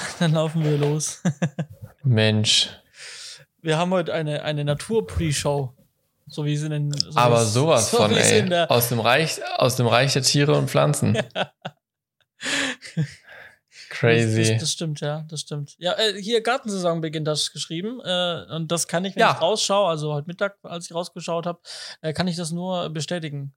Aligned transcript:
Dann 0.18 0.32
laufen 0.32 0.64
wir 0.64 0.76
los. 0.78 1.22
Mensch. 2.02 2.70
Wir 3.60 3.78
haben 3.78 3.90
heute 3.92 4.12
eine, 4.12 4.42
eine 4.42 4.64
Natur-Pre-Show. 4.64 5.74
So 6.28 6.44
wie 6.44 6.56
sie 6.56 6.66
in 6.66 6.72
den. 6.72 6.92
So 6.92 7.16
Aber 7.18 7.44
sowas 7.44 7.90
so 7.90 7.98
von, 7.98 8.12
ey. 8.12 8.50
Aus 8.68 8.88
dem, 8.88 9.00
Reich, 9.00 9.40
aus 9.56 9.76
dem 9.76 9.86
Reich 9.86 10.12
der 10.14 10.22
Tiere 10.22 10.56
und 10.56 10.70
Pflanzen. 10.70 11.18
Crazy. 13.90 14.52
Das, 14.52 14.60
das 14.62 14.72
stimmt, 14.72 15.00
ja, 15.00 15.24
das 15.28 15.40
stimmt. 15.42 15.74
Ja, 15.78 15.92
äh, 15.92 16.20
hier 16.20 16.40
Gartensaison 16.40 17.00
beginnt 17.00 17.28
das 17.28 17.52
geschrieben. 17.52 18.00
Äh, 18.04 18.46
und 18.54 18.72
das 18.72 18.88
kann 18.88 19.04
ich, 19.04 19.14
wenn 19.14 19.20
Ja. 19.20 19.32
ich 19.32 19.40
rausschaue, 19.42 19.88
also 19.88 20.14
heute 20.14 20.26
Mittag, 20.26 20.56
als 20.62 20.86
ich 20.86 20.94
rausgeschaut 20.94 21.44
habe, 21.46 21.60
äh, 22.00 22.12
kann 22.12 22.26
ich 22.26 22.36
das 22.36 22.50
nur 22.52 22.88
bestätigen. 22.90 23.54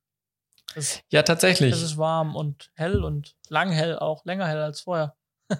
Das, 0.76 1.00
ja, 1.10 1.24
tatsächlich. 1.24 1.74
es 1.74 1.82
ist 1.82 1.98
warm 1.98 2.36
und 2.36 2.70
hell 2.76 3.04
und 3.04 3.36
lang 3.48 3.72
hell 3.72 3.98
auch, 3.98 4.26
länger 4.26 4.48
hell 4.48 4.62
als 4.62 4.82
vorher. 4.82 5.16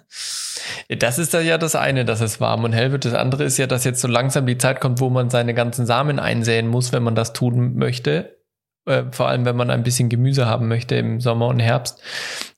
Das 0.88 1.18
ist 1.18 1.32
ja 1.32 1.58
das 1.58 1.74
eine, 1.74 2.04
dass 2.04 2.20
es 2.20 2.40
warm 2.40 2.64
und 2.64 2.72
hell 2.72 2.92
wird. 2.92 3.04
Das 3.04 3.14
andere 3.14 3.44
ist 3.44 3.56
ja, 3.56 3.66
dass 3.66 3.84
jetzt 3.84 4.00
so 4.00 4.08
langsam 4.08 4.46
die 4.46 4.58
Zeit 4.58 4.80
kommt, 4.80 5.00
wo 5.00 5.10
man 5.10 5.30
seine 5.30 5.54
ganzen 5.54 5.86
Samen 5.86 6.18
einsäen 6.18 6.68
muss, 6.68 6.92
wenn 6.92 7.02
man 7.02 7.14
das 7.14 7.32
tun 7.32 7.76
möchte. 7.76 8.36
Äh, 8.84 9.04
vor 9.10 9.28
allem, 9.28 9.44
wenn 9.44 9.56
man 9.56 9.70
ein 9.70 9.82
bisschen 9.82 10.08
Gemüse 10.08 10.46
haben 10.46 10.68
möchte 10.68 10.94
im 10.94 11.20
Sommer 11.20 11.48
und 11.48 11.60
Herbst. 11.60 12.00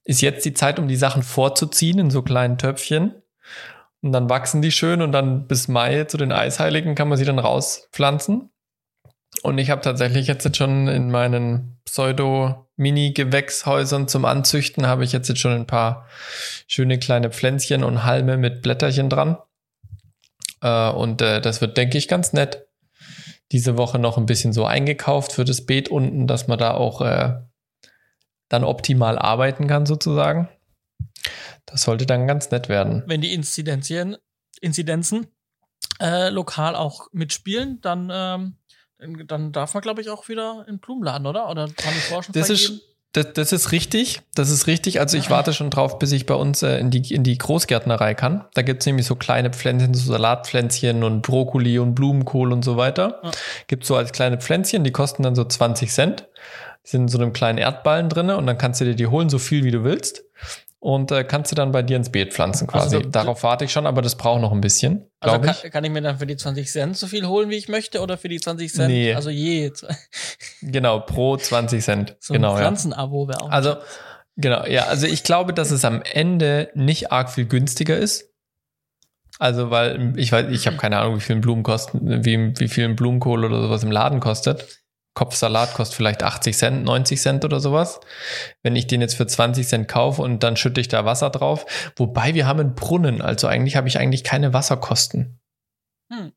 Ist 0.05 0.20
jetzt 0.20 0.45
die 0.45 0.55
Zeit, 0.55 0.78
um 0.78 0.88
die 0.88 0.96
Sachen 0.96 1.22
vorzuziehen 1.22 1.98
in 1.98 2.10
so 2.10 2.22
kleinen 2.22 2.59
Töpfchen. 2.59 3.14
Und 4.00 4.12
dann 4.12 4.30
wachsen 4.30 4.62
die 4.62 4.72
schön 4.72 5.02
und 5.02 5.12
dann 5.12 5.47
bis 5.47 5.66
Mai 5.66 6.05
zu 6.05 6.19
den 6.19 6.33
Eisheiligen 6.33 6.95
kann 6.95 7.08
man 7.08 7.19
sie 7.19 7.24
dann 7.24 7.38
rauspflanzen. 7.38 8.50
Und 9.42 9.58
ich 9.58 9.70
habe 9.70 9.80
tatsächlich 9.80 10.27
jetzt 10.27 10.56
schon 10.56 10.88
in 10.88 11.10
meinen 11.10 11.80
Pseudo-Mini-Gewächshäusern 12.78 14.09
zum 14.09 14.24
Anzüchten 14.24 14.86
habe 14.86 15.05
ich 15.05 15.12
jetzt 15.12 15.36
schon 15.38 15.52
ein 15.52 15.66
paar 15.66 16.06
schöne 16.66 16.98
kleine 16.98 17.30
Pflänzchen 17.30 17.84
und 17.84 18.05
Halme 18.05 18.36
mit 18.36 18.62
Blätterchen 18.62 19.10
dran. 19.10 19.36
Äh, 20.62 20.91
und 20.91 21.20
äh, 21.20 21.41
das 21.41 21.61
wird, 21.61 21.77
denke 21.77 21.98
ich, 21.98 22.08
ganz 22.08 22.33
nett. 22.33 22.67
Diese 23.50 23.77
Woche 23.77 23.98
noch 23.98 24.17
ein 24.17 24.27
bisschen 24.27 24.52
so 24.52 24.64
eingekauft 24.64 25.33
für 25.33 25.44
das 25.44 25.67
Beet 25.67 25.89
unten, 25.89 26.27
dass 26.27 26.48
man 26.48 26.58
da 26.58 26.75
auch 26.75 27.00
äh, 27.00 27.34
dann 28.48 28.64
optimal 28.64 29.19
arbeiten 29.19 29.67
kann, 29.67 29.86
sozusagen. 29.86 30.48
Das 31.67 31.83
sollte 31.83 32.06
dann 32.06 32.27
ganz 32.27 32.50
nett 32.50 32.69
werden. 32.69 33.02
Wenn 33.06 33.20
die 33.20 33.34
Inzidenzien, 33.34 34.17
Inzidenzen 34.61 35.27
äh, 36.00 36.28
lokal 36.30 36.77
auch 36.77 37.08
mitspielen, 37.12 37.80
dann, 37.80 38.11
ähm, 38.12 38.56
dann- 39.27 39.52
darf 39.52 39.74
man, 39.74 39.82
glaube 39.82 40.00
ich, 40.00 40.10
auch 40.10 40.28
wieder 40.28 40.64
in 40.66 40.74
den 40.74 40.80
Blumenladen, 40.80 41.27
oder? 41.27 41.48
Oder 41.48 41.66
die 41.66 41.74
vorher 42.08 42.22
schon 42.22 42.32
Das 42.32 42.50
ist, 42.50 42.82
das, 43.12 43.32
das 43.32 43.52
ist 43.52 43.72
richtig. 43.72 44.20
Das 44.34 44.50
ist 44.50 44.66
richtig. 44.66 45.00
Also 45.00 45.16
ich 45.16 45.30
warte 45.30 45.55
schon 45.55 45.70
drauf, 45.70 45.98
bis 45.98 46.12
ich 46.12 46.27
bei 46.27 46.34
uns 46.34 46.62
äh, 46.62 46.78
in, 46.78 46.90
die, 46.90 47.14
in 47.14 47.22
die 47.24 47.38
Großgärtnerei 47.38 48.14
kann. 48.14 48.44
Da 48.55 48.62
gibt's 48.62 48.84
nämlich 48.86 49.06
so 49.06 49.16
kleine 49.16 49.50
Pflänzchen, 49.50 49.94
so 49.94 50.12
Salatpflänzchen 50.12 51.02
und 51.02 51.22
Brokkoli 51.22 51.78
und 51.78 51.94
Blumenkohl 51.94 52.52
und 52.52 52.64
so 52.64 52.77
weiter. 52.77 53.20
Ja. 53.22 53.30
Gibt's 53.66 53.88
so 53.88 53.96
als 53.96 54.12
kleine 54.12 54.38
Pflänzchen, 54.38 54.84
die 54.84 54.92
kosten 54.92 55.22
dann 55.22 55.34
so 55.34 55.44
20 55.44 55.90
Cent. 55.90 56.28
Die 56.84 56.90
sind 56.90 57.02
in 57.02 57.08
so 57.08 57.18
einem 57.18 57.33
kleinen 57.33 57.58
Erdballen 57.58 58.08
drinne 58.08 58.36
und 58.36 58.46
dann 58.46 58.58
kannst 58.58 58.80
du 58.80 58.84
dir 58.84 58.94
die 58.94 59.06
holen, 59.06 59.30
so 59.30 59.38
viel 59.38 59.64
wie 59.64 59.70
du 59.70 59.84
willst. 59.84 60.24
Und 60.80 61.10
äh, 61.10 61.24
kannst 61.24 61.50
du 61.50 61.56
dann 61.56 61.72
bei 61.72 61.82
dir 61.82 61.96
ins 61.96 62.10
Beet 62.10 62.32
pflanzen 62.32 62.68
quasi. 62.68 62.96
Also, 62.96 63.08
Darauf 63.08 63.42
warte 63.42 63.64
ich 63.64 63.72
schon, 63.72 63.84
aber 63.84 64.00
das 64.00 64.14
braucht 64.16 64.40
noch 64.40 64.52
ein 64.52 64.60
bisschen, 64.60 65.10
Also 65.18 65.40
kann, 65.40 65.56
ich. 65.64 65.70
kann 65.72 65.84
ich 65.84 65.90
mir 65.90 66.02
dann 66.02 66.18
für 66.18 66.26
die 66.26 66.36
20 66.36 66.70
Cent 66.70 66.96
so 66.96 67.08
viel 67.08 67.26
holen, 67.26 67.50
wie 67.50 67.56
ich 67.56 67.68
möchte, 67.68 68.00
oder 68.00 68.16
für 68.16 68.28
die 68.28 68.38
20 68.38 68.72
Cent? 68.72 68.88
Nee. 68.88 69.12
Also 69.14 69.30
je. 69.30 69.72
Genau, 70.62 71.00
pro 71.00 71.36
20 71.36 71.82
Cent. 71.82 72.16
So 72.20 72.32
ein 72.32 72.36
genau, 72.36 72.52
ja. 72.52 72.58
Pflanzenabo 72.58 73.26
wäre 73.26 73.42
auch. 73.42 73.50
Also, 73.50 73.76
genau, 74.36 74.64
ja, 74.66 74.84
also 74.84 75.06
ich 75.06 75.24
glaube, 75.24 75.52
dass 75.52 75.72
es 75.72 75.84
am 75.84 76.00
Ende 76.02 76.70
nicht 76.74 77.10
arg 77.10 77.30
viel 77.30 77.46
günstiger 77.46 77.96
ist. 77.96 78.32
Also, 79.40 79.70
weil 79.70 80.14
ich 80.16 80.30
weiß, 80.30 80.46
ich 80.50 80.66
habe 80.66 80.76
keine 80.76 80.98
Ahnung, 80.98 81.16
wie 81.16 81.20
viel 81.20 81.36
ein 81.36 81.40
Blumen 81.40 81.64
kosten, 81.64 82.24
wie, 82.24 82.58
wie 82.58 82.68
viel 82.68 82.84
ein 82.84 82.96
Blumenkohl 82.96 83.44
oder 83.44 83.62
sowas 83.62 83.82
im 83.82 83.90
Laden 83.90 84.20
kostet. 84.20 84.78
Kopfsalat 85.14 85.74
kostet 85.74 85.96
vielleicht 85.96 86.23
80 86.23 86.57
Cent, 86.57 86.85
90 86.85 87.20
Cent 87.20 87.45
oder 87.45 87.61
sowas. 87.61 88.01
Wenn 88.63 88.77
ich 88.77 88.86
den 88.86 89.01
jetzt 89.01 89.17
für 89.17 89.27
20 89.27 89.67
Cent 89.67 89.89
kaufe 89.89 90.23
und 90.23 90.42
dann 90.42 90.57
schütte 90.57 90.80
ich 90.80 90.89
da 90.89 91.05
Wasser 91.05 91.30
drauf. 91.30 91.67
Wobei 91.96 92.35
wir 92.35 92.46
haben 92.46 92.61
einen 92.61 92.74
Brunnen, 92.74 93.20
also 93.20 93.48
eigentlich 93.48 93.77
habe 93.77 93.89
ich 93.89 93.98
eigentlich 93.98 94.24
keine 94.24 94.52
Wasserkosten. 94.52 95.41
Hm. 96.13 96.33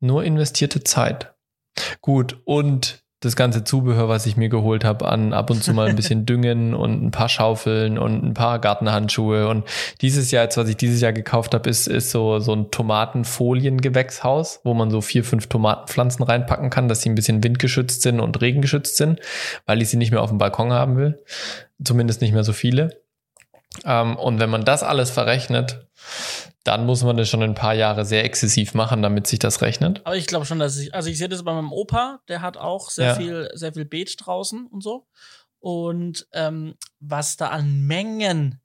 Nur 0.00 0.24
investierte 0.24 0.84
Zeit. 0.84 1.34
Gut, 2.00 2.40
und 2.44 3.05
das 3.20 3.34
ganze 3.34 3.64
Zubehör, 3.64 4.08
was 4.08 4.26
ich 4.26 4.36
mir 4.36 4.50
geholt 4.50 4.84
habe, 4.84 5.08
an 5.08 5.32
ab 5.32 5.50
und 5.50 5.64
zu 5.64 5.72
mal 5.72 5.88
ein 5.88 5.96
bisschen 5.96 6.26
Düngen 6.26 6.74
und 6.74 7.02
ein 7.02 7.10
paar 7.10 7.28
Schaufeln 7.28 7.98
und 7.98 8.22
ein 8.22 8.34
paar 8.34 8.58
Gartenhandschuhe. 8.58 9.48
Und 9.48 9.64
dieses 10.02 10.30
Jahr, 10.30 10.44
jetzt, 10.44 10.56
was 10.56 10.68
ich 10.68 10.76
dieses 10.76 11.00
Jahr 11.00 11.12
gekauft 11.12 11.54
habe, 11.54 11.68
ist, 11.70 11.86
ist 11.86 12.10
so, 12.10 12.38
so 12.40 12.52
ein 12.52 12.70
Tomatenfoliengewächshaus, 12.70 14.60
wo 14.64 14.74
man 14.74 14.90
so 14.90 15.00
vier, 15.00 15.24
fünf 15.24 15.46
Tomatenpflanzen 15.46 16.24
reinpacken 16.24 16.68
kann, 16.68 16.88
dass 16.88 17.02
sie 17.02 17.08
ein 17.08 17.14
bisschen 17.14 17.42
windgeschützt 17.42 18.02
sind 18.02 18.20
und 18.20 18.40
regengeschützt 18.40 18.96
sind, 18.96 19.20
weil 19.64 19.80
ich 19.80 19.88
sie 19.88 19.96
nicht 19.96 20.10
mehr 20.10 20.22
auf 20.22 20.30
dem 20.30 20.38
Balkon 20.38 20.72
haben 20.72 20.96
will. 20.96 21.22
Zumindest 21.82 22.20
nicht 22.20 22.32
mehr 22.32 22.44
so 22.44 22.52
viele. 22.52 23.00
Ähm, 23.84 24.16
und 24.16 24.40
wenn 24.40 24.50
man 24.50 24.64
das 24.64 24.82
alles 24.82 25.10
verrechnet, 25.10 25.86
dann 26.66 26.86
muss 26.86 27.02
man 27.02 27.16
das 27.16 27.28
schon 27.28 27.42
ein 27.42 27.54
paar 27.54 27.74
Jahre 27.74 28.04
sehr 28.04 28.24
exzessiv 28.24 28.74
machen, 28.74 29.02
damit 29.02 29.26
sich 29.26 29.38
das 29.38 29.62
rechnet. 29.62 30.00
Aber 30.04 30.16
ich 30.16 30.26
glaube 30.26 30.46
schon, 30.46 30.58
dass 30.58 30.76
ich, 30.76 30.94
also 30.94 31.08
ich 31.08 31.18
sehe 31.18 31.28
das 31.28 31.44
bei 31.44 31.52
meinem 31.52 31.72
Opa, 31.72 32.20
der 32.28 32.40
hat 32.42 32.56
auch 32.56 32.90
sehr 32.90 33.06
Ja. 33.08 33.14
viel, 33.14 33.50
sehr 33.54 33.72
viel 33.72 33.84
Beet 33.84 34.16
draußen 34.18 34.66
und 34.66 34.82
so. 34.82 35.06
Und 35.60 36.26
ähm, 36.32 36.74
was 37.00 37.36
da 37.36 37.48
an 37.48 37.80
Mengen, 37.86 38.60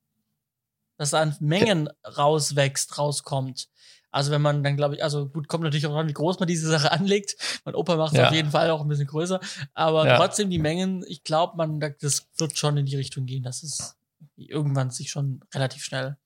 was 0.97 1.11
da 1.11 1.21
an 1.21 1.35
Mengen 1.39 1.89
rauswächst, 2.05 2.97
rauskommt. 2.97 3.67
Also 4.13 4.29
wenn 4.31 4.41
man 4.41 4.61
dann, 4.61 4.75
glaube 4.75 4.95
ich, 4.95 5.03
also 5.03 5.29
gut, 5.29 5.47
kommt 5.47 5.63
natürlich 5.63 5.87
auch 5.87 5.95
an, 5.95 6.07
wie 6.09 6.13
groß 6.13 6.39
man 6.39 6.47
diese 6.47 6.67
Sache 6.69 6.91
anlegt. 6.91 7.35
Mein 7.63 7.75
Opa 7.75 7.95
macht 7.95 8.11
es 8.13 8.19
Ja. 8.19 8.27
auf 8.27 8.33
jeden 8.33 8.51
Fall 8.51 8.69
auch 8.69 8.81
ein 8.81 8.87
bisschen 8.89 9.07
größer. 9.07 9.39
Aber 9.73 10.05
Ja. 10.05 10.17
trotzdem 10.17 10.49
die 10.49 10.59
Mengen, 10.59 11.03
ich 11.07 11.23
glaube, 11.23 11.55
man, 11.55 11.79
das 12.01 12.27
wird 12.37 12.57
schon 12.57 12.75
in 12.77 12.85
die 12.85 12.97
Richtung 12.97 13.25
gehen. 13.25 13.41
Das 13.43 13.63
ist 13.63 13.95
irgendwann 14.35 14.89
sich 14.91 15.09
schon 15.11 15.39
relativ 15.55 15.83
schnell. 15.83 16.17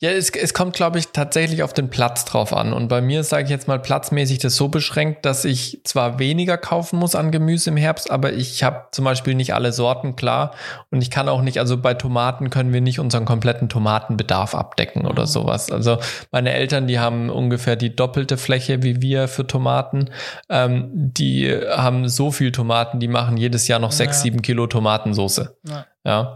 Ja, 0.00 0.10
es, 0.10 0.30
es 0.30 0.54
kommt, 0.54 0.74
glaube 0.74 0.98
ich, 0.98 1.08
tatsächlich 1.08 1.62
auf 1.62 1.72
den 1.72 1.88
Platz 1.90 2.24
drauf 2.24 2.52
an. 2.52 2.72
Und 2.72 2.88
bei 2.88 3.00
mir 3.00 3.22
sage 3.24 3.44
ich 3.44 3.50
jetzt 3.50 3.68
mal 3.68 3.78
platzmäßig 3.78 4.38
das 4.38 4.56
so 4.56 4.68
beschränkt, 4.68 5.24
dass 5.24 5.44
ich 5.44 5.80
zwar 5.84 6.18
weniger 6.18 6.58
kaufen 6.58 6.98
muss 6.98 7.14
an 7.14 7.30
Gemüse 7.30 7.70
im 7.70 7.76
Herbst, 7.76 8.10
aber 8.10 8.32
ich 8.32 8.62
habe 8.64 8.86
zum 8.90 9.04
Beispiel 9.04 9.34
nicht 9.34 9.54
alle 9.54 9.72
Sorten 9.72 10.16
klar. 10.16 10.52
Und 10.90 11.02
ich 11.02 11.10
kann 11.10 11.28
auch 11.28 11.42
nicht, 11.42 11.58
also 11.58 11.76
bei 11.78 11.94
Tomaten 11.94 12.50
können 12.50 12.72
wir 12.72 12.80
nicht 12.80 12.98
unseren 13.00 13.24
kompletten 13.24 13.68
Tomatenbedarf 13.68 14.54
abdecken 14.54 15.06
oder 15.06 15.22
Mhm. 15.22 15.26
sowas. 15.26 15.70
Also 15.70 15.98
meine 16.30 16.52
Eltern, 16.52 16.86
die 16.86 16.98
haben 16.98 17.30
ungefähr 17.30 17.76
die 17.76 17.94
doppelte 17.94 18.36
Fläche 18.36 18.82
wie 18.82 19.00
wir 19.02 19.28
für 19.28 19.46
Tomaten. 19.46 20.10
Ähm, 20.48 20.90
die 20.92 21.50
haben 21.76 22.08
so 22.08 22.30
viel 22.30 22.52
Tomaten, 22.52 22.98
die 23.00 23.08
machen 23.08 23.36
jedes 23.36 23.68
Jahr 23.68 23.78
noch 23.78 23.92
sechs, 23.92 24.18
Ja. 24.18 24.22
sieben 24.24 24.42
Kilo 24.42 24.66
Tomatensoße. 24.66 25.56
Ja. 25.68 25.86
Ja, 26.04 26.34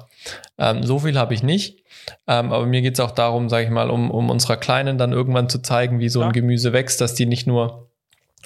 ähm, 0.58 0.82
so 0.82 0.98
viel 1.00 1.18
habe 1.18 1.34
ich 1.34 1.42
nicht. 1.42 1.82
Ähm, 2.26 2.52
aber 2.52 2.66
mir 2.66 2.82
geht 2.82 2.94
es 2.94 3.00
auch 3.00 3.10
darum, 3.10 3.48
sage 3.48 3.64
ich 3.64 3.70
mal, 3.70 3.90
um, 3.90 4.10
um 4.10 4.30
unserer 4.30 4.56
Kleinen 4.56 4.98
dann 4.98 5.12
irgendwann 5.12 5.48
zu 5.48 5.60
zeigen, 5.60 5.98
wie 5.98 6.08
so 6.08 6.20
Ja. 6.20 6.26
ein 6.28 6.32
Gemüse 6.32 6.72
wächst, 6.72 7.00
dass 7.00 7.14
die 7.14 7.26
nicht 7.26 7.46
nur 7.46 7.90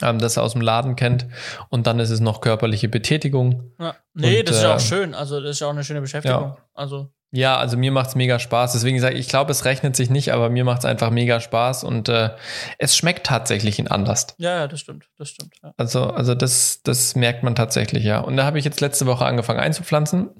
ähm, 0.02 0.18
das 0.18 0.38
aus 0.38 0.52
dem 0.52 0.62
Laden 0.62 0.96
kennt 0.96 1.26
und 1.68 1.86
dann 1.86 1.98
ist 1.98 2.10
es 2.10 2.20
noch 2.20 2.41
körperliche 2.41 2.88
Betätigung. 2.88 3.72
Ja. 3.78 3.94
Nee, 4.14 4.41
Und, 4.41 4.48
das 4.48 4.56
ist 4.56 4.62
ja 4.62 4.70
äh, 4.72 4.74
auch 4.76 4.80
schön. 4.80 5.14
Also, 5.14 5.41
das 5.41 5.50
ist 5.52 5.60
ja 5.60 5.66
auch 5.66 5.72
eine 5.72 5.84
schöne 5.84 6.00
Beschäftigung. 6.00 6.56
Also, 6.74 7.10
Ja, 7.32 7.58
also 7.58 7.76
mir 7.76 7.92
macht's 7.92 8.16
mega 8.16 8.41
Spaß. 8.41 8.72
Deswegen 8.72 8.98
sage 8.98 9.14
ich, 9.14 9.20
ich 9.20 9.28
glaube, 9.28 9.52
es 9.52 9.64
rechnet 9.64 9.94
sich 9.94 10.10
nicht, 10.10 10.32
aber 10.32 10.50
mir 10.50 10.64
macht's 10.64 10.84
einfach 10.84 11.10
mega 11.10 11.38
Spaß 11.38 11.84
und 11.84 12.08
äh, 12.08 12.30
es 12.78 12.96
schmeckt 12.96 13.24
tatsächlich 13.26 13.78
in 13.78 13.86
anders. 13.86 14.34
ja, 14.38 14.60
ja, 14.60 14.68
das 14.68 14.80
stimmt. 14.80 15.04
Das 15.16 15.28
stimmt. 15.28 15.54
Ja. 15.62 15.72
Also, 15.76 16.04
also 16.04 16.34
das, 16.34 16.80
das 16.82 17.14
merkt 17.14 17.44
man 17.44 17.54
tatsächlich, 17.54 18.02
ja. 18.04 18.18
Und 18.18 18.36
da 18.36 18.44
habe 18.44 18.58
ich 18.58 18.64
jetzt 18.64 18.80
letzte 18.80 19.06
Woche 19.06 19.24
angefangen 19.24 19.60
einzupflanzen. 19.60 20.30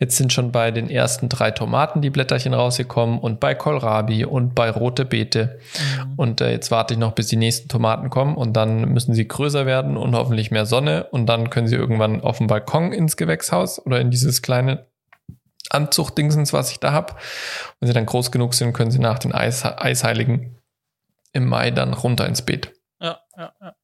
Jetzt 0.00 0.16
sind 0.16 0.32
schon 0.32 0.50
bei 0.50 0.72
den 0.72 0.90
ersten 0.90 1.28
drei 1.28 1.52
Tomaten 1.52 2.02
die 2.02 2.10
Blätterchen 2.10 2.52
rausgekommen 2.52 3.20
und 3.20 3.38
bei 3.38 3.54
Kohlrabi 3.54 4.24
und 4.24 4.56
bei 4.56 4.70
rote 4.70 5.04
Beete. 5.04 5.60
Mhm. 5.78 6.14
Und 6.16 6.40
äh, 6.40 6.50
jetzt 6.50 6.72
warte 6.72 6.94
ich 6.94 6.98
noch, 7.00 7.12
bis 7.12 7.28
die 7.28 7.36
nächsten 7.36 7.68
Tomaten 7.68 8.10
kommen 8.10 8.36
und 8.36 8.54
dann 8.54 8.86
müssen 8.86 9.14
sie 9.14 9.28
größer 9.28 9.66
werden 9.66 9.96
und 9.96 10.16
hoffentlich 10.16 10.50
mehr 10.50 10.66
Sonne 10.66 11.04
und 11.12 11.26
dann 11.26 11.50
können 11.50 11.68
sie 11.68 11.76
irgendwann 11.76 12.22
auf 12.22 12.38
dem 12.38 12.48
Balkon 12.48 12.92
ins 12.92 13.16
Gewächshaus 13.16 13.84
oder 13.86 14.00
in 14.00 14.10
dieses 14.10 14.42
kleine 14.42 14.89
Anzuchtdingsens, 15.70 16.52
was 16.52 16.70
ich 16.70 16.80
da 16.80 16.92
hab. 16.92 17.20
Wenn 17.78 17.86
sie 17.86 17.94
dann 17.94 18.06
groß 18.06 18.30
genug 18.30 18.54
sind, 18.54 18.72
können 18.72 18.90
sie 18.90 18.98
nach 18.98 19.18
den 19.18 19.32
Eis 19.32 19.64
Eisheiligen 19.64 20.58
im 21.32 21.46
Mai 21.46 21.70
dann 21.70 21.94
runter 21.94 22.26
ins 22.26 22.42
Beet. 22.42 22.72
Ja, 23.00 23.20
ja, 23.36 23.52
ja. 23.60 23.74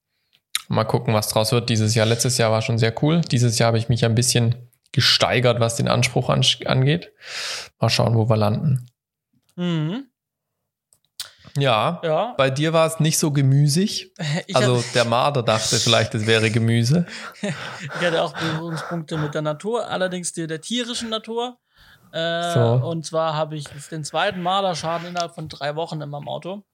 Mal 0.68 0.84
gucken, 0.84 1.14
was 1.14 1.28
draus 1.28 1.52
wird 1.52 1.70
dieses 1.70 1.94
Jahr. 1.94 2.06
Letztes 2.06 2.38
Jahr 2.38 2.50
war 2.50 2.60
schon 2.60 2.78
sehr 2.78 2.92
cool. 3.02 3.20
Dieses 3.20 3.58
Jahr 3.58 3.68
habe 3.68 3.78
ich 3.78 3.88
mich 3.88 4.04
ein 4.04 4.16
bisschen 4.16 4.56
gesteigert, 4.92 5.60
was 5.60 5.76
den 5.76 5.88
Anspruch 5.88 6.28
an, 6.28 6.44
angeht. 6.64 7.12
Mal 7.78 7.88
schauen, 7.88 8.16
wo 8.16 8.28
wir 8.28 8.36
landen. 8.36 8.86
Mhm. 9.54 10.06
Ja, 11.58 12.00
Ja. 12.04 12.34
bei 12.36 12.50
dir 12.50 12.72
war 12.72 12.86
es 12.86 13.00
nicht 13.00 13.18
so 13.18 13.30
gemüsig. 13.30 14.12
Ich, 14.46 14.56
also 14.56 14.82
der 14.94 15.04
Marder 15.04 15.42
dachte 15.42 15.76
vielleicht, 15.76 16.14
es 16.14 16.26
wäre 16.26 16.50
Gemüse. 16.50 17.06
ich 17.42 18.06
hatte 18.06 18.22
auch 18.22 18.32
Berührungspunkte 18.36 19.16
mit 19.18 19.34
der 19.34 19.42
Natur, 19.42 19.88
allerdings 19.88 20.32
der, 20.32 20.46
der 20.46 20.60
tierischen 20.60 21.08
Natur. 21.10 21.58
Äh, 22.16 22.54
So. 22.54 22.86
Und 22.86 23.04
zwar 23.04 23.34
habe 23.34 23.56
ich 23.56 23.68
den 23.90 24.04
zweiten 24.04 24.40
Marderschaden 24.40 25.08
innerhalb 25.08 25.34
von 25.34 25.48
drei 25.48 25.76
Wochen 25.76 26.00
in 26.00 26.08
meinem 26.08 26.28
Auto. 26.28 26.64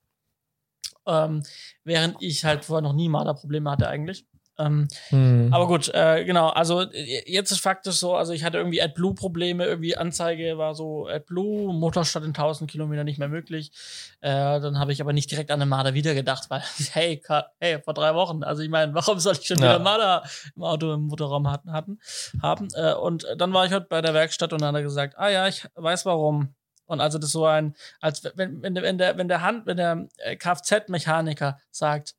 Ähm, 1.05 1.43
während 1.83 2.23
ich 2.23 2.45
halt 2.45 2.65
vorher 2.65 2.83
noch 2.83 2.93
nie 2.93 3.09
Marderprobleme 3.09 3.71
hatte 3.71 3.89
eigentlich. 3.89 4.25
Ähm, 4.59 4.87
Hm. 5.09 5.49
aber 5.53 5.67
gut, 5.67 5.89
äh, 5.95 6.25
genau, 6.25 6.49
also 6.49 6.83
äh, 6.83 7.23
jetzt 7.31 7.51
ist 7.53 7.61
faktisch 7.61 7.95
so, 7.97 8.15
also 8.15 8.33
ich 8.35 8.45
hatte 8.45 8.59
irgendwie 8.59 8.83
AdBlue-Probleme, 8.83 9.65
irgendwie 9.65 9.97
Anzeige 9.97 10.59
war 10.59 10.75
so 10.75 11.07
AdBlue, 11.09 11.73
Motorstadt 11.73 12.23
in 12.25 12.35
1000 12.35 12.71
Kilometer 12.71 13.03
nicht 13.03 13.19
mehr 13.19 13.29
möglich. 13.29 13.73
Äh, 14.21 14.31
dann 14.61 14.79
habe 14.79 14.93
ich 14.93 15.01
aber 15.01 15.13
nicht 15.15 15.31
direkt 15.31 15.51
an 15.51 15.59
den 15.61 15.69
Marder 15.71 15.95
wieder 15.95 16.15
gedacht, 16.15 16.51
weil, 16.51 16.63
hey, 16.93 17.23
hey, 17.61 17.81
vor 17.83 17.95
drei 17.95 18.15
Wochen, 18.15 18.43
also 18.45 18.63
ich 18.63 18.69
meine, 18.69 18.93
warum 18.95 19.19
soll 19.19 19.33
ich 19.35 19.47
schon 19.47 19.59
Ja. 19.59 19.65
wieder 19.65 19.79
Marder 19.79 20.23
im 20.55 20.63
Auto 20.65 20.93
im 20.93 21.03
Motorraum 21.07 21.51
hatten, 21.51 21.73
hatten 21.73 21.99
haben? 22.43 22.69
Äh, 22.75 22.93
und 22.95 23.27
dann 23.39 23.53
war 23.55 23.65
ich 23.67 23.73
heute 23.73 23.87
bei 23.89 24.03
der 24.03 24.13
Werkstatt 24.15 24.53
und 24.53 24.61
dann 24.61 24.69
hat 24.69 24.75
er 24.81 24.83
gesagt, 24.83 25.15
ah 25.19 25.29
ja, 25.31 25.49
ich 25.49 25.67
weiß 25.77 26.05
warum. 26.07 26.55
Und 26.85 27.01
also 27.01 27.17
das 27.17 27.29
ist 27.29 27.33
so 27.33 27.47
ein, 27.47 27.75
als 28.03 28.23
wenn, 28.35 28.61
wenn, 28.61 28.75
der- 28.75 28.85
wenn 28.85 28.99
der, 28.99 29.17
wenn 29.17 29.29
der 29.29 29.41
Hand, 29.41 29.65
wenn 29.65 29.79
der 29.79 30.09
äh, 30.19 30.37
Kfz-Mechaniker 30.37 31.59
sagt, 31.71 32.15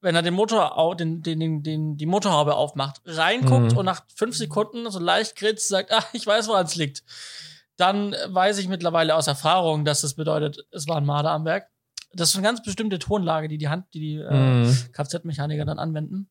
wenn 0.00 0.14
er 0.14 0.22
den 0.22 0.34
Motor, 0.34 0.96
den, 0.96 1.22
den, 1.22 1.40
den, 1.40 1.62
den, 1.62 1.96
die 1.96 2.06
Motorhaube 2.06 2.54
aufmacht, 2.54 3.00
reinguckt 3.04 3.72
Mhm. 3.72 3.78
und 3.78 3.84
nach 3.84 4.02
fünf 4.14 4.36
Sekunden 4.36 4.90
so 4.90 4.98
leicht 4.98 5.36
grinst, 5.36 5.68
sagt, 5.68 5.92
ah, 5.92 6.04
ich 6.12 6.26
weiß, 6.26 6.48
woran 6.48 6.66
es 6.66 6.76
liegt. 6.76 7.02
Dann 7.76 8.14
weiß 8.28 8.58
ich 8.58 8.68
mittlerweile 8.68 9.14
aus 9.14 9.26
Erfahrung, 9.26 9.84
dass 9.84 10.02
das 10.02 10.14
bedeutet, 10.14 10.66
es 10.70 10.86
war 10.88 10.96
ein 10.98 11.06
Marder 11.06 11.30
am 11.30 11.44
Werk. 11.44 11.68
Das 12.12 12.30
ist 12.30 12.34
eine 12.36 12.44
ganz 12.44 12.62
bestimmte 12.62 12.98
Tonlage, 12.98 13.48
die 13.48 13.56
die 13.58 13.68
Hand, 13.68 13.86
die 13.94 14.00
die 14.00 14.16
äh, 14.16 14.28
Hm. 14.64 14.76
Kfz-Mechaniker 14.92 15.64
dann 15.64 15.78
anwenden. 15.78 16.28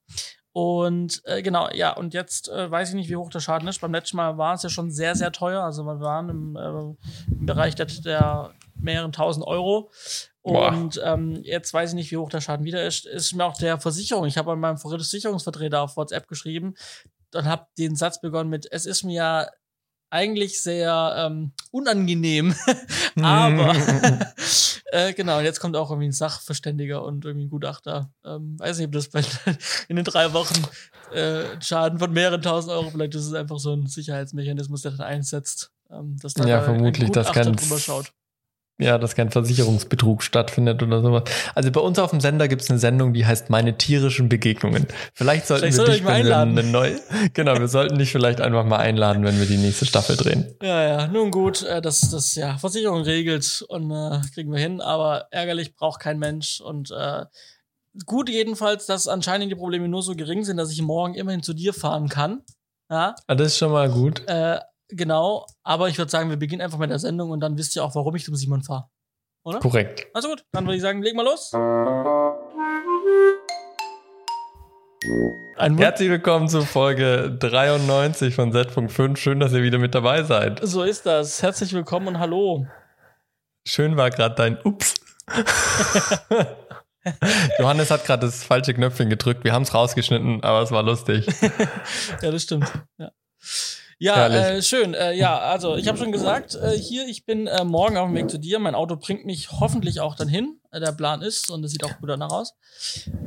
Und 0.52 1.22
äh, 1.26 1.42
genau, 1.42 1.70
ja, 1.72 1.96
und 1.96 2.14
jetzt 2.14 2.50
äh, 2.50 2.70
weiß 2.70 2.90
ich 2.90 2.96
nicht, 2.96 3.10
wie 3.10 3.16
hoch 3.16 3.30
der 3.30 3.40
Schaden 3.40 3.68
ist. 3.68 3.80
Beim 3.82 3.94
letzten 3.94 4.18
Mal 4.18 4.38
war 4.38 4.56
es 4.56 4.64
ja 4.64 4.70
schon 4.70 4.92
sehr, 4.92 5.16
sehr 5.16 5.32
teuer. 5.32 5.64
Also 5.64 5.84
wir 5.84 6.00
waren 6.02 6.30
im, 6.30 6.56
äh, 6.56 7.32
im 7.32 7.46
Bereich 7.46 7.76
der, 7.76 7.86
der 7.86 8.52
mehreren 8.76 9.12
tausend 9.12 9.46
Euro. 9.46 9.90
Boah. 10.44 10.72
Und 10.72 11.00
ähm, 11.04 11.40
jetzt 11.44 11.74
weiß 11.74 11.90
ich 11.92 11.96
nicht, 11.96 12.12
wie 12.12 12.18
hoch 12.18 12.30
der 12.30 12.42
Schaden 12.42 12.66
wieder 12.66 12.86
ist. 12.86 13.06
Ist 13.06 13.34
mir 13.34 13.46
auch 13.46 13.58
der 13.58 13.80
Versicherung. 13.80 14.26
Ich 14.26 14.38
habe 14.38 14.52
an 14.52 14.60
meinem 14.60 14.78
Versicherungsvertreter 14.78 15.82
auf 15.82 15.98
WhatsApp 15.98 16.28
geschrieben 16.28 16.76
und 17.36 17.46
habe 17.46 17.68
den 17.78 17.96
Satz 17.96 18.22
begonnen 18.22 18.50
mit: 18.50 18.68
Es 18.72 18.86
ist 18.86 19.04
mir 19.04 19.50
eigentlich 20.12 20.62
sehr 20.62 21.14
ähm, 21.18 21.52
unangenehm, 21.72 22.56
aber 23.22 23.76
äh, 24.92 25.14
genau, 25.14 25.38
und 25.38 25.44
jetzt 25.44 25.60
kommt 25.60 25.76
auch 25.76 25.92
irgendwie 25.92 26.08
ein 26.08 26.14
Sachverständiger 26.14 27.04
und 27.04 27.26
irgendwie 27.26 27.46
ein 27.46 27.50
Gutachter. 27.50 28.10
Ähm, 28.26 28.60
weiß 28.60 28.78
nicht, 28.78 28.88
ob 28.88 28.94
das 28.94 29.10
bei, 29.10 29.22
in 29.88 29.98
den 29.98 30.06
drei 30.06 30.34
Wochen 30.34 30.64
äh, 31.14 31.44
Schaden 31.62 32.00
von 32.00 32.12
mehreren 32.12 32.42
tausend 32.42 32.72
Euro, 32.74 32.90
vielleicht 32.90 33.14
ist 33.14 33.26
es 33.28 33.34
einfach 33.34 33.60
so 33.60 33.74
ein 33.74 33.86
Sicherheitsmechanismus, 33.88 34.82
der 34.82 34.92
dann 34.92 35.02
einsetzt. 35.02 35.72
Ähm, 35.92 36.18
dass 36.22 36.34
da 36.34 36.46
Ja, 36.48 36.60
ein 36.60 36.64
vermutlich, 36.66 37.12
das 37.12 37.28
Gutachter 37.28 37.44
kann- 37.44 37.56
drüber 37.56 37.78
schaut. 37.80 38.12
Ja, 38.82 38.98
dass 38.98 39.14
kein 39.16 39.30
Versicherungsbetrug 39.30 40.24
stattfindet 40.24 40.82
oder 40.82 41.02
sowas. 41.02 41.24
Also 41.54 41.70
bei 41.70 41.82
uns 41.82 42.00
auf 42.00 42.12
dem 42.12 42.22
Sender 42.22 42.48
gibt 42.48 42.62
es 42.62 42.70
eine 42.70 42.80
Sendung, 42.80 43.14
die 43.14 43.26
heißt 43.26 43.50
Meine 43.50 43.78
tierischen 43.78 44.30
Begegnungen. 44.30 44.88
Vielleicht 45.14 45.48
sollten 45.48 45.64
Vielleicht 45.64 45.78
wir 45.80 45.86
soll 45.86 45.94
dich, 45.94 45.98
ich 45.98 46.04
mal 46.06 46.14
einladen. 46.14 46.58
eine 46.58 46.66
neue, 46.68 47.00
genau, 47.34 47.60
wir 47.60 47.68
sollten 47.68 47.98
dich 47.98 48.10
vielleicht 48.12 48.40
einfach 48.40 48.64
mal 48.64 48.78
einladen, 48.78 49.24
wenn 49.26 49.38
wir 49.38 49.46
die 49.48 49.58
nächste 49.58 49.86
Staffel 49.86 50.16
drehen. 50.16 50.56
Ja, 50.62 50.82
ja, 50.84 51.08
nun 51.08 51.30
gut, 51.30 51.62
äh, 51.64 51.82
das, 51.82 52.10
das, 52.10 52.36
ja, 52.36 52.58
Versicherung 52.58 53.02
regelt 53.02 53.66
und 53.68 53.92
äh, 53.92 54.22
kriegen 54.34 54.52
wir 54.54 54.60
hin, 54.60 54.80
aber 54.80 55.28
ärgerlich 55.32 55.76
braucht 55.76 56.00
kein 56.00 56.18
Mensch 56.18 56.62
und 56.62 56.90
äh, 56.92 57.26
gut 58.06 58.30
jedenfalls, 58.30 58.86
dass 58.86 59.10
anscheinend 59.10 59.52
die 59.52 59.56
Probleme 59.56 59.90
nur 59.90 60.04
so 60.04 60.16
gering 60.16 60.46
sind, 60.46 60.56
dass 60.56 60.72
ich 60.72 60.82
morgen 60.82 61.16
immerhin 61.16 61.44
zu 61.44 61.54
dir 61.54 61.74
fahren 61.74 62.08
kann. 62.08 62.44
Ja, 62.90 63.14
Ah, 63.28 63.36
das 63.36 63.48
ist 63.50 63.58
schon 63.58 63.72
mal 63.72 63.90
gut. 63.90 64.24
äh, 64.28 64.58
genau, 64.90 65.46
aber 65.64 65.90
ich 65.90 65.98
würde 65.98 66.12
sagen, 66.12 66.30
wir 66.30 66.38
beginnen 66.38 66.62
einfach 66.62 66.78
mit 66.78 66.90
der 66.90 67.00
Sendung 67.00 67.32
und 67.32 67.40
dann 67.40 67.58
wisst 67.58 67.76
ihr 67.76 67.84
auch, 67.84 67.96
warum 67.96 68.16
ich 68.16 68.26
zum 68.26 68.36
Simon 68.36 68.64
fahre. 68.64 68.90
Oder? 69.44 69.60
Korrekt. 69.60 70.08
Also 70.14 70.30
gut, 70.30 70.44
dann 70.52 70.66
würde 70.66 70.76
ich 70.76 70.82
sagen, 70.82 71.02
leg 71.02 71.16
mal 71.16 71.24
los. 71.24 71.52
Herzlich 75.58 76.10
willkommen 76.10 76.50
zu 76.50 76.62
Folge 76.62 77.36
93 77.40 78.36
von 78.36 78.52
Z.5. 78.52 79.18
Schön, 79.18 79.40
dass 79.40 79.54
ihr 79.54 79.64
wieder 79.64 79.78
mit 79.78 79.96
dabei 79.96 80.24
seid. 80.24 80.60
so 80.62 80.84
ist 80.84 81.06
das. 81.06 81.42
Herzlich 81.42 81.74
willkommen 81.74 82.08
und 82.08 82.20
hallo. 82.20 82.66
Schön 83.66 83.96
war 83.98 84.10
gerade 84.10 84.36
dein 84.36 84.58
Ups. 84.64 84.96
Johannes 87.60 87.92
hat 87.92 88.06
gerade 88.06 88.26
das 88.26 88.44
falsche 88.44 88.74
Knöpfchen 88.74 89.10
gedrückt. 89.10 89.44
Wir 89.44 89.54
haben 89.54 89.64
es 89.64 89.74
rausgeschnitten, 89.74 90.44
aber 90.44 90.62
es 90.62 90.72
war 90.72 90.84
lustig. 90.84 91.28
Ja, 92.22 92.32
das 92.32 92.44
stimmt. 92.44 92.72
Ja, 92.98 93.12
ja 94.00 94.28
äh, 94.28 94.62
schön. 94.62 94.94
Äh, 94.94 95.14
ja, 95.14 95.38
also 95.52 95.76
ich 95.76 95.88
habe 95.88 95.98
schon 95.98 96.12
gesagt, 96.12 96.56
äh, 96.56 96.78
hier, 96.78 97.08
ich 97.08 97.26
bin 97.26 97.48
äh, 97.48 97.64
morgen 97.64 97.98
auf 97.98 98.08
dem 98.08 98.16
Weg 98.16 98.30
zu 98.30 98.38
dir. 98.40 98.60
Mein 98.60 98.76
Auto 98.76 98.96
bringt 98.96 99.26
mich 99.26 99.52
hoffentlich 99.52 100.00
auch 100.00 100.16
dann 100.16 100.28
hin. 100.28 100.60
Äh, 100.72 100.80
der 100.80 100.92
Plan 100.92 101.22
ist 101.22 101.50
und 101.52 101.64
es 101.64 101.72
sieht 101.72 101.84
auch 101.84 101.98
gut 102.00 102.10
danach 102.10 102.32
aus. 102.32 102.54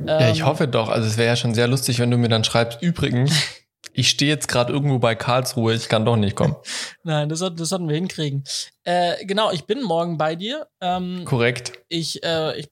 Ja, 0.07 0.29
ich 0.29 0.39
Ähm, 0.39 0.45
hoffe 0.45 0.67
doch. 0.67 0.89
Also 0.89 1.07
es 1.07 1.17
wäre 1.17 1.27
ja 1.27 1.35
schon 1.35 1.53
sehr 1.53 1.67
lustig, 1.67 1.99
wenn 1.99 2.11
du 2.11 2.17
mir 2.17 2.29
dann 2.29 2.43
schreibst, 2.43 2.81
übrigens, 2.81 3.31
ich 3.93 4.09
stehe 4.09 4.31
jetzt 4.31 4.47
gerade 4.47 4.73
irgendwo 4.73 4.97
bei 4.99 5.13
Karlsruhe, 5.15 5.73
ich 5.73 5.87
kann 5.89 6.05
doch 6.05 6.15
nicht 6.15 6.35
kommen. 6.35 6.55
Nein, 7.03 7.29
das, 7.29 7.39
das 7.39 7.69
sollten 7.69 7.87
wir 7.87 7.95
hinkriegen. 7.95 8.43
Äh, 8.83 9.23
genau, 9.25 9.51
ich 9.51 9.65
bin 9.65 9.83
morgen 9.83 10.17
bei 10.17 10.35
dir. 10.35 10.67
Ähm, 10.81 11.23
Korrekt. 11.25 11.73
ich, 11.89 12.23
äh, 12.23 12.57
ich, 12.59 12.69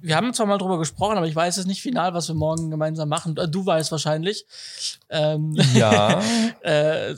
wir 0.00 0.16
haben 0.16 0.32
zwar 0.34 0.46
mal 0.46 0.58
drüber 0.58 0.78
gesprochen, 0.78 1.16
aber 1.16 1.26
ich 1.26 1.34
weiß 1.36 1.56
es 1.58 1.66
nicht 1.66 1.82
final, 1.82 2.14
was 2.14 2.28
wir 2.28 2.34
morgen 2.34 2.70
gemeinsam 2.70 3.08
machen. 3.08 3.36
Äh, 3.36 3.48
Du 3.48 3.64
weißt 3.66 3.90
wahrscheinlich. 3.92 4.46
Ähm, 5.10 5.56
Ja, 5.74 6.22
äh, 6.62 7.14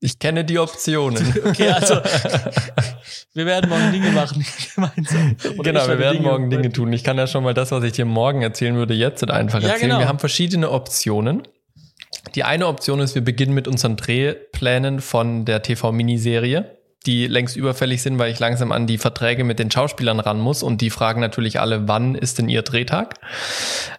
ich 0.00 0.18
kenne 0.18 0.44
die 0.44 0.58
Optionen. 0.58 1.34
Okay, 1.44 1.70
also 1.70 1.94
wir 3.34 3.46
werden 3.46 3.70
morgen 3.70 3.90
Dinge 3.92 4.10
machen 4.12 4.44
gemeinsam. 4.74 5.36
Oder 5.58 5.62
Genau, 5.72 5.80
wir 5.82 5.88
werde 5.98 6.00
werden 6.00 6.22
morgen 6.22 6.50
Dinge 6.50 6.70
tun. 6.72 6.92
Ich 6.92 7.02
kann 7.04 7.16
ja 7.16 7.26
schon 7.26 7.42
mal 7.44 7.54
das, 7.54 7.70
was 7.70 7.82
ich 7.84 7.92
dir 7.92 8.04
morgen 8.04 8.42
erzählen 8.42 8.74
würde, 8.76 8.94
jetzt 8.94 9.28
einfach 9.28 9.60
Ja, 9.62 9.68
erzählen. 9.70 9.88
genau. 9.90 10.00
Wir 10.00 10.08
haben 10.08 10.18
verschiedene 10.18 10.70
Optionen. 10.70 11.42
Die 12.34 12.44
eine 12.44 12.66
Option 12.66 13.00
ist, 13.00 13.14
wir 13.14 13.24
beginnen 13.24 13.54
mit 13.54 13.66
unseren 13.68 13.96
Drehplänen 13.96 15.00
von 15.00 15.44
der 15.44 15.62
TV-Miniserie, 15.62 16.76
die 17.06 17.26
längst 17.26 17.56
überfällig 17.56 18.02
sind, 18.02 18.18
weil 18.18 18.30
ich 18.32 18.38
langsam 18.38 18.72
an 18.72 18.86
die 18.86 18.98
Verträge 18.98 19.44
mit 19.44 19.58
den 19.58 19.70
Schauspielern 19.70 20.20
ran 20.20 20.40
muss 20.40 20.62
und 20.62 20.80
die 20.80 20.90
fragen 20.90 21.20
natürlich 21.20 21.60
alle, 21.60 21.86
wann 21.88 22.14
ist 22.14 22.38
denn 22.38 22.48
ihr 22.48 22.62
Drehtag? 22.62 23.14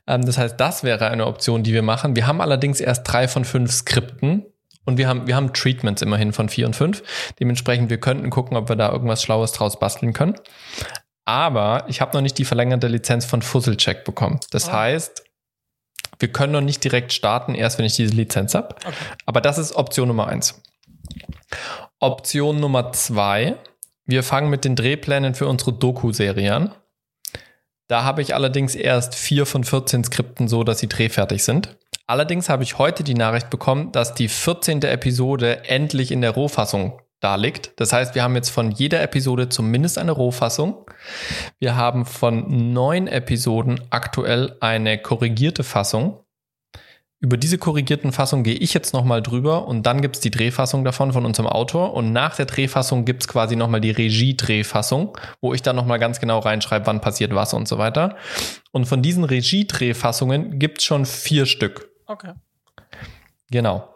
Ähm, 0.08 0.26
das 0.26 0.38
heißt, 0.38 0.60
das 0.60 0.84
wäre 0.84 1.08
eine 1.10 1.28
Option, 1.28 1.64
die 1.64 1.74
wir 1.74 1.84
machen. 1.84 2.16
Wir 2.16 2.26
haben 2.28 2.42
allerdings 2.42 2.80
erst 2.82 3.04
drei 3.12 3.28
von 3.28 3.46
fünf 3.46 3.72
Skripten. 3.72 4.46
Und 4.88 5.00
wir 5.00 5.08
haben, 5.08 5.26
wir 5.26 5.36
haben 5.36 5.52
Treatments 5.52 6.04
immerhin 6.04 6.32
von 6.32 6.48
vier 6.48 6.68
und 6.68 6.76
fünf. 6.76 7.02
Dementsprechend, 7.40 7.90
wir 7.90 8.00
könnten 8.00 8.30
gucken, 8.30 8.56
ob 8.56 8.70
wir 8.70 8.76
da 8.76 8.92
irgendwas 8.92 9.24
Schlaues 9.24 9.52
draus 9.52 9.80
basteln 9.80 10.14
können. 10.14 10.36
Aber 11.26 11.86
ich 11.88 12.02
habe 12.02 12.16
noch 12.16 12.22
nicht 12.22 12.38
die 12.38 12.46
verlängerte 12.46 12.88
Lizenz 12.88 13.26
von 13.26 13.42
Fusselcheck 13.42 14.04
bekommen. 14.04 14.40
Das 14.52 14.70
Ah. 14.70 14.74
heißt, 14.82 15.24
wir 16.20 16.28
können 16.32 16.54
noch 16.54 16.62
nicht 16.62 16.84
direkt 16.84 17.14
starten, 17.14 17.56
erst 17.56 17.80
wenn 17.80 17.86
ich 17.86 17.96
diese 17.96 18.14
Lizenz 18.14 18.54
habe. 18.54 18.76
Okay. 18.76 18.94
Aber 19.26 19.42
das 19.42 19.58
ist 19.58 19.76
Option 19.76 20.08
Nummer 20.08 20.28
eins. 20.28 20.62
Option 22.06 22.60
Nummer 22.60 22.92
zwei. 22.92 23.56
Wir 24.06 24.22
fangen 24.22 24.52
mit 24.52 24.64
den 24.64 24.76
Drehplänen 24.76 25.34
für 25.34 25.48
unsere 25.48 25.74
Doku-Serie 25.74 26.54
an. 26.54 26.72
Da 27.88 28.04
habe 28.04 28.22
ich 28.22 28.36
allerdings 28.36 28.76
erst 28.76 29.16
vier 29.16 29.48
von 29.48 29.64
14 29.64 30.04
Skripten 30.04 30.48
so, 30.48 30.64
dass 30.64 30.78
sie 30.78 30.88
drehfertig 30.88 31.44
sind. 31.44 31.78
Allerdings 32.06 32.48
habe 32.48 32.62
ich 32.62 32.78
heute 32.78 33.04
die 33.04 33.16
Nachricht 33.16 33.50
bekommen, 33.50 33.92
dass 33.92 34.14
die 34.14 34.28
14. 34.28 34.84
Episode 34.84 35.66
endlich 35.68 36.12
in 36.12 36.22
der 36.22 36.30
Rohfassung 36.30 37.02
da 37.22 37.38
liegt. 37.38 37.72
Das 37.80 37.92
heißt, 37.92 38.14
wir 38.14 38.22
haben 38.22 38.36
jetzt 38.36 38.52
von 38.52 38.70
jeder 38.70 39.02
Episode 39.02 39.50
zumindest 39.50 39.98
eine 39.98 40.12
Rohfassung. 40.12 40.86
Wir 41.58 41.76
haben 41.76 42.06
von 42.06 42.72
neun 42.72 43.08
Episoden 43.08 43.82
aktuell 43.90 44.58
eine 44.60 45.00
korrigierte 45.00 45.64
Fassung. 45.64 46.20
Über 47.22 47.38
diese 47.38 47.58
korrigierten 47.58 48.12
Fassungen 48.12 48.44
gehe 48.44 48.56
ich 48.56 48.74
jetzt 48.74 48.94
nochmal 48.94 49.22
drüber 49.22 49.68
und 49.68 49.84
dann 49.84 50.02
gibt 50.02 50.18
es 50.18 50.22
die 50.22 50.32
Drehfassung 50.32 50.84
davon 50.84 51.14
von 51.14 51.26
unserem 51.26 51.48
Autor 51.48 51.94
und 51.94 52.12
nach 52.12 52.36
der 52.36 52.46
Drehfassung 52.46 53.06
gibt 53.06 53.24
es 53.24 53.28
quasi 53.28 53.56
nochmal 53.56 53.82
die 53.82 53.92
Regie-Drehfassung, 53.92 55.18
wo 55.42 55.54
ich 55.54 55.62
dann 55.62 55.78
nochmal 55.78 55.98
ganz 55.98 56.20
genau 56.20 56.40
reinschreibe, 56.40 56.88
wann 56.88 57.02
passiert 57.02 57.34
was 57.34 57.54
und 57.54 57.68
so 57.68 57.78
weiter. 57.78 58.18
Und 58.72 58.86
von 58.86 59.02
diesen 59.02 59.24
Regie-Drehfassungen 59.24 60.60
gibt 60.60 60.80
es 60.80 60.84
schon 60.84 61.06
vier 61.06 61.46
Stück. 61.46 61.90
Okay. 62.06 62.34
Genau. 63.50 63.88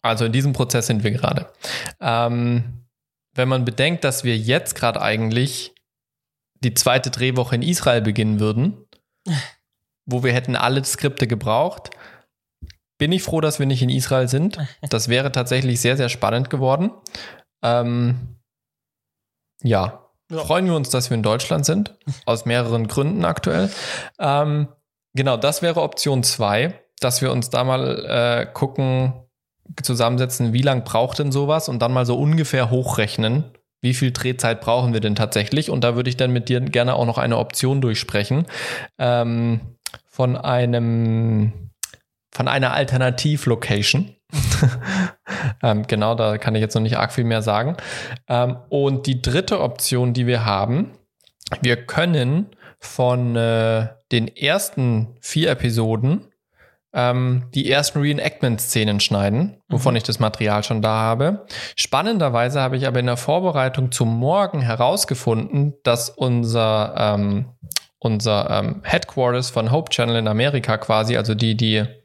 Also 0.00 0.24
in 0.24 0.32
diesem 0.32 0.52
Prozess 0.54 0.86
sind 0.86 1.04
wir 1.04 1.10
gerade. 1.10 1.52
Ähm, 2.00 2.86
wenn 3.34 3.48
man 3.48 3.64
bedenkt, 3.64 4.04
dass 4.04 4.24
wir 4.24 4.36
jetzt 4.36 4.74
gerade 4.74 5.02
eigentlich 5.02 5.74
die 6.54 6.74
zweite 6.74 7.10
Drehwoche 7.10 7.54
in 7.54 7.62
Israel 7.62 8.00
beginnen 8.00 8.40
würden, 8.40 8.86
wo 10.06 10.24
wir 10.24 10.32
hätten 10.32 10.56
alle 10.56 10.82
Skripte 10.84 11.26
gebraucht, 11.26 11.90
bin 12.98 13.12
ich 13.12 13.22
froh, 13.22 13.40
dass 13.40 13.58
wir 13.58 13.66
nicht 13.66 13.82
in 13.82 13.88
Israel 13.88 14.28
sind. 14.28 14.58
Das 14.90 15.08
wäre 15.08 15.32
tatsächlich 15.32 15.80
sehr, 15.80 15.96
sehr 15.96 16.08
spannend 16.08 16.50
geworden. 16.50 16.90
Ähm, 17.62 18.36
ja. 19.62 20.04
Ja. 20.30 20.44
freuen 20.44 20.66
wir 20.66 20.76
uns, 20.76 20.90
dass 20.90 21.08
wir 21.08 21.14
in 21.14 21.22
Deutschland 21.22 21.64
sind, 21.64 21.96
aus 22.26 22.44
mehreren 22.44 22.86
Gründen 22.86 23.24
aktuell. 23.24 23.70
Ähm, 24.18 24.68
genau, 25.14 25.38
das 25.38 25.62
wäre 25.62 25.80
Option 25.80 26.22
zwei, 26.22 26.74
dass 27.00 27.22
wir 27.22 27.32
uns 27.32 27.48
da 27.48 27.64
mal 27.64 28.04
äh, 28.04 28.46
gucken, 28.52 29.14
zusammensetzen, 29.82 30.52
wie 30.52 30.62
lang 30.62 30.84
braucht 30.84 31.18
denn 31.18 31.32
sowas 31.32 31.68
und 31.68 31.80
dann 31.80 31.92
mal 31.92 32.06
so 32.06 32.18
ungefähr 32.18 32.70
hochrechnen, 32.70 33.44
wie 33.80 33.94
viel 33.94 34.12
Drehzeit 34.12 34.60
brauchen 34.60 34.92
wir 34.92 35.00
denn 35.00 35.14
tatsächlich? 35.14 35.70
Und 35.70 35.84
da 35.84 35.94
würde 35.94 36.10
ich 36.10 36.16
dann 36.16 36.32
mit 36.32 36.48
dir 36.48 36.60
gerne 36.60 36.94
auch 36.94 37.06
noch 37.06 37.18
eine 37.18 37.38
Option 37.38 37.80
durchsprechen 37.80 38.46
ähm, 38.98 39.60
von 40.06 40.36
einem 40.36 41.67
von 42.38 42.46
einer 42.46 42.72
Alternativ-Location. 42.72 44.14
ähm, 45.64 45.88
genau, 45.88 46.14
da 46.14 46.38
kann 46.38 46.54
ich 46.54 46.60
jetzt 46.60 46.76
noch 46.76 46.82
nicht 46.82 46.96
arg 46.96 47.12
viel 47.12 47.24
mehr 47.24 47.42
sagen. 47.42 47.76
Ähm, 48.28 48.58
und 48.68 49.08
die 49.08 49.20
dritte 49.20 49.58
Option, 49.58 50.12
die 50.12 50.28
wir 50.28 50.44
haben, 50.44 50.92
wir 51.62 51.84
können 51.84 52.46
von 52.78 53.34
äh, 53.34 53.88
den 54.12 54.28
ersten 54.28 55.16
vier 55.20 55.50
Episoden 55.50 56.28
ähm, 56.92 57.46
die 57.56 57.68
ersten 57.68 58.00
Reenactment-Szenen 58.02 59.00
schneiden, 59.00 59.60
wovon 59.68 59.94
mhm. 59.94 59.96
ich 59.96 60.04
das 60.04 60.20
Material 60.20 60.62
schon 60.62 60.80
da 60.80 60.90
habe. 60.90 61.44
Spannenderweise 61.74 62.60
habe 62.60 62.76
ich 62.76 62.86
aber 62.86 63.00
in 63.00 63.06
der 63.06 63.16
Vorbereitung 63.16 63.90
zum 63.90 64.16
Morgen 64.16 64.60
herausgefunden, 64.60 65.74
dass 65.82 66.08
unser, 66.08 66.94
ähm, 66.96 67.46
unser 67.98 68.48
ähm, 68.48 68.82
Headquarters 68.84 69.50
von 69.50 69.72
Hope 69.72 69.90
Channel 69.90 70.14
in 70.14 70.28
Amerika 70.28 70.78
quasi, 70.78 71.16
also 71.16 71.34
die, 71.34 71.56
die 71.56 71.97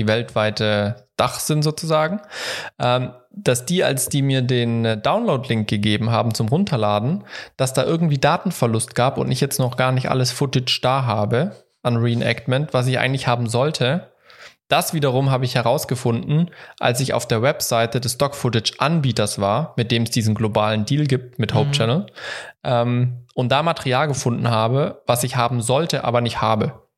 die 0.00 0.08
weltweite 0.08 1.06
Dach 1.16 1.38
sind 1.38 1.62
sozusagen, 1.62 2.22
ähm, 2.78 3.12
dass 3.30 3.66
die, 3.66 3.84
als 3.84 4.08
die 4.08 4.22
mir 4.22 4.40
den 4.40 4.86
äh, 4.86 4.96
Download-Link 4.96 5.68
gegeben 5.68 6.10
haben 6.10 6.32
zum 6.32 6.48
Runterladen, 6.48 7.24
dass 7.58 7.74
da 7.74 7.84
irgendwie 7.84 8.16
Datenverlust 8.16 8.94
gab 8.94 9.18
und 9.18 9.30
ich 9.30 9.42
jetzt 9.42 9.58
noch 9.58 9.76
gar 9.76 9.92
nicht 9.92 10.10
alles 10.10 10.32
Footage 10.32 10.80
da 10.80 11.04
habe 11.04 11.54
an 11.82 11.98
Reenactment, 11.98 12.72
was 12.72 12.86
ich 12.86 12.98
eigentlich 12.98 13.26
haben 13.26 13.46
sollte. 13.46 14.10
Das 14.68 14.94
wiederum 14.94 15.30
habe 15.30 15.44
ich 15.44 15.56
herausgefunden, 15.56 16.50
als 16.78 17.00
ich 17.00 17.12
auf 17.12 17.28
der 17.28 17.42
Webseite 17.42 18.00
des 18.00 18.12
Stock-Footage-Anbieters 18.12 19.38
war, 19.38 19.74
mit 19.76 19.90
dem 19.90 20.04
es 20.04 20.10
diesen 20.10 20.34
globalen 20.34 20.86
Deal 20.86 21.04
gibt 21.04 21.38
mit 21.38 21.52
Hope 21.52 21.68
mhm. 21.68 21.72
Channel, 21.72 22.06
ähm, 22.64 23.26
und 23.34 23.50
da 23.50 23.62
Material 23.62 24.08
gefunden 24.08 24.48
habe, 24.48 25.02
was 25.06 25.24
ich 25.24 25.36
haben 25.36 25.60
sollte, 25.60 26.04
aber 26.04 26.22
nicht 26.22 26.40
habe. 26.40 26.88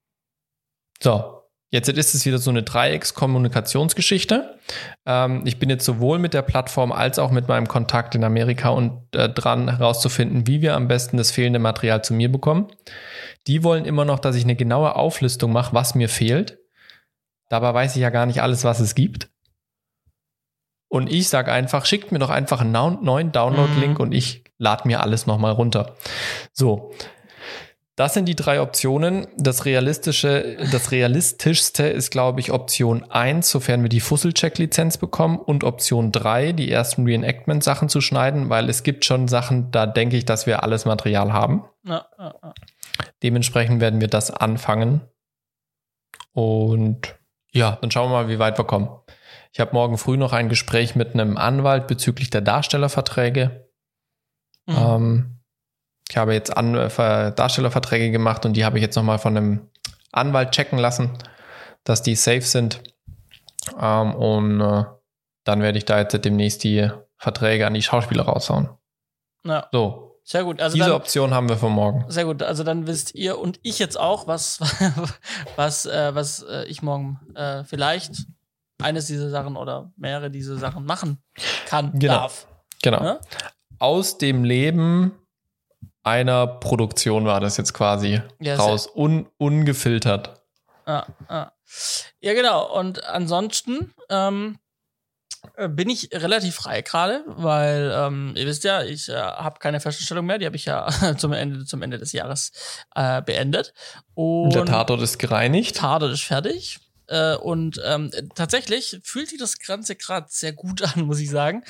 So, 1.02 1.41
Jetzt 1.72 1.88
ist 1.88 2.14
es 2.14 2.26
wieder 2.26 2.36
so 2.36 2.50
eine 2.50 2.62
Dreieckskommunikationsgeschichte. 2.62 4.58
Ähm, 5.06 5.40
ich 5.46 5.58
bin 5.58 5.70
jetzt 5.70 5.86
sowohl 5.86 6.18
mit 6.18 6.34
der 6.34 6.42
Plattform 6.42 6.92
als 6.92 7.18
auch 7.18 7.30
mit 7.30 7.48
meinem 7.48 7.66
Kontakt 7.66 8.14
in 8.14 8.24
Amerika 8.24 8.68
und 8.68 9.00
äh, 9.16 9.30
dran 9.30 9.70
herauszufinden, 9.70 10.46
wie 10.46 10.60
wir 10.60 10.76
am 10.76 10.86
besten 10.86 11.16
das 11.16 11.30
fehlende 11.30 11.58
Material 11.58 12.04
zu 12.04 12.12
mir 12.12 12.30
bekommen. 12.30 12.68
Die 13.46 13.64
wollen 13.64 13.86
immer 13.86 14.04
noch, 14.04 14.18
dass 14.18 14.36
ich 14.36 14.44
eine 14.44 14.54
genaue 14.54 14.96
Auflistung 14.96 15.50
mache, 15.50 15.74
was 15.74 15.94
mir 15.94 16.10
fehlt. 16.10 16.58
Dabei 17.48 17.72
weiß 17.72 17.96
ich 17.96 18.02
ja 18.02 18.10
gar 18.10 18.26
nicht 18.26 18.42
alles, 18.42 18.64
was 18.64 18.78
es 18.78 18.94
gibt. 18.94 19.30
Und 20.88 21.10
ich 21.10 21.30
sage 21.30 21.50
einfach, 21.50 21.86
schickt 21.86 22.12
mir 22.12 22.18
doch 22.18 22.28
einfach 22.28 22.60
einen 22.60 22.72
neuen 22.72 23.32
Download-Link 23.32 23.98
mhm. 23.98 24.04
und 24.04 24.12
ich 24.12 24.44
lade 24.58 24.86
mir 24.86 25.00
alles 25.00 25.26
nochmal 25.26 25.52
runter. 25.52 25.96
So. 26.52 26.92
Das 27.94 28.14
sind 28.14 28.26
die 28.26 28.34
drei 28.34 28.60
Optionen. 28.60 29.26
Das 29.36 29.66
realistische, 29.66 30.56
das 30.72 30.92
realistischste 30.92 31.84
ist, 31.84 32.10
glaube 32.10 32.40
ich, 32.40 32.50
Option 32.50 33.04
1, 33.10 33.50
sofern 33.50 33.82
wir 33.82 33.90
die 33.90 34.00
Fussel-Check-Lizenz 34.00 34.96
bekommen 34.96 35.38
und 35.38 35.62
Option 35.62 36.10
3, 36.10 36.52
die 36.52 36.70
ersten 36.70 37.04
Reenactment-Sachen 37.04 37.90
zu 37.90 38.00
schneiden, 38.00 38.48
weil 38.48 38.70
es 38.70 38.82
gibt 38.82 39.04
schon 39.04 39.28
Sachen, 39.28 39.70
da 39.72 39.86
denke 39.86 40.16
ich, 40.16 40.24
dass 40.24 40.46
wir 40.46 40.62
alles 40.62 40.86
Material 40.86 41.34
haben. 41.34 41.64
Ja, 41.84 42.06
ja, 42.18 42.34
ja. 42.42 42.54
Dementsprechend 43.22 43.80
werden 43.80 44.00
wir 44.00 44.08
das 44.08 44.30
anfangen. 44.30 45.02
Und 46.32 47.14
ja, 47.52 47.76
dann 47.80 47.90
schauen 47.90 48.10
wir 48.10 48.22
mal, 48.22 48.28
wie 48.28 48.38
weit 48.38 48.58
wir 48.58 48.64
kommen. 48.64 48.88
Ich 49.52 49.60
habe 49.60 49.74
morgen 49.74 49.98
früh 49.98 50.16
noch 50.16 50.32
ein 50.32 50.48
Gespräch 50.48 50.96
mit 50.96 51.12
einem 51.12 51.36
Anwalt 51.36 51.86
bezüglich 51.86 52.30
der 52.30 52.40
Darstellerverträge. 52.40 53.68
Mhm. 54.64 54.76
Ähm, 54.78 55.41
ich 56.12 56.18
habe 56.18 56.34
jetzt 56.34 56.54
An 56.54 56.74
äh, 56.74 57.32
Darstellerverträge 57.32 58.10
gemacht 58.10 58.44
und 58.44 58.52
die 58.52 58.66
habe 58.66 58.76
ich 58.76 58.82
jetzt 58.82 58.96
nochmal 58.96 59.18
von 59.18 59.34
einem 59.34 59.70
Anwalt 60.12 60.50
checken 60.50 60.78
lassen, 60.78 61.16
dass 61.84 62.02
die 62.02 62.16
safe 62.16 62.42
sind. 62.42 62.82
Ähm, 63.80 64.14
und 64.14 64.60
äh, 64.60 64.84
dann 65.44 65.62
werde 65.62 65.78
ich 65.78 65.86
da 65.86 65.98
jetzt 65.98 66.22
demnächst 66.22 66.64
die 66.64 66.90
Verträge 67.16 67.66
an 67.66 67.72
die 67.72 67.80
Schauspieler 67.80 68.24
raushauen. 68.24 68.68
Ja. 69.46 69.68
So. 69.72 70.20
Sehr 70.22 70.44
gut. 70.44 70.60
Also 70.60 70.74
Diese 70.74 70.90
dann, 70.90 70.96
Option 70.96 71.32
haben 71.32 71.48
wir 71.48 71.56
für 71.56 71.70
morgen. 71.70 72.04
Sehr 72.08 72.26
gut. 72.26 72.42
Also 72.42 72.62
dann 72.62 72.86
wisst 72.86 73.14
ihr 73.14 73.38
und 73.38 73.58
ich 73.62 73.78
jetzt 73.78 73.98
auch, 73.98 74.26
was, 74.26 74.60
was, 75.56 75.86
äh, 75.86 76.14
was 76.14 76.42
äh, 76.42 76.66
ich 76.66 76.82
morgen 76.82 77.20
äh, 77.34 77.64
vielleicht 77.64 78.26
eines 78.82 79.06
dieser 79.06 79.30
Sachen 79.30 79.56
oder 79.56 79.90
mehrere 79.96 80.30
dieser 80.30 80.58
Sachen 80.58 80.84
machen 80.84 81.22
kann, 81.64 81.98
genau. 81.98 82.12
darf. 82.12 82.48
Genau. 82.82 83.02
Ja? 83.02 83.20
Aus 83.78 84.18
dem 84.18 84.44
Leben 84.44 85.12
einer 86.02 86.46
Produktion 86.46 87.24
war 87.24 87.40
das 87.40 87.56
jetzt 87.56 87.74
quasi 87.74 88.20
ja, 88.40 88.56
raus, 88.56 88.88
un, 88.94 89.28
ungefiltert. 89.38 90.42
Ah, 90.84 91.06
ah. 91.28 91.52
Ja, 92.20 92.34
genau. 92.34 92.78
Und 92.78 93.04
ansonsten 93.04 93.94
ähm, 94.10 94.58
äh, 95.56 95.68
bin 95.68 95.90
ich 95.90 96.10
relativ 96.12 96.56
frei 96.56 96.82
gerade, 96.82 97.24
weil 97.26 97.92
ähm, 97.94 98.34
ihr 98.36 98.46
wisst 98.46 98.64
ja, 98.64 98.82
ich 98.82 99.08
äh, 99.08 99.14
habe 99.14 99.58
keine 99.58 99.80
Feststellung 99.80 100.26
mehr. 100.26 100.38
Die 100.38 100.46
habe 100.46 100.56
ich 100.56 100.64
ja 100.64 100.88
zum 101.16 101.32
Ende, 101.32 101.64
zum 101.64 101.82
Ende 101.82 101.98
des 101.98 102.12
Jahres 102.12 102.52
äh, 102.94 103.22
beendet. 103.22 103.72
Und 104.14 104.54
der 104.54 104.64
Tatort 104.64 105.02
ist 105.02 105.18
gereinigt. 105.18 105.76
Tatort 105.76 106.12
ist 106.12 106.24
fertig. 106.24 106.80
Äh, 107.08 107.36
und 107.36 107.80
ähm, 107.84 108.10
tatsächlich 108.34 109.00
fühlt 109.02 109.28
sich 109.28 109.38
das 109.38 109.58
Ganze 109.58 109.96
gerade 109.96 110.26
sehr 110.30 110.52
gut 110.52 110.82
an, 110.96 111.04
muss 111.04 111.20
ich 111.20 111.30
sagen. 111.30 111.64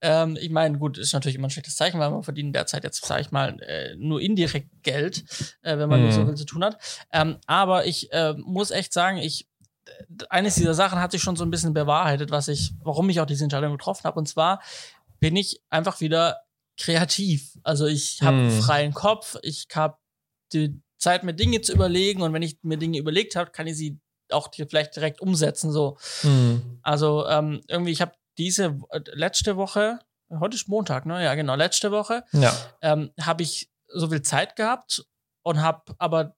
Ähm, 0.00 0.36
ich 0.40 0.50
meine, 0.50 0.78
gut, 0.78 0.98
ist 0.98 1.12
natürlich 1.12 1.36
immer 1.36 1.48
ein 1.48 1.50
schlechtes 1.50 1.76
Zeichen, 1.76 1.98
weil 1.98 2.10
man 2.10 2.22
verdient 2.22 2.54
derzeit 2.54 2.84
jetzt, 2.84 3.04
sage 3.04 3.22
ich 3.22 3.30
mal, 3.30 3.60
äh, 3.60 3.94
nur 3.96 4.20
indirekt 4.20 4.70
Geld, 4.82 5.24
äh, 5.62 5.78
wenn 5.78 5.88
man 5.88 6.00
mhm. 6.00 6.06
nicht 6.06 6.14
so 6.14 6.26
viel 6.26 6.34
zu 6.34 6.46
tun 6.46 6.64
hat. 6.64 6.78
Ähm, 7.12 7.38
aber 7.46 7.86
ich 7.86 8.12
äh, 8.12 8.34
muss 8.36 8.70
echt 8.70 8.92
sagen, 8.92 9.18
ich 9.18 9.48
eines 10.30 10.56
dieser 10.56 10.74
Sachen 10.74 11.00
hat 11.00 11.12
sich 11.12 11.22
schon 11.22 11.36
so 11.36 11.44
ein 11.44 11.50
bisschen 11.50 11.72
bewahrheitet, 11.72 12.30
was 12.30 12.48
ich, 12.48 12.72
warum 12.82 13.08
ich 13.08 13.20
auch 13.20 13.26
diese 13.26 13.44
Entscheidung 13.44 13.72
getroffen 13.72 14.04
habe. 14.04 14.18
Und 14.18 14.26
zwar 14.26 14.60
bin 15.20 15.36
ich 15.36 15.62
einfach 15.70 16.00
wieder 16.00 16.40
kreativ. 16.76 17.56
Also 17.62 17.86
ich 17.86 18.20
habe 18.22 18.36
hm. 18.36 18.62
freien 18.62 18.94
Kopf, 18.94 19.36
ich 19.42 19.66
habe 19.74 19.96
die 20.52 20.80
Zeit, 20.98 21.24
mir 21.24 21.34
Dinge 21.34 21.60
zu 21.60 21.72
überlegen 21.72 22.22
und 22.22 22.32
wenn 22.32 22.42
ich 22.42 22.58
mir 22.62 22.78
Dinge 22.78 22.98
überlegt 22.98 23.36
habe, 23.36 23.50
kann 23.50 23.66
ich 23.66 23.76
sie 23.76 23.98
auch 24.30 24.50
vielleicht 24.52 24.96
direkt 24.96 25.20
umsetzen. 25.20 25.72
So. 25.72 25.98
Mhm. 26.22 26.78
Also 26.82 27.26
ähm, 27.26 27.60
irgendwie, 27.68 27.92
ich 27.92 28.00
habe 28.00 28.12
diese 28.38 28.78
äh, 28.90 29.00
letzte 29.12 29.56
Woche, 29.56 29.98
heute 30.30 30.56
ist 30.56 30.68
Montag, 30.68 31.06
ne? 31.06 31.22
Ja, 31.22 31.34
genau, 31.34 31.54
letzte 31.54 31.90
Woche, 31.90 32.24
ja. 32.32 32.54
ähm, 32.82 33.10
habe 33.20 33.42
ich 33.42 33.70
so 33.88 34.08
viel 34.08 34.22
Zeit 34.22 34.56
gehabt 34.56 35.04
und 35.42 35.62
habe 35.62 35.82
aber 35.98 36.34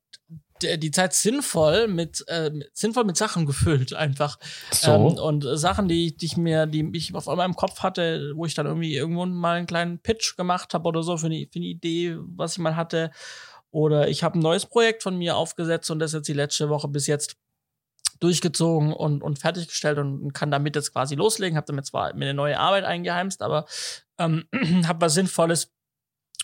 die 0.61 0.91
Zeit 0.91 1.15
sinnvoll 1.15 1.87
mit 1.87 2.25
äh, 2.27 2.51
sinnvoll 2.73 3.05
mit 3.05 3.17
Sachen 3.17 3.47
gefüllt 3.47 3.95
einfach 3.95 4.39
so. 4.73 4.91
ähm, 4.91 5.05
und 5.07 5.47
Sachen 5.57 5.89
die, 5.89 6.17
die 6.17 6.27
ich 6.27 6.37
mir 6.37 6.67
die 6.67 6.91
ich 6.95 7.15
auf 7.15 7.29
einmal 7.29 7.47
im 7.47 7.55
Kopf 7.55 7.81
hatte 7.85 8.33
wo 8.35 8.45
ich 8.45 8.55
dann 8.55 8.67
irgendwie 8.67 8.97
irgendwo 8.97 9.25
mal 9.25 9.57
einen 9.57 9.67
kleinen 9.67 10.01
Pitch 10.01 10.37
gemacht 10.37 10.75
habe 10.75 10.89
oder 10.89 11.03
so 11.03 11.17
für 11.17 11.27
eine, 11.27 11.47
für 11.51 11.61
eine 11.61 11.67
Idee 11.67 12.17
was 12.19 12.53
ich 12.53 12.59
mal 12.59 12.77
hatte 12.77 13.13
oder 13.71 14.09
ich 14.09 14.25
habe 14.25 14.39
ein 14.39 14.43
neues 14.43 14.67
Projekt 14.67 15.03
von 15.03 15.17
mir 15.17 15.37
aufgesetzt 15.37 15.91
und 15.91 16.01
das 16.01 16.13
jetzt 16.13 16.29
die 16.29 16.33
letzte 16.33 16.69
Woche 16.69 16.89
bis 16.89 17.07
jetzt 17.07 17.37
durchgezogen 18.21 18.93
und, 18.93 19.23
und 19.23 19.39
fertiggestellt 19.39 19.99
und 19.99 20.33
kann 20.33 20.51
damit 20.51 20.77
jetzt 20.77 20.93
quasi 20.93 21.15
loslegen. 21.15 21.57
Habe 21.57 21.67
damit 21.67 21.87
zwar 21.87 22.15
mir 22.15 22.25
eine 22.25 22.35
neue 22.35 22.59
Arbeit 22.59 22.85
eingeheimst, 22.85 23.43
aber 23.43 23.67
ähm, 24.19 24.45
habe 24.87 25.01
was 25.01 25.15
Sinnvolles, 25.15 25.73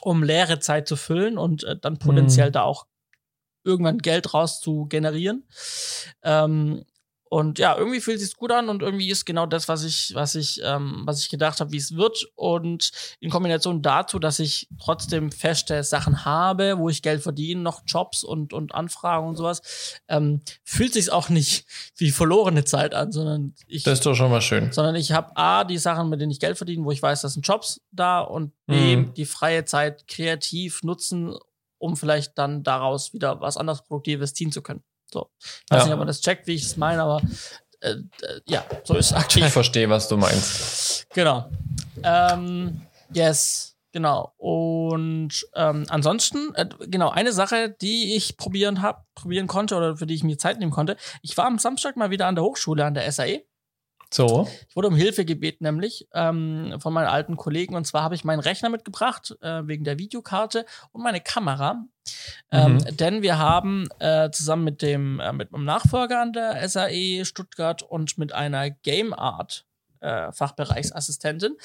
um 0.02 0.22
leere 0.22 0.58
Zeit 0.58 0.88
zu 0.88 0.96
füllen 0.96 1.38
und 1.38 1.64
äh, 1.64 1.76
dann 1.78 1.98
potenziell 1.98 2.48
mhm. 2.48 2.52
da 2.52 2.62
auch 2.62 2.86
irgendwann 3.64 3.98
Geld 3.98 4.34
raus 4.34 4.60
zu 4.60 4.86
generieren. 4.86 5.44
Ähm, 6.22 6.84
und 7.28 7.58
ja, 7.58 7.76
irgendwie 7.76 8.00
fühlt 8.00 8.20
sich 8.20 8.36
gut 8.36 8.52
an 8.52 8.68
und 8.68 8.82
irgendwie 8.82 9.10
ist 9.10 9.24
genau 9.24 9.46
das, 9.46 9.66
was 9.66 9.82
ich, 9.82 10.14
was 10.14 10.34
ich, 10.34 10.60
ähm, 10.62 11.02
was 11.04 11.20
ich 11.20 11.30
gedacht 11.30 11.60
habe, 11.60 11.72
wie 11.72 11.78
es 11.78 11.96
wird. 11.96 12.28
Und 12.36 12.92
in 13.18 13.30
Kombination 13.30 13.82
dazu, 13.82 14.18
dass 14.18 14.38
ich 14.38 14.68
trotzdem 14.80 15.32
feste 15.32 15.82
Sachen 15.82 16.24
habe, 16.24 16.78
wo 16.78 16.88
ich 16.88 17.02
Geld 17.02 17.22
verdiene, 17.22 17.60
noch 17.60 17.82
Jobs 17.86 18.22
und, 18.22 18.52
und 18.52 18.74
Anfragen 18.74 19.26
und 19.26 19.36
sowas, 19.36 20.00
ähm, 20.06 20.42
fühlt 20.62 20.92
sich 20.92 21.10
auch 21.10 21.28
nicht 21.28 21.66
wie 21.96 22.10
verlorene 22.10 22.64
Zeit 22.64 22.94
an, 22.94 23.10
sondern 23.10 23.54
ich. 23.66 23.82
Das 23.82 23.94
ist 23.94 24.06
doch 24.06 24.14
schon 24.14 24.30
mal 24.30 24.42
schön. 24.42 24.70
Sondern 24.72 24.94
ich 24.94 25.12
habe 25.12 25.36
A, 25.36 25.64
die 25.64 25.78
Sachen, 25.78 26.10
mit 26.10 26.20
denen 26.20 26.30
ich 26.30 26.40
Geld 26.40 26.56
verdiene, 26.56 26.84
wo 26.84 26.92
ich 26.92 27.02
weiß, 27.02 27.22
das 27.22 27.34
sind 27.34 27.46
Jobs 27.46 27.80
da 27.90 28.20
und 28.20 28.52
B, 28.66 28.96
mhm. 28.96 29.14
die 29.14 29.24
freie 29.24 29.64
Zeit 29.64 30.06
kreativ 30.06 30.82
nutzen, 30.82 31.34
um 31.78 31.96
vielleicht 31.96 32.38
dann 32.38 32.62
daraus 32.62 33.12
wieder 33.12 33.40
was 33.40 33.56
anderes 33.56 33.82
Produktives 33.82 34.34
ziehen 34.34 34.52
zu 34.52 34.62
können. 34.62 34.84
So. 35.14 35.30
Ich 35.38 35.70
weiß 35.70 35.78
ja. 35.78 35.84
nicht, 35.84 35.92
ob 35.92 35.98
man 36.00 36.08
das 36.08 36.20
checkt, 36.20 36.48
wie 36.48 36.54
ich 36.54 36.64
es 36.64 36.76
meine, 36.76 37.02
aber 37.02 37.22
äh, 37.80 37.90
äh, 37.90 38.40
ja, 38.46 38.64
so 38.82 38.96
ist 38.96 39.06
es 39.06 39.12
aktuell. 39.12 39.46
Ich 39.46 39.52
verstehe, 39.52 39.88
was 39.88 40.08
du 40.08 40.16
meinst. 40.16 41.06
Genau. 41.14 41.48
Ähm, 42.02 42.80
yes, 43.12 43.76
genau. 43.92 44.34
Und 44.38 45.46
ähm, 45.54 45.86
ansonsten, 45.88 46.52
äh, 46.56 46.66
genau, 46.88 47.10
eine 47.10 47.32
Sache, 47.32 47.76
die 47.80 48.16
ich 48.16 48.36
probieren 48.36 48.82
hab, 48.82 49.06
probieren 49.14 49.46
konnte 49.46 49.76
oder 49.76 49.96
für 49.96 50.06
die 50.06 50.14
ich 50.14 50.24
mir 50.24 50.36
Zeit 50.36 50.58
nehmen 50.58 50.72
konnte. 50.72 50.96
Ich 51.22 51.36
war 51.36 51.46
am 51.46 51.60
Samstag 51.60 51.96
mal 51.96 52.10
wieder 52.10 52.26
an 52.26 52.34
der 52.34 52.42
Hochschule, 52.42 52.84
an 52.84 52.94
der 52.94 53.10
SAE. 53.12 53.44
So. 54.14 54.48
Ich 54.68 54.76
wurde 54.76 54.86
um 54.86 54.94
Hilfe 54.94 55.24
gebeten, 55.24 55.64
nämlich 55.64 56.06
ähm, 56.14 56.76
von 56.78 56.92
meinen 56.92 57.08
alten 57.08 57.36
Kollegen. 57.36 57.74
Und 57.74 57.84
zwar 57.84 58.04
habe 58.04 58.14
ich 58.14 58.22
meinen 58.22 58.38
Rechner 58.38 58.68
mitgebracht, 58.68 59.36
äh, 59.40 59.66
wegen 59.66 59.82
der 59.82 59.98
Videokarte 59.98 60.66
und 60.92 61.02
meine 61.02 61.20
Kamera. 61.20 61.84
Ähm, 62.52 62.74
mhm. 62.74 62.96
Denn 62.96 63.22
wir 63.22 63.38
haben 63.38 63.88
äh, 63.98 64.30
zusammen 64.30 64.62
mit 64.62 64.82
dem 64.82 65.18
äh, 65.18 65.32
mit 65.32 65.50
meinem 65.50 65.64
Nachfolger 65.64 66.20
an 66.20 66.32
der 66.32 66.68
SAE 66.68 67.24
Stuttgart 67.24 67.82
und 67.82 68.16
mit 68.16 68.32
einer 68.32 68.70
Game 68.70 69.12
Art 69.12 69.66
äh, 69.98 70.30
Fachbereichsassistentin, 70.30 71.56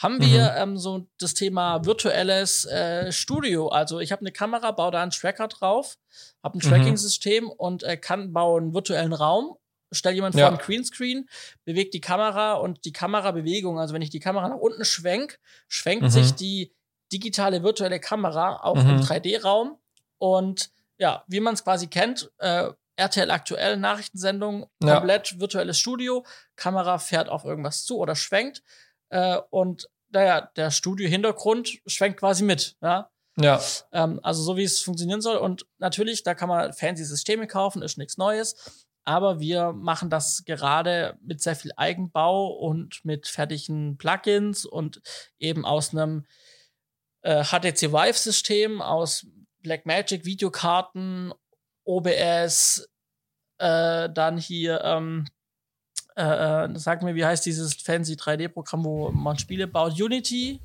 haben 0.00 0.20
wir 0.20 0.42
mhm. 0.42 0.56
ähm, 0.58 0.78
so 0.78 1.08
das 1.18 1.34
Thema 1.34 1.84
virtuelles 1.84 2.66
äh, 2.66 3.10
Studio. 3.10 3.68
Also 3.68 3.98
ich 3.98 4.12
habe 4.12 4.20
eine 4.20 4.32
Kamera, 4.32 4.70
baue 4.70 4.92
da 4.92 5.02
einen 5.02 5.10
Tracker 5.10 5.48
drauf, 5.48 5.96
habe 6.44 6.58
ein 6.58 6.60
mhm. 6.62 6.70
Tracking-System 6.70 7.48
und 7.48 7.82
äh, 7.82 7.96
kann 7.96 8.32
bauen 8.32 8.64
einen 8.64 8.74
virtuellen 8.74 9.12
Raum 9.12 9.56
stell 9.92 10.14
jemand 10.14 10.34
ja. 10.34 10.42
vor 10.42 10.48
einen 10.48 10.58
Greenscreen, 10.58 11.28
bewegt 11.64 11.94
die 11.94 12.00
Kamera 12.00 12.54
und 12.54 12.84
die 12.84 12.92
Kamerabewegung, 12.92 13.78
also 13.78 13.94
wenn 13.94 14.02
ich 14.02 14.10
die 14.10 14.20
Kamera 14.20 14.48
nach 14.48 14.56
unten 14.56 14.84
schwenk, 14.84 15.38
schwenkt 15.68 16.04
mhm. 16.04 16.10
sich 16.10 16.34
die 16.34 16.72
digitale 17.12 17.62
virtuelle 17.62 18.00
Kamera 18.00 18.60
auch 18.62 18.82
mhm. 18.82 18.90
im 18.90 19.00
3D-Raum 19.00 19.78
und 20.18 20.70
ja, 20.98 21.24
wie 21.28 21.40
man 21.40 21.54
es 21.54 21.64
quasi 21.64 21.86
kennt, 21.86 22.30
äh, 22.38 22.70
RTL 22.96 23.30
aktuell 23.30 23.76
Nachrichtensendung, 23.76 24.66
komplett 24.82 25.32
ja. 25.32 25.40
virtuelles 25.40 25.78
Studio, 25.78 26.24
Kamera 26.56 26.98
fährt 26.98 27.28
auf 27.28 27.44
irgendwas 27.44 27.84
zu 27.84 27.98
oder 27.98 28.16
schwenkt 28.16 28.62
äh, 29.10 29.38
und 29.50 29.88
naja, 30.10 30.50
der 30.56 30.70
Studio-Hintergrund 30.70 31.80
schwenkt 31.86 32.20
quasi 32.20 32.44
mit, 32.44 32.76
ja. 32.80 33.10
Ja. 33.38 33.60
Ähm, 33.92 34.18
also 34.22 34.42
so 34.42 34.56
wie 34.56 34.64
es 34.64 34.80
funktionieren 34.80 35.20
soll. 35.20 35.36
Und 35.36 35.66
natürlich, 35.78 36.22
da 36.22 36.34
kann 36.34 36.48
man 36.48 36.72
fancy 36.72 37.04
Systeme 37.04 37.46
kaufen, 37.46 37.82
ist 37.82 37.98
nichts 37.98 38.16
Neues. 38.16 38.85
Aber 39.06 39.38
wir 39.38 39.72
machen 39.72 40.10
das 40.10 40.44
gerade 40.44 41.16
mit 41.22 41.40
sehr 41.40 41.54
viel 41.54 41.70
Eigenbau 41.76 42.48
und 42.48 43.04
mit 43.04 43.28
fertigen 43.28 43.96
Plugins 43.96 44.64
und 44.64 45.00
eben 45.38 45.64
aus 45.64 45.94
einem 45.94 46.26
äh, 47.22 47.44
HTC 47.44 47.92
Vive-System, 47.92 48.82
aus 48.82 49.26
Blackmagic 49.62 50.24
Videokarten 50.24 51.32
OBS, 51.84 52.88
äh, 53.58 54.10
dann 54.10 54.38
hier, 54.38 54.80
ähm, 54.82 55.26
äh, 56.16 56.64
äh, 56.64 56.68
sag 56.76 57.04
mir, 57.04 57.14
wie 57.14 57.24
heißt 57.24 57.46
dieses 57.46 57.74
fancy 57.74 58.14
3D-Programm, 58.14 58.84
wo 58.84 59.10
man 59.12 59.38
Spiele 59.38 59.68
baut? 59.68 60.00
Unity? 60.00 60.60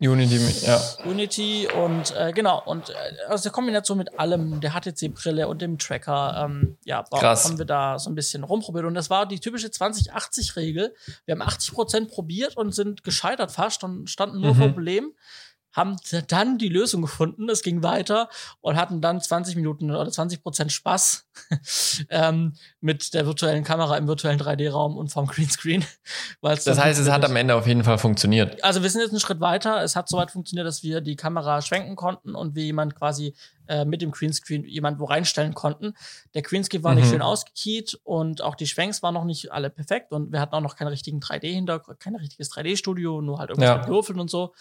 Unity, 0.00 0.64
ja. 0.64 0.80
Unity 1.06 1.68
und 1.74 2.14
äh, 2.16 2.32
genau, 2.32 2.62
und 2.64 2.90
äh, 2.90 2.94
aus 3.28 3.42
der 3.42 3.50
Kombination 3.50 3.98
mit 3.98 4.16
allem, 4.16 4.60
der 4.60 4.70
HTC-Brille 4.70 5.48
und 5.48 5.60
dem 5.60 5.76
Tracker, 5.76 6.44
ähm, 6.44 6.76
ja, 6.84 7.02
Krass. 7.02 7.46
haben 7.46 7.58
wir 7.58 7.64
da 7.64 7.98
so 7.98 8.08
ein 8.08 8.14
bisschen 8.14 8.44
rumprobiert. 8.44 8.84
Und 8.84 8.94
das 8.94 9.10
war 9.10 9.26
die 9.26 9.40
typische 9.40 9.66
20-80-Regel. 9.66 10.94
Wir 11.24 11.32
haben 11.32 11.42
80 11.42 11.74
Prozent 11.74 12.10
probiert 12.10 12.56
und 12.56 12.72
sind 12.72 13.02
gescheitert 13.02 13.50
fast 13.50 13.82
und 13.82 14.08
standen 14.08 14.40
nur 14.40 14.54
mhm. 14.54 14.58
vor 14.58 14.68
Problem 14.68 15.14
haben 15.72 15.96
dann 16.28 16.58
die 16.58 16.68
Lösung 16.68 17.02
gefunden, 17.02 17.48
es 17.48 17.62
ging 17.62 17.82
weiter 17.82 18.28
und 18.60 18.76
hatten 18.76 19.00
dann 19.00 19.20
20 19.20 19.56
Minuten 19.56 19.90
oder 19.90 20.10
20 20.10 20.42
Prozent 20.42 20.72
Spaß 20.72 21.26
ähm, 22.10 22.54
mit 22.80 23.14
der 23.14 23.26
virtuellen 23.26 23.64
Kamera 23.64 23.96
im 23.96 24.08
virtuellen 24.08 24.40
3D-Raum 24.40 24.96
und 24.96 25.10
vom 25.10 25.26
Greenscreen. 25.26 25.84
das 26.42 26.66
heißt, 26.66 27.00
es 27.00 27.10
hat 27.10 27.24
am 27.24 27.36
Ende 27.36 27.54
auf 27.54 27.66
jeden 27.66 27.84
Fall 27.84 27.98
funktioniert. 27.98 28.62
Also 28.64 28.82
wir 28.82 28.90
sind 28.90 29.02
jetzt 29.02 29.10
einen 29.10 29.20
Schritt 29.20 29.40
weiter. 29.40 29.82
Es 29.82 29.94
hat 29.94 30.08
soweit 30.08 30.30
funktioniert, 30.30 30.66
dass 30.66 30.82
wir 30.82 31.00
die 31.00 31.16
Kamera 31.16 31.62
schwenken 31.62 31.96
konnten 31.96 32.34
und 32.34 32.54
wir 32.54 32.64
jemand 32.64 32.94
quasi 32.94 33.34
äh, 33.68 33.84
mit 33.84 34.00
dem 34.00 34.10
Greenscreen 34.10 34.64
jemand 34.64 34.98
wo 34.98 35.04
reinstellen 35.04 35.54
konnten. 35.54 35.94
Der 36.34 36.42
Greenscreen 36.42 36.82
war 36.82 36.92
mhm. 36.92 37.00
nicht 37.00 37.10
schön 37.10 37.22
ausgekiet 37.22 37.98
und 38.02 38.42
auch 38.42 38.54
die 38.54 38.66
Schwenks 38.66 39.02
waren 39.02 39.14
noch 39.14 39.24
nicht 39.24 39.52
alle 39.52 39.70
perfekt 39.70 40.12
und 40.12 40.32
wir 40.32 40.40
hatten 40.40 40.54
auch 40.54 40.60
noch 40.60 40.74
keinen 40.74 40.88
richtigen 40.88 41.20
3D-Hintergrund, 41.20 42.00
kein 42.00 42.16
richtiges 42.16 42.50
3D-Studio, 42.50 43.20
nur 43.20 43.38
halt 43.38 43.50
irgendwas 43.50 43.68
ja. 43.68 43.78
mit 43.78 43.88
Würfeln 43.88 44.20
und 44.20 44.30
so. 44.30 44.54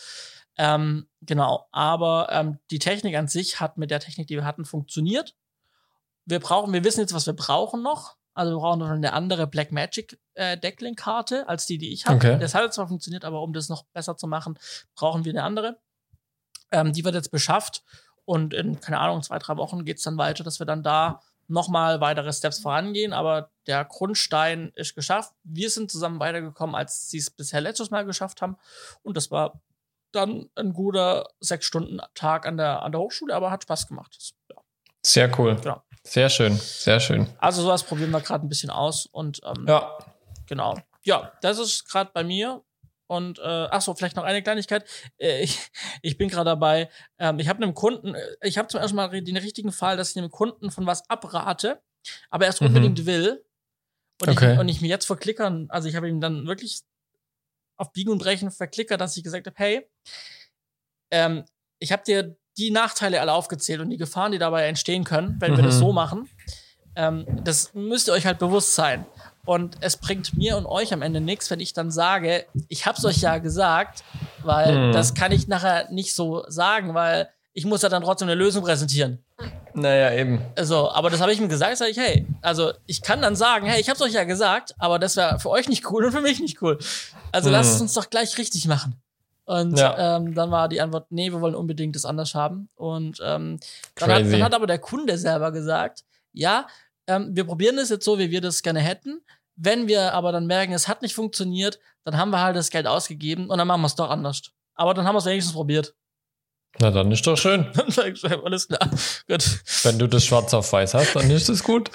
Ähm, 0.57 1.07
genau, 1.21 1.67
aber 1.71 2.29
ähm, 2.31 2.59
die 2.71 2.79
Technik 2.79 3.15
an 3.15 3.27
sich 3.27 3.59
hat 3.59 3.77
mit 3.77 3.91
der 3.91 3.99
Technik, 3.99 4.27
die 4.27 4.35
wir 4.35 4.45
hatten, 4.45 4.65
funktioniert. 4.65 5.35
Wir 6.25 6.39
brauchen, 6.39 6.73
wir 6.73 6.83
wissen 6.83 7.01
jetzt, 7.01 7.13
was 7.13 7.25
wir 7.25 7.33
brauchen 7.33 7.81
noch. 7.81 8.17
Also 8.33 8.53
wir 8.53 8.59
brauchen 8.59 8.79
noch 8.79 8.89
eine 8.89 9.13
andere 9.13 9.47
Blackmagic 9.47 10.19
äh, 10.33 10.57
Decklink-Karte 10.57 11.47
als 11.47 11.65
die, 11.65 11.77
die 11.77 11.93
ich 11.93 12.05
habe. 12.05 12.17
Okay. 12.17 12.39
Das 12.39 12.53
hat 12.53 12.73
zwar 12.73 12.87
funktioniert, 12.87 13.25
aber 13.25 13.41
um 13.41 13.53
das 13.53 13.69
noch 13.69 13.83
besser 13.93 14.17
zu 14.17 14.27
machen, 14.27 14.59
brauchen 14.95 15.25
wir 15.25 15.31
eine 15.31 15.43
andere. 15.43 15.79
Ähm, 16.71 16.91
die 16.91 17.03
wird 17.03 17.15
jetzt 17.15 17.31
beschafft 17.31 17.83
und 18.25 18.53
in, 18.53 18.79
keine 18.79 18.99
Ahnung, 18.99 19.23
zwei, 19.23 19.39
drei 19.39 19.57
Wochen 19.57 19.85
geht's 19.85 20.03
dann 20.03 20.17
weiter, 20.17 20.43
dass 20.43 20.59
wir 20.59 20.65
dann 20.65 20.83
da 20.83 21.21
nochmal 21.47 22.01
weitere 22.01 22.33
Steps 22.33 22.59
vorangehen, 22.59 23.13
aber 23.13 23.51
der 23.67 23.85
Grundstein 23.85 24.71
ist 24.75 24.95
geschafft. 24.95 25.33
Wir 25.43 25.69
sind 25.69 25.89
zusammen 25.89 26.19
weitergekommen, 26.19 26.75
als 26.75 27.09
sie 27.09 27.19
es 27.19 27.29
bisher 27.29 27.61
letztes 27.61 27.89
Mal 27.89 28.05
geschafft 28.05 28.41
haben. 28.41 28.57
Und 29.01 29.15
das 29.15 29.31
war 29.31 29.61
dann 30.17 30.49
ein 30.55 30.73
guter 30.73 31.29
sechs 31.39 31.65
Stunden 31.65 31.99
Tag 32.13 32.45
an 32.45 32.57
der, 32.57 32.81
an 32.81 32.91
der 32.91 32.99
Hochschule, 32.99 33.33
aber 33.33 33.51
hat 33.51 33.63
Spaß 33.63 33.87
gemacht. 33.87 34.33
Ja. 34.49 34.57
Sehr 35.05 35.39
cool. 35.39 35.55
Genau. 35.55 35.81
Sehr 36.03 36.29
schön, 36.29 36.55
sehr 36.55 36.99
schön. 36.99 37.27
Also 37.37 37.61
sowas 37.61 37.83
probieren 37.83 38.11
wir 38.11 38.21
gerade 38.21 38.45
ein 38.45 38.49
bisschen 38.49 38.69
aus 38.69 39.05
und 39.07 39.41
ähm, 39.43 39.65
ja. 39.67 39.97
genau. 40.45 40.77
Ja, 41.03 41.33
das 41.41 41.59
ist 41.59 41.89
gerade 41.89 42.11
bei 42.13 42.23
mir. 42.23 42.63
Und 43.07 43.39
äh, 43.39 43.67
ach 43.71 43.81
so, 43.81 43.93
vielleicht 43.93 44.17
noch 44.17 44.25
eine 44.25 44.43
Kleinigkeit. 44.43 44.85
Äh, 45.17 45.41
ich, 45.41 45.59
ich 46.01 46.17
bin 46.17 46.27
gerade 46.29 46.49
dabei. 46.49 46.89
Ähm, 47.17 47.39
ich 47.39 47.47
habe 47.47 47.63
einem 47.63 47.73
Kunden, 47.73 48.15
äh, 48.15 48.35
ich 48.41 48.57
habe 48.57 48.67
zum 48.67 48.81
ersten 48.81 48.95
Mal 48.95 49.09
den 49.21 49.37
richtigen 49.37 49.71
Fall, 49.71 49.97
dass 49.97 50.11
ich 50.11 50.17
einem 50.17 50.31
Kunden 50.31 50.71
von 50.71 50.85
was 50.85 51.09
abrate, 51.09 51.81
aber 52.29 52.45
er 52.45 52.51
es 52.51 52.61
mhm. 52.61 52.67
unbedingt 52.67 53.05
will. 53.05 53.45
Und, 54.21 54.29
okay. 54.29 54.53
ich, 54.53 54.59
und 54.59 54.67
ich 54.67 54.81
mir 54.81 54.87
jetzt 54.89 55.05
verklickern, 55.05 55.67
also 55.69 55.87
ich 55.87 55.95
habe 55.95 56.09
ihm 56.09 56.19
dann 56.19 56.47
wirklich 56.47 56.81
auf 57.77 57.93
Biegen 57.93 58.11
und 58.11 58.19
Brechen 58.19 58.51
verklickert, 58.51 58.99
dass 58.99 59.15
ich 59.15 59.23
gesagt 59.23 59.47
habe, 59.47 59.55
hey, 59.57 59.87
ähm, 61.11 61.45
ich 61.79 61.91
habe 61.91 62.03
dir 62.03 62.35
die 62.57 62.71
Nachteile 62.71 63.21
alle 63.21 63.33
aufgezählt 63.33 63.81
und 63.81 63.89
die 63.89 63.97
Gefahren, 63.97 64.31
die 64.31 64.39
dabei 64.39 64.67
entstehen 64.67 65.03
können, 65.03 65.37
wenn 65.39 65.53
mhm. 65.53 65.57
wir 65.57 65.63
das 65.63 65.75
mhm. 65.75 65.79
so 65.79 65.93
machen. 65.93 66.29
Ähm, 66.95 67.25
das 67.43 67.73
müsst 67.75 68.07
ihr 68.07 68.13
euch 68.13 68.25
halt 68.25 68.39
bewusst 68.39 68.73
sein. 68.73 69.05
Und 69.45 69.77
es 69.81 69.95
bringt 69.95 70.35
mir 70.35 70.57
und 70.57 70.65
euch 70.65 70.91
am 70.91 71.01
Ende 71.01 71.21
nichts, 71.21 71.49
wenn 71.51 71.59
ich 71.59 71.71
dann 71.73 71.91
sage, 71.91 72.47
ich 72.67 72.85
hab's 72.85 73.05
euch 73.05 73.21
ja 73.21 73.37
gesagt, 73.37 74.03
weil 74.43 74.89
mhm. 74.89 74.91
das 74.91 75.13
kann 75.13 75.31
ich 75.31 75.47
nachher 75.47 75.89
nicht 75.91 76.13
so 76.15 76.43
sagen, 76.49 76.95
weil 76.95 77.29
ich 77.57 77.65
muss 77.65 77.81
ja 77.81 77.89
dann 77.89 78.03
trotzdem 78.03 78.27
eine 78.27 78.35
Lösung 78.35 78.63
präsentieren. 78.63 79.17
Naja, 79.73 80.13
eben. 80.13 80.39
Also, 80.55 80.91
aber 80.91 81.09
das 81.09 81.21
habe 81.21 81.33
ich 81.33 81.39
ihm 81.39 81.49
gesagt, 81.49 81.75
sage 81.77 81.89
ich, 81.89 81.97
hey, 81.97 82.27
also 82.43 82.71
ich 82.85 83.01
kann 83.01 83.19
dann 83.19 83.35
sagen, 83.35 83.65
hey, 83.65 83.81
ich 83.81 83.89
hab's 83.89 83.99
euch 83.99 84.13
ja 84.13 84.25
gesagt, 84.25 84.75
aber 84.77 84.99
das 84.99 85.15
wäre 85.15 85.39
für 85.39 85.49
euch 85.49 85.67
nicht 85.67 85.89
cool 85.89 86.05
und 86.05 86.11
für 86.11 86.21
mich 86.21 86.39
nicht 86.39 86.61
cool. 86.61 86.77
Also 87.31 87.49
mhm. 87.49 87.53
lasst 87.53 87.73
es 87.73 87.81
uns 87.81 87.93
doch 87.93 88.11
gleich 88.11 88.37
richtig 88.37 88.67
machen. 88.67 89.01
Und 89.45 89.75
ja. 89.75 90.17
ähm, 90.17 90.35
dann 90.35 90.51
war 90.51 90.69
die 90.69 90.81
Antwort, 90.81 91.07
nee, 91.09 91.31
wir 91.31 91.41
wollen 91.41 91.55
unbedingt 91.55 91.95
das 91.95 92.05
anders 92.05 92.35
haben. 92.35 92.69
Und 92.75 93.19
ähm, 93.23 93.59
dann, 93.95 94.11
hat, 94.11 94.21
dann 94.21 94.43
hat 94.43 94.53
aber 94.53 94.67
der 94.67 94.77
Kunde 94.77 95.17
selber 95.17 95.51
gesagt, 95.51 96.03
ja, 96.33 96.67
ähm, 97.07 97.35
wir 97.35 97.45
probieren 97.45 97.77
das 97.77 97.89
jetzt 97.89 98.05
so, 98.05 98.19
wie 98.19 98.29
wir 98.29 98.41
das 98.41 98.61
gerne 98.61 98.81
hätten. 98.81 99.21
Wenn 99.55 99.87
wir 99.87 100.13
aber 100.13 100.31
dann 100.31 100.45
merken, 100.45 100.73
es 100.73 100.87
hat 100.87 101.01
nicht 101.01 101.15
funktioniert, 101.15 101.79
dann 102.03 102.17
haben 102.17 102.29
wir 102.29 102.39
halt 102.39 102.55
das 102.55 102.69
Geld 102.69 102.85
ausgegeben 102.85 103.49
und 103.49 103.57
dann 103.57 103.67
machen 103.67 103.81
wir 103.81 103.87
es 103.87 103.95
doch 103.95 104.11
anders. 104.11 104.43
Aber 104.75 104.93
dann 104.93 105.07
haben 105.07 105.15
wir 105.15 105.19
es 105.19 105.25
wenigstens 105.25 105.55
probiert. 105.55 105.95
Na, 106.79 106.91
dann 106.91 107.11
ist 107.11 107.25
doch 107.25 107.37
schön. 107.37 107.67
Alles 108.45 108.67
klar. 108.67 108.89
Gut. 109.27 109.61
Wenn 109.83 109.97
du 109.97 110.07
das 110.07 110.25
schwarz 110.25 110.53
auf 110.53 110.71
weiß 110.71 110.93
hast, 110.93 111.15
dann 111.15 111.29
ist 111.31 111.49
es 111.49 111.63
gut. 111.63 111.89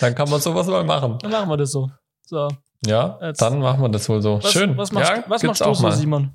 Dann 0.00 0.14
kann 0.14 0.28
man 0.28 0.40
sowas 0.40 0.66
mal 0.66 0.84
machen. 0.84 1.18
Dann 1.20 1.30
machen 1.30 1.48
wir 1.48 1.56
das 1.56 1.70
so. 1.70 1.90
So. 2.22 2.48
Ja, 2.86 3.18
Jetzt. 3.22 3.40
dann 3.40 3.60
machen 3.60 3.80
wir 3.80 3.88
das 3.88 4.08
wohl 4.08 4.20
so. 4.20 4.42
Was, 4.42 4.52
schön. 4.52 4.76
Was 4.76 4.92
machst, 4.92 5.10
ja, 5.10 5.24
was 5.28 5.42
machst 5.42 5.64
du 5.64 5.74
so, 5.74 5.90
Simon? 5.90 6.34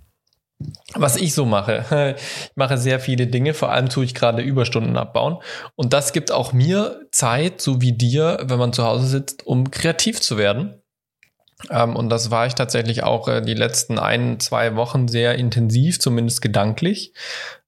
Was 0.93 1.15
ich 1.15 1.33
so 1.33 1.45
mache, 1.45 2.15
ich 2.17 2.55
mache 2.55 2.77
sehr 2.77 2.99
viele 2.99 3.27
Dinge, 3.27 3.53
vor 3.53 3.71
allem 3.71 3.87
tue 3.87 4.03
ich 4.03 4.13
gerade 4.13 4.41
Überstunden 4.41 4.97
abbauen. 4.97 5.37
Und 5.75 5.93
das 5.93 6.11
gibt 6.11 6.31
auch 6.31 6.51
mir 6.51 7.01
Zeit, 7.11 7.61
so 7.61 7.81
wie 7.81 7.93
dir, 7.93 8.39
wenn 8.43 8.59
man 8.59 8.73
zu 8.73 8.83
Hause 8.83 9.07
sitzt, 9.07 9.47
um 9.47 9.71
kreativ 9.71 10.19
zu 10.19 10.37
werden. 10.37 10.81
Ähm, 11.69 11.95
und 11.95 12.09
das 12.09 12.31
war 12.31 12.45
ich 12.45 12.55
tatsächlich 12.55 13.03
auch 13.03 13.27
äh, 13.27 13.41
die 13.41 13.53
letzten 13.53 13.99
ein, 13.99 14.39
zwei 14.39 14.75
Wochen 14.75 15.07
sehr 15.07 15.35
intensiv, 15.35 15.99
zumindest 15.99 16.41
gedanklich. 16.41 17.13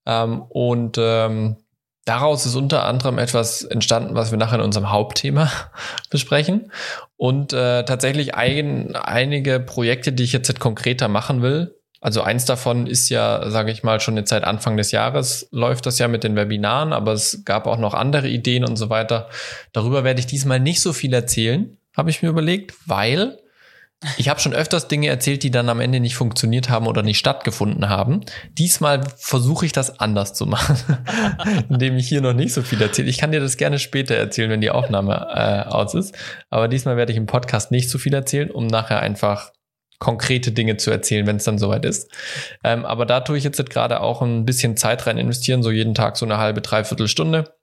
Ähm, 0.06 0.42
und 0.50 0.98
ähm, 1.00 1.58
daraus 2.06 2.46
ist 2.46 2.56
unter 2.56 2.86
anderem 2.86 3.18
etwas 3.18 3.64
entstanden, 3.64 4.16
was 4.16 4.32
wir 4.32 4.38
nachher 4.38 4.60
in 4.60 4.66
unserem 4.66 4.92
Hauptthema 4.92 5.52
besprechen. 6.10 6.72
Und 7.18 7.54
äh, 7.54 7.84
tatsächlich 7.86 8.36
ein, 8.36 8.96
einige 8.96 9.60
Projekte, 9.60 10.12
die 10.12 10.24
ich 10.24 10.34
jetzt 10.34 10.60
konkreter 10.60 11.08
machen 11.08 11.42
will. 11.42 11.76
Also 12.04 12.24
eins 12.24 12.46
davon 12.46 12.88
ist 12.88 13.10
ja, 13.10 13.48
sage 13.52 13.72
ich 13.72 13.84
mal, 13.84 14.00
schon 14.00 14.18
jetzt 14.18 14.32
seit 14.32 14.44
Anfang 14.44 14.76
des 14.76 14.92
Jahres 14.92 15.48
läuft 15.52 15.86
das 15.86 16.00
ja 16.00 16.08
mit 16.08 16.24
den 16.24 16.36
Webinaren, 16.36 16.94
aber 16.94 17.14
es 17.14 17.46
gab 17.46 17.68
auch 17.68 17.78
noch 17.78 17.94
andere 17.94 18.28
Ideen 18.28 18.66
und 18.66 18.76
so 18.76 18.90
weiter. 18.90 19.30
Darüber 19.72 20.04
werde 20.04 20.20
ich 20.20 20.26
diesmal 20.26 20.60
nicht 20.60 20.82
so 20.82 20.94
viel 20.94 21.14
erzählen, 21.14 21.78
habe 21.96 22.10
ich 22.10 22.24
mir 22.24 22.30
überlegt, 22.30 22.74
weil 22.88 23.38
ich 24.18 24.30
habe 24.30 24.40
schon 24.40 24.54
öfters 24.54 24.88
Dinge 24.88 25.08
erzählt, 25.08 25.44
die 25.44 25.52
dann 25.52 25.70
am 25.70 25.80
Ende 25.80 26.00
nicht 26.00 26.16
funktioniert 26.16 26.70
haben 26.70 26.88
oder 26.88 27.04
nicht 27.04 27.20
stattgefunden 27.20 27.88
haben. 27.88 28.22
Diesmal 28.58 29.02
versuche 29.18 29.66
ich 29.66 29.74
das 29.74 30.00
anders 30.00 30.34
zu 30.34 30.48
machen, 30.48 30.76
indem 31.70 31.98
ich 31.98 32.08
hier 32.08 32.22
noch 32.22 32.34
nicht 32.34 32.54
so 32.54 32.64
viel 32.64 32.82
erzähle. 32.82 33.10
Ich 33.10 33.20
kann 33.20 33.32
dir 33.32 33.40
das 33.40 33.58
gerne 33.58 33.78
später 33.78 34.16
erzählen, 34.16 34.50
wenn 34.50 34.62
die 34.62 34.72
Aufnahme 34.72 35.28
äh, 35.34 35.70
aus 35.70 35.94
ist. 35.94 36.16
Aber 36.50 36.68
diesmal 36.68 36.98
werde 36.98 37.12
ich 37.12 37.18
im 37.18 37.28
Podcast 37.28 37.70
nicht 37.70 37.90
so 37.90 38.00
viel 38.00 38.14
erzählen, 38.14 38.50
um 38.50 38.66
nachher 38.66 39.02
einfach 39.02 39.52
konkrete 40.00 40.52
Dinge 40.52 40.78
zu 40.78 40.90
erzählen, 40.90 41.28
wenn 41.28 41.36
es 41.36 41.44
dann 41.44 41.60
soweit 41.60 41.86
ist. 41.86 42.12
Ähm, 42.64 42.86
aber 42.86 43.06
da 43.06 43.22
tue 43.22 43.38
ich 43.38 43.44
jetzt 43.44 43.64
gerade 43.70 44.02
auch 44.02 44.24
ein 44.24 44.46
bisschen 44.46 44.76
Zeit 44.76 45.06
rein 45.06 45.20
investieren, 45.20 45.62
so 45.62 45.70
jeden 45.70 45.94
Tag 45.94 46.18
so 46.18 46.26
eine 46.26 46.40
halbe, 46.40 46.62
dreiviertel 46.62 47.08
Stunde, 47.08 47.54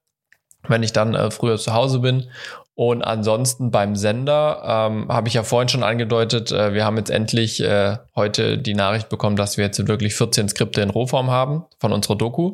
wenn 0.68 0.84
ich 0.84 0.92
dann 0.92 1.16
äh, 1.16 1.32
früher 1.32 1.58
zu 1.58 1.74
Hause 1.74 1.98
bin. 1.98 2.30
Und 2.78 3.02
ansonsten 3.02 3.72
beim 3.72 3.96
Sender 3.96 4.62
ähm, 4.64 5.08
habe 5.08 5.26
ich 5.26 5.34
ja 5.34 5.42
vorhin 5.42 5.68
schon 5.68 5.82
angedeutet, 5.82 6.52
äh, 6.52 6.74
wir 6.74 6.84
haben 6.84 6.96
jetzt 6.96 7.10
endlich 7.10 7.60
äh, 7.60 7.96
heute 8.14 8.56
die 8.56 8.74
Nachricht 8.74 9.08
bekommen, 9.08 9.34
dass 9.34 9.56
wir 9.56 9.64
jetzt 9.64 9.88
wirklich 9.88 10.14
14 10.14 10.48
Skripte 10.48 10.82
in 10.82 10.90
Rohform 10.90 11.28
haben 11.28 11.64
von 11.80 11.92
unserer 11.92 12.14
Doku. 12.14 12.52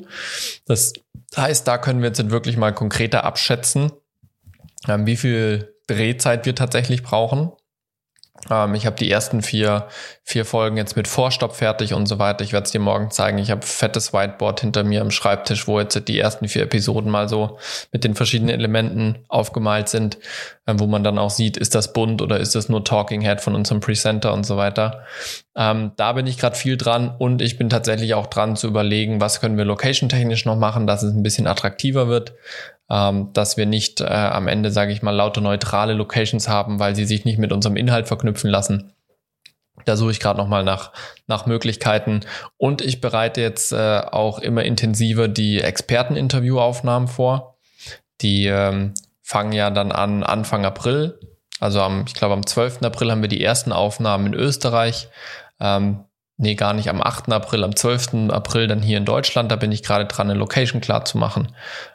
Das 0.64 0.94
heißt, 1.36 1.68
da 1.68 1.76
können 1.76 2.00
wir 2.00 2.06
jetzt 2.06 2.30
wirklich 2.30 2.56
mal 2.56 2.72
konkreter 2.72 3.24
abschätzen, 3.24 3.92
ähm, 4.88 5.04
wie 5.04 5.16
viel 5.16 5.74
Drehzeit 5.88 6.46
wir 6.46 6.54
tatsächlich 6.54 7.02
brauchen. 7.02 7.52
Ähm, 8.50 8.74
ich 8.74 8.86
habe 8.86 8.96
die 8.96 9.10
ersten 9.10 9.42
vier, 9.42 9.88
vier 10.22 10.44
Folgen 10.44 10.76
jetzt 10.76 10.96
mit 10.96 11.08
Vorstopp 11.08 11.54
fertig 11.54 11.94
und 11.94 12.06
so 12.06 12.18
weiter. 12.18 12.44
Ich 12.44 12.52
werde 12.52 12.64
es 12.64 12.72
dir 12.72 12.80
morgen 12.80 13.10
zeigen. 13.10 13.38
Ich 13.38 13.50
habe 13.50 13.62
fettes 13.62 14.12
Whiteboard 14.12 14.60
hinter 14.60 14.84
mir 14.84 15.00
am 15.00 15.10
Schreibtisch, 15.10 15.66
wo 15.66 15.80
jetzt 15.80 16.08
die 16.08 16.18
ersten 16.18 16.48
vier 16.48 16.62
Episoden 16.62 17.10
mal 17.10 17.28
so 17.28 17.58
mit 17.92 18.04
den 18.04 18.14
verschiedenen 18.14 18.54
Elementen 18.54 19.18
aufgemalt 19.28 19.88
sind, 19.88 20.18
äh, 20.66 20.74
wo 20.76 20.86
man 20.86 21.04
dann 21.04 21.18
auch 21.18 21.30
sieht, 21.30 21.56
ist 21.56 21.74
das 21.74 21.92
bunt 21.92 22.22
oder 22.22 22.38
ist 22.38 22.54
das 22.54 22.68
nur 22.68 22.84
Talking 22.84 23.20
Head 23.20 23.40
von 23.40 23.54
unserem 23.54 23.80
Presenter 23.80 24.32
und 24.32 24.44
so 24.44 24.56
weiter. 24.56 25.04
Ähm, 25.56 25.92
da 25.96 26.12
bin 26.12 26.26
ich 26.26 26.38
gerade 26.38 26.56
viel 26.56 26.76
dran 26.76 27.14
und 27.16 27.40
ich 27.40 27.58
bin 27.58 27.70
tatsächlich 27.70 28.14
auch 28.14 28.26
dran 28.26 28.56
zu 28.56 28.66
überlegen, 28.66 29.20
was 29.20 29.40
können 29.40 29.56
wir 29.56 29.64
location-technisch 29.64 30.44
noch 30.46 30.56
machen, 30.56 30.86
dass 30.86 31.02
es 31.02 31.14
ein 31.14 31.22
bisschen 31.22 31.46
attraktiver 31.46 32.08
wird 32.08 32.34
ähm, 32.90 33.32
dass 33.32 33.56
wir 33.56 33.66
nicht 33.66 34.00
äh, 34.00 34.04
am 34.04 34.48
Ende, 34.48 34.70
sage 34.70 34.92
ich 34.92 35.02
mal, 35.02 35.10
lauter 35.10 35.40
neutrale 35.40 35.94
Locations 35.94 36.48
haben, 36.48 36.78
weil 36.78 36.94
sie 36.94 37.04
sich 37.04 37.24
nicht 37.24 37.38
mit 37.38 37.52
unserem 37.52 37.76
Inhalt 37.76 38.08
verknüpfen 38.08 38.50
lassen. 38.50 38.92
Da 39.84 39.96
suche 39.96 40.12
ich 40.12 40.20
gerade 40.20 40.38
nochmal 40.38 40.64
nach, 40.64 40.92
nach 41.26 41.46
Möglichkeiten. 41.46 42.20
Und 42.56 42.80
ich 42.80 43.00
bereite 43.00 43.40
jetzt 43.40 43.72
äh, 43.72 44.02
auch 44.10 44.38
immer 44.38 44.64
intensiver 44.64 45.28
die 45.28 45.60
Experteninterviewaufnahmen 45.60 47.08
vor. 47.08 47.58
Die 48.20 48.46
ähm, 48.46 48.94
fangen 49.22 49.52
ja 49.52 49.70
dann 49.70 49.92
an 49.92 50.22
Anfang 50.22 50.64
April. 50.64 51.18
Also 51.60 51.80
am, 51.80 52.04
ich 52.06 52.14
glaube, 52.14 52.34
am 52.34 52.46
12. 52.46 52.82
April 52.82 53.10
haben 53.10 53.22
wir 53.22 53.28
die 53.28 53.42
ersten 53.42 53.72
Aufnahmen 53.72 54.26
in 54.26 54.34
Österreich. 54.34 55.08
Ähm, 55.60 56.04
nee, 56.36 56.54
gar 56.54 56.72
nicht 56.72 56.88
am 56.88 57.02
8. 57.02 57.32
April, 57.32 57.64
am 57.64 57.74
12. 57.74 58.30
April 58.30 58.68
dann 58.68 58.82
hier 58.82 58.98
in 58.98 59.04
Deutschland. 59.04 59.50
Da 59.50 59.56
bin 59.56 59.72
ich 59.72 59.82
gerade 59.82 60.06
dran, 60.06 60.30
eine 60.30 60.38
Location 60.38 60.80
klar 60.80 61.04
zu 61.04 61.18
machen. 61.18 61.54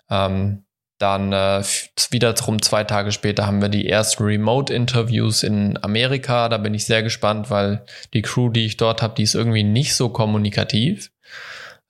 Ähm, 0.09 0.65
dann 0.99 1.31
äh, 1.31 1.63
wiederum 2.11 2.61
zwei 2.61 2.83
Tage 2.83 3.11
später 3.11 3.47
haben 3.47 3.61
wir 3.61 3.69
die 3.69 3.87
ersten 3.87 4.23
Remote-Interviews 4.23 5.43
in 5.43 5.81
Amerika. 5.81 6.49
Da 6.49 6.57
bin 6.57 6.73
ich 6.73 6.85
sehr 6.85 7.03
gespannt, 7.03 7.49
weil 7.49 7.85
die 8.13 8.21
Crew, 8.21 8.49
die 8.49 8.65
ich 8.65 8.77
dort 8.77 9.01
habe, 9.01 9.15
die 9.15 9.23
ist 9.23 9.33
irgendwie 9.33 9.63
nicht 9.63 9.95
so 9.95 10.09
kommunikativ. 10.09 11.09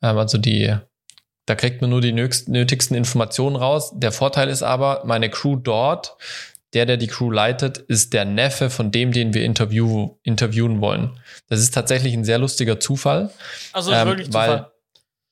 Ähm, 0.01 0.17
also 0.17 0.37
die, 0.37 0.75
da 1.47 1.55
kriegt 1.55 1.81
man 1.81 1.89
nur 1.89 2.01
die 2.01 2.13
nötigsten 2.13 2.95
Informationen 2.95 3.55
raus. 3.55 3.91
Der 3.95 4.11
Vorteil 4.11 4.47
ist 4.47 4.61
aber, 4.61 5.01
meine 5.05 5.31
Crew 5.31 5.55
dort, 5.55 6.15
der, 6.73 6.85
der 6.85 6.97
die 6.97 7.07
Crew 7.07 7.31
leitet, 7.31 7.79
ist 7.79 8.13
der 8.13 8.25
Neffe 8.25 8.69
von 8.69 8.91
dem, 8.91 9.11
den 9.11 9.33
wir 9.33 9.43
interview 9.43 10.17
interviewen 10.21 10.81
wollen. 10.81 11.19
Das 11.47 11.59
ist 11.59 11.73
tatsächlich 11.73 12.13
ein 12.13 12.25
sehr 12.25 12.37
lustiger 12.37 12.79
Zufall. 12.79 13.31
Also 13.73 13.91
ähm, 13.91 14.07
wirklich 14.07 14.27
Zufall. 14.27 14.71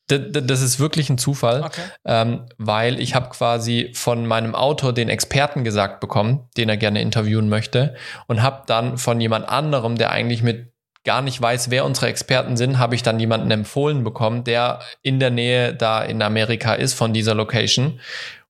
Das 0.08 0.62
ist 0.62 0.80
wirklich 0.80 1.10
ein 1.10 1.18
Zufall, 1.18 1.64
okay. 1.64 1.82
ähm, 2.06 2.46
weil 2.58 3.00
ich 3.00 3.14
habe 3.14 3.30
quasi 3.30 3.92
von 3.94 4.26
meinem 4.26 4.56
Autor 4.56 4.94
den 4.94 5.10
Experten 5.10 5.64
gesagt 5.64 6.00
bekommen, 6.00 6.48
den 6.56 6.70
er 6.70 6.78
gerne 6.78 7.02
interviewen 7.02 7.50
möchte, 7.50 7.96
und 8.28 8.42
habe 8.42 8.64
dann 8.68 8.98
von 8.98 9.20
jemand 9.20 9.50
anderem, 9.50 9.98
der 9.98 10.12
eigentlich 10.12 10.44
mit 10.44 10.72
gar 11.08 11.22
nicht 11.22 11.42
weiß, 11.42 11.72
wer 11.72 11.86
unsere 11.86 12.08
Experten 12.08 12.58
sind, 12.58 12.80
habe 12.80 12.94
ich 12.94 13.02
dann 13.02 13.18
jemanden 13.18 13.50
empfohlen 13.50 14.04
bekommen, 14.04 14.44
der 14.44 14.80
in 15.02 15.22
der 15.22 15.30
Nähe 15.30 15.74
da 15.74 16.04
in 16.04 16.22
Amerika 16.22 16.74
ist 16.74 16.96
von 16.96 17.14
dieser 17.14 17.34
Location 17.34 18.02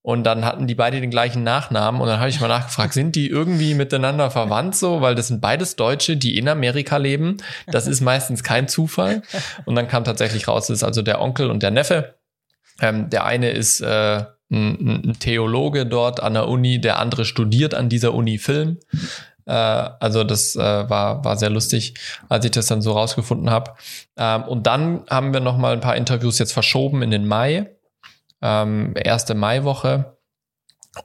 und 0.07 0.23
dann 0.23 0.45
hatten 0.45 0.67
die 0.67 0.75
beide 0.75 1.01
den 1.01 1.09
gleichen 1.09 1.43
Nachnamen. 1.43 1.99
Und 1.99 2.07
dann 2.07 2.19
habe 2.21 2.29
ich 2.29 2.39
mal 2.39 2.47
nachgefragt, 2.47 2.93
sind 2.93 3.17
die 3.17 3.27
irgendwie 3.27 3.73
miteinander 3.73 4.31
verwandt 4.31 4.73
so? 4.73 5.01
Weil 5.01 5.15
das 5.15 5.27
sind 5.27 5.41
beides 5.41 5.75
Deutsche, 5.75 6.15
die 6.15 6.37
in 6.37 6.47
Amerika 6.47 6.95
leben. 6.95 7.35
Das 7.69 7.87
ist 7.87 7.99
meistens 7.99 8.41
kein 8.41 8.69
Zufall. 8.69 9.21
Und 9.65 9.75
dann 9.75 9.89
kam 9.89 10.05
tatsächlich 10.05 10.47
raus, 10.47 10.67
das 10.67 10.77
ist 10.77 10.83
also 10.85 11.01
der 11.01 11.19
Onkel 11.19 11.51
und 11.51 11.61
der 11.61 11.71
Neffe. 11.71 12.15
Ähm, 12.79 13.09
der 13.09 13.25
eine 13.25 13.49
ist 13.49 13.81
äh, 13.81 14.23
ein, 14.49 15.09
ein 15.09 15.19
Theologe 15.19 15.85
dort 15.85 16.23
an 16.23 16.35
der 16.35 16.47
Uni, 16.47 16.79
der 16.79 16.99
andere 16.99 17.25
studiert 17.25 17.73
an 17.73 17.89
dieser 17.89 18.13
Uni 18.13 18.37
Film. 18.37 18.77
Äh, 19.45 19.51
also 19.51 20.23
das 20.23 20.55
äh, 20.55 20.89
war, 20.89 21.25
war 21.25 21.35
sehr 21.35 21.49
lustig, 21.49 21.95
als 22.29 22.45
ich 22.45 22.51
das 22.51 22.67
dann 22.67 22.81
so 22.81 22.93
rausgefunden 22.93 23.49
habe. 23.49 23.73
Ähm, 24.15 24.43
und 24.43 24.67
dann 24.67 25.03
haben 25.09 25.33
wir 25.33 25.41
noch 25.41 25.57
mal 25.57 25.73
ein 25.73 25.81
paar 25.81 25.97
Interviews 25.97 26.39
jetzt 26.39 26.53
verschoben 26.53 27.01
in 27.01 27.11
den 27.11 27.27
Mai 27.27 27.71
ähm, 28.41 28.93
erste 28.95 29.35
Maiwoche. 29.35 30.17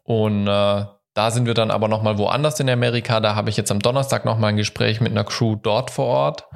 Und 0.05 0.47
äh, 0.47 0.85
da 1.15 1.31
sind 1.31 1.47
wir 1.47 1.55
dann 1.55 1.71
aber 1.71 1.89
nochmal 1.89 2.19
woanders 2.19 2.59
in 2.61 2.71
Amerika. 2.71 3.21
Da 3.21 3.35
habe 3.35 3.51
ich 3.51 3.57
jetzt 3.57 3.71
am 3.71 3.81
Donnerstag 3.81 4.25
nochmal 4.25 4.51
ein 4.51 4.57
Gespräch 4.57 5.01
mit 5.01 5.13
einer 5.13 5.25
Crew 5.25 5.57
dort 5.57 5.91
vor 5.91 6.07
Ort, 6.07 6.47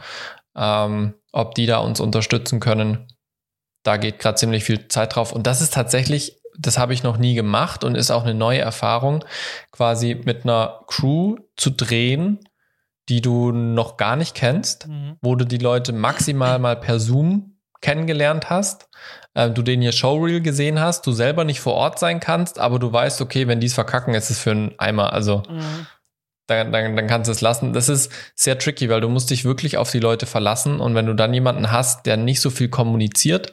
ähm, 0.57 1.15
ob 1.33 1.55
die 1.55 1.67
da 1.67 1.79
uns 1.79 2.01
unterstützen 2.01 2.61
können. 2.61 3.09
Da 3.83 3.99
geht 3.99 4.19
gerade 4.19 4.37
ziemlich 4.37 4.65
viel 4.65 4.89
Zeit 4.89 5.15
drauf. 5.15 5.33
Und 5.33 5.47
das 5.47 5.61
ist 5.61 5.75
tatsächlich, 5.75 6.41
das 6.59 6.79
habe 6.79 6.95
ich 6.95 7.03
noch 7.03 7.19
nie 7.19 7.35
gemacht 7.35 7.85
und 7.85 7.95
ist 7.95 8.11
auch 8.11 8.23
eine 8.23 8.35
neue 8.35 8.61
Erfahrung, 8.61 9.25
quasi 9.71 10.15
mit 10.15 10.45
einer 10.45 10.81
Crew 10.87 11.37
zu 11.57 11.71
drehen, 11.71 12.41
die 13.09 13.21
du 13.21 13.53
noch 13.53 13.99
gar 13.99 14.17
nicht 14.17 14.35
kennst, 14.35 14.89
mhm. 14.89 15.17
wo 15.21 15.37
du 15.37 15.45
die 15.45 15.59
Leute 15.59 15.93
maximal 15.93 16.59
mal 16.59 16.77
per 16.77 16.99
Zoom 16.99 17.56
kennengelernt 17.81 18.51
hast, 18.51 18.89
äh, 19.35 19.51
du 19.51 19.63
den 19.63 19.83
hier 19.83 19.93
Showreel 19.93 20.41
gesehen 20.41 20.81
hast, 20.81 21.07
du 21.07 21.13
selber 21.13 21.45
nicht 21.45 21.61
vor 21.61 21.75
Ort 21.75 21.99
sein 21.99 22.21
kannst, 22.21 22.59
aber 22.59 22.79
du 22.79 22.93
weißt, 22.93 23.21
okay, 23.21 23.49
wenn 23.49 23.61
die 23.61 23.67
es 23.67 23.75
verkacken, 23.75 24.15
ist 24.15 24.31
es 24.31 24.39
für 24.39 24.53
einen 24.53 24.75
Eimer. 24.79 25.13
Also 25.13 25.43
mhm. 25.49 25.87
dann, 26.47 26.73
dann, 26.73 26.97
dann 26.97 27.07
kannst 27.07 27.29
du 27.29 27.33
es 27.33 27.41
lassen. 27.41 27.73
Das 27.73 27.89
ist 27.89 28.11
sehr 28.35 28.59
tricky, 28.59 28.89
weil 28.89 29.01
du 29.01 29.09
musst 29.09 29.31
dich 29.31 29.45
wirklich 29.45 29.77
auf 29.77 29.91
die 29.91 30.01
Leute 30.01 30.27
verlassen 30.27 30.81
und 30.81 30.95
wenn 30.95 31.07
du 31.07 31.15
dann 31.15 31.35
jemanden 31.35 31.71
hast, 31.71 32.07
der 32.07 32.17
nicht 32.17 32.41
so 32.41 32.51
viel 32.51 32.69
kommuniziert, 32.69 33.53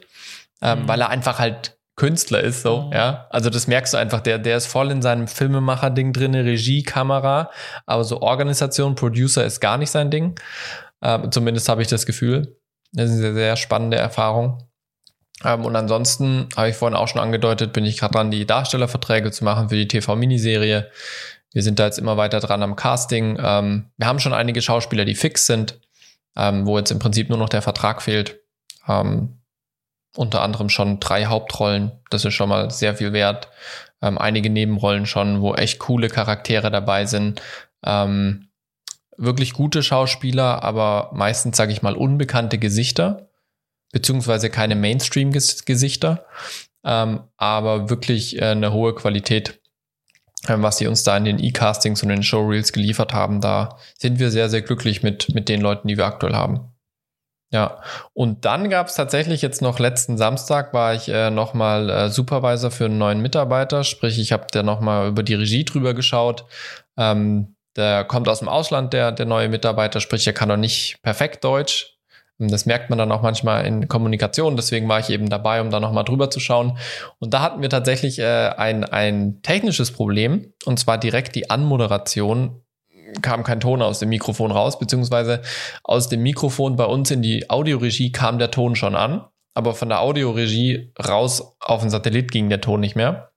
ähm, 0.62 0.82
mhm. 0.82 0.88
weil 0.88 1.00
er 1.00 1.10
einfach 1.10 1.38
halt 1.38 1.76
Künstler 1.96 2.40
ist, 2.40 2.62
so, 2.62 2.82
mhm. 2.82 2.92
ja. 2.92 3.28
Also 3.30 3.50
das 3.50 3.68
merkst 3.68 3.94
du 3.94 3.98
einfach, 3.98 4.20
der, 4.20 4.38
der 4.38 4.56
ist 4.56 4.66
voll 4.66 4.90
in 4.90 5.00
seinem 5.00 5.28
Filmemacher-Ding 5.28 6.12
drin, 6.12 6.34
Regie, 6.34 6.82
Kamera, 6.82 7.50
aber 7.86 8.02
so 8.02 8.20
Organisation, 8.20 8.96
Producer 8.96 9.44
ist 9.44 9.60
gar 9.60 9.78
nicht 9.78 9.90
sein 9.90 10.10
Ding. 10.10 10.34
Ähm, 11.02 11.30
zumindest 11.30 11.68
habe 11.68 11.82
ich 11.82 11.88
das 11.88 12.06
Gefühl. 12.06 12.56
Das 12.94 13.10
ist 13.10 13.18
eine 13.18 13.34
sehr 13.34 13.56
spannende 13.56 13.96
Erfahrung. 13.96 14.68
Ähm, 15.44 15.64
und 15.64 15.76
ansonsten 15.76 16.48
habe 16.56 16.70
ich 16.70 16.76
vorhin 16.76 16.96
auch 16.96 17.08
schon 17.08 17.20
angedeutet, 17.20 17.72
bin 17.72 17.84
ich 17.84 17.98
gerade 17.98 18.12
dran, 18.12 18.30
die 18.30 18.46
Darstellerverträge 18.46 19.30
zu 19.32 19.44
machen 19.44 19.68
für 19.68 19.76
die 19.76 19.88
TV-Miniserie. 19.88 20.90
Wir 21.52 21.62
sind 21.62 21.78
da 21.78 21.86
jetzt 21.86 21.98
immer 21.98 22.16
weiter 22.16 22.40
dran 22.40 22.62
am 22.62 22.76
Casting. 22.76 23.38
Ähm, 23.42 23.90
wir 23.96 24.06
haben 24.06 24.20
schon 24.20 24.32
einige 24.32 24.62
Schauspieler, 24.62 25.04
die 25.04 25.14
fix 25.14 25.46
sind, 25.46 25.80
ähm, 26.36 26.66
wo 26.66 26.78
jetzt 26.78 26.90
im 26.90 26.98
Prinzip 27.00 27.28
nur 27.28 27.38
noch 27.38 27.48
der 27.48 27.62
Vertrag 27.62 28.00
fehlt. 28.00 28.40
Ähm, 28.88 29.40
unter 30.16 30.42
anderem 30.42 30.68
schon 30.68 31.00
drei 31.00 31.26
Hauptrollen. 31.26 31.92
Das 32.10 32.24
ist 32.24 32.34
schon 32.34 32.48
mal 32.48 32.70
sehr 32.70 32.94
viel 32.94 33.12
wert. 33.12 33.48
Ähm, 34.00 34.18
einige 34.18 34.50
Nebenrollen 34.50 35.06
schon, 35.06 35.40
wo 35.40 35.54
echt 35.54 35.80
coole 35.80 36.08
Charaktere 36.08 36.70
dabei 36.70 37.06
sind. 37.06 37.42
Ähm, 37.84 38.48
wirklich 39.16 39.52
gute 39.52 39.82
Schauspieler, 39.82 40.62
aber 40.62 41.10
meistens, 41.14 41.56
sage 41.56 41.72
ich 41.72 41.82
mal, 41.82 41.96
unbekannte 41.96 42.58
Gesichter 42.58 43.28
beziehungsweise 43.94 44.50
keine 44.50 44.74
Mainstream-Gesichter, 44.74 46.26
ähm, 46.84 47.20
aber 47.36 47.88
wirklich 47.88 48.36
äh, 48.36 48.46
eine 48.46 48.72
hohe 48.72 48.92
Qualität, 48.94 49.60
äh, 50.48 50.56
was 50.58 50.78
sie 50.78 50.88
uns 50.88 51.04
da 51.04 51.16
in 51.16 51.24
den 51.24 51.38
E-Castings 51.38 52.02
und 52.02 52.08
den 52.08 52.24
Showreels 52.24 52.72
geliefert 52.72 53.14
haben. 53.14 53.40
Da 53.40 53.78
sind 53.96 54.18
wir 54.18 54.32
sehr, 54.32 54.50
sehr 54.50 54.62
glücklich 54.62 55.04
mit, 55.04 55.32
mit 55.32 55.48
den 55.48 55.60
Leuten, 55.60 55.86
die 55.86 55.96
wir 55.96 56.06
aktuell 56.06 56.34
haben. 56.34 56.72
Ja, 57.52 57.82
und 58.14 58.44
dann 58.44 58.68
gab 58.68 58.88
es 58.88 58.96
tatsächlich 58.96 59.40
jetzt 59.40 59.62
noch 59.62 59.78
letzten 59.78 60.18
Samstag 60.18 60.74
war 60.74 60.92
ich 60.92 61.08
äh, 61.08 61.30
nochmal 61.30 61.88
äh, 61.88 62.08
Supervisor 62.08 62.72
für 62.72 62.86
einen 62.86 62.98
neuen 62.98 63.20
Mitarbeiter, 63.20 63.84
sprich 63.84 64.18
ich 64.18 64.32
habe 64.32 64.48
da 64.50 64.64
nochmal 64.64 65.06
über 65.06 65.22
die 65.22 65.34
Regie 65.34 65.64
drüber 65.64 65.94
geschaut. 65.94 66.46
Ähm, 66.96 67.53
der 67.76 68.04
kommt 68.04 68.28
aus 68.28 68.40
dem 68.40 68.48
Ausland, 68.48 68.92
der, 68.92 69.12
der 69.12 69.26
neue 69.26 69.48
Mitarbeiter, 69.48 70.00
sprich 70.00 70.26
er 70.26 70.32
kann 70.32 70.48
noch 70.48 70.56
nicht 70.56 70.98
perfekt 71.02 71.44
Deutsch, 71.44 71.94
das 72.38 72.66
merkt 72.66 72.90
man 72.90 72.98
dann 72.98 73.12
auch 73.12 73.22
manchmal 73.22 73.64
in 73.64 73.86
Kommunikation. 73.86 74.56
Deswegen 74.56 74.88
war 74.88 74.98
ich 74.98 75.10
eben 75.10 75.28
dabei, 75.30 75.60
um 75.60 75.70
da 75.70 75.78
nochmal 75.78 76.04
drüber 76.04 76.30
zu 76.30 76.40
schauen. 76.40 76.78
Und 77.20 77.32
da 77.32 77.40
hatten 77.40 77.62
wir 77.62 77.70
tatsächlich 77.70 78.18
äh, 78.18 78.48
ein, 78.56 78.84
ein 78.84 79.40
technisches 79.42 79.92
Problem. 79.92 80.52
Und 80.64 80.78
zwar 80.80 80.98
direkt 80.98 81.36
die 81.36 81.50
Anmoderation 81.50 82.60
kam 83.22 83.44
kein 83.44 83.60
Ton 83.60 83.82
aus 83.82 84.00
dem 84.00 84.08
Mikrofon 84.08 84.50
raus, 84.50 84.78
beziehungsweise 84.78 85.42
aus 85.84 86.08
dem 86.08 86.22
Mikrofon 86.22 86.74
bei 86.74 86.86
uns 86.86 87.12
in 87.12 87.22
die 87.22 87.48
Audioregie 87.48 88.10
kam 88.10 88.38
der 88.38 88.50
Ton 88.50 88.74
schon 88.74 88.96
an. 88.96 89.24
Aber 89.56 89.74
von 89.74 89.88
der 89.88 90.00
Audioregie 90.00 90.92
raus 90.98 91.56
auf 91.60 91.82
den 91.82 91.90
Satellit 91.90 92.32
ging 92.32 92.48
der 92.48 92.60
Ton 92.60 92.80
nicht 92.80 92.96
mehr. 92.96 93.30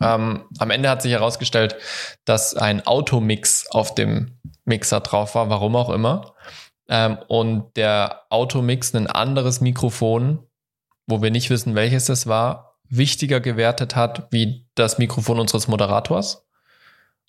Ähm, 0.00 0.44
am 0.58 0.70
Ende 0.70 0.90
hat 0.90 1.02
sich 1.02 1.12
herausgestellt, 1.12 1.76
dass 2.24 2.54
ein 2.54 2.86
Automix 2.86 3.66
auf 3.70 3.94
dem 3.94 4.38
Mixer 4.64 5.00
drauf 5.00 5.34
war, 5.34 5.48
warum 5.48 5.76
auch 5.76 5.90
immer. 5.90 6.34
ähm, 6.88 7.18
und 7.28 7.76
der 7.76 8.22
Automix 8.30 8.94
ein 8.94 9.06
anderes 9.08 9.60
Mikrofon, 9.60 10.46
wo 11.06 11.22
wir 11.22 11.30
nicht 11.30 11.50
wissen, 11.50 11.74
welches 11.74 12.08
es 12.08 12.26
war, 12.26 12.78
wichtiger 12.88 13.40
gewertet 13.40 13.96
hat 13.96 14.28
wie 14.30 14.66
das 14.74 14.98
Mikrofon 14.98 15.40
unseres 15.40 15.66
Moderators 15.66 16.46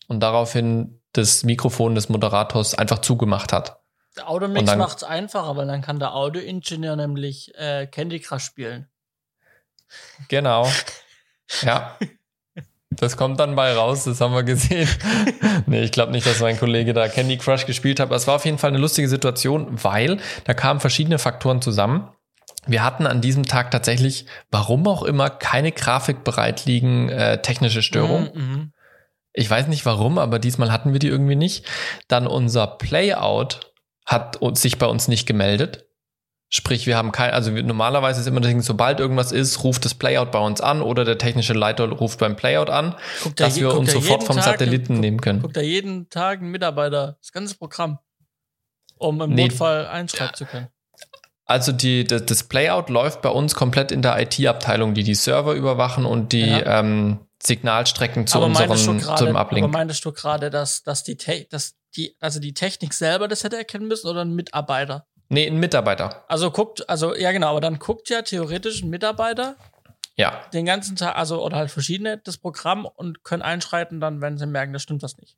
und 0.08 0.20
daraufhin 0.20 1.02
das 1.14 1.44
Mikrofon 1.44 1.96
des 1.96 2.10
Moderators 2.10 2.76
einfach 2.76 3.00
zugemacht 3.00 3.54
hat. 3.54 3.80
Der 4.16 4.30
Automix 4.30 4.76
macht 4.76 4.98
es 4.98 5.04
einfacher, 5.04 5.56
weil 5.58 5.68
dann 5.68 5.82
kann 5.82 6.00
der 6.00 6.14
Audioingenieur 6.14 6.96
nämlich 6.96 7.54
äh, 7.56 7.88
Candy 7.88 8.20
Crush 8.20 8.44
spielen. 8.44 8.88
Genau. 10.28 10.70
Ja. 11.62 11.98
Das 13.00 13.16
kommt 13.16 13.40
dann 13.40 13.56
bei 13.56 13.74
raus, 13.74 14.06
das 14.06 14.22
haben 14.22 14.34
wir 14.34 14.44
gesehen. 14.44 14.90
nee, 15.68 15.84
ich 15.84 15.92
glaube 15.92 16.12
nicht, 16.12 16.26
dass 16.26 16.40
mein 16.40 16.58
Kollege 16.58 16.94
da 16.94 17.08
Candy 17.08 17.38
Crush 17.38 17.66
gespielt 17.66 18.00
hat, 18.00 18.08
aber 18.08 18.16
es 18.16 18.28
war 18.28 18.36
auf 18.36 18.46
jeden 18.46 18.58
Fall 18.58 18.70
eine 18.70 18.80
lustige 18.80 19.08
Situation, 19.08 19.68
weil 19.84 20.18
da 20.46 20.54
kamen 20.54 20.80
verschiedene 20.80 21.20
Faktoren 21.20 21.62
zusammen. 21.62 22.10
Wir 22.66 22.84
hatten 22.84 23.08
an 23.08 23.22
diesem 23.22 23.46
Tag 23.46 23.72
tatsächlich, 23.72 24.26
warum 24.52 24.88
auch 24.88 25.04
immer, 25.04 25.30
keine 25.30 25.72
Grafik 25.72 26.24
bereit 26.24 26.66
liegen, 26.66 27.10
äh, 27.10 27.42
technische 27.42 27.82
Störung. 27.82 28.30
Mhm, 28.34 28.42
mhm. 28.42 28.74
Ich 29.34 29.50
weiß 29.50 29.68
nicht 29.68 29.86
warum, 29.86 30.18
aber 30.18 30.40
diesmal 30.40 30.72
hatten 30.72 30.94
wir 30.94 31.00
die 31.00 31.08
irgendwie 31.08 31.36
nicht. 31.36 31.66
Dann 32.08 32.28
unser 32.28 32.66
Playout 32.66 33.72
hat 34.06 34.40
sich 34.54 34.80
bei 34.80 34.88
uns 34.88 35.08
nicht 35.08 35.28
gemeldet. 35.28 35.87
Sprich, 36.50 36.88
wir 36.88 36.96
haben 36.96 37.12
kein, 37.12 37.32
also 37.32 37.56
wir, 37.56 37.64
normalerweise 37.64 38.22
ist 38.22 38.28
immer 38.28 38.40
das 38.40 38.50
Ding, 38.50 38.62
sobald 38.62 39.02
irgendwas 39.02 39.34
ist, 39.34 39.66
ruft 39.66 39.84
das 39.84 39.94
Playout 39.94 40.32
bei 40.32 40.40
uns 40.40 40.62
an 40.62 40.82
oder 40.82 41.04
der 41.04 41.18
technische 41.18 41.52
Leiter 41.52 41.90
ruft 41.90 42.20
beim 42.20 42.38
Playout 42.38 42.70
an, 42.70 42.96
guckt 43.22 43.40
dass 43.42 43.58
wir 43.58 43.76
uns 43.76 43.92
sofort 43.92 44.24
vom 44.24 44.38
Tag, 44.38 44.46
Satelliten 44.46 44.94
guck, 44.94 45.02
nehmen 45.02 45.20
können. 45.20 45.42
Guckt 45.42 45.58
da 45.58 45.62
jeden 45.62 46.10
Tag 46.10 46.42
ein 46.42 46.50
Mitarbeiter 46.50 47.18
das 47.22 47.34
ganze 47.34 47.58
Programm, 47.58 48.00
um 48.98 49.22
im 49.22 49.32
nee, 49.32 49.44
Notfall 49.44 49.88
einschreiben 49.88 50.36
zu 50.36 50.46
können. 50.46 50.68
Also 51.44 51.74
die, 51.74 52.06
das, 52.06 52.26
das 52.26 52.44
Playout 52.44 52.90
läuft 52.90 53.22
bei 53.22 53.30
uns 53.30 53.54
komplett 53.54 53.92
in 53.92 54.02
der 54.02 54.18
IT-Abteilung, 54.22 54.94
die 54.94 55.04
die 55.04 55.16
Server 55.16 55.54
überwachen 55.54 56.06
und 56.06 56.32
die 56.32 56.48
ja. 56.48 56.80
ähm, 56.80 57.20
Signalstrecken 57.44 58.26
zu 58.26 58.38
aber 58.38 58.48
unserem 58.48 59.00
grade, 59.00 59.26
zum 59.26 59.36
Ablink. 59.36 59.66
Aber 59.66 59.78
meintest 59.78 60.04
du 60.06 60.14
gerade, 60.14 60.50
dass, 60.50 60.84
dass 60.84 61.04
die, 61.04 61.18
dass 61.50 61.76
die, 61.96 62.16
also 62.20 62.40
die 62.40 62.54
Technik 62.54 62.94
selber 62.94 63.28
das 63.28 63.44
hätte 63.44 63.58
erkennen 63.58 63.88
müssen 63.88 64.08
oder 64.08 64.22
ein 64.22 64.34
Mitarbeiter? 64.34 65.08
Nee, 65.30 65.48
ein 65.48 65.60
Mitarbeiter. 65.60 66.24
Also 66.28 66.52
guckt, 66.52 66.90
also 66.90 67.16
ja 67.16 67.32
genau, 67.32 67.50
aber 67.50 67.62
dann 67.62 67.80
guckt 67.80 68.10
ja 68.10 68.22
theoretisch 68.22 68.82
ein 68.82 68.90
Mitarbeiter 68.90 69.56
ja. 70.18 70.42
den 70.54 70.66
ganzen 70.66 70.96
Tag, 70.96 71.16
also 71.16 71.44
oder 71.44 71.58
halt 71.58 71.72
verschiedene 71.72 72.18
das 72.18 72.38
Programm 72.38 72.86
und 72.86 73.24
können 73.24 73.42
einschreiten 73.42 74.00
dann, 74.00 74.20
wenn 74.22 74.38
sie 74.38 74.48
merken, 74.48 74.74
das 74.74 74.84
stimmt 74.84 75.04
was 75.04 75.18
nicht. 75.18 75.38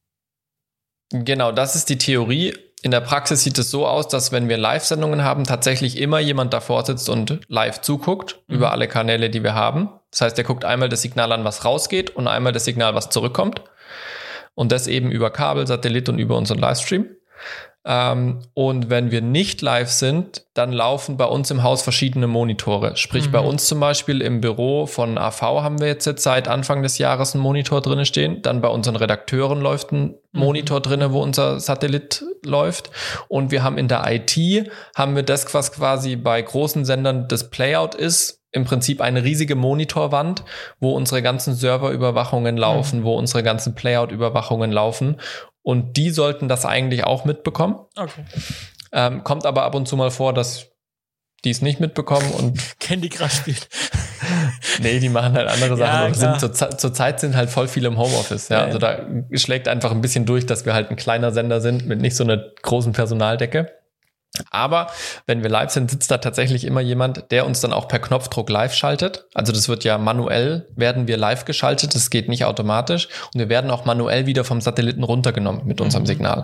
Genau, 1.11 1.51
das 1.51 1.75
ist 1.75 1.89
die 1.89 1.97
Theorie. 1.97 2.55
In 2.81 2.91
der 2.91 3.01
Praxis 3.01 3.43
sieht 3.43 3.57
es 3.57 3.71
so 3.71 3.85
aus, 3.85 4.07
dass 4.07 4.31
wenn 4.31 4.47
wir 4.47 4.57
Live-Sendungen 4.57 5.23
haben, 5.23 5.43
tatsächlich 5.43 5.97
immer 5.97 6.19
jemand 6.19 6.53
davor 6.53 6.85
sitzt 6.85 7.09
und 7.09 7.41
live 7.47 7.81
zuguckt 7.81 8.39
mhm. 8.47 8.55
über 8.55 8.71
alle 8.71 8.87
Kanäle, 8.87 9.29
die 9.29 9.43
wir 9.43 9.53
haben. 9.53 9.89
Das 10.11 10.21
heißt, 10.21 10.37
er 10.37 10.43
guckt 10.43 10.65
einmal 10.65 10.87
das 10.87 11.01
Signal 11.01 11.31
an, 11.31 11.43
was 11.43 11.65
rausgeht 11.65 12.11
und 12.11 12.27
einmal 12.27 12.53
das 12.53 12.63
Signal, 12.63 12.95
was 12.95 13.09
zurückkommt. 13.09 13.63
Und 14.55 14.71
das 14.71 14.87
eben 14.87 15.11
über 15.11 15.29
Kabel, 15.29 15.67
Satellit 15.67 16.09
und 16.09 16.19
über 16.19 16.37
unseren 16.37 16.59
Livestream. 16.59 17.07
Ähm, 17.85 18.41
und 18.53 18.89
wenn 18.89 19.09
wir 19.09 19.21
nicht 19.21 19.61
live 19.61 19.89
sind, 19.89 20.45
dann 20.53 20.73
laufen 20.73 21.15
bei 21.15 21.25
uns 21.25 21.49
im 21.49 21.63
Haus 21.63 21.81
verschiedene 21.81 22.27
Monitore. 22.27 22.97
Sprich, 22.97 23.27
mhm. 23.27 23.31
bei 23.31 23.39
uns 23.39 23.67
zum 23.67 23.79
Beispiel 23.79 24.21
im 24.21 24.41
Büro 24.41 24.85
von 24.85 25.17
AV 25.17 25.41
haben 25.41 25.79
wir 25.79 25.87
jetzt 25.87 26.09
seit 26.19 26.47
Anfang 26.47 26.83
des 26.83 26.97
Jahres 26.97 27.33
einen 27.33 27.43
Monitor 27.43 27.81
drinne 27.81 28.05
stehen. 28.05 28.41
Dann 28.41 28.61
bei 28.61 28.67
unseren 28.67 28.97
Redakteuren 28.97 29.61
läuft 29.61 29.91
ein 29.93 30.15
mhm. 30.33 30.39
Monitor 30.39 30.81
drinne, 30.81 31.13
wo 31.13 31.21
unser 31.21 31.59
Satellit 31.59 32.23
läuft. 32.45 32.91
Und 33.29 33.51
wir 33.51 33.63
haben 33.63 33.77
in 33.77 33.87
der 33.87 34.03
IT, 34.11 34.69
haben 34.95 35.15
wir 35.15 35.23
das, 35.23 35.53
was 35.53 35.71
quasi 35.71 36.17
bei 36.17 36.41
großen 36.41 36.83
Sendern 36.83 37.27
das 37.29 37.49
Playout 37.49 37.95
ist, 37.95 38.39
im 38.51 38.65
Prinzip 38.65 39.01
eine 39.01 39.23
riesige 39.23 39.55
Monitorwand, 39.55 40.43
wo 40.79 40.93
unsere 40.93 41.21
ganzen 41.21 41.53
Serverüberwachungen 41.53 42.57
laufen, 42.57 43.01
mhm. 43.01 43.03
wo 43.03 43.15
unsere 43.15 43.43
ganzen 43.43 43.75
Playout-Überwachungen 43.75 44.71
laufen. 44.71 45.17
Und 45.61 45.97
die 45.97 46.09
sollten 46.09 46.47
das 46.47 46.65
eigentlich 46.65 47.03
auch 47.03 47.25
mitbekommen. 47.25 47.79
Okay. 47.95 48.23
Ähm, 48.91 49.23
kommt 49.23 49.45
aber 49.45 49.63
ab 49.63 49.75
und 49.75 49.87
zu 49.87 49.97
mal 49.97 50.11
vor, 50.11 50.33
dass 50.33 50.67
die 51.43 51.51
es 51.51 51.61
nicht 51.61 51.79
mitbekommen 51.79 52.31
und 52.31 52.59
Candy 52.79 53.09
Crush 53.09 53.33
spielt. 53.33 53.69
nee, 54.81 54.99
die 54.99 55.09
machen 55.09 55.33
halt 55.33 55.47
andere 55.47 55.77
Sachen. 55.77 56.13
Ja, 56.13 56.13
sind 56.13 56.39
zur, 56.39 56.77
zur, 56.77 56.93
Zeit 56.93 57.19
sind 57.19 57.35
halt 57.35 57.49
voll 57.49 57.67
viele 57.67 57.87
im 57.87 57.97
Homeoffice. 57.97 58.49
Ja? 58.49 58.59
ja, 58.59 58.65
also 58.65 58.77
da 58.77 58.99
schlägt 59.33 59.67
einfach 59.67 59.91
ein 59.91 60.01
bisschen 60.01 60.25
durch, 60.25 60.45
dass 60.45 60.65
wir 60.65 60.73
halt 60.73 60.89
ein 60.89 60.95
kleiner 60.95 61.31
Sender 61.31 61.61
sind 61.61 61.85
mit 61.85 62.01
nicht 62.01 62.15
so 62.15 62.23
einer 62.23 62.43
großen 62.61 62.91
Personaldecke. 62.91 63.78
Aber 64.51 64.87
wenn 65.25 65.43
wir 65.43 65.49
live 65.49 65.71
sind, 65.71 65.91
sitzt 65.91 66.11
da 66.11 66.17
tatsächlich 66.17 66.65
immer 66.65 66.81
jemand, 66.81 67.31
der 67.31 67.45
uns 67.45 67.61
dann 67.61 67.73
auch 67.73 67.87
per 67.87 67.99
Knopfdruck 67.99 68.49
live 68.49 68.73
schaltet. 68.73 69.25
Also 69.33 69.51
das 69.51 69.69
wird 69.69 69.83
ja 69.83 69.97
manuell, 69.97 70.67
werden 70.75 71.07
wir 71.07 71.17
live 71.17 71.45
geschaltet, 71.45 71.95
das 71.95 72.09
geht 72.09 72.29
nicht 72.29 72.45
automatisch. 72.45 73.07
Und 73.33 73.39
wir 73.39 73.49
werden 73.49 73.71
auch 73.71 73.85
manuell 73.85 74.25
wieder 74.25 74.43
vom 74.43 74.61
Satelliten 74.61 75.03
runtergenommen 75.03 75.65
mit 75.65 75.81
unserem 75.81 76.03
mhm. 76.03 76.07
Signal. 76.07 76.43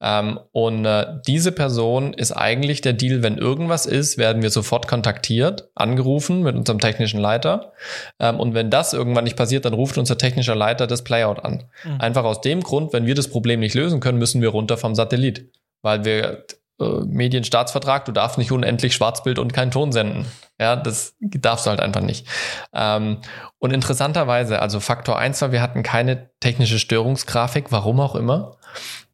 Ähm, 0.00 0.38
und 0.52 0.84
äh, 0.84 1.06
diese 1.26 1.52
Person 1.52 2.12
ist 2.12 2.32
eigentlich 2.32 2.82
der 2.82 2.92
Deal, 2.92 3.22
wenn 3.22 3.38
irgendwas 3.38 3.86
ist, 3.86 4.18
werden 4.18 4.42
wir 4.42 4.50
sofort 4.50 4.88
kontaktiert, 4.88 5.70
angerufen 5.74 6.42
mit 6.42 6.54
unserem 6.54 6.78
technischen 6.78 7.18
Leiter. 7.18 7.72
Ähm, 8.20 8.38
und 8.38 8.54
wenn 8.54 8.70
das 8.70 8.92
irgendwann 8.92 9.24
nicht 9.24 9.36
passiert, 9.36 9.64
dann 9.64 9.72
ruft 9.72 9.96
unser 9.96 10.18
technischer 10.18 10.54
Leiter 10.54 10.86
das 10.86 11.02
Playout 11.02 11.40
an. 11.42 11.64
Mhm. 11.84 12.00
Einfach 12.00 12.24
aus 12.24 12.42
dem 12.42 12.62
Grund, 12.62 12.92
wenn 12.92 13.06
wir 13.06 13.14
das 13.14 13.28
Problem 13.28 13.60
nicht 13.60 13.74
lösen 13.74 14.00
können, 14.00 14.18
müssen 14.18 14.42
wir 14.42 14.50
runter 14.50 14.76
vom 14.76 14.94
Satellit. 14.94 15.50
Weil 15.80 16.04
wir 16.04 16.44
äh, 16.80 17.00
Medienstaatsvertrag, 17.06 18.04
du 18.04 18.12
darfst 18.12 18.38
nicht 18.38 18.52
unendlich 18.52 18.94
Schwarzbild 18.94 19.38
und 19.38 19.52
keinen 19.52 19.70
Ton 19.70 19.92
senden. 19.92 20.26
Ja, 20.58 20.76
das 20.76 21.16
darfst 21.20 21.66
du 21.66 21.70
halt 21.70 21.80
einfach 21.80 22.00
nicht. 22.00 22.26
Ähm, 22.74 23.18
und 23.58 23.72
interessanterweise, 23.72 24.60
also 24.60 24.80
Faktor 24.80 25.18
1 25.18 25.40
war, 25.42 25.52
wir 25.52 25.62
hatten 25.62 25.82
keine 25.82 26.30
technische 26.40 26.78
Störungsgrafik, 26.78 27.72
warum 27.72 28.00
auch 28.00 28.14
immer. 28.14 28.56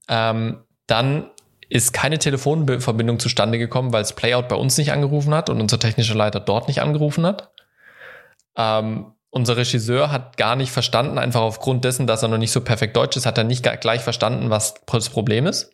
Ähm, 0.09 0.64
dann 0.87 1.31
ist 1.68 1.92
keine 1.92 2.18
Telefonverbindung 2.18 3.18
zustande 3.18 3.59
gekommen, 3.59 3.92
weil 3.92 4.03
es 4.03 4.12
Playout 4.12 4.48
bei 4.48 4.57
uns 4.57 4.77
nicht 4.77 4.92
angerufen 4.92 5.35
hat 5.35 5.48
und 5.48 5.61
unser 5.61 5.79
technischer 5.79 6.14
Leiter 6.14 6.40
dort 6.40 6.68
nicht 6.68 6.83
angerufen 6.83 7.25
hat. 7.25 7.51
Ähm, 8.57 9.14
unser 9.31 9.57
Regisseur 9.57 10.12
hat 10.12 10.37
gar 10.37 10.57
nicht 10.57 10.70
verstanden, 10.70 11.16
einfach 11.16 11.40
aufgrund 11.40 11.85
dessen, 11.85 12.07
dass 12.07 12.22
er 12.22 12.29
noch 12.29 12.37
nicht 12.37 12.53
so 12.53 12.61
perfekt 12.61 12.96
Deutsch 12.96 13.16
ist, 13.16 13.25
hat 13.25 13.38
er 13.38 13.44
nicht 13.44 13.62
gleich 13.81 14.03
verstanden, 14.03 14.51
was 14.51 14.75
das 14.85 15.09
Problem 15.09 15.46
ist. 15.46 15.70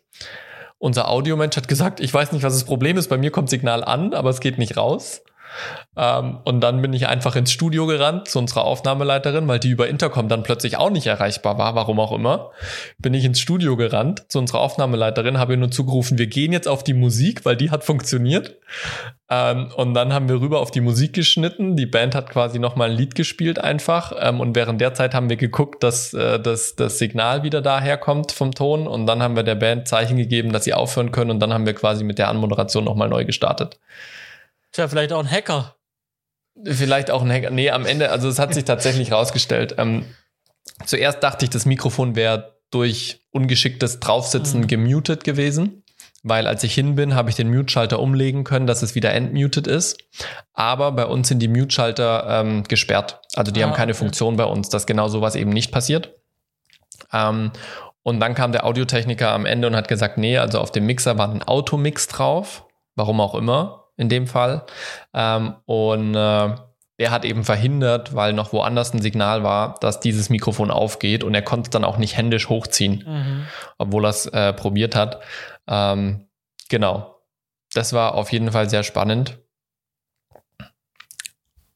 Unser 0.79 1.09
Audiomensch 1.09 1.57
hat 1.57 1.67
gesagt, 1.67 1.99
ich 1.99 2.13
weiß 2.13 2.31
nicht, 2.31 2.43
was 2.43 2.53
das 2.53 2.63
Problem 2.63 2.97
ist. 2.97 3.09
Bei 3.09 3.17
mir 3.17 3.31
kommt 3.31 3.49
Signal 3.49 3.83
an, 3.83 4.13
aber 4.13 4.29
es 4.29 4.39
geht 4.39 4.57
nicht 4.57 4.77
raus. 4.77 5.21
Ähm, 5.97 6.39
und 6.43 6.61
dann 6.61 6.81
bin 6.81 6.93
ich 6.93 7.07
einfach 7.07 7.35
ins 7.35 7.51
Studio 7.51 7.87
gerannt 7.87 8.27
zu 8.27 8.39
unserer 8.39 8.63
Aufnahmeleiterin, 8.63 9.47
weil 9.47 9.59
die 9.59 9.69
über 9.69 9.87
Intercom 9.87 10.29
dann 10.29 10.43
plötzlich 10.43 10.77
auch 10.77 10.89
nicht 10.89 11.07
erreichbar 11.07 11.57
war, 11.57 11.75
warum 11.75 11.99
auch 11.99 12.11
immer. 12.11 12.51
Bin 12.97 13.13
ich 13.13 13.25
ins 13.25 13.39
Studio 13.39 13.75
gerannt 13.77 14.25
zu 14.29 14.39
unserer 14.39 14.59
Aufnahmeleiterin, 14.59 15.37
habe 15.37 15.53
ihr 15.53 15.57
nur 15.57 15.71
zugerufen, 15.71 16.17
wir 16.17 16.27
gehen 16.27 16.53
jetzt 16.53 16.67
auf 16.67 16.83
die 16.83 16.93
Musik, 16.93 17.45
weil 17.45 17.57
die 17.57 17.71
hat 17.71 17.83
funktioniert. 17.83 18.57
Ähm, 19.29 19.71
und 19.75 19.93
dann 19.93 20.11
haben 20.11 20.27
wir 20.27 20.41
rüber 20.41 20.59
auf 20.59 20.71
die 20.71 20.81
Musik 20.81 21.13
geschnitten. 21.13 21.75
Die 21.75 21.85
Band 21.85 22.15
hat 22.15 22.29
quasi 22.29 22.57
nochmal 22.57 22.89
ein 22.89 22.97
Lied 22.97 23.13
gespielt 23.13 23.59
einfach. 23.59 24.13
Ähm, 24.19 24.39
und 24.39 24.55
während 24.55 24.81
der 24.81 24.93
Zeit 24.95 25.13
haben 25.13 25.29
wir 25.29 25.37
geguckt, 25.37 25.83
dass, 25.83 26.13
äh, 26.13 26.39
dass 26.39 26.75
das 26.75 26.97
Signal 26.97 27.43
wieder 27.43 27.61
daherkommt 27.61 28.31
vom 28.31 28.53
Ton. 28.53 28.87
Und 28.87 29.05
dann 29.05 29.21
haben 29.21 29.35
wir 29.35 29.43
der 29.43 29.55
Band 29.55 29.87
Zeichen 29.87 30.17
gegeben, 30.17 30.51
dass 30.51 30.63
sie 30.63 30.73
aufhören 30.73 31.11
können. 31.11 31.29
Und 31.29 31.39
dann 31.39 31.53
haben 31.53 31.67
wir 31.67 31.73
quasi 31.73 32.03
mit 32.03 32.17
der 32.17 32.29
Anmoderation 32.29 32.83
nochmal 32.83 33.09
neu 33.09 33.25
gestartet. 33.25 33.79
Tja, 34.71 34.87
vielleicht 34.87 35.13
auch 35.13 35.19
ein 35.19 35.29
Hacker. 35.29 35.75
Vielleicht 36.63 37.11
auch 37.11 37.21
ein 37.21 37.31
Hacker. 37.31 37.49
Nee, 37.51 37.71
am 37.71 37.85
Ende, 37.85 38.11
also 38.11 38.27
es 38.27 38.39
hat 38.39 38.53
sich 38.53 38.65
tatsächlich 38.65 39.11
rausgestellt. 39.13 39.75
Ähm, 39.77 40.05
zuerst 40.85 41.23
dachte 41.23 41.45
ich, 41.45 41.49
das 41.49 41.65
Mikrofon 41.65 42.15
wäre 42.15 42.59
durch 42.71 43.21
ungeschicktes 43.31 43.99
Draufsitzen 43.99 44.61
mhm. 44.61 44.67
gemutet 44.67 45.23
gewesen, 45.23 45.83
weil 46.21 46.45
als 46.45 46.63
ich 46.63 46.73
hin 46.73 46.95
bin, 46.95 47.15
habe 47.15 47.29
ich 47.29 47.35
den 47.35 47.49
Mute-Schalter 47.49 47.99
umlegen 47.99 48.43
können, 48.43 48.67
dass 48.67 48.81
es 48.81 48.93
wieder 48.93 49.13
entmuted 49.13 49.67
ist. 49.67 50.03
Aber 50.53 50.91
bei 50.91 51.05
uns 51.05 51.29
sind 51.29 51.39
die 51.39 51.47
Mute-Schalter 51.47 52.41
ähm, 52.41 52.63
gesperrt. 52.65 53.21
Also 53.35 53.51
die 53.51 53.63
ah, 53.63 53.67
haben 53.67 53.75
keine 53.75 53.93
okay. 53.93 53.99
Funktion 53.99 54.35
bei 54.35 54.43
uns, 54.43 54.69
dass 54.69 54.85
genau 54.85 55.07
sowas 55.07 55.35
eben 55.35 55.49
nicht 55.49 55.71
passiert. 55.71 56.15
Ähm, 57.11 57.51
und 58.03 58.19
dann 58.19 58.35
kam 58.35 58.51
der 58.51 58.65
Audiotechniker 58.65 59.31
am 59.31 59.45
Ende 59.45 59.67
und 59.67 59.75
hat 59.75 59.87
gesagt, 59.87 60.17
nee, 60.17 60.37
also 60.37 60.59
auf 60.59 60.71
dem 60.71 60.85
Mixer 60.85 61.17
war 61.17 61.29
ein 61.29 61.43
Automix 61.43 62.07
drauf, 62.07 62.65
warum 62.95 63.21
auch 63.21 63.35
immer 63.35 63.78
in 63.99 64.09
dem 64.09 64.27
Fall. 64.27 64.65
Ähm, 65.13 65.55
und 65.65 66.15
äh, 66.15 66.55
er 66.97 67.11
hat 67.11 67.25
eben 67.25 67.43
verhindert, 67.43 68.15
weil 68.15 68.33
noch 68.33 68.53
woanders 68.53 68.93
ein 68.93 69.01
Signal 69.01 69.43
war, 69.43 69.75
dass 69.81 69.99
dieses 69.99 70.29
Mikrofon 70.29 70.71
aufgeht 70.71 71.23
und 71.23 71.35
er 71.35 71.41
konnte 71.41 71.67
es 71.67 71.69
dann 71.69 71.83
auch 71.83 71.97
nicht 71.97 72.15
händisch 72.17 72.49
hochziehen, 72.49 73.03
mhm. 73.05 73.45
obwohl 73.77 74.05
er 74.05 74.09
es 74.09 74.25
äh, 74.25 74.53
probiert 74.53 74.95
hat. 74.95 75.21
Ähm, 75.67 76.27
genau. 76.69 77.21
Das 77.73 77.93
war 77.93 78.15
auf 78.15 78.31
jeden 78.31 78.51
Fall 78.51 78.69
sehr 78.69 78.83
spannend. 78.83 79.37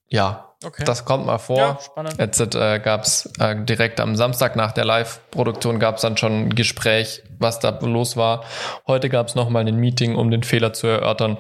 Ja, 0.08 0.54
Okay. 0.66 0.84
Das 0.86 1.06
kommt 1.06 1.26
mal 1.26 1.38
vor. 1.38 1.58
ja, 1.58 1.80
spannend. 1.82 2.16
Jetzt 2.18 2.40
äh, 2.56 2.80
gab 2.80 3.04
es 3.04 3.32
äh, 3.40 3.56
direkt 3.64 4.00
am 4.00 4.16
Samstag 4.16 4.56
nach 4.56 4.72
der 4.72 4.86
Live-Produktion 4.86 5.80
gab 5.80 5.96
es 5.96 6.02
dann 6.02 6.18
schon 6.18 6.46
ein 6.46 6.56
Gespräch, 6.56 7.22
was 7.38 7.60
da 7.60 7.78
los 7.82 8.16
war. 8.16 8.44
Heute 8.88 9.10
gab 9.10 9.28
es 9.28 9.36
nochmal 9.36 9.68
ein 9.68 9.76
Meeting, 9.76 10.16
um 10.16 10.32
den 10.32 10.44
Fehler 10.44 10.74
zu 10.74 10.88
erörtern, 10.88 11.38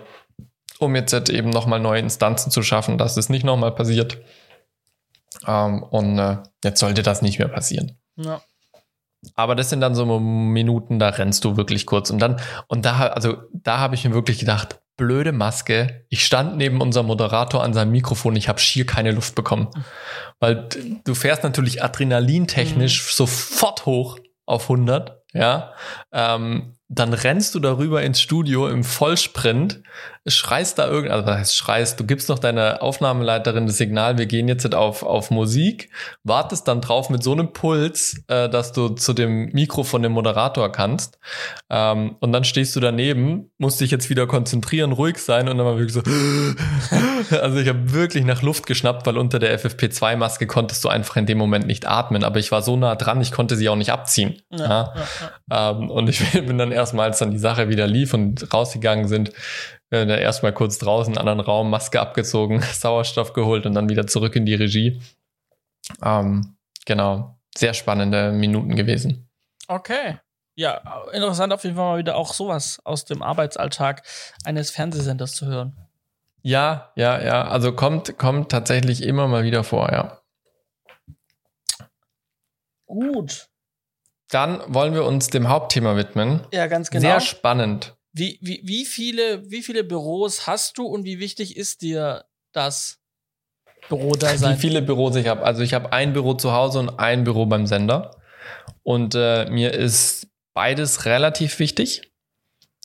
um 0.79 0.95
jetzt 0.95 1.13
halt 1.13 1.29
eben 1.29 1.49
nochmal 1.49 1.79
neue 1.79 1.99
Instanzen 1.99 2.51
zu 2.51 2.63
schaffen, 2.63 2.97
dass 2.97 3.17
es 3.17 3.29
nicht 3.29 3.43
nochmal 3.43 3.73
passiert. 3.73 4.19
Ähm, 5.47 5.83
und 5.83 6.19
äh, 6.19 6.37
jetzt 6.63 6.79
sollte 6.79 7.03
das 7.03 7.21
nicht 7.21 7.39
mehr 7.39 7.47
passieren. 7.47 7.97
Ja. 8.15 8.41
Aber 9.35 9.55
das 9.55 9.69
sind 9.69 9.81
dann 9.81 9.95
so 9.95 10.19
Minuten, 10.19 10.99
da 10.99 11.09
rennst 11.09 11.45
du 11.45 11.55
wirklich 11.55 11.85
kurz. 11.85 12.09
Und 12.09 12.19
dann, 12.19 12.39
und 12.67 12.85
da, 12.85 13.07
also 13.07 13.37
da 13.53 13.79
habe 13.79 13.95
ich 13.95 14.03
mir 14.03 14.13
wirklich 14.13 14.39
gedacht, 14.39 14.79
blöde 14.97 15.31
Maske. 15.31 16.05
Ich 16.09 16.25
stand 16.25 16.57
neben 16.57 16.81
unserem 16.81 17.07
Moderator 17.07 17.63
an 17.63 17.73
seinem 17.73 17.91
Mikrofon, 17.91 18.35
ich 18.35 18.49
habe 18.49 18.59
schier 18.59 18.85
keine 18.85 19.11
Luft 19.11 19.35
bekommen. 19.35 19.69
Weil 20.39 20.69
du 21.03 21.15
fährst 21.15 21.43
natürlich 21.43 21.83
adrenalintechnisch 21.83 23.01
mhm. 23.01 23.11
sofort 23.11 23.85
hoch 23.85 24.19
auf 24.45 24.63
100, 24.63 25.23
ja. 25.33 25.73
Ähm, 26.11 26.75
dann 26.89 27.13
rennst 27.13 27.55
du 27.55 27.59
darüber 27.59 28.03
ins 28.03 28.21
Studio 28.21 28.67
im 28.67 28.83
Vollsprint, 28.83 29.81
schreist 30.25 30.79
da 30.79 30.87
irgend, 30.87 31.11
also 31.11 31.25
was 31.25 31.37
heißt 31.37 31.57
schreist, 31.57 31.99
du 31.99 32.05
gibst 32.05 32.29
noch 32.29 32.39
deiner 32.39 32.81
Aufnahmeleiterin 32.81 33.67
das 33.67 33.77
Signal, 33.77 34.17
wir 34.17 34.25
gehen 34.25 34.47
jetzt 34.47 34.73
auf, 34.73 35.03
auf 35.03 35.31
Musik, 35.31 35.89
wartest 36.23 36.67
dann 36.67 36.81
drauf 36.81 37.09
mit 37.09 37.23
so 37.23 37.33
einem 37.33 37.51
Puls, 37.51 38.23
äh, 38.27 38.47
dass 38.49 38.71
du 38.71 38.89
zu 38.89 39.13
dem 39.13 39.45
Mikro 39.53 39.83
von 39.83 40.01
dem 40.01 40.13
Moderator 40.13 40.71
kannst. 40.71 41.19
Ähm, 41.69 42.15
und 42.19 42.31
dann 42.31 42.43
stehst 42.43 42.75
du 42.75 42.79
daneben, 42.79 43.51
musst 43.57 43.81
dich 43.81 43.91
jetzt 43.91 44.09
wieder 44.09 44.27
konzentrieren, 44.27 44.91
ruhig 44.91 45.17
sein 45.17 45.49
und 45.49 45.57
dann 45.57 45.65
war 45.65 45.77
wirklich 45.77 45.93
so. 45.93 46.01
also 47.37 47.57
ich 47.57 47.67
habe 47.67 47.93
wirklich 47.93 48.23
nach 48.23 48.41
Luft 48.41 48.65
geschnappt, 48.65 49.05
weil 49.05 49.17
unter 49.17 49.39
der 49.39 49.59
FFP2-Maske 49.59 50.47
konntest 50.47 50.83
du 50.83 50.89
einfach 50.89 51.17
in 51.17 51.25
dem 51.25 51.37
Moment 51.37 51.67
nicht 51.67 51.87
atmen. 51.87 52.23
Aber 52.23 52.39
ich 52.39 52.51
war 52.51 52.61
so 52.61 52.77
nah 52.77 52.95
dran, 52.95 53.21
ich 53.21 53.31
konnte 53.31 53.55
sie 53.55 53.67
auch 53.67 53.75
nicht 53.75 53.91
abziehen. 53.91 54.41
Ja, 54.51 54.65
ja. 54.67 54.93
Ja, 55.49 55.71
ähm, 55.71 55.89
und 55.89 56.09
ich 56.09 56.31
bin 56.31 56.57
dann 56.57 56.71
erstmal, 56.71 57.07
als 57.07 57.19
dann 57.19 57.31
die 57.31 57.39
Sache 57.39 57.69
wieder 57.69 57.87
lief 57.87 58.13
und 58.13 58.53
rausgegangen 58.53 59.07
sind, 59.07 59.31
äh, 59.91 60.21
erstmal 60.21 60.53
kurz 60.53 60.77
draußen, 60.77 61.17
anderen 61.17 61.39
Raum, 61.39 61.69
Maske 61.69 61.99
abgezogen, 61.99 62.61
Sauerstoff 62.73 63.33
geholt 63.33 63.65
und 63.65 63.73
dann 63.73 63.89
wieder 63.89 64.07
zurück 64.07 64.35
in 64.35 64.45
die 64.45 64.55
Regie. 64.55 65.01
Ähm, 66.03 66.57
genau, 66.85 67.39
sehr 67.55 67.73
spannende 67.73 68.31
Minuten 68.31 68.75
gewesen. 68.75 69.29
Okay. 69.67 70.17
Ja, 70.55 71.03
interessant 71.11 71.51
auf 71.51 71.63
jeden 71.63 71.75
Fall 71.75 71.93
mal 71.93 71.97
wieder 71.97 72.15
auch 72.15 72.33
sowas 72.33 72.79
aus 72.83 73.05
dem 73.05 73.23
Arbeitsalltag 73.23 74.03
eines 74.43 74.69
Fernsehsenders 74.69 75.33
zu 75.33 75.47
hören. 75.47 75.75
Ja, 76.43 76.91
ja, 76.95 77.21
ja. 77.21 77.47
Also 77.47 77.73
kommt, 77.73 78.17
kommt 78.17 78.51
tatsächlich 78.51 79.01
immer 79.01 79.27
mal 79.27 79.43
wieder 79.43 79.63
vor, 79.63 79.91
ja. 79.91 80.19
Gut. 82.85 83.47
Dann 84.29 84.61
wollen 84.67 84.93
wir 84.93 85.05
uns 85.05 85.29
dem 85.29 85.47
Hauptthema 85.47 85.95
widmen. 85.95 86.45
Ja, 86.51 86.67
ganz 86.67 86.91
genau. 86.91 87.01
Sehr 87.01 87.19
spannend. 87.21 87.95
Wie, 88.13 88.37
wie, 88.41 88.61
wie, 88.63 88.85
viele, 88.85 89.49
wie 89.49 89.63
viele 89.63 89.83
Büros 89.83 90.45
hast 90.45 90.77
du 90.77 90.85
und 90.85 91.03
wie 91.03 91.19
wichtig 91.19 91.57
ist 91.57 91.81
dir 91.81 92.25
das 92.51 92.99
Büro 93.89 94.11
da 94.15 94.37
sein? 94.37 94.55
Wie 94.55 94.61
viele 94.61 94.81
Büros 94.81 95.15
ich 95.15 95.27
habe. 95.27 95.43
Also 95.43 95.63
ich 95.63 95.73
habe 95.73 95.91
ein 95.91 96.13
Büro 96.13 96.35
zu 96.35 96.51
Hause 96.51 96.79
und 96.79 96.99
ein 96.99 97.23
Büro 97.23 97.47
beim 97.47 97.65
Sender. 97.65 98.15
Und 98.83 99.15
äh, 99.15 99.49
mir 99.49 99.73
ist 99.73 100.27
beides 100.53 101.05
relativ 101.05 101.57
wichtig. 101.59 102.13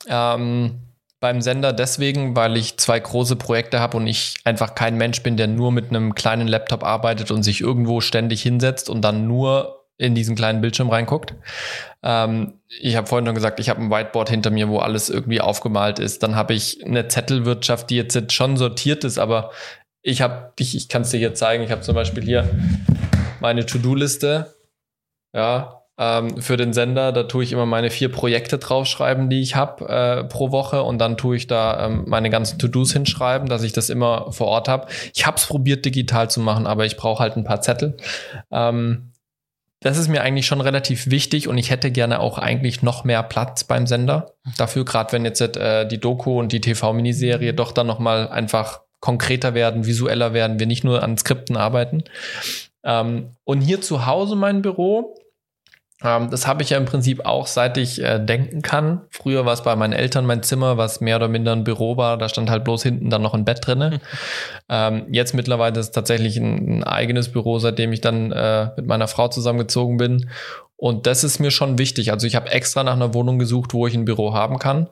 Ähm, 0.07 0.89
beim 1.21 1.41
Sender 1.41 1.73
deswegen, 1.73 2.37
weil 2.37 2.57
ich 2.57 2.79
zwei 2.79 2.99
große 2.99 3.37
Projekte 3.37 3.81
habe 3.81 3.97
und 3.97 4.07
ich 4.07 4.37
einfach 4.45 4.75
kein 4.75 4.97
Mensch 4.97 5.23
bin, 5.23 5.37
der 5.37 5.49
nur 5.49 5.73
mit 5.73 5.91
einem 5.91 6.15
kleinen 6.15 6.49
Laptop 6.49 6.85
arbeitet 6.85 7.31
und 7.31 7.43
sich 7.43 7.61
irgendwo 7.61 8.01
ständig 8.01 8.43
hinsetzt 8.43 8.89
und 8.89 9.03
dann 9.03 9.27
nur 9.27 9.78
in 9.99 10.15
diesen 10.15 10.37
kleinen 10.37 10.61
Bildschirm 10.61 10.89
reinguckt. 10.89 11.35
Ähm, 12.03 12.55
ich 12.81 12.97
habe 12.97 13.07
vorhin 13.07 13.27
schon 13.27 13.35
gesagt, 13.35 13.61
ich 13.61 13.69
habe 13.69 13.83
ein 13.83 13.91
Whiteboard 13.91 14.31
hinter 14.31 14.51
mir, 14.51 14.69
wo 14.69 14.79
alles 14.79 15.11
irgendwie 15.11 15.41
aufgemalt 15.41 15.99
ist. 15.99 16.23
Dann 16.23 16.37
habe 16.37 16.55
ich 16.55 16.85
eine 16.85 17.09
Zettelwirtschaft, 17.09 17.91
die 17.91 17.97
jetzt 17.97 18.33
schon 18.33 18.57
sortiert 18.57 19.05
ist, 19.05 19.19
aber 19.19 19.51
ich 20.03 20.23
habe, 20.23 20.53
ich, 20.59 20.77
ich 20.77 20.89
kann 20.89 21.03
es 21.03 21.11
dir 21.11 21.19
hier 21.19 21.35
zeigen, 21.35 21.65
ich 21.65 21.73
habe 21.73 21.83
zum 21.83 21.95
Beispiel 21.95 22.23
hier 22.23 22.49
meine 23.41 23.67
To-Do-Liste. 23.67 24.55
Ja, 25.35 25.83
ähm, 25.99 26.41
für 26.41 26.57
den 26.57 26.73
Sender, 26.73 27.11
da 27.11 27.25
tue 27.25 27.43
ich 27.43 27.53
immer 27.53 27.67
meine 27.67 27.91
vier 27.91 28.11
Projekte 28.11 28.59
draufschreiben, 28.59 29.29
die 29.29 29.43
ich 29.43 29.57
habe 29.57 29.89
äh, 29.89 30.25
pro 30.25 30.53
Woche 30.53 30.85
und 30.85 30.99
dann 30.99 31.17
tue 31.17 31.37
ich 31.37 31.49
da 31.49 31.87
ähm, 31.87 32.05
meine 32.07 32.31
ganzen 32.31 32.59
To-Dos 32.59 32.93
hinschreiben, 32.93 33.49
dass 33.49 33.65
ich 33.65 33.73
das 33.73 33.91
immer 33.91 34.31
vor 34.31 34.47
Ort 34.47 34.69
habe. 34.69 34.87
Ich 35.15 35.27
habe 35.27 35.37
es 35.37 35.47
probiert 35.47 35.85
digital 35.85 36.31
zu 36.31 36.41
machen, 36.41 36.69
aber 36.69 36.87
ich 36.87 36.97
brauche 36.97 37.21
halt 37.21 37.37
ein 37.37 37.45
paar 37.45 37.61
Zettel. 37.61 37.97
Ähm, 38.53 39.11
das 39.81 39.97
ist 39.97 40.09
mir 40.09 40.23
eigentlich 40.23 40.47
schon 40.47 40.61
relativ 40.61 41.11
wichtig 41.11 41.47
und 41.47 41.57
ich 41.57 41.71
hätte 41.71 41.91
gerne 41.91 42.21
auch 42.21 42.39
eigentlich 42.39 42.83
noch 42.83 43.05
mehr 43.05 43.23
Platz 43.23 43.65
beim 43.65 43.87
Sender. 43.87 44.35
Dafür, 44.57 44.85
gerade 44.85 45.13
wenn 45.13 45.25
jetzt 45.25 45.41
äh, 45.41 45.87
die 45.87 46.01
Doku 46.01 46.39
und 46.39 46.53
die 46.53 46.61
TV-Miniserie 46.61 47.55
doch 47.55 47.73
dann 47.73 47.87
nochmal 47.87 48.29
einfach 48.29 48.81
konkreter 49.01 49.55
werden, 49.55 49.87
visueller 49.87 50.33
werden, 50.33 50.59
wir 50.59 50.67
nicht 50.67 50.83
nur 50.83 51.03
an 51.03 51.17
Skripten 51.17 51.57
arbeiten. 51.57 52.03
Ähm, 52.83 53.37
und 53.45 53.61
hier 53.61 53.81
zu 53.81 54.07
Hause 54.07 54.35
mein 54.35 54.63
Büro, 54.63 55.15
das 56.01 56.47
habe 56.47 56.63
ich 56.63 56.71
ja 56.71 56.79
im 56.79 56.85
Prinzip 56.85 57.27
auch, 57.27 57.49
seit 57.49 57.77
ich 57.77 58.01
äh, 58.01 58.21
denken 58.21 58.63
kann. 58.63 59.01
Früher 59.11 59.45
war 59.45 59.53
es 59.53 59.65
bei 59.65 59.75
meinen 59.75 59.93
Eltern 59.93 60.27
mein 60.27 60.45
Zimmer, 60.45 60.77
was 60.77 61.01
mehr 61.01 61.17
oder 61.17 61.27
minder 61.27 61.53
ein 61.53 61.65
Büro 61.65 61.97
war. 61.97 62.17
Da 62.17 62.29
stand 62.29 62.51
halt 62.51 62.63
bloß 62.63 62.85
hinten 62.85 63.11
dann 63.11 63.23
noch 63.23 63.35
ein 63.35 63.45
Bett 63.45 63.67
drinne. 63.67 64.01
ähm, 64.69 65.07
jetzt 65.11 65.35
mittlerweile 65.35 65.81
ist 65.81 65.87
es 65.87 65.93
tatsächlich 65.93 66.37
ein, 66.37 66.79
ein, 66.79 66.85
eigenes 66.85 67.33
Büro, 67.33 67.59
seitdem 67.59 67.93
ich 67.93 68.01
dann 68.01 68.31
äh, 68.31 68.71
mit 68.77 68.87
meiner 68.87 69.09
Frau 69.09 69.27
zusammengezogen 69.27 69.97
bin. 69.97 70.31
Und 70.77 71.09
das 71.09 71.25
ist 71.25 71.41
mir 71.41 71.51
schon 71.51 71.79
wichtig. 71.79 72.13
Also 72.13 72.29
ich 72.29 72.37
habe 72.37 72.53
extra 72.53 72.85
nach 72.85 72.95
einer 72.95 73.13
Wohnung 73.13 73.41
gesucht, 73.41 73.75
wo 73.75 73.89
ich 73.89 73.95
ein 73.95 74.05
Büro 74.05 74.33
haben 74.33 74.61
kann. 74.61 74.89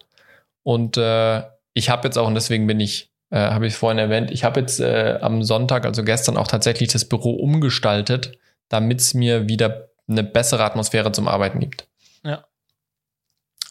Und 0.65 0.97
äh, 0.97 1.43
ich 1.75 1.89
habe 1.89 2.09
jetzt 2.09 2.19
auch, 2.19 2.27
und 2.27 2.35
deswegen 2.35 2.67
bin 2.67 2.81
ich, 2.81 3.13
äh, 3.31 3.39
habe 3.39 3.69
ich 3.69 3.77
vorhin 3.77 3.99
erwähnt, 3.99 4.33
ich 4.33 4.43
habe 4.43 4.59
jetzt 4.59 4.81
äh, 4.81 5.19
am 5.21 5.45
Sonntag, 5.45 5.87
also 5.87 6.03
gestern 6.03 6.37
auch 6.37 6.49
tatsächlich 6.49 6.89
das 6.89 7.05
Büro 7.05 7.31
umgestaltet, 7.31 8.37
damit 8.69 9.01
es 9.01 9.15
mir 9.15 9.49
wieder 9.49 9.91
eine 10.09 10.23
bessere 10.25 10.65
Atmosphäre 10.65 11.13
zum 11.13 11.29
Arbeiten 11.29 11.61
gibt. 11.61 11.89
Ja. 12.25 12.47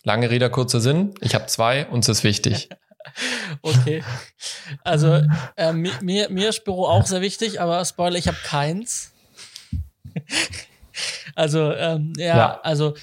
Lange 0.04 0.30
Rede, 0.30 0.50
kurzer 0.50 0.82
Sinn. 0.82 1.16
Ich 1.22 1.34
habe 1.34 1.48
zwei, 1.48 1.88
uns 1.88 2.08
ist 2.10 2.24
wichtig. 2.24 2.70
okay. 3.62 4.04
Also 4.84 5.22
äh, 5.56 5.74
mir, 5.74 6.30
mir 6.30 6.50
ist 6.50 6.64
Büro 6.64 6.86
auch 6.86 7.06
sehr 7.06 7.22
wichtig, 7.22 7.62
aber 7.62 7.84
Spoiler, 7.86 8.18
ich 8.18 8.28
habe 8.28 8.38
keins. 8.44 9.14
also, 11.36 11.72
ähm, 11.74 12.14
ja, 12.18 12.38
ja, 12.38 12.62
also 12.62 12.96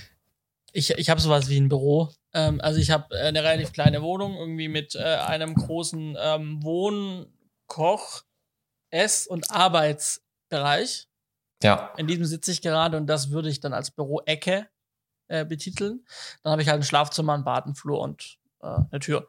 ich, 0.73 0.91
ich 0.91 1.11
habe 1.11 1.21
sowas 1.21 1.49
wie 1.49 1.61
ein 1.61 1.69
Büro. 1.69 2.11
Ähm, 2.35 2.61
also 2.61 2.81
ich 2.81 2.91
habe 2.91 3.15
eine 3.17 3.43
relativ 3.43 3.73
kleine 3.73 4.03
Wohnung, 4.03 4.37
irgendwie 4.37 4.69
mit 4.69 4.95
äh, 4.95 5.03
einem 5.03 5.55
großen 5.55 6.17
ähm, 6.19 6.63
Wohn-, 6.63 7.27
Koch-, 7.67 8.25
Ess- 8.91 9.27
und 9.27 9.51
Arbeitsbereich. 9.51 11.09
Ja. 11.63 11.93
In 11.97 12.07
diesem 12.07 12.25
sitze 12.25 12.51
ich 12.51 12.63
gerade 12.63 12.97
und 12.97 13.07
das 13.07 13.31
würde 13.31 13.49
ich 13.49 13.61
dann 13.61 13.73
als 13.73 13.91
Büroecke 13.91 14.67
äh, 15.29 15.45
betiteln. 15.45 16.05
Dann 16.43 16.53
habe 16.53 16.63
ich 16.63 16.69
halt 16.69 16.81
ein 16.81 16.85
Schlafzimmer, 16.85 17.35
einen 17.35 17.45
Badenflur 17.45 18.01
und 18.01 18.39
äh, 18.63 18.67
eine 18.67 19.01
Tür. 19.01 19.29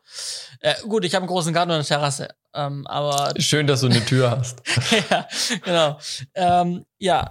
Äh, 0.59 0.75
gut, 0.87 1.05
ich 1.05 1.15
habe 1.15 1.23
einen 1.23 1.29
großen 1.29 1.53
Garten 1.53 1.71
und 1.71 1.75
eine 1.75 1.85
Terrasse. 1.85 2.29
Ähm, 2.53 2.85
aber 2.87 3.33
Schön, 3.39 3.67
dass 3.67 3.81
du 3.81 3.87
eine 3.87 4.03
Tür 4.05 4.31
hast. 4.31 4.61
ja, 5.09 5.27
genau. 5.63 5.99
Ähm, 6.35 6.85
ja, 6.99 7.29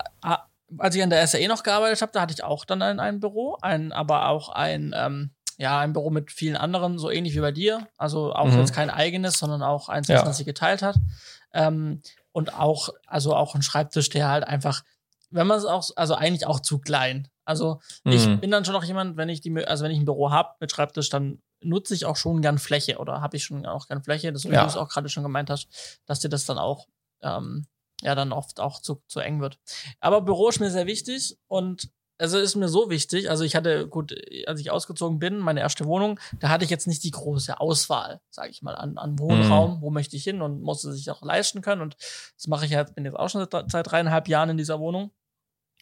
als 0.79 0.95
ich 0.95 1.03
an 1.03 1.11
der 1.11 1.27
SAE 1.27 1.49
noch 1.49 1.63
gearbeitet 1.63 2.03
habe, 2.03 2.13
da 2.13 2.23
hatte 2.23 2.35
ich 2.35 2.43
auch 2.43 2.65
dann 2.65 2.83
ein, 2.83 3.01
ein 3.01 3.21
Büro, 3.21 3.57
ein, 3.61 3.93
aber 3.93 4.29
auch 4.29 4.49
ein, 4.49 4.95
ähm, 4.97 5.31
ja, 5.59 5.79
ein 5.79 5.93
Büro 5.93 6.11
mit 6.11 6.33
vielen 6.33 6.57
anderen, 6.57 6.99
so 6.99 7.11
ähnlich 7.11 7.35
wie 7.35 7.41
bei 7.41 7.53
dir. 7.53 7.87
Also 7.97 8.33
auch 8.33 8.47
mhm. 8.47 8.59
jetzt 8.59 8.75
kein 8.75 8.91
eigenes, 8.91 9.39
sondern 9.39 9.63
auch 9.63 9.89
eins, 9.89 10.09
was 10.09 10.23
ja. 10.23 10.33
sie 10.33 10.45
geteilt 10.45 10.83
hat. 10.83 10.97
Ähm, 11.53 12.03
und 12.33 12.55
auch, 12.55 12.89
also 13.07 13.35
auch 13.35 13.55
ein 13.55 13.63
Schreibtisch, 13.63 14.09
der 14.09 14.29
halt 14.29 14.45
einfach, 14.45 14.83
wenn 15.31 15.47
man 15.47 15.59
es 15.59 15.65
auch, 15.65 15.91
also 15.97 16.15
eigentlich 16.15 16.47
auch 16.47 16.61
zu 16.61 16.79
klein. 16.79 17.29
Also 17.45 17.81
ich 18.05 18.27
mhm. 18.27 18.41
bin 18.41 18.51
dann 18.51 18.65
schon 18.65 18.75
noch 18.75 18.85
jemand, 18.85 19.17
wenn 19.17 19.29
ich 19.29 19.41
die, 19.41 19.53
also 19.67 19.85
wenn 19.85 19.91
ich 19.91 19.99
ein 19.99 20.05
Büro 20.05 20.31
habe 20.31 20.55
mit 20.61 20.71
Schreibtisch, 20.71 21.09
dann 21.09 21.43
nutze 21.61 21.95
ich 21.95 22.07
auch 22.07 22.17
schon 22.17 22.43
gern 22.43 22.59
Fläche 22.59 22.99
oder 22.99 23.21
habe 23.21 23.37
ich 23.37 23.45
schon 23.45 23.67
auch 23.67 23.89
gern 23.89 24.03
Fläche, 24.03 24.33
das, 24.33 24.45
wie 24.45 24.53
ja. 24.53 24.63
du 24.63 24.67
es 24.67 24.77
auch 24.77 24.89
gerade 24.89 25.09
schon 25.09 25.23
gemeint 25.23 25.51
hast, 25.51 26.01
dass 26.07 26.21
dir 26.21 26.29
das 26.29 26.45
dann 26.45 26.59
auch 26.59 26.87
ähm, 27.23 27.67
ja 28.03 28.15
dann 28.15 28.33
oft 28.33 28.61
auch 28.61 28.81
zu, 28.81 29.03
zu 29.07 29.21
eng 29.21 29.41
wird. 29.41 29.59
Aber 30.01 30.21
Büro 30.21 30.49
ist 30.49 30.61
mir 30.61 30.71
sehr 30.71 30.87
wichtig 30.87 31.39
und 31.49 31.91
also 32.23 32.39
ist 32.39 32.55
mir 32.55 32.69
so 32.69 32.89
wichtig. 32.89 33.29
Also 33.29 33.43
ich 33.43 33.57
hatte, 33.57 33.89
gut, 33.89 34.15
als 34.47 34.61
ich 34.61 34.71
ausgezogen 34.71 35.19
bin, 35.19 35.39
meine 35.39 35.59
erste 35.59 35.87
Wohnung, 35.87 36.21
da 36.39 36.51
hatte 36.51 36.65
ich 36.65 36.71
jetzt 36.71 36.87
nicht 36.87 37.03
die 37.03 37.11
große 37.11 37.59
Auswahl, 37.59 38.21
sage 38.31 38.51
ich 38.51 38.63
mal, 38.63 38.77
an, 38.77 38.97
an 38.97 39.19
Wohnraum, 39.19 39.77
mhm. 39.77 39.81
wo 39.83 39.91
möchte 39.91 40.15
ich 40.17 40.23
hin 40.23 40.41
und 40.41 40.63
musste 40.63 40.93
sich 40.93 41.11
auch 41.11 41.23
leisten 41.23 41.63
können. 41.63 41.83
Und 41.83 41.97
das 42.37 42.47
mache 42.47 42.65
ich 42.65 42.71
jetzt, 42.71 42.95
bin 42.95 43.05
jetzt 43.05 43.17
auch 43.17 43.29
schon 43.29 43.45
seit, 43.51 43.71
seit 43.71 43.91
dreieinhalb 43.91 44.29
Jahren 44.29 44.51
in 44.51 44.57
dieser 44.57 44.79
Wohnung. 44.79 45.11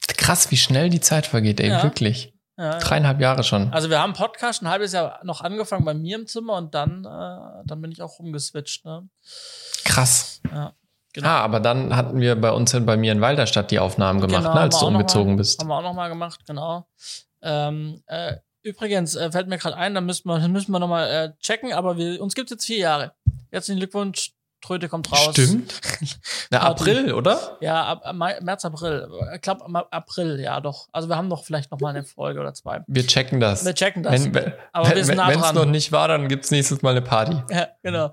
Krass, 0.08 0.50
wie 0.50 0.56
schnell 0.56 0.88
die 0.88 1.00
Zeit 1.00 1.26
vergeht, 1.26 1.60
ey, 1.60 1.68
ja. 1.68 1.82
wirklich. 1.82 2.32
Ja, 2.56 2.78
Dreieinhalb 2.78 3.20
Jahre 3.20 3.42
schon. 3.42 3.72
Also 3.72 3.88
wir 3.88 4.00
haben 4.00 4.12
Podcast 4.12 4.62
ein 4.62 4.68
halbes 4.68 4.92
Jahr 4.92 5.20
noch 5.24 5.40
angefangen 5.40 5.84
bei 5.84 5.94
mir 5.94 6.16
im 6.16 6.26
Zimmer 6.26 6.56
und 6.56 6.74
dann, 6.74 7.04
äh, 7.04 7.66
dann 7.66 7.80
bin 7.80 7.90
ich 7.90 8.02
auch 8.02 8.18
rumgeswitcht. 8.18 8.84
Ne? 8.84 9.08
Krass. 9.84 10.42
Ja. 10.50 10.74
Genau. 11.12 11.28
Ah, 11.28 11.40
aber 11.40 11.58
dann 11.58 11.96
hatten 11.96 12.20
wir 12.20 12.40
bei 12.40 12.52
uns 12.52 12.72
bei 12.72 12.96
mir 12.96 13.12
in 13.12 13.20
Walderstadt 13.20 13.70
die 13.70 13.80
Aufnahmen 13.80 14.20
gemacht, 14.20 14.42
genau, 14.42 14.54
ne, 14.54 14.60
als 14.60 14.78
du 14.78 14.86
umgezogen 14.86 15.32
mal, 15.32 15.38
bist. 15.38 15.60
Haben 15.60 15.68
wir 15.68 15.76
auch 15.76 15.82
nochmal 15.82 16.08
gemacht, 16.08 16.40
genau. 16.46 16.86
Ähm, 17.42 18.02
äh, 18.06 18.36
übrigens, 18.62 19.16
äh, 19.16 19.32
fällt 19.32 19.48
mir 19.48 19.58
gerade 19.58 19.76
ein, 19.76 19.94
da 19.94 20.00
müssen 20.00 20.28
wir, 20.28 20.38
müssen 20.48 20.70
wir 20.70 20.78
nochmal 20.78 21.10
äh, 21.10 21.32
checken, 21.42 21.72
aber 21.72 21.96
wir, 21.96 22.22
uns 22.22 22.34
gibt's 22.34 22.52
jetzt 22.52 22.66
vier 22.66 22.78
Jahre. 22.78 23.12
Herzlichen 23.50 23.80
Glückwunsch, 23.80 24.32
Tröte 24.60 24.88
kommt 24.88 25.10
raus. 25.10 25.30
Stimmt. 25.32 25.80
Na, 26.50 26.60
April, 26.60 27.12
oder? 27.12 27.56
Ja, 27.60 27.84
ab, 27.84 28.02
ab 28.04 28.14
März, 28.42 28.64
April. 28.64 29.08
Ich 29.34 29.40
glaube, 29.40 29.64
April, 29.90 30.40
ja, 30.40 30.60
doch. 30.60 30.88
Also 30.92 31.08
wir 31.08 31.16
haben 31.16 31.30
doch 31.30 31.44
vielleicht 31.44 31.70
noch 31.70 31.80
mal 31.80 31.90
eine 31.90 32.04
Folge 32.04 32.40
oder 32.40 32.52
zwei. 32.52 32.82
Wir 32.86 33.06
checken 33.06 33.40
das. 33.40 33.64
Wir 33.64 33.74
checken 33.74 34.02
das. 34.02 34.12
Wenn, 34.12 34.34
wenn, 34.34 34.52
Aber 34.72 34.94
wir 34.94 35.04
sind 35.04 35.16
nah 35.16 35.28
Wenn 35.28 35.40
es 35.40 35.52
noch 35.52 35.64
nicht 35.64 35.92
war, 35.92 36.08
dann 36.08 36.28
gibt's 36.28 36.50
nächstes 36.50 36.82
Mal 36.82 36.90
eine 36.90 37.02
Party. 37.02 37.36
Ja, 37.50 37.68
genau. 37.82 38.12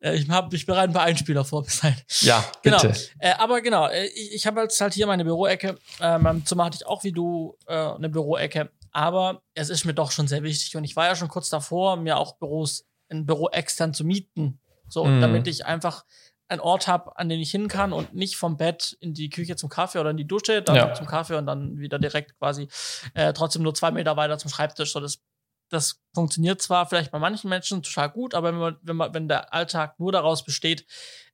Äh, 0.00 0.16
ich, 0.16 0.28
hab, 0.30 0.52
ich 0.54 0.64
bereite 0.64 0.90
ein 0.90 0.92
paar 0.92 1.02
Einspieler 1.02 1.44
vor 1.44 1.62
bis 1.62 1.80
dahin. 1.80 1.96
Ja, 2.20 2.44
bitte. 2.62 2.88
Genau. 2.88 2.94
Äh, 3.18 3.32
aber 3.38 3.60
genau, 3.60 3.88
äh, 3.88 4.06
ich, 4.06 4.34
ich 4.34 4.46
habe 4.46 4.62
jetzt 4.62 4.80
halt 4.80 4.94
hier 4.94 5.06
meine 5.06 5.24
Büroecke. 5.24 5.76
Ähm, 6.00 6.42
Zimmer 6.46 6.64
hatte 6.64 6.76
ich 6.80 6.86
auch 6.86 7.04
wie 7.04 7.12
du 7.12 7.56
äh, 7.66 7.74
eine 7.74 8.08
Büroecke. 8.08 8.70
Aber 8.92 9.42
es 9.54 9.70
ist 9.70 9.84
mir 9.84 9.94
doch 9.94 10.10
schon 10.10 10.28
sehr 10.28 10.42
wichtig. 10.42 10.76
Und 10.76 10.84
ich 10.84 10.96
war 10.96 11.06
ja 11.06 11.14
schon 11.14 11.28
kurz 11.28 11.48
davor, 11.48 11.96
mir 11.96 12.16
auch 12.16 12.36
Büros, 12.36 12.86
ein 13.08 13.26
Büro 13.26 13.48
extern 13.48 13.94
zu 13.94 14.04
mieten. 14.04 14.59
So, 14.90 15.04
mm. 15.04 15.20
damit 15.20 15.46
ich 15.46 15.64
einfach 15.64 16.04
einen 16.50 16.60
Ort 16.60 16.88
habe, 16.88 17.16
an 17.16 17.28
den 17.28 17.40
ich 17.40 17.50
hin 17.50 17.68
kann 17.68 17.92
und 17.92 18.14
nicht 18.14 18.36
vom 18.36 18.56
Bett 18.56 18.96
in 19.00 19.14
die 19.14 19.30
Küche 19.30 19.56
zum 19.56 19.68
Kaffee 19.68 20.00
oder 20.00 20.10
in 20.10 20.16
die 20.16 20.26
Dusche, 20.26 20.62
dann 20.62 20.76
ja. 20.76 20.94
zum 20.94 21.06
Kaffee 21.06 21.36
und 21.36 21.46
dann 21.46 21.78
wieder 21.78 21.98
direkt 21.98 22.36
quasi 22.38 22.68
äh, 23.14 23.32
trotzdem 23.32 23.62
nur 23.62 23.74
zwei 23.74 23.92
Meter 23.92 24.16
weiter 24.16 24.36
zum 24.36 24.50
Schreibtisch. 24.50 24.92
So, 24.92 25.00
das, 25.00 25.22
das 25.68 26.02
funktioniert 26.12 26.60
zwar 26.60 26.86
vielleicht 26.86 27.12
bei 27.12 27.20
manchen 27.20 27.48
Menschen 27.48 27.82
total 27.82 28.10
gut, 28.10 28.34
aber 28.34 28.48
wenn, 28.48 28.58
man, 28.58 28.78
wenn, 28.82 28.96
man, 28.96 29.14
wenn 29.14 29.28
der 29.28 29.54
Alltag 29.54 30.00
nur 30.00 30.10
daraus 30.10 30.44
besteht, 30.44 30.86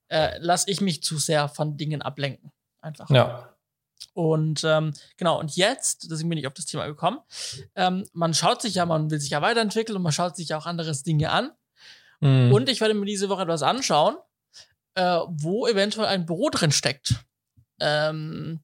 äh, 0.09 0.37
lasse 0.37 0.69
ich 0.69 0.81
mich 0.81 1.01
zu 1.01 1.17
sehr 1.17 1.49
von 1.49 1.77
Dingen 1.77 2.03
ablenken. 2.03 2.51
Einfach. 2.81 3.09
Ja. 3.09 3.57
Und 4.13 4.63
ähm, 4.63 4.93
genau, 5.17 5.39
und 5.39 5.55
jetzt, 5.55 6.11
deswegen 6.11 6.29
bin 6.29 6.37
ich 6.37 6.47
auf 6.47 6.53
das 6.53 6.65
Thema 6.65 6.85
gekommen, 6.85 7.19
ähm, 7.75 8.05
man 8.13 8.33
schaut 8.33 8.61
sich 8.61 8.75
ja, 8.75 8.85
man 8.85 9.09
will 9.09 9.19
sich 9.19 9.31
ja 9.31 9.41
weiterentwickeln 9.41 9.95
und 9.95 10.03
man 10.03 10.11
schaut 10.11 10.35
sich 10.35 10.49
ja 10.49 10.57
auch 10.57 10.67
andere 10.67 10.91
Dinge 11.03 11.31
an. 11.31 11.51
Mhm. 12.19 12.51
Und 12.51 12.69
ich 12.69 12.81
werde 12.81 12.93
mir 12.93 13.05
diese 13.05 13.29
Woche 13.29 13.43
etwas 13.43 13.63
anschauen, 13.63 14.15
äh, 14.95 15.19
wo 15.27 15.67
eventuell 15.67 16.07
ein 16.07 16.25
Büro 16.25 16.49
drin 16.49 16.71
steckt. 16.71 17.15
Ähm, 17.79 18.63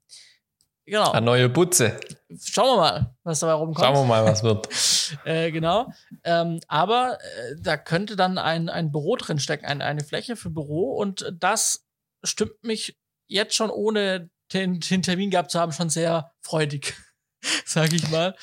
genau. 0.85 1.11
Eine 1.11 1.25
neue 1.25 1.49
Butze. 1.49 1.99
Schauen 2.41 2.75
wir 2.75 2.77
mal, 2.77 3.15
was 3.23 3.39
dabei 3.39 3.53
rumkommt. 3.53 3.85
Schauen 3.85 3.95
wir 3.95 4.05
mal, 4.05 4.25
was 4.25 4.43
wird. 4.43 4.67
äh, 5.25 5.51
genau. 5.51 5.91
Ähm, 6.23 6.59
aber 6.67 7.19
äh, 7.21 7.55
da 7.61 7.77
könnte 7.77 8.15
dann 8.15 8.37
ein, 8.37 8.69
ein 8.69 8.91
Büro 8.91 9.15
drin 9.15 9.39
stecken, 9.39 9.65
ein, 9.65 9.81
eine 9.81 10.03
Fläche 10.03 10.35
für 10.35 10.49
Büro. 10.49 10.95
Und 10.95 11.31
das 11.39 11.85
stimmt 12.23 12.63
mich 12.63 12.97
jetzt 13.27 13.55
schon, 13.55 13.69
ohne 13.69 14.29
den, 14.51 14.79
den 14.79 15.01
Termin 15.01 15.29
gehabt 15.29 15.51
zu 15.51 15.59
haben, 15.59 15.71
schon 15.71 15.89
sehr 15.89 16.31
freudig. 16.41 16.95
Sag 17.65 17.93
ich 17.93 18.09
mal. 18.09 18.35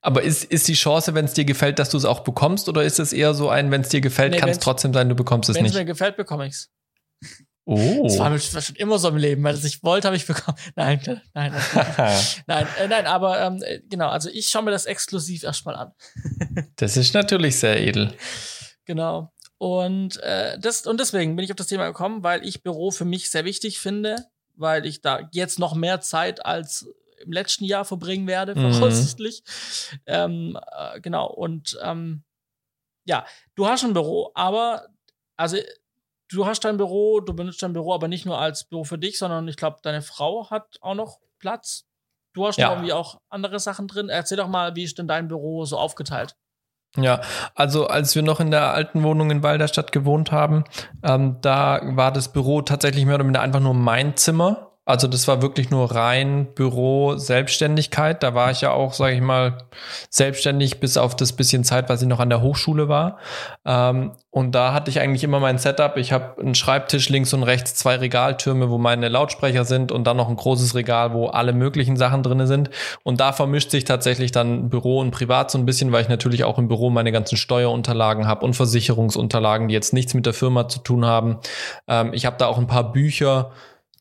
Aber 0.00 0.22
ist, 0.22 0.44
ist 0.44 0.68
die 0.68 0.74
Chance, 0.74 1.14
wenn 1.14 1.24
es 1.24 1.34
dir 1.34 1.44
gefällt, 1.44 1.78
dass 1.78 1.90
du 1.90 1.96
es 1.96 2.04
auch 2.04 2.20
bekommst, 2.20 2.68
oder 2.68 2.82
ist 2.82 2.98
es 2.98 3.12
eher 3.12 3.34
so 3.34 3.48
ein, 3.48 3.70
wenn 3.70 3.82
es 3.82 3.88
dir 3.88 4.00
gefällt, 4.00 4.32
nee, 4.32 4.38
kann 4.38 4.48
es 4.48 4.58
trotzdem 4.58 4.92
sein, 4.92 5.08
du 5.08 5.14
bekommst 5.14 5.48
es 5.48 5.54
nicht? 5.54 5.64
Wenn 5.64 5.70
es 5.70 5.76
mir 5.76 5.84
gefällt, 5.84 6.16
bekomme 6.16 6.46
ich 6.46 6.54
es. 6.54 6.70
Oh. 7.68 8.04
Das 8.04 8.18
war, 8.18 8.30
das 8.30 8.54
war 8.54 8.62
schon 8.62 8.76
immer 8.76 8.96
so 8.98 9.08
im 9.08 9.16
Leben, 9.16 9.42
weil 9.42 9.54
es 9.54 9.64
ich 9.64 9.82
wollte, 9.82 10.06
habe 10.06 10.16
ich 10.16 10.24
bekommen. 10.24 10.56
Nein, 10.76 11.00
nein, 11.34 11.52
nein, 12.46 12.66
äh, 12.78 12.86
nein, 12.86 13.06
aber 13.06 13.40
ähm, 13.40 13.60
genau, 13.88 14.08
also 14.08 14.28
ich 14.30 14.48
schaue 14.48 14.62
mir 14.62 14.70
das 14.70 14.86
exklusiv 14.86 15.42
erstmal 15.42 15.74
an. 15.74 15.92
das 16.76 16.96
ist 16.96 17.12
natürlich 17.12 17.58
sehr 17.58 17.80
edel. 17.80 18.14
Genau. 18.84 19.32
Und, 19.58 20.18
äh, 20.22 20.58
das, 20.60 20.86
und 20.86 21.00
deswegen 21.00 21.34
bin 21.34 21.44
ich 21.44 21.50
auf 21.50 21.56
das 21.56 21.66
Thema 21.66 21.88
gekommen, 21.88 22.22
weil 22.22 22.46
ich 22.46 22.62
Büro 22.62 22.92
für 22.92 23.04
mich 23.04 23.30
sehr 23.30 23.44
wichtig 23.44 23.80
finde, 23.80 24.26
weil 24.54 24.86
ich 24.86 25.00
da 25.00 25.28
jetzt 25.32 25.58
noch 25.58 25.74
mehr 25.74 26.00
Zeit 26.00 26.46
als 26.46 26.86
im 27.26 27.32
letzten 27.32 27.64
Jahr 27.64 27.84
verbringen 27.84 28.26
werde, 28.26 28.54
mhm. 28.54 28.72
voraussichtlich. 28.72 29.42
Ähm, 30.06 30.58
äh, 30.72 31.00
genau, 31.00 31.26
und 31.26 31.78
ähm, 31.82 32.22
ja, 33.04 33.26
du 33.54 33.66
hast 33.66 33.84
ein 33.84 33.92
Büro, 33.92 34.30
aber 34.34 34.86
also 35.36 35.58
du 36.30 36.46
hast 36.46 36.64
dein 36.64 36.76
Büro, 36.76 37.20
du 37.20 37.34
benutzt 37.34 37.62
dein 37.62 37.72
Büro 37.72 37.94
aber 37.94 38.08
nicht 38.08 38.26
nur 38.26 38.38
als 38.38 38.64
Büro 38.64 38.84
für 38.84 38.98
dich, 38.98 39.18
sondern 39.18 39.46
ich 39.48 39.56
glaube, 39.56 39.78
deine 39.82 40.02
Frau 40.02 40.50
hat 40.50 40.78
auch 40.80 40.94
noch 40.94 41.20
Platz. 41.38 41.84
Du 42.32 42.46
hast 42.46 42.58
ja. 42.58 42.70
irgendwie 42.70 42.92
auch 42.92 43.20
andere 43.28 43.58
Sachen 43.58 43.88
drin. 43.88 44.08
Erzähl 44.08 44.36
doch 44.36 44.48
mal, 44.48 44.74
wie 44.76 44.84
ist 44.84 44.98
denn 44.98 45.08
dein 45.08 45.28
Büro 45.28 45.64
so 45.64 45.78
aufgeteilt? 45.78 46.36
Ja, 46.96 47.20
also 47.54 47.86
als 47.86 48.14
wir 48.14 48.22
noch 48.22 48.40
in 48.40 48.50
der 48.50 48.72
alten 48.72 49.02
Wohnung 49.02 49.30
in 49.30 49.42
Walderstadt 49.42 49.92
gewohnt 49.92 50.32
haben, 50.32 50.64
ähm, 51.02 51.38
da 51.42 51.80
war 51.82 52.12
das 52.12 52.32
Büro 52.32 52.62
tatsächlich 52.62 53.04
mehr 53.04 53.16
oder 53.16 53.24
minder 53.24 53.40
einfach 53.40 53.60
nur 53.60 53.74
mein 53.74 54.16
Zimmer. 54.16 54.65
Also 54.86 55.08
das 55.08 55.26
war 55.26 55.42
wirklich 55.42 55.70
nur 55.70 55.90
rein 55.90 56.46
Büro, 56.54 57.16
Selbstständigkeit. 57.16 58.22
Da 58.22 58.34
war 58.34 58.52
ich 58.52 58.60
ja 58.60 58.70
auch, 58.70 58.92
sage 58.92 59.16
ich 59.16 59.20
mal, 59.20 59.58
selbstständig 60.10 60.78
bis 60.78 60.96
auf 60.96 61.16
das 61.16 61.32
bisschen 61.32 61.64
Zeit, 61.64 61.88
was 61.88 62.02
ich 62.02 62.08
noch 62.08 62.20
an 62.20 62.30
der 62.30 62.40
Hochschule 62.40 62.88
war. 62.88 63.18
Ähm, 63.64 64.12
und 64.30 64.54
da 64.54 64.72
hatte 64.72 64.88
ich 64.90 65.00
eigentlich 65.00 65.24
immer 65.24 65.40
mein 65.40 65.58
Setup. 65.58 65.96
Ich 65.96 66.12
habe 66.12 66.40
einen 66.40 66.54
Schreibtisch 66.54 67.08
links 67.08 67.34
und 67.34 67.42
rechts, 67.42 67.74
zwei 67.74 67.96
Regaltürme, 67.96 68.70
wo 68.70 68.78
meine 68.78 69.08
Lautsprecher 69.08 69.64
sind 69.64 69.90
und 69.90 70.06
dann 70.06 70.16
noch 70.16 70.28
ein 70.28 70.36
großes 70.36 70.76
Regal, 70.76 71.12
wo 71.12 71.26
alle 71.26 71.52
möglichen 71.52 71.96
Sachen 71.96 72.22
drinne 72.22 72.46
sind. 72.46 72.70
Und 73.02 73.18
da 73.18 73.32
vermischt 73.32 73.72
sich 73.72 73.82
tatsächlich 73.82 74.30
dann 74.30 74.70
Büro 74.70 75.00
und 75.00 75.10
Privat 75.10 75.50
so 75.50 75.58
ein 75.58 75.66
bisschen, 75.66 75.90
weil 75.90 76.02
ich 76.02 76.08
natürlich 76.08 76.44
auch 76.44 76.58
im 76.58 76.68
Büro 76.68 76.90
meine 76.90 77.10
ganzen 77.10 77.36
Steuerunterlagen 77.36 78.28
habe 78.28 78.44
und 78.44 78.54
Versicherungsunterlagen, 78.54 79.66
die 79.66 79.74
jetzt 79.74 79.92
nichts 79.92 80.14
mit 80.14 80.26
der 80.26 80.34
Firma 80.34 80.68
zu 80.68 80.78
tun 80.78 81.04
haben. 81.04 81.38
Ähm, 81.88 82.12
ich 82.12 82.24
habe 82.24 82.36
da 82.38 82.46
auch 82.46 82.58
ein 82.58 82.68
paar 82.68 82.92
Bücher 82.92 83.50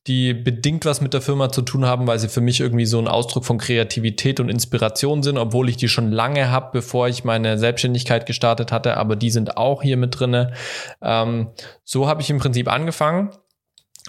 die 0.08 0.34
bedingt 0.36 0.86
was 0.86 1.02
mit 1.02 1.14
der 1.14 1.22
Firma 1.22 1.52
zu 1.52 1.64
tun 1.64 1.86
haben, 1.86 2.06
weil 2.06 2.20
sie 2.20 2.30
für 2.30 2.42
mich 2.42 2.60
irgendwie 2.60 2.86
so 2.86 3.00
ein 3.00 3.08
Ausdruck 3.08 3.44
von 3.44 3.58
Kreativität 3.58 4.40
und 4.40 4.50
Inspiration 4.50 5.24
sind, 5.24 5.38
obwohl 5.38 5.68
ich 5.68 5.78
die 5.78 5.88
schon 5.88 6.12
lange 6.12 6.52
habe, 6.52 6.70
bevor 6.74 7.08
ich 7.08 7.24
meine 7.24 7.58
Selbstständigkeit 7.58 8.26
gestartet 8.28 8.72
hatte, 8.72 8.98
aber 8.98 9.16
die 9.16 9.32
sind 9.32 9.58
auch 9.58 9.82
hier 9.82 9.98
mit 9.98 10.20
drinne. 10.20 10.54
Ähm, 11.02 11.50
so 11.84 12.08
habe 12.08 12.22
ich 12.22 12.30
im 12.30 12.38
Prinzip 12.38 12.72
angefangen 12.72 13.32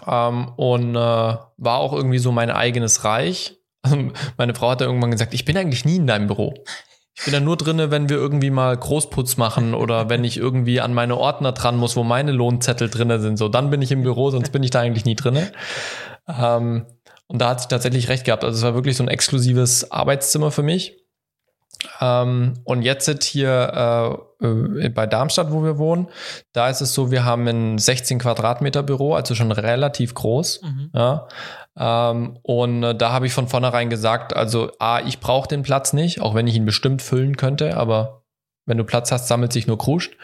ähm, 0.06 0.52
und 0.56 0.94
äh, 0.94 0.98
war 0.98 1.78
auch 1.78 1.94
irgendwie 1.94 2.18
so 2.18 2.30
mein 2.30 2.50
eigenes 2.50 3.04
Reich. 3.04 3.56
meine 4.36 4.54
Frau 4.54 4.70
hat 4.70 4.82
da 4.82 4.84
irgendwann 4.84 5.12
gesagt, 5.12 5.32
ich 5.32 5.46
bin 5.46 5.56
eigentlich 5.56 5.86
nie 5.86 5.96
in 5.96 6.06
deinem 6.06 6.26
Büro. 6.26 6.54
Ich 7.18 7.24
bin 7.24 7.32
da 7.32 7.40
nur 7.40 7.56
drinne, 7.56 7.90
wenn 7.90 8.10
wir 8.10 8.18
irgendwie 8.18 8.50
mal 8.50 8.76
Großputz 8.76 9.38
machen 9.38 9.72
oder 9.72 10.10
wenn 10.10 10.22
ich 10.22 10.36
irgendwie 10.36 10.80
an 10.82 10.92
meine 10.92 11.16
Ordner 11.16 11.52
dran 11.52 11.76
muss, 11.76 11.96
wo 11.96 12.04
meine 12.04 12.30
Lohnzettel 12.30 12.90
drinne 12.90 13.20
sind. 13.20 13.38
So, 13.38 13.48
dann 13.48 13.70
bin 13.70 13.80
ich 13.80 13.90
im 13.90 14.02
Büro, 14.02 14.30
sonst 14.30 14.50
bin 14.52 14.62
ich 14.62 14.70
da 14.70 14.80
eigentlich 14.80 15.06
nie 15.06 15.16
drinne. 15.16 15.50
Ähm, 16.28 16.84
und 17.26 17.40
da 17.40 17.50
hat 17.50 17.62
sie 17.62 17.68
tatsächlich 17.68 18.08
recht 18.08 18.24
gehabt. 18.24 18.44
Also 18.44 18.58
es 18.58 18.62
war 18.62 18.74
wirklich 18.74 18.96
so 18.96 19.02
ein 19.02 19.08
exklusives 19.08 19.90
Arbeitszimmer 19.90 20.50
für 20.50 20.62
mich. 20.62 21.06
Ähm, 22.00 22.54
und 22.64 22.82
jetzt 22.82 23.24
hier 23.24 24.28
äh, 24.40 24.46
äh, 24.46 24.88
bei 24.90 25.06
Darmstadt, 25.06 25.52
wo 25.52 25.62
wir 25.64 25.78
wohnen, 25.78 26.08
da 26.52 26.68
ist 26.68 26.80
es 26.80 26.94
so, 26.94 27.10
wir 27.10 27.24
haben 27.24 27.46
ein 27.46 27.78
16 27.78 28.18
Quadratmeter 28.18 28.82
Büro, 28.82 29.14
also 29.14 29.34
schon 29.34 29.52
relativ 29.52 30.14
groß. 30.14 30.62
Mhm. 30.62 30.90
Ja. 30.94 31.28
Ähm, 31.78 32.38
und 32.42 32.82
äh, 32.82 32.94
da 32.94 33.12
habe 33.12 33.26
ich 33.26 33.32
von 33.32 33.48
vornherein 33.48 33.90
gesagt, 33.90 34.34
also 34.34 34.70
A, 34.78 35.00
ich 35.00 35.20
brauche 35.20 35.48
den 35.48 35.62
Platz 35.62 35.92
nicht, 35.92 36.20
auch 36.20 36.34
wenn 36.34 36.46
ich 36.46 36.56
ihn 36.56 36.64
bestimmt 36.64 37.02
füllen 37.02 37.36
könnte, 37.36 37.76
aber 37.76 38.22
wenn 38.66 38.78
du 38.78 38.84
Platz 38.84 39.12
hast, 39.12 39.28
sammelt 39.28 39.52
sich 39.52 39.66
nur 39.68 39.78
Kruscht. 39.78 40.16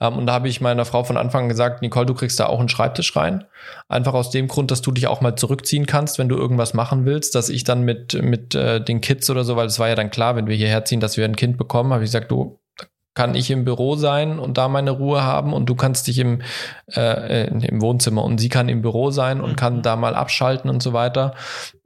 Ähm, 0.00 0.18
und 0.18 0.26
da 0.26 0.34
habe 0.34 0.48
ich 0.48 0.60
meiner 0.60 0.84
Frau 0.84 1.02
von 1.02 1.16
Anfang 1.16 1.44
an 1.44 1.48
gesagt, 1.48 1.80
Nicole, 1.80 2.06
du 2.06 2.14
kriegst 2.14 2.38
da 2.38 2.46
auch 2.46 2.60
einen 2.60 2.68
Schreibtisch 2.68 3.16
rein. 3.16 3.44
Einfach 3.88 4.14
aus 4.14 4.30
dem 4.30 4.48
Grund, 4.48 4.70
dass 4.70 4.82
du 4.82 4.92
dich 4.92 5.06
auch 5.06 5.22
mal 5.22 5.36
zurückziehen 5.36 5.86
kannst, 5.86 6.18
wenn 6.18 6.28
du 6.28 6.36
irgendwas 6.36 6.74
machen 6.74 7.06
willst, 7.06 7.34
dass 7.34 7.48
ich 7.48 7.64
dann 7.64 7.82
mit, 7.82 8.20
mit 8.22 8.54
äh, 8.54 8.82
den 8.82 9.00
Kids 9.00 9.30
oder 9.30 9.44
so, 9.44 9.56
weil 9.56 9.66
es 9.66 9.78
war 9.78 9.88
ja 9.88 9.94
dann 9.94 10.10
klar, 10.10 10.36
wenn 10.36 10.46
wir 10.46 10.56
hierher 10.56 10.84
ziehen, 10.84 11.00
dass 11.00 11.16
wir 11.16 11.24
ein 11.24 11.36
Kind 11.36 11.56
bekommen, 11.56 11.92
habe 11.92 12.04
ich 12.04 12.08
gesagt, 12.08 12.30
du, 12.30 12.58
kann 13.16 13.34
ich 13.34 13.50
im 13.50 13.64
Büro 13.64 13.96
sein 13.96 14.38
und 14.38 14.58
da 14.58 14.68
meine 14.68 14.92
Ruhe 14.92 15.24
haben 15.24 15.54
und 15.54 15.66
du 15.66 15.74
kannst 15.74 16.06
dich 16.06 16.18
im, 16.18 16.42
äh, 16.94 17.48
im 17.48 17.80
Wohnzimmer 17.80 18.22
und 18.22 18.38
sie 18.38 18.50
kann 18.50 18.68
im 18.68 18.82
Büro 18.82 19.10
sein 19.10 19.40
und 19.40 19.52
mhm. 19.52 19.56
kann 19.56 19.82
da 19.82 19.96
mal 19.96 20.14
abschalten 20.14 20.70
und 20.70 20.82
so 20.82 20.92
weiter. 20.92 21.34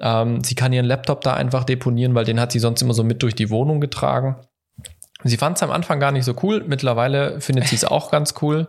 Ähm, 0.00 0.42
sie 0.42 0.56
kann 0.56 0.72
ihren 0.72 0.86
Laptop 0.86 1.20
da 1.20 1.34
einfach 1.34 1.62
deponieren, 1.62 2.16
weil 2.16 2.24
den 2.24 2.40
hat 2.40 2.50
sie 2.50 2.58
sonst 2.58 2.82
immer 2.82 2.94
so 2.94 3.04
mit 3.04 3.22
durch 3.22 3.36
die 3.36 3.48
Wohnung 3.48 3.80
getragen. 3.80 4.36
Sie 5.24 5.36
fand 5.36 5.56
es 5.56 5.62
am 5.62 5.70
Anfang 5.70 6.00
gar 6.00 6.12
nicht 6.12 6.24
so 6.24 6.34
cool. 6.42 6.64
Mittlerweile 6.66 7.40
findet 7.40 7.68
sie 7.68 7.76
es 7.76 7.84
auch 7.84 8.10
ganz 8.10 8.34
cool, 8.40 8.68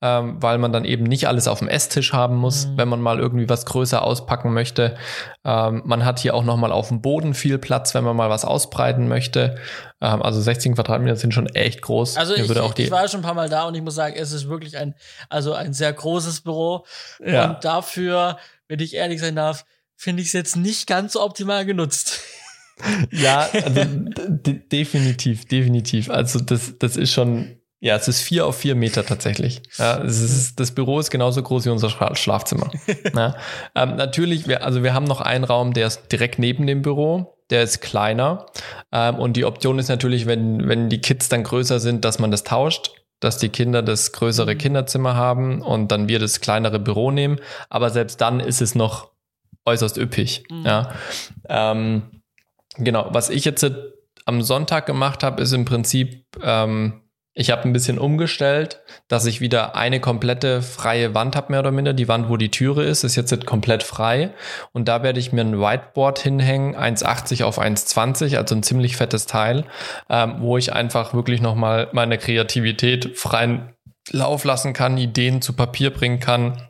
ähm, 0.00 0.36
weil 0.40 0.58
man 0.58 0.72
dann 0.72 0.84
eben 0.84 1.04
nicht 1.04 1.28
alles 1.28 1.48
auf 1.48 1.58
dem 1.58 1.68
Esstisch 1.68 2.12
haben 2.12 2.36
muss, 2.36 2.66
mhm. 2.66 2.76
wenn 2.76 2.88
man 2.88 3.00
mal 3.00 3.18
irgendwie 3.18 3.48
was 3.48 3.66
größer 3.66 4.02
auspacken 4.02 4.52
möchte. 4.52 4.96
Ähm, 5.44 5.82
man 5.84 6.04
hat 6.04 6.18
hier 6.18 6.34
auch 6.34 6.44
noch 6.44 6.56
mal 6.56 6.72
auf 6.72 6.88
dem 6.88 7.02
Boden 7.02 7.34
viel 7.34 7.58
Platz, 7.58 7.94
wenn 7.94 8.04
man 8.04 8.16
mal 8.16 8.30
was 8.30 8.44
ausbreiten 8.44 9.08
möchte. 9.08 9.56
Ähm, 10.00 10.22
also 10.22 10.40
16 10.40 10.74
Quadratmeter 10.74 11.16
sind 11.16 11.34
schon 11.34 11.46
echt 11.46 11.82
groß. 11.82 12.16
Also 12.16 12.34
ich, 12.34 12.48
ich, 12.48 12.90
war 12.90 13.06
schon 13.08 13.20
ein 13.20 13.24
paar 13.24 13.34
Mal 13.34 13.48
da 13.48 13.64
und 13.64 13.74
ich 13.74 13.82
muss 13.82 13.94
sagen, 13.94 14.14
es 14.16 14.32
ist 14.32 14.48
wirklich 14.48 14.76
ein, 14.76 14.94
also 15.28 15.52
ein 15.52 15.72
sehr 15.72 15.92
großes 15.92 16.40
Büro. 16.40 16.84
Ja. 17.24 17.50
Und 17.50 17.64
dafür, 17.64 18.38
wenn 18.68 18.80
ich 18.80 18.94
ehrlich 18.94 19.20
sein 19.20 19.36
darf, 19.36 19.64
finde 19.96 20.22
ich 20.22 20.28
es 20.28 20.32
jetzt 20.32 20.56
nicht 20.56 20.86
ganz 20.86 21.12
so 21.12 21.22
optimal 21.22 21.66
genutzt 21.66 22.20
ja, 23.10 23.48
also 23.52 23.80
definitiv, 24.72 25.46
definitiv. 25.46 26.10
Also 26.10 26.40
das, 26.40 26.78
das 26.78 26.96
ist 26.96 27.12
schon, 27.12 27.56
Ja, 27.80 27.96
es 27.96 28.08
ist 28.08 28.20
vier 28.20 28.46
auf 28.46 28.58
vier 28.58 28.74
Meter 28.74 29.04
tatsächlich. 29.04 29.62
Ja, 29.78 30.02
es 30.02 30.20
ist, 30.20 30.60
das 30.60 30.72
Büro 30.72 30.98
ist 30.98 31.10
genauso 31.10 31.42
groß 31.42 31.66
wie 31.66 31.70
unser 31.70 31.90
Schlafzimmer. 32.14 32.70
ja. 33.14 33.36
ähm, 33.74 33.96
natürlich, 33.96 34.46
wir, 34.48 34.64
also 34.64 34.82
wir 34.82 34.94
haben 34.94 35.06
noch 35.06 35.20
einen 35.20 35.44
Raum, 35.44 35.72
der 35.72 35.86
ist 35.86 36.08
direkt 36.12 36.38
neben 36.38 36.66
dem 36.66 36.82
Büro. 36.82 37.36
Der 37.50 37.64
ist 37.64 37.80
kleiner. 37.80 38.46
Ähm, 38.92 39.16
und 39.16 39.36
die 39.36 39.44
Option 39.44 39.78
ist 39.78 39.88
natürlich, 39.88 40.26
wenn, 40.26 40.68
wenn 40.68 40.88
die 40.88 41.00
Kids 41.00 41.28
dann 41.28 41.42
größer 41.42 41.80
sind, 41.80 42.04
dass 42.04 42.20
man 42.20 42.30
das 42.30 42.44
tauscht 42.44 42.92
dass 43.20 43.36
die 43.36 43.50
Kinder 43.50 43.82
das 43.82 44.12
größere 44.12 44.54
mhm. 44.54 44.58
Kinderzimmer 44.58 45.14
haben 45.14 45.62
und 45.62 45.92
dann 45.92 46.08
wir 46.08 46.18
das 46.18 46.40
kleinere 46.40 46.80
Büro 46.80 47.10
nehmen. 47.10 47.38
Aber 47.68 47.90
selbst 47.90 48.20
dann 48.20 48.40
ist 48.40 48.62
es 48.62 48.74
noch 48.74 49.10
äußerst 49.66 49.98
üppig. 49.98 50.44
Mhm. 50.50 50.66
Ja. 50.66 50.94
Ähm, 51.48 52.19
genau, 52.80 53.08
was 53.12 53.30
ich 53.30 53.44
jetzt 53.44 53.64
am 54.26 54.42
Sonntag 54.42 54.86
gemacht 54.86 55.22
habe, 55.22 55.42
ist 55.42 55.52
im 55.52 55.64
Prinzip 55.64 56.24
ähm, 56.42 57.02
ich 57.32 57.50
habe 57.50 57.62
ein 57.62 57.72
bisschen 57.72 57.98
umgestellt, 57.98 58.80
dass 59.06 59.24
ich 59.24 59.40
wieder 59.40 59.76
eine 59.76 60.00
komplette 60.00 60.62
freie 60.62 61.14
Wand 61.14 61.36
habe, 61.36 61.52
mehr 61.52 61.60
oder 61.60 61.70
minder. 61.70 61.92
Die 61.92 62.08
Wand, 62.08 62.28
wo 62.28 62.36
die 62.36 62.50
Türe 62.50 62.82
ist, 62.82 63.04
ist 63.04 63.14
jetzt 63.14 63.46
komplett 63.46 63.84
frei. 63.84 64.34
Und 64.72 64.88
da 64.88 65.04
werde 65.04 65.20
ich 65.20 65.32
mir 65.32 65.42
ein 65.42 65.60
Whiteboard 65.60 66.18
hinhängen, 66.18 66.74
1,80 66.74 67.44
auf 67.44 67.60
1,20, 67.60 68.36
also 68.36 68.54
ein 68.56 68.64
ziemlich 68.64 68.96
fettes 68.96 69.26
Teil, 69.26 69.64
ähm, 70.08 70.36
wo 70.40 70.58
ich 70.58 70.72
einfach 70.72 71.14
wirklich 71.14 71.40
nochmal 71.40 71.88
meine 71.92 72.18
Kreativität 72.18 73.16
freien 73.16 73.74
Lauf 74.10 74.44
lassen 74.44 74.72
kann, 74.72 74.98
Ideen 74.98 75.40
zu 75.40 75.52
Papier 75.52 75.90
bringen 75.90 76.18
kann 76.18 76.69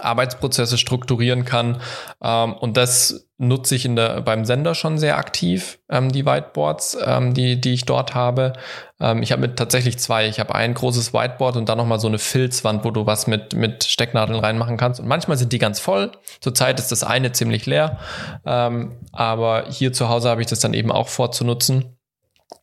Arbeitsprozesse 0.00 0.78
strukturieren 0.78 1.44
kann. 1.44 1.80
Ähm, 2.22 2.54
und 2.54 2.76
das 2.76 3.28
nutze 3.38 3.76
ich 3.76 3.84
in 3.84 3.94
der, 3.94 4.20
beim 4.20 4.44
Sender 4.44 4.74
schon 4.74 4.98
sehr 4.98 5.16
aktiv, 5.16 5.78
ähm, 5.88 6.10
die 6.10 6.26
Whiteboards, 6.26 6.98
ähm, 7.04 7.34
die, 7.34 7.60
die 7.60 7.72
ich 7.72 7.84
dort 7.84 8.14
habe. 8.14 8.52
Ähm, 9.00 9.22
ich 9.22 9.30
habe 9.30 9.42
mit 9.42 9.56
tatsächlich 9.56 9.98
zwei. 9.98 10.26
Ich 10.26 10.40
habe 10.40 10.54
ein 10.56 10.74
großes 10.74 11.14
Whiteboard 11.14 11.56
und 11.56 11.68
dann 11.68 11.78
nochmal 11.78 12.00
so 12.00 12.08
eine 12.08 12.18
Filzwand, 12.18 12.84
wo 12.84 12.90
du 12.90 13.06
was 13.06 13.28
mit, 13.28 13.54
mit 13.54 13.84
Stecknadeln 13.84 14.40
reinmachen 14.40 14.76
kannst. 14.76 14.98
Und 14.98 15.06
manchmal 15.06 15.36
sind 15.36 15.52
die 15.52 15.58
ganz 15.58 15.78
voll. 15.78 16.10
Zurzeit 16.40 16.80
ist 16.80 16.90
das 16.90 17.04
eine 17.04 17.30
ziemlich 17.30 17.64
leer. 17.66 17.98
Ähm, 18.44 18.96
aber 19.12 19.66
hier 19.68 19.92
zu 19.92 20.08
Hause 20.08 20.28
habe 20.28 20.40
ich 20.40 20.48
das 20.48 20.58
dann 20.58 20.74
eben 20.74 20.90
auch 20.90 21.08
vorzunutzen. 21.08 21.96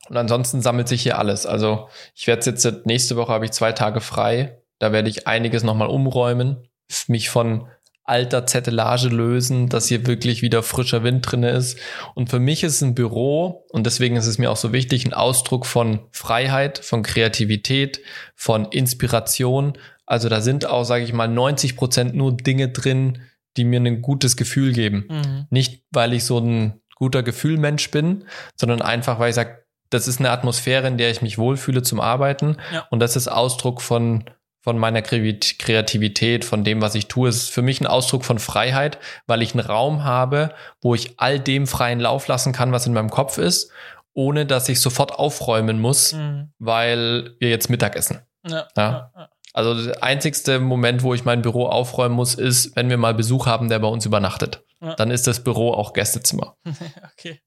Und 0.10 0.18
ansonsten 0.18 0.62
sammelt 0.62 0.90
sich 0.90 1.02
hier 1.02 1.18
alles. 1.18 1.46
Also 1.46 1.88
ich 2.14 2.28
werde 2.28 2.46
jetzt 2.46 2.86
nächste 2.86 3.16
Woche 3.16 3.32
habe 3.32 3.46
ich 3.46 3.52
zwei 3.52 3.72
Tage 3.72 4.02
frei. 4.02 4.62
Da 4.78 4.92
werde 4.92 5.10
ich 5.10 5.26
einiges 5.26 5.64
nochmal 5.64 5.88
umräumen 5.88 6.68
mich 7.08 7.30
von 7.30 7.68
alter 8.06 8.46
Zettelage 8.46 9.10
lösen, 9.10 9.68
dass 9.68 9.88
hier 9.88 10.06
wirklich 10.06 10.44
wieder 10.44 10.62
frischer 10.62 11.04
Wind 11.04 11.30
drin 11.30 11.44
ist. 11.44 11.80
Und 12.14 12.30
für 12.30 12.40
mich 12.40 12.64
ist 12.64 12.82
ein 12.82 12.94
Büro, 12.94 13.66
und 13.70 13.86
deswegen 13.86 14.16
ist 14.16 14.28
es 14.28 14.38
mir 14.38 14.52
auch 14.52 14.58
so 14.58 14.72
wichtig, 14.72 15.06
ein 15.06 15.14
Ausdruck 15.14 15.66
von 15.66 16.02
Freiheit, 16.12 16.78
von 16.78 17.02
Kreativität, 17.02 18.02
von 18.36 18.66
Inspiration. 18.66 19.74
Also 20.06 20.30
da 20.30 20.42
sind 20.42 20.68
auch, 20.68 20.84
sage 20.84 21.04
ich 21.04 21.14
mal, 21.14 21.28
90 21.28 21.76
Prozent 21.76 22.16
nur 22.16 22.38
Dinge 22.38 22.70
drin, 22.70 23.24
die 23.58 23.64
mir 23.64 23.80
ein 23.80 24.04
gutes 24.04 24.38
Gefühl 24.38 24.74
geben. 24.74 25.06
Mhm. 25.10 25.48
Nicht, 25.50 25.84
weil 25.92 26.14
ich 26.14 26.26
so 26.26 26.38
ein 26.38 26.82
guter 26.96 27.24
Gefühlmensch 27.24 27.90
bin, 27.90 28.26
sondern 28.56 28.82
einfach, 28.84 29.18
weil 29.18 29.30
ich 29.30 29.36
sage, 29.36 29.66
das 29.90 30.08
ist 30.08 30.20
eine 30.20 30.30
Atmosphäre, 30.30 30.88
in 30.88 30.98
der 30.98 31.10
ich 31.10 31.22
mich 31.22 31.38
wohlfühle 31.38 31.82
zum 31.82 32.00
Arbeiten. 32.00 32.58
Ja. 32.74 32.88
Und 32.90 33.00
das 33.00 33.16
ist 33.16 33.28
Ausdruck 33.28 33.82
von 33.82 34.26
von 34.66 34.80
meiner 34.80 35.04
Kreativität, 35.04 36.44
von 36.44 36.64
dem, 36.64 36.82
was 36.82 36.96
ich 36.96 37.08
tue. 37.08 37.30
Es 37.30 37.36
ist 37.36 37.50
für 37.52 37.62
mich 37.62 37.82
ein 37.82 37.86
Ausdruck 37.86 38.26
von 38.26 38.40
Freiheit, 38.40 38.98
weil 39.28 39.44
ich 39.44 39.54
einen 39.54 39.64
Raum 39.64 40.04
habe, 40.04 40.56
wo 40.82 40.96
ich 40.96 41.20
all 41.20 41.40
dem 41.40 41.68
freien 41.68 42.00
Lauf 42.00 42.28
lassen 42.28 42.52
kann, 42.52 42.72
was 42.72 42.88
in 42.88 42.94
meinem 42.94 43.12
Kopf 43.12 43.38
ist, 43.38 43.70
ohne 44.16 44.48
dass 44.48 44.68
ich 44.68 44.82
sofort 44.82 45.12
aufräumen 45.12 45.80
muss, 45.80 46.14
mhm. 46.14 46.52
weil 46.58 47.36
wir 47.38 47.50
jetzt 47.50 47.70
Mittag 47.70 47.96
essen. 47.96 48.22
Ja, 48.44 48.68
ja. 48.76 49.12
ja, 49.16 49.30
Also 49.54 49.86
der 49.86 50.04
einzigste 50.04 50.60
Moment, 50.60 51.04
wo 51.04 51.14
ich 51.14 51.26
mein 51.26 51.44
Büro 51.44 51.68
aufräumen 51.68 52.16
muss, 52.16 52.34
ist, 52.34 52.76
wenn 52.76 52.90
wir 52.90 52.98
mal 52.98 53.14
Besuch 53.14 53.46
haben, 53.46 53.70
der 53.70 53.78
bei 53.78 53.88
uns 53.88 54.08
übernachtet. 54.08 54.64
Dann 54.98 55.12
ist 55.12 55.28
das 55.28 55.44
Büro 55.44 55.74
auch 55.74 55.94
Gästezimmer. 55.94 56.58
okay. 57.14 57.40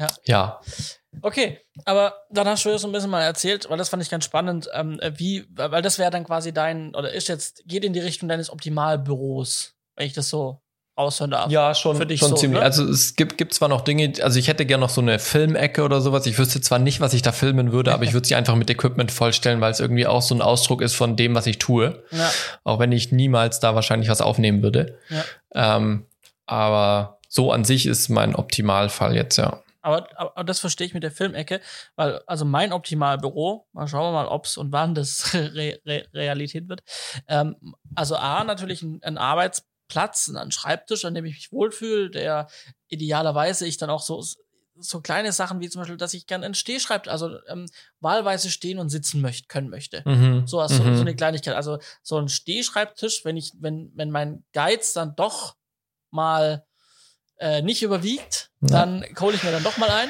Ja. 0.00 0.08
ja. 0.24 0.60
Okay, 1.22 1.58
aber 1.84 2.14
dann 2.30 2.46
hast 2.46 2.64
du 2.64 2.70
ja 2.70 2.78
so 2.78 2.88
ein 2.88 2.92
bisschen 2.92 3.10
mal 3.10 3.22
erzählt, 3.22 3.68
weil 3.68 3.78
das 3.78 3.88
fand 3.88 4.02
ich 4.02 4.10
ganz 4.10 4.24
spannend, 4.24 4.68
ähm, 4.72 5.00
wie, 5.16 5.44
weil 5.50 5.82
das 5.82 5.98
wäre 5.98 6.10
dann 6.10 6.24
quasi 6.24 6.52
dein, 6.52 6.94
oder 6.94 7.12
ist 7.12 7.28
jetzt, 7.28 7.62
geht 7.66 7.84
in 7.84 7.92
die 7.92 8.00
Richtung 8.00 8.28
deines 8.28 8.50
Optimalbüros, 8.50 9.74
wenn 9.96 10.06
ich 10.06 10.12
das 10.12 10.28
so 10.28 10.60
raushören 10.96 11.30
darf. 11.30 11.50
Ja, 11.50 11.74
schon, 11.74 11.96
schon 11.96 12.30
so, 12.30 12.34
ziemlich. 12.36 12.60
Ne? 12.60 12.64
Also 12.64 12.84
es 12.84 13.16
gibt, 13.16 13.38
gibt 13.38 13.54
zwar 13.54 13.68
noch 13.68 13.80
Dinge, 13.80 14.12
also 14.22 14.38
ich 14.38 14.48
hätte 14.48 14.66
gerne 14.66 14.82
noch 14.82 14.90
so 14.90 15.00
eine 15.00 15.18
Filmecke 15.18 15.82
oder 15.82 16.00
sowas. 16.00 16.26
Ich 16.26 16.38
wüsste 16.38 16.60
zwar 16.60 16.78
nicht, 16.78 17.00
was 17.00 17.12
ich 17.12 17.22
da 17.22 17.32
filmen 17.32 17.72
würde, 17.72 17.92
aber 17.92 18.04
ich 18.04 18.12
würde 18.12 18.28
sie 18.28 18.34
einfach 18.34 18.54
mit 18.54 18.70
Equipment 18.70 19.10
vollstellen, 19.10 19.60
weil 19.60 19.72
es 19.72 19.80
irgendwie 19.80 20.06
auch 20.06 20.22
so 20.22 20.34
ein 20.34 20.42
Ausdruck 20.42 20.82
ist 20.82 20.94
von 20.94 21.16
dem, 21.16 21.34
was 21.34 21.46
ich 21.46 21.58
tue. 21.58 22.04
Ja. 22.10 22.30
Auch 22.64 22.78
wenn 22.78 22.92
ich 22.92 23.12
niemals 23.12 23.60
da 23.60 23.74
wahrscheinlich 23.74 24.10
was 24.10 24.20
aufnehmen 24.20 24.62
würde. 24.62 24.98
Ja. 25.08 25.76
Ähm, 25.76 26.06
aber 26.46 27.18
so 27.28 27.52
an 27.52 27.64
sich 27.64 27.86
ist 27.86 28.08
mein 28.08 28.34
Optimalfall 28.34 29.14
jetzt, 29.14 29.36
ja. 29.36 29.62
Aber, 29.82 30.08
aber 30.18 30.44
das 30.44 30.60
verstehe 30.60 30.86
ich 30.86 30.94
mit 30.94 31.02
der 31.02 31.10
Filmecke, 31.10 31.60
weil 31.96 32.20
also 32.26 32.44
mein 32.44 32.72
Optimalbüro, 32.72 33.66
mal 33.72 33.88
schauen 33.88 34.12
wir 34.12 34.12
mal, 34.12 34.28
ob 34.28 34.44
es 34.44 34.56
und 34.56 34.72
wann 34.72 34.94
das 34.94 35.34
Re 35.34 35.80
Re 35.86 36.06
Realität 36.12 36.68
wird. 36.68 36.82
Ähm, 37.28 37.56
also 37.94 38.16
A, 38.16 38.44
natürlich 38.44 38.82
ein, 38.82 39.02
ein 39.02 39.18
Arbeitsplatz, 39.18 40.28
ein 40.28 40.50
Schreibtisch, 40.50 41.04
an 41.04 41.14
dem 41.14 41.24
ich 41.24 41.34
mich 41.34 41.52
wohlfühle, 41.52 42.10
der 42.10 42.48
idealerweise 42.88 43.66
ich 43.66 43.76
dann 43.76 43.90
auch 43.90 44.02
so 44.02 44.22
so 44.82 45.00
kleine 45.00 45.32
Sachen 45.32 45.60
wie 45.60 45.68
zum 45.68 45.80
Beispiel, 45.80 45.96
dass 45.96 46.14
ich 46.14 46.26
gerne 46.26 46.44
einen 46.44 46.54
Stehschreibt, 46.54 47.08
also 47.08 47.38
ähm, 47.48 47.66
wahlweise 48.00 48.50
stehen 48.50 48.78
und 48.78 48.88
sitzen 48.88 49.20
möchte, 49.20 49.46
können 49.46 49.68
möchte. 49.68 50.02
Mhm. 50.06 50.46
So, 50.46 50.60
also, 50.60 50.82
mhm. 50.82 50.96
so 50.96 51.02
eine 51.02 51.14
Kleinigkeit. 51.14 51.54
Also 51.54 51.78
so 52.02 52.16
ein 52.16 52.28
Stehschreibtisch, 52.28 53.24
wenn 53.24 53.36
ich, 53.36 53.52
wenn, 53.60 53.92
wenn 53.94 54.10
mein 54.10 54.44
Geiz 54.52 54.92
dann 54.92 55.14
doch 55.16 55.56
mal 56.10 56.66
äh, 57.40 57.62
nicht 57.62 57.82
überwiegt, 57.82 58.50
ja. 58.60 58.68
dann 58.68 59.04
hole 59.18 59.34
ich 59.34 59.42
mir 59.42 59.50
dann 59.50 59.62
doch 59.62 59.76
mal 59.76 59.90
ein. 59.90 60.08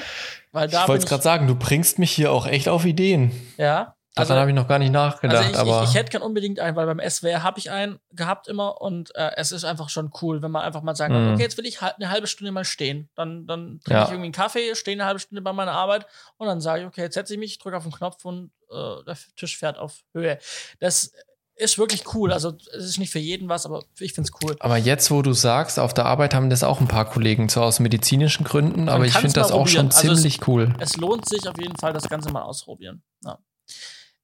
Weil 0.53 0.69
da 0.69 0.83
ich 0.83 0.89
wollte 0.89 1.07
gerade 1.07 1.23
sagen, 1.23 1.47
du 1.47 1.55
bringst 1.55 1.99
mich 1.99 2.11
hier 2.11 2.33
auch 2.33 2.47
echt 2.47 2.69
auf 2.69 2.85
Ideen. 2.85 3.33
Ja. 3.57 3.95
Also, 4.17 4.31
Daran 4.31 4.41
habe 4.41 4.51
ich 4.51 4.57
noch 4.57 4.67
gar 4.67 4.81
nicht 4.81 4.91
nachgedacht. 4.91 5.39
Also 5.39 5.51
ich, 5.51 5.57
aber 5.57 5.85
ich, 5.85 5.91
ich 5.91 5.95
hätte 5.95 6.11
gern 6.11 6.23
unbedingt 6.23 6.59
einen, 6.59 6.75
weil 6.75 6.87
beim 6.87 7.01
SWR 7.09 7.45
habe 7.45 7.61
ich 7.61 7.71
einen 7.71 8.01
gehabt 8.11 8.49
immer 8.49 8.81
und 8.81 9.15
äh, 9.15 9.31
es 9.37 9.53
ist 9.53 9.65
einfach 9.65 9.89
schon 9.89 10.11
cool, 10.21 10.43
wenn 10.43 10.51
man 10.51 10.63
einfach 10.63 10.83
mal 10.83 10.97
sagt, 10.97 11.13
mm. 11.13 11.35
okay, 11.35 11.43
jetzt 11.43 11.57
will 11.57 11.67
ich 11.67 11.81
halt 11.81 11.95
eine 11.97 12.11
halbe 12.11 12.27
Stunde 12.27 12.51
mal 12.51 12.65
stehen. 12.65 13.09
Dann, 13.15 13.47
dann 13.47 13.79
trinke 13.85 14.01
ja. 14.01 14.03
ich 14.03 14.11
irgendwie 14.11 14.27
einen 14.27 14.33
Kaffee, 14.33 14.75
stehe 14.75 14.97
eine 14.97 15.05
halbe 15.05 15.21
Stunde 15.21 15.43
bei 15.43 15.53
meiner 15.53 15.73
Arbeit 15.73 16.07
und 16.39 16.49
dann 16.49 16.61
sage 16.61 16.83
ich, 16.83 16.89
okay, 16.89 17.03
jetzt 17.03 17.15
setze 17.15 17.35
ich 17.35 17.39
mich, 17.39 17.59
drücke 17.59 17.77
auf 17.77 17.85
den 17.85 17.93
Knopf 17.93 18.25
und 18.25 18.51
äh, 18.73 19.05
der 19.07 19.17
Tisch 19.37 19.57
fährt 19.57 19.79
auf 19.79 20.01
Höhe. 20.13 20.41
Das 20.81 21.13
ist 21.61 21.79
wirklich 21.79 22.15
cool. 22.15 22.33
Also 22.33 22.57
es 22.73 22.85
ist 22.85 22.99
nicht 22.99 23.11
für 23.11 23.19
jeden 23.19 23.49
was, 23.49 23.67
aber 23.67 23.85
ich 23.99 24.15
finde 24.15 24.31
es 24.31 24.43
cool. 24.43 24.57
Aber 24.61 24.77
jetzt, 24.77 25.11
wo 25.11 25.23
du 25.23 25.33
sagst, 25.33 25.79
auf 25.79 25.95
der 25.95 26.07
Arbeit 26.07 26.35
haben 26.35 26.51
das 26.51 26.63
auch 26.63 26.81
ein 26.81 26.89
paar 26.89 27.05
Kollegen, 27.05 27.49
zwar 27.49 27.65
aus 27.65 27.81
medizinischen 27.81 28.45
Gründen, 28.45 28.87
Man 28.87 28.95
aber 28.95 29.07
ich 29.07 29.13
finde 29.13 29.35
das 29.35 29.53
auch 29.53 29.69
schon 29.69 29.87
also 29.87 30.15
ziemlich 30.15 30.41
es, 30.41 30.49
cool. 30.49 30.75
Es 30.81 30.97
lohnt 30.97 31.29
sich 31.29 31.47
auf 31.49 31.59
jeden 31.59 31.77
Fall, 31.77 31.93
das 31.93 32.09
Ganze 32.09 32.33
mal 32.33 32.43
ausprobieren. 32.43 33.03
Ja. 33.25 33.39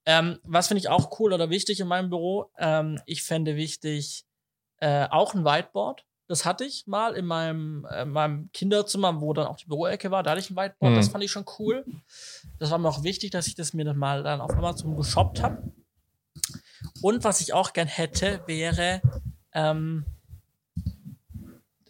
Ähm, 0.06 0.38
was 0.44 0.68
finde 0.68 0.80
ich 0.80 0.88
auch 0.88 1.18
cool 1.20 1.32
oder 1.32 1.50
wichtig 1.50 1.80
in 1.80 1.88
meinem 1.88 2.10
Büro? 2.10 2.50
Ähm, 2.58 3.00
ich 3.06 3.22
fände 3.22 3.56
wichtig 3.56 4.24
äh, 4.78 5.06
auch 5.10 5.34
ein 5.34 5.44
Whiteboard. 5.44 6.04
Das 6.28 6.44
hatte 6.44 6.64
ich 6.64 6.86
mal 6.86 7.14
in 7.14 7.26
meinem, 7.26 7.86
äh, 7.90 8.04
meinem 8.04 8.50
Kinderzimmer, 8.52 9.20
wo 9.20 9.32
dann 9.32 9.46
auch 9.46 9.56
die 9.56 9.66
Büroecke 9.66 10.10
war. 10.10 10.22
Da 10.22 10.30
hatte 10.30 10.40
ich 10.40 10.50
ein 10.50 10.56
Whiteboard. 10.56 10.92
Mhm. 10.92 10.96
Das 10.96 11.08
fand 11.08 11.22
ich 11.22 11.30
schon 11.30 11.44
cool. 11.58 11.84
Das 12.58 12.70
war 12.70 12.78
mir 12.78 12.88
auch 12.88 13.02
wichtig, 13.02 13.30
dass 13.30 13.46
ich 13.46 13.54
das 13.54 13.74
mir 13.74 13.84
dann 13.84 13.96
mal 13.96 14.22
dann 14.22 14.40
auf 14.40 14.50
Amazon 14.52 14.96
geshoppt 14.96 15.42
habe. 15.42 15.72
Und 17.02 17.24
was 17.24 17.40
ich 17.40 17.52
auch 17.52 17.72
gern 17.72 17.88
hätte, 17.88 18.42
wäre 18.46 19.00
ähm, 19.52 20.04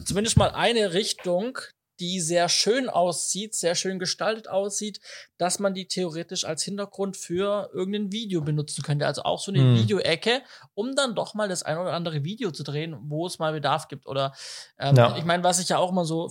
zumindest 0.05 0.37
mal 0.37 0.51
eine 0.51 0.93
Richtung, 0.93 1.59
die 1.99 2.21
sehr 2.21 2.49
schön 2.49 2.89
aussieht, 2.89 3.55
sehr 3.55 3.75
schön 3.75 3.99
gestaltet 3.99 4.49
aussieht, 4.49 5.01
dass 5.39 5.59
man 5.59 5.75
die 5.75 5.89
theoretisch 5.89 6.45
als 6.45 6.63
Hintergrund 6.63 7.17
für 7.17 7.71
irgendein 7.73 8.13
Video 8.13 8.43
benutzen 8.43 8.83
könnte. 8.83 9.07
Also 9.07 9.23
auch 9.23 9.41
so 9.41 9.51
eine 9.51 9.61
hm. 9.61 9.77
Videoecke, 9.77 10.43
um 10.75 10.95
dann 10.95 11.15
doch 11.15 11.35
mal 11.35 11.49
das 11.49 11.63
ein 11.63 11.79
oder 11.79 11.93
andere 11.93 12.23
Video 12.23 12.51
zu 12.51 12.65
drehen, 12.65 12.97
wo 13.05 13.27
es 13.27 13.39
mal 13.39 13.53
Bedarf 13.53 13.89
gibt. 13.89 14.07
Oder 14.07 14.35
ähm, 14.79 14.97
ja. 14.97 15.17
ich 15.17 15.25
meine, 15.25 15.43
was 15.43 15.59
ich 15.59 15.71
ja 15.71 15.79
auch 15.79 15.93
mal 15.93 16.05
so, 16.05 16.31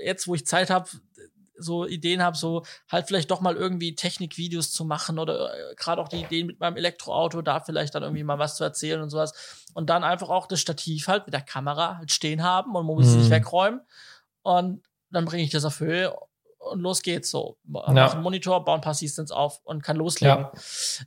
jetzt 0.00 0.26
wo 0.28 0.34
ich 0.34 0.46
Zeit 0.46 0.70
habe, 0.70 0.88
so 1.58 1.86
Ideen 1.86 2.22
habe, 2.22 2.36
so 2.36 2.64
halt 2.90 3.06
vielleicht 3.06 3.30
doch 3.30 3.40
mal 3.40 3.56
irgendwie 3.56 3.94
Technikvideos 3.94 4.70
zu 4.70 4.84
machen 4.84 5.18
oder 5.18 5.54
äh, 5.54 5.74
gerade 5.76 6.00
auch 6.00 6.08
die 6.08 6.20
Ideen 6.22 6.46
mit 6.46 6.60
meinem 6.60 6.76
Elektroauto, 6.76 7.42
da 7.42 7.60
vielleicht 7.60 7.94
dann 7.94 8.02
irgendwie 8.02 8.24
mal 8.24 8.38
was 8.38 8.56
zu 8.56 8.64
erzählen 8.64 9.00
und 9.00 9.10
sowas. 9.10 9.66
Und 9.74 9.90
dann 9.90 10.04
einfach 10.04 10.28
auch 10.28 10.46
das 10.46 10.60
Stativ 10.60 11.08
halt 11.08 11.26
mit 11.26 11.34
der 11.34 11.42
Kamera 11.42 11.98
halt 11.98 12.10
stehen 12.10 12.42
haben 12.42 12.74
und 12.74 12.86
man 12.86 12.96
muss 12.96 13.06
es 13.06 13.14
nicht 13.14 13.28
mhm. 13.28 13.34
wegräumen. 13.34 13.80
Und 14.42 14.82
dann 15.10 15.24
bringe 15.24 15.42
ich 15.42 15.50
das 15.50 15.64
auf 15.64 15.80
Höhe 15.80 16.14
und 16.58 16.80
los 16.80 17.02
geht's 17.02 17.30
so. 17.30 17.58
Ja. 17.72 18.12
einen 18.12 18.22
Monitor, 18.22 18.64
baue 18.64 18.76
ein 18.76 18.80
paar 18.80 18.94
Systems 18.94 19.30
auf 19.30 19.60
und 19.64 19.82
kann 19.82 19.96
loslegen. 19.96 20.38
Ja. 20.38 20.52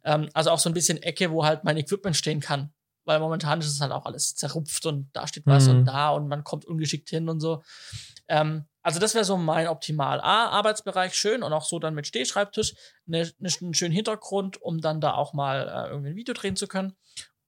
Ähm, 0.04 0.30
also 0.34 0.52
auch 0.52 0.60
so 0.60 0.70
ein 0.70 0.74
bisschen 0.74 1.02
Ecke, 1.02 1.32
wo 1.32 1.46
halt 1.46 1.64
mein 1.64 1.78
Equipment 1.78 2.16
stehen 2.16 2.40
kann. 2.40 2.72
Weil 3.06 3.20
momentan 3.20 3.60
ist 3.60 3.68
es 3.68 3.82
halt 3.82 3.92
auch 3.92 4.06
alles 4.06 4.36
zerrupft 4.36 4.86
und 4.86 5.10
da 5.14 5.26
steht 5.26 5.46
was 5.46 5.66
mhm. 5.66 5.72
und 5.72 5.86
da 5.86 6.12
und 6.12 6.28
man 6.28 6.44
kommt 6.44 6.66
ungeschickt 6.66 7.10
hin 7.10 7.28
und 7.30 7.40
so. 7.40 7.64
Ähm, 8.30 8.66
also 8.82 9.00
das 9.00 9.14
wäre 9.14 9.26
so 9.26 9.36
mein 9.36 9.68
Optimal. 9.68 10.22
A, 10.22 10.48
Arbeitsbereich 10.48 11.14
schön 11.14 11.44
und 11.44 11.52
auch 11.52 11.66
so 11.66 11.80
dann 11.80 11.96
mit 11.96 12.08
Stehschreibtisch, 12.08 12.76
ne, 13.06 13.30
ne, 13.40 13.50
einen 13.62 13.74
schönen 13.74 13.94
Hintergrund, 13.94 14.62
um 14.62 14.80
dann 14.80 15.02
da 15.02 15.14
auch 15.16 15.34
mal 15.34 15.68
äh, 15.68 15.90
irgendwie 15.90 16.12
ein 16.12 16.16
Video 16.16 16.34
drehen 16.34 16.56
zu 16.56 16.68
können. 16.68 16.96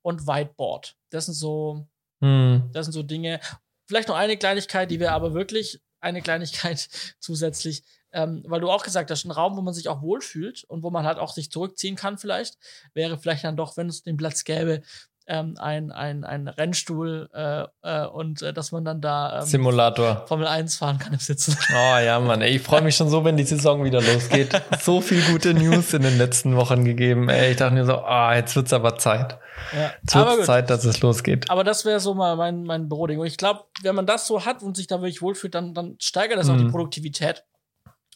Und 0.01 0.27
Whiteboard. 0.27 0.97
Das 1.11 1.25
sind 1.25 1.35
so, 1.35 1.87
Hm. 2.21 2.69
das 2.73 2.87
sind 2.87 2.93
so 2.93 3.03
Dinge. 3.03 3.39
Vielleicht 3.87 4.09
noch 4.09 4.15
eine 4.15 4.35
Kleinigkeit, 4.35 4.89
die 4.91 4.99
wir 4.99 5.13
aber 5.13 5.33
wirklich, 5.33 5.79
eine 5.99 6.21
Kleinigkeit 6.21 6.89
zusätzlich, 7.19 7.83
ähm, 8.11 8.43
weil 8.47 8.59
du 8.59 8.69
auch 8.69 8.83
gesagt 8.83 9.09
hast, 9.11 9.23
ein 9.23 9.31
Raum, 9.31 9.55
wo 9.55 9.61
man 9.61 9.73
sich 9.73 9.87
auch 9.87 10.01
wohlfühlt 10.01 10.63
und 10.65 10.83
wo 10.83 10.89
man 10.89 11.05
halt 11.05 11.17
auch 11.17 11.31
sich 11.31 11.51
zurückziehen 11.51 11.95
kann 11.95 12.17
vielleicht, 12.17 12.57
wäre 12.93 13.17
vielleicht 13.17 13.43
dann 13.43 13.55
doch, 13.55 13.77
wenn 13.77 13.87
es 13.87 14.03
den 14.03 14.17
Platz 14.17 14.43
gäbe, 14.43 14.81
ähm, 15.27 15.55
ein, 15.59 15.91
ein, 15.91 16.23
ein 16.23 16.47
Rennstuhl 16.47 17.29
äh, 17.33 17.65
äh, 17.83 18.05
und 18.07 18.41
äh, 18.41 18.53
dass 18.53 18.71
man 18.71 18.83
dann 18.83 19.01
da 19.01 19.39
ähm, 19.39 19.45
Simulator. 19.45 20.25
Formel 20.27 20.47
1 20.47 20.77
fahren 20.77 20.97
kann 20.99 21.13
im 21.13 21.19
Sitzen. 21.19 21.57
Oh 21.71 21.97
ja, 21.99 22.19
Mann, 22.19 22.41
ey, 22.41 22.55
ich 22.55 22.61
freue 22.61 22.81
mich 22.81 22.95
schon 22.95 23.09
so, 23.09 23.23
wenn 23.23 23.37
die 23.37 23.43
Saison 23.43 23.83
wieder 23.83 24.01
losgeht. 24.01 24.49
So 24.81 24.99
viel 25.01 25.21
gute 25.31 25.53
News 25.53 25.93
in 25.93 26.01
den 26.01 26.17
letzten 26.17 26.55
Wochen 26.55 26.83
gegeben. 26.85 27.29
Ey, 27.29 27.51
ich 27.51 27.57
dachte 27.57 27.73
mir 27.75 27.85
so, 27.85 27.95
ah, 27.97 28.35
jetzt 28.35 28.55
wird's 28.55 28.73
aber 28.73 28.97
Zeit. 28.97 29.39
Ja. 29.73 29.91
Jetzt 30.01 30.15
wird's. 30.15 30.45
Zeit, 30.45 30.69
dass 30.69 30.83
es 30.85 31.01
losgeht. 31.01 31.49
Aber 31.49 31.63
das 31.63 31.85
wäre 31.85 31.99
so 31.99 32.13
mal 32.13 32.35
mein, 32.35 32.63
mein 32.63 32.89
Büroding. 32.89 33.19
Und 33.19 33.27
ich 33.27 33.37
glaube, 33.37 33.61
wenn 33.83 33.95
man 33.95 34.05
das 34.05 34.27
so 34.27 34.43
hat 34.45 34.63
und 34.63 34.75
sich 34.75 34.87
da 34.87 35.01
wirklich 35.01 35.21
wohlfühlt, 35.21 35.53
dann, 35.55 35.73
dann 35.73 35.95
steigert 35.99 36.39
das 36.39 36.49
auch 36.49 36.57
die 36.57 36.63
Mhm. 36.65 36.71
Produktivität. 36.71 37.43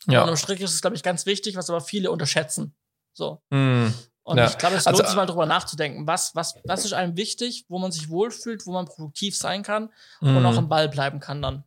Und 0.07 0.13
Ja. 0.13 0.23
am 0.25 0.35
Strich 0.35 0.59
ist 0.61 0.73
es, 0.73 0.81
glaube 0.81 0.95
ich, 0.95 1.03
ganz 1.03 1.25
wichtig, 1.25 1.55
was 1.55 1.69
aber 1.69 1.81
viele 1.81 2.11
unterschätzen. 2.11 2.75
So. 3.13 3.41
Hm. 3.51 3.93
Und 4.25 4.37
Ja. 4.37 4.47
ich 4.47 4.57
glaube, 4.57 4.75
es 4.75 4.85
Also- 4.87 4.97
lohnt 4.99 5.07
sich 5.07 5.15
mal 5.15 5.25
drüber 5.27 5.45
nachzudenken. 5.45 6.05
Was, 6.07 6.35
was, 6.35 6.55
was 6.65 6.83
ist 6.83 6.93
einem 6.93 7.15
wichtig, 7.15 7.65
wo 7.69 7.79
man 7.79 7.91
sich 7.93 8.09
wohlfühlt, 8.09 8.65
wo 8.65 8.71
man 8.73 8.85
produktiv 8.85 9.37
sein 9.37 9.63
kann 9.63 9.89
und 10.19 10.35
Hm. 10.35 10.45
auch 10.45 10.57
am 10.57 10.67
Ball 10.67 10.89
bleiben 10.89 11.19
kann 11.19 11.41
dann. 11.41 11.63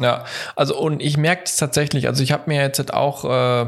Ja, 0.00 0.24
also 0.56 0.78
und 0.78 1.00
ich 1.02 1.16
merke 1.16 1.42
es 1.44 1.56
tatsächlich, 1.56 2.06
also 2.08 2.22
ich 2.22 2.32
habe 2.32 2.44
mir 2.46 2.60
jetzt 2.62 2.94
auch 2.94 3.24
äh, 3.24 3.66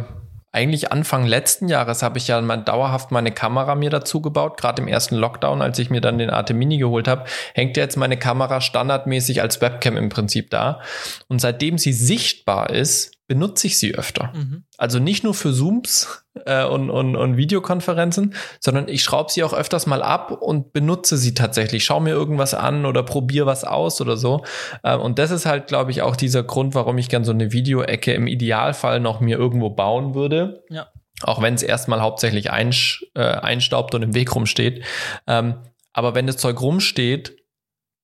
eigentlich 0.52 0.92
Anfang 0.92 1.26
letzten 1.26 1.68
Jahres 1.68 2.04
habe 2.04 2.16
ich 2.18 2.28
ja 2.28 2.40
mal 2.40 2.58
dauerhaft 2.58 3.10
meine 3.10 3.32
Kamera 3.32 3.74
mir 3.74 3.90
dazu 3.90 4.22
gebaut, 4.22 4.56
gerade 4.56 4.80
im 4.80 4.86
ersten 4.86 5.16
Lockdown, 5.16 5.60
als 5.60 5.78
ich 5.80 5.90
mir 5.90 6.00
dann 6.00 6.16
den 6.18 6.30
AT 6.30 6.50
Mini 6.54 6.78
geholt 6.78 7.08
habe, 7.08 7.24
hängt 7.54 7.76
ja 7.76 7.82
jetzt 7.82 7.96
meine 7.96 8.16
Kamera 8.16 8.60
standardmäßig 8.60 9.42
als 9.42 9.60
Webcam 9.60 9.96
im 9.96 10.08
Prinzip 10.10 10.50
da. 10.50 10.80
Und 11.26 11.40
seitdem 11.40 11.76
sie 11.78 11.92
sichtbar 11.92 12.70
ist, 12.70 13.13
benutze 13.26 13.66
ich 13.66 13.78
sie 13.78 13.94
öfter. 13.94 14.32
Mhm. 14.34 14.64
Also 14.76 14.98
nicht 14.98 15.24
nur 15.24 15.34
für 15.34 15.52
Zooms 15.52 16.24
äh, 16.44 16.64
und, 16.64 16.90
und, 16.90 17.16
und 17.16 17.36
Videokonferenzen, 17.36 18.34
sondern 18.60 18.88
ich 18.88 19.02
schraube 19.02 19.32
sie 19.32 19.42
auch 19.42 19.54
öfters 19.54 19.86
mal 19.86 20.02
ab 20.02 20.30
und 20.30 20.72
benutze 20.72 21.16
sie 21.16 21.32
tatsächlich. 21.32 21.84
Schau 21.84 22.00
mir 22.00 22.10
irgendwas 22.10 22.52
an 22.52 22.84
oder 22.84 23.02
probiere 23.02 23.46
was 23.46 23.64
aus 23.64 24.00
oder 24.00 24.16
so. 24.16 24.44
Äh, 24.82 24.96
und 24.96 25.18
das 25.18 25.30
ist 25.30 25.46
halt, 25.46 25.66
glaube 25.68 25.90
ich, 25.90 26.02
auch 26.02 26.16
dieser 26.16 26.42
Grund, 26.42 26.74
warum 26.74 26.98
ich 26.98 27.08
gern 27.08 27.24
so 27.24 27.32
eine 27.32 27.52
Videoecke 27.52 28.12
im 28.12 28.26
Idealfall 28.26 29.00
noch 29.00 29.20
mir 29.20 29.38
irgendwo 29.38 29.70
bauen 29.70 30.14
würde. 30.14 30.62
Ja. 30.68 30.88
Auch 31.22 31.40
wenn 31.40 31.54
es 31.54 31.62
erstmal 31.62 32.02
hauptsächlich 32.02 32.50
einsch, 32.50 33.06
äh, 33.14 33.22
einstaubt 33.22 33.94
und 33.94 34.02
im 34.02 34.14
Weg 34.14 34.34
rumsteht. 34.34 34.84
Ähm, 35.26 35.54
aber 35.92 36.14
wenn 36.14 36.26
das 36.26 36.36
Zeug 36.36 36.60
rumsteht, 36.60 37.36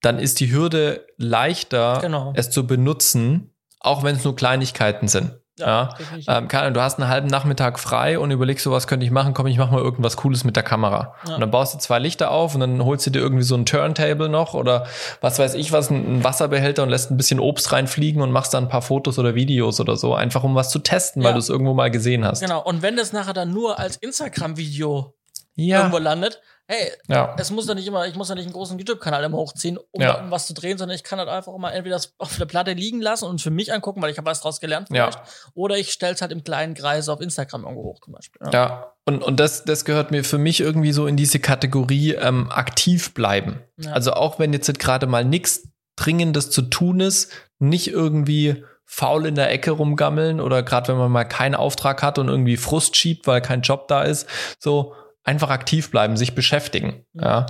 dann 0.01 0.19
ist 0.19 0.41
die 0.41 0.51
Hürde 0.51 1.07
leichter, 1.19 1.99
Genau. 2.01 2.33
es 2.35 2.51
zu 2.51 2.67
benutzen, 2.67 3.50
auch 3.81 4.03
wenn 4.05 4.15
es 4.17 4.25
nur 4.25 4.37
Kleinigkeiten 4.37 5.09
sind. 5.09 5.33
Ja, 5.59 5.91
definitiv. 5.99 6.25
ähm, 6.29 6.49
keine 6.49 6.73
du 6.73 6.81
hast 6.81 6.99
einen 6.99 7.11
halben 7.11 7.27
Nachmittag 7.27 7.79
frei 7.79 8.19
und 8.19 8.31
überlegst 8.31 8.65
so, 8.65 8.71
was 8.71 8.87
könnte 8.87 9.05
ich 9.05 9.13
machen? 9.13 9.35
Komm, 9.35 9.47
ich 9.47 9.59
mach 9.59 9.71
mal 9.71 9.81
irgendwas 9.83 10.17
Cooles 10.17 10.43
mit 10.43 10.57
der 10.57 10.63
Kamera. 10.63 11.15
Ja. 11.27 11.35
Und 11.35 11.41
dann 11.43 11.51
baust 11.51 11.75
du 11.75 11.79
zwei 11.79 11.99
Lichter 11.99 12.31
auf 12.31 12.55
und 12.55 12.61
dann 12.61 12.83
holst 12.83 13.05
du 13.07 13.11
dir 13.11 13.19
irgendwie 13.19 13.43
so 13.43 13.57
ein 13.57 13.67
Turntable 13.67 14.31
noch 14.31 14.55
oder 14.55 14.87
was 15.21 15.39
weiß 15.39 15.53
ich 15.55 15.71
was, 15.71 15.91
einen 15.91 16.25
Wasserbehälter 16.25 16.83
und 16.83 16.89
lässt 16.89 17.11
ein 17.11 17.19
bisschen 17.19 17.41
Obst 17.41 17.73
reinfliegen 17.73 18.23
und 18.23 18.33
machst 18.33 18.55
dann 18.55 18.65
ein 18.65 18.69
paar 18.71 18.81
Fotos 18.81 19.19
oder 19.19 19.35
Videos 19.35 19.81
oder 19.81 19.97
so, 19.97 20.15
einfach 20.15 20.45
um 20.45 20.55
was 20.55 20.71
zu 20.71 20.79
testen, 20.79 21.23
weil 21.23 21.31
Ja. 21.31 21.35
du 21.35 21.41
es 21.41 21.51
irgendwo 21.51 21.75
mal 21.75 21.91
gesehen 21.91 22.25
hast. 22.25 22.41
Genau. 22.41 22.63
Und 22.63 22.81
wenn 22.81 22.97
das 22.97 23.13
nachher 23.13 23.35
dann 23.35 23.51
nur 23.53 23.79
als 23.79 23.97
Instagram-Video 23.99 25.15
Ja, 25.57 25.79
irgendwo 25.81 25.99
landet, 25.99 26.41
hey, 26.71 26.93
ja, 27.09 27.35
es 27.37 27.51
muss 27.51 27.67
ja 27.67 27.75
nicht 27.75 27.87
immer, 27.89 28.07
ich 28.07 28.15
muss 28.15 28.29
ja 28.29 28.37
nicht 28.37 28.45
einen 28.45 28.53
großen 28.53 28.79
YouTube-Kanal 28.79 29.25
immer 29.25 29.39
hochziehen, 29.39 29.77
um, 29.91 30.01
Ja. 30.01 30.21
um 30.21 30.31
was 30.31 30.47
zu 30.47 30.55
drehen, 30.55 30.79
sondern 30.79 30.95
ich 30.95 31.03
kann 31.03 31.19
halt 31.19 31.29
einfach 31.29 31.57
mal 31.59 31.71
entweder 31.73 31.97
das 31.97 32.15
auf 32.19 32.37
der 32.37 32.47
Platte 32.47 32.73
liegen 32.75 33.01
lassen 33.01 33.25
und 33.25 33.41
für 33.43 33.51
mich 33.51 33.73
angucken, 33.73 34.01
weil 34.01 34.11
ich 34.13 34.19
habe 34.19 34.27
was 34.31 34.41
draus 34.41 34.61
gelernt 34.61 34.89
Ja. 34.91 35.11
vielleicht. 35.11 35.19
Oder 35.55 35.77
ich 35.79 35.91
stelle 35.91 36.15
es 36.15 36.21
halt 36.23 36.31
im 36.31 36.45
kleinen 36.45 36.75
Kreis 36.75 37.09
auf 37.09 37.21
Instagram 37.21 37.65
irgendwo 37.65 37.83
hoch 37.85 38.01
zum 38.05 38.13
Beispiel. 38.15 38.41
ja. 38.53 38.93
Und, 39.07 39.25
und 39.25 39.41
das, 39.41 39.65
das 39.65 39.85
gehört 39.85 40.13
mir 40.13 40.23
für 40.23 40.39
mich 40.39 40.61
irgendwie 40.61 40.93
so 40.93 41.07
in 41.09 41.17
diese 41.17 41.41
Kategorie 41.41 42.13
ähm, 42.15 42.49
aktiv 42.53 43.13
bleiben. 43.15 43.61
Ja. 43.79 43.91
Also 43.93 44.13
auch 44.13 44.39
wenn 44.39 44.53
jetzt 44.53 44.79
gerade 44.79 45.09
mal 45.09 45.25
nichts 45.25 45.69
Dringendes 45.97 46.51
zu 46.51 46.63
tun 46.63 47.01
ist, 47.01 47.33
nicht 47.59 47.89
irgendwie 47.89 48.65
faul 48.85 49.27
in 49.27 49.35
der 49.37 49.51
Ecke 49.51 49.71
rumgammeln 49.73 50.41
oder 50.41 50.63
gerade 50.63 50.89
wenn 50.89 50.97
man 50.99 51.11
mal 51.11 51.25
keinen 51.25 51.55
Auftrag 51.55 52.03
hat 52.03 52.19
und 52.19 52.29
irgendwie 52.29 52.57
Frust 52.57 52.97
schiebt, 52.97 53.27
weil 53.27 53.41
kein 53.41 53.63
Job 53.63 53.89
da 53.89 54.03
ist, 54.03 54.29
so 54.59 54.95
einfach 55.25 55.51
aktiv 55.51 55.91
bleiben, 55.91 56.17
sich 56.17 56.35
beschäftigen. 56.35 57.05
Ja. 57.15 57.47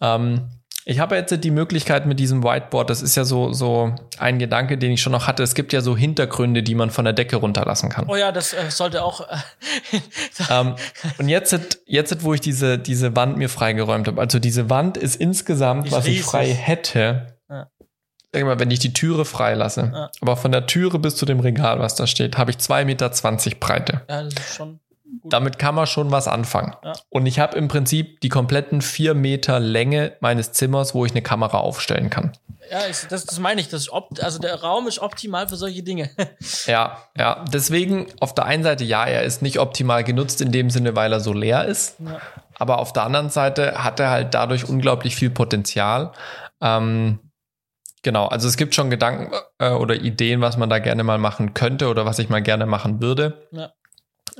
Ähm, 0.00 0.48
ich 0.90 1.00
habe 1.00 1.16
jetzt 1.16 1.44
die 1.44 1.50
Möglichkeit 1.50 2.06
mit 2.06 2.18
diesem 2.18 2.42
Whiteboard, 2.42 2.88
das 2.88 3.02
ist 3.02 3.14
ja 3.14 3.24
so, 3.24 3.52
so 3.52 3.94
ein 4.18 4.38
Gedanke, 4.38 4.78
den 4.78 4.90
ich 4.92 5.02
schon 5.02 5.12
noch 5.12 5.26
hatte. 5.26 5.42
Es 5.42 5.54
gibt 5.54 5.74
ja 5.74 5.82
so 5.82 5.94
Hintergründe, 5.94 6.62
die 6.62 6.74
man 6.74 6.88
von 6.88 7.04
der 7.04 7.12
Decke 7.12 7.36
runterlassen 7.36 7.90
kann. 7.90 8.06
Oh 8.08 8.16
ja, 8.16 8.32
das 8.32 8.54
äh, 8.54 8.70
sollte 8.70 9.02
auch. 9.04 9.20
Äh, 9.20 9.36
Ähm, 10.50 10.76
und 11.18 11.28
jetzt, 11.28 11.80
jetzt, 11.84 12.22
wo 12.22 12.32
ich 12.32 12.40
diese, 12.40 12.78
diese 12.78 13.14
Wand 13.16 13.36
mir 13.36 13.48
freigeräumt 13.50 14.06
habe, 14.06 14.18
also 14.20 14.38
diese 14.38 14.70
Wand 14.70 14.96
ist 14.96 15.16
insgesamt, 15.16 15.86
ist 15.86 15.92
was 15.92 16.06
ich 16.06 16.12
riesig. 16.18 16.24
frei 16.26 16.46
hätte, 16.54 17.36
Ja. 17.50 17.66
irgendwann, 18.32 18.60
wenn 18.60 18.70
ich 18.70 18.78
die 18.78 18.92
Türe 18.94 19.24
freilasse, 19.26 19.90
Ja. 19.92 20.10
aber 20.22 20.36
von 20.38 20.52
der 20.52 20.66
Türe 20.66 20.98
bis 21.00 21.16
zu 21.16 21.26
dem 21.26 21.40
Regal, 21.40 21.80
was 21.80 21.96
da 21.96 22.06
steht, 22.06 22.38
habe 22.38 22.50
ich 22.52 22.56
2,20 22.58 22.84
Meter 22.86 23.10
Breite. 23.60 24.00
ja, 24.08 24.22
das 24.22 24.32
ist 24.34 24.54
schon 24.56 24.80
gut. 25.28 25.32
Damit 25.32 25.58
kann 25.58 25.74
man 25.74 25.86
schon 25.86 26.10
was 26.10 26.28
anfangen. 26.28 26.74
Ja. 26.84 26.92
Und 27.10 27.26
ich 27.26 27.38
habe 27.38 27.56
im 27.56 27.68
Prinzip 27.68 28.20
die 28.20 28.28
kompletten 28.28 28.82
vier 28.82 29.14
Meter 29.14 29.60
Länge 29.60 30.12
meines 30.20 30.52
Zimmers, 30.52 30.94
wo 30.94 31.04
ich 31.04 31.12
eine 31.12 31.22
Kamera 31.22 31.58
aufstellen 31.58 32.10
kann. 32.10 32.32
Ja, 32.70 32.80
ich, 32.88 33.06
das, 33.08 33.24
das 33.24 33.38
meine 33.38 33.60
ich. 33.60 33.68
Das 33.68 33.88
also 34.20 34.38
der 34.38 34.60
Raum 34.60 34.86
ist 34.88 34.98
optimal 34.98 35.48
für 35.48 35.56
solche 35.56 35.82
Dinge. 35.82 36.10
Ja, 36.66 36.98
ja. 37.16 37.44
Deswegen 37.52 38.06
auf 38.20 38.34
der 38.34 38.44
einen 38.44 38.62
Seite, 38.62 38.84
ja, 38.84 39.04
er 39.04 39.22
ist 39.22 39.42
nicht 39.42 39.58
optimal 39.58 40.04
genutzt 40.04 40.40
in 40.40 40.52
dem 40.52 40.70
Sinne, 40.70 40.96
weil 40.96 41.12
er 41.12 41.20
so 41.20 41.32
leer 41.32 41.64
ist. 41.64 41.96
ja. 42.00 42.20
Aber 42.58 42.78
auf 42.80 42.92
der 42.92 43.04
anderen 43.04 43.30
Seite 43.30 43.84
hat 43.84 44.00
er 44.00 44.10
halt 44.10 44.34
dadurch 44.34 44.68
unglaublich 44.68 45.14
viel 45.14 45.30
Potenzial. 45.30 46.12
Ähm, 46.60 47.20
genau, 48.02 48.26
also 48.26 48.48
es 48.48 48.56
gibt 48.56 48.74
schon 48.74 48.90
Gedanken 48.90 49.32
äh, 49.58 49.70
oder 49.70 49.94
Ideen, 49.94 50.40
was 50.40 50.56
man 50.56 50.68
da 50.68 50.80
gerne 50.80 51.04
mal 51.04 51.18
machen 51.18 51.54
könnte 51.54 51.88
oder 51.88 52.04
was 52.04 52.18
ich 52.18 52.28
mal 52.28 52.42
gerne 52.42 52.66
machen 52.66 53.00
würde. 53.00 53.46
Ja. 53.52 53.72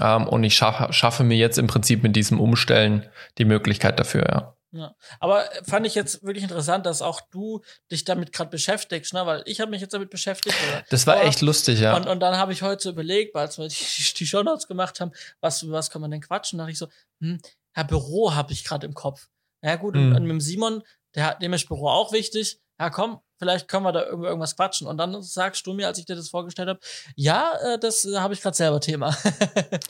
Ähm, 0.01 0.26
und 0.28 0.44
ich 0.44 0.55
schaffe, 0.57 0.92
schaffe 0.92 1.24
mir 1.24 1.36
jetzt 1.36 1.59
im 1.59 1.66
Prinzip 1.66 2.03
mit 2.03 2.14
diesem 2.16 2.40
Umstellen 2.40 3.07
die 3.38 3.44
Möglichkeit 3.44 3.99
dafür, 3.99 4.26
ja. 4.28 4.55
Ja. 4.70 4.94
Aber 5.18 5.44
fand 5.66 5.86
ich 5.86 5.94
jetzt 5.94 6.22
wirklich 6.22 6.42
interessant, 6.44 6.84
dass 6.84 7.01
auch 7.01 7.22
du 7.30 7.62
dich 7.90 8.05
damit 8.05 8.34
gerade 8.34 8.51
beschäftigst, 8.51 9.14
ne? 9.14 9.24
Weil 9.24 9.42
ich 9.46 9.61
habe 9.62 9.70
mich 9.70 9.80
jetzt 9.80 9.94
damit 9.94 10.11
beschäftigt. 10.11 10.55
Oder? 10.68 10.84
Das 10.90 11.07
war 11.07 11.22
echt 11.24 11.40
lustig, 11.40 11.80
ja. 11.80 11.96
Und, 11.96 12.07
und 12.07 12.20
dann 12.20 12.36
habe 12.36 12.53
ich 12.53 12.61
heute 12.61 12.82
so 12.82 12.90
überlegt, 12.90 13.34
als 13.34 13.57
wir 13.57 13.66
die, 13.66 13.74
die 14.18 14.26
Shownotes 14.26 14.68
gemacht 14.68 15.01
haben, 15.01 15.12
was, 15.40 15.62
über 15.62 15.72
was 15.78 15.88
kann 15.88 16.03
man 16.03 16.11
denn 16.11 16.20
quatschen? 16.20 16.59
Da 16.59 16.64
dachte 16.64 16.72
ich 16.72 16.78
so, 16.78 16.88
hm, 17.22 17.40
ja, 17.76 17.82
Büro 17.84 18.34
habe 18.34 18.53
ich 18.53 18.62
gerade 18.62 18.86
im 18.86 18.92
Kopf. 18.92 19.28
Ja, 19.62 19.76
gut, 19.76 19.94
Hm. 19.94 20.11
und, 20.11 20.16
und 20.16 20.22
mit 20.24 20.32
dem 20.32 20.40
Simon, 20.40 20.82
der, 21.14 21.24
hat- 21.28 21.42
dem 21.42 21.55
ist 21.55 21.66
Büro 21.66 21.88
auch 21.88 22.12
wichtig. 22.12 22.61
Ja, 22.78 22.90
komm, 22.90 23.20
vielleicht 23.39 23.68
können 23.68 23.84
wir 23.84 23.93
da 23.93 24.09
über 24.09 24.28
irgendwas 24.28 24.57
quatschen. 24.57 24.86
Und 24.86 24.99
dann 24.99 25.22
sagst 25.22 25.66
du 25.66 25.72
mir, 25.72 25.86
als 25.86 25.99
ich 25.99 26.05
dir 26.07 26.16
das 26.16 26.28
vorgestellt 26.28 26.68
habe, 26.68 26.80
ja, 27.16 27.53
äh, 27.64 27.78
das 27.78 28.05
äh, 28.05 28.18
habe 28.18 28.34
ich 28.34 28.43
gerade 28.43 28.57
selber 28.57 28.80
Thema. 28.80 29.16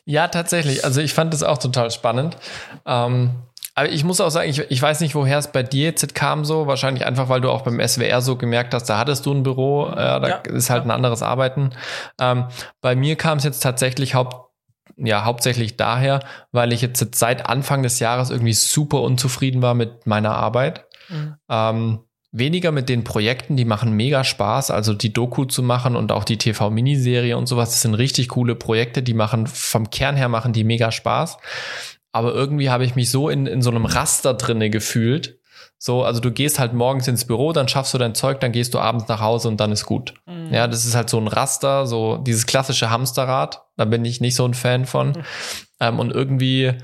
Ja, 0.04 0.28
tatsächlich. 0.28 0.84
Also 0.84 1.00
ich 1.00 1.12
fand 1.12 1.32
das 1.32 1.42
auch 1.42 1.58
total 1.58 1.90
spannend. 1.90 2.36
Ähm, 2.86 3.30
aber 3.74 3.90
ich 3.90 4.02
muss 4.04 4.20
auch 4.20 4.30
sagen, 4.30 4.50
ich, 4.50 4.58
ich 4.58 4.82
weiß 4.82 5.00
nicht, 5.00 5.14
woher 5.14 5.38
es 5.38 5.52
bei 5.52 5.62
dir 5.62 5.84
jetzt 5.84 6.14
kam 6.14 6.44
so. 6.44 6.66
Wahrscheinlich 6.66 7.06
einfach, 7.06 7.28
weil 7.28 7.40
du 7.40 7.50
auch 7.50 7.62
beim 7.62 7.80
SWR 7.86 8.20
so 8.20 8.36
gemerkt 8.36 8.74
hast, 8.74 8.84
da 8.86 8.98
hattest 8.98 9.24
du 9.26 9.32
ein 9.32 9.42
Büro, 9.44 9.86
äh, 9.88 9.94
da 9.94 10.28
Ja, 10.28 10.36
ist 10.38 10.70
halt 10.70 10.80
ja. 10.80 10.88
ein 10.88 10.90
anderes 10.90 11.22
Arbeiten. 11.22 11.70
Ähm, 12.20 12.46
bei 12.80 12.96
mir 12.96 13.16
kam 13.16 13.38
es 13.38 13.44
jetzt 13.44 13.60
tatsächlich 13.62 14.14
haupt, 14.14 14.50
ja, 14.96 15.24
hauptsächlich 15.24 15.76
daher, 15.76 16.20
weil 16.50 16.72
ich 16.72 16.80
jetzt 16.82 17.14
seit 17.14 17.46
Anfang 17.48 17.84
des 17.84 18.00
Jahres 18.00 18.30
irgendwie 18.30 18.54
super 18.54 19.00
unzufrieden 19.02 19.62
war 19.62 19.74
mit 19.74 20.06
meiner 20.06 20.34
Arbeit. 20.34 20.86
Mhm. 21.08 21.36
Ähm, 21.48 22.00
weniger 22.30 22.72
mit 22.72 22.88
den 22.88 23.04
Projekten, 23.04 23.56
die 23.56 23.64
machen 23.64 23.92
mega 23.92 24.22
Spaß, 24.22 24.70
also 24.70 24.92
die 24.92 25.12
Doku 25.12 25.46
zu 25.46 25.62
machen 25.62 25.96
und 25.96 26.12
auch 26.12 26.24
die 26.24 26.36
TV-Miniserie 26.36 27.36
und 27.36 27.46
sowas, 27.46 27.70
das 27.70 27.82
sind 27.82 27.94
richtig 27.94 28.28
coole 28.28 28.54
Projekte, 28.54 29.02
die 29.02 29.14
machen 29.14 29.46
vom 29.46 29.90
Kern 29.90 30.16
her 30.16 30.28
machen 30.28 30.52
die 30.52 30.64
mega 30.64 30.92
Spaß. 30.92 31.38
Aber 32.12 32.34
irgendwie 32.34 32.70
habe 32.70 32.84
ich 32.84 32.96
mich 32.96 33.10
so 33.10 33.28
in, 33.28 33.46
in 33.46 33.62
so 33.62 33.70
einem 33.70 33.84
Raster 33.84 34.34
drinne 34.34 34.70
gefühlt. 34.70 35.38
So, 35.80 36.02
also 36.02 36.20
du 36.20 36.32
gehst 36.32 36.58
halt 36.58 36.72
morgens 36.72 37.06
ins 37.06 37.24
Büro, 37.24 37.52
dann 37.52 37.68
schaffst 37.68 37.94
du 37.94 37.98
dein 37.98 38.14
Zeug, 38.14 38.40
dann 38.40 38.50
gehst 38.50 38.74
du 38.74 38.80
abends 38.80 39.06
nach 39.06 39.20
Hause 39.20 39.48
und 39.48 39.60
dann 39.60 39.70
ist 39.70 39.86
gut. 39.86 40.14
Mhm. 40.26 40.52
Ja, 40.52 40.66
das 40.66 40.84
ist 40.84 40.96
halt 40.96 41.08
so 41.08 41.18
ein 41.18 41.28
Raster, 41.28 41.86
so 41.86 42.16
dieses 42.16 42.46
klassische 42.46 42.90
Hamsterrad. 42.90 43.62
Da 43.76 43.84
bin 43.84 44.04
ich 44.04 44.20
nicht 44.20 44.34
so 44.34 44.44
ein 44.44 44.54
Fan 44.54 44.86
von. 44.86 45.10
Mhm. 45.10 45.24
Ähm, 45.80 45.98
und 46.00 46.12
irgendwie 46.12 46.74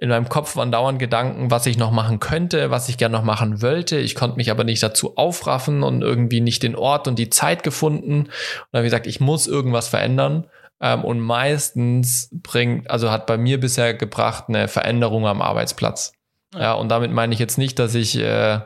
in 0.00 0.10
meinem 0.10 0.28
Kopf 0.28 0.54
waren 0.54 0.70
dauernd 0.70 0.98
Gedanken, 0.98 1.50
was 1.50 1.66
ich 1.66 1.76
noch 1.76 1.90
machen 1.90 2.20
könnte, 2.20 2.70
was 2.70 2.88
ich 2.88 2.98
gerne 2.98 3.16
noch 3.16 3.24
machen 3.24 3.62
wollte. 3.62 3.96
Ich 3.98 4.14
konnte 4.14 4.36
mich 4.36 4.50
aber 4.50 4.62
nicht 4.62 4.82
dazu 4.82 5.16
aufraffen 5.16 5.82
und 5.82 6.02
irgendwie 6.02 6.40
nicht 6.40 6.62
den 6.62 6.76
Ort 6.76 7.08
und 7.08 7.18
die 7.18 7.30
Zeit 7.30 7.64
gefunden. 7.64 8.20
Und 8.20 8.28
dann 8.70 8.78
habe 8.78 8.86
ich 8.86 8.92
gesagt, 8.92 9.08
ich 9.08 9.20
muss 9.20 9.48
irgendwas 9.48 9.88
verändern. 9.88 10.46
Ähm, 10.80 11.04
und 11.04 11.18
meistens 11.18 12.30
bringt, 12.32 12.88
also 12.88 13.10
hat 13.10 13.26
bei 13.26 13.36
mir 13.36 13.58
bisher 13.58 13.94
gebracht 13.94 14.44
eine 14.48 14.68
Veränderung 14.68 15.26
am 15.26 15.42
Arbeitsplatz. 15.42 16.12
Ja, 16.54 16.74
und 16.74 16.88
damit 16.90 17.10
meine 17.10 17.32
ich 17.32 17.40
jetzt 17.40 17.58
nicht, 17.58 17.80
dass 17.80 17.96
ich 17.96 18.16
äh, 18.16 18.60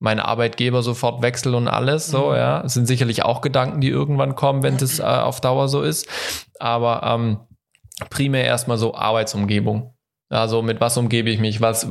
meine 0.00 0.24
Arbeitgeber 0.24 0.82
sofort 0.82 1.22
wechsle 1.22 1.54
und 1.54 1.68
alles. 1.68 2.06
So, 2.06 2.30
mhm. 2.30 2.36
ja. 2.36 2.62
Es 2.62 2.72
sind 2.72 2.86
sicherlich 2.86 3.24
auch 3.24 3.42
Gedanken, 3.42 3.82
die 3.82 3.90
irgendwann 3.90 4.36
kommen, 4.36 4.62
wenn 4.62 4.78
das 4.78 4.98
äh, 5.00 5.02
auf 5.02 5.42
Dauer 5.42 5.68
so 5.68 5.82
ist. 5.82 6.08
Aber 6.58 7.02
ähm, 7.04 7.40
primär 8.08 8.44
erstmal 8.44 8.78
so 8.78 8.94
Arbeitsumgebung. 8.94 9.94
Also 10.30 10.62
mit 10.62 10.80
was 10.80 10.96
umgebe 10.96 11.30
ich 11.30 11.40
mich? 11.40 11.60
Was, 11.60 11.86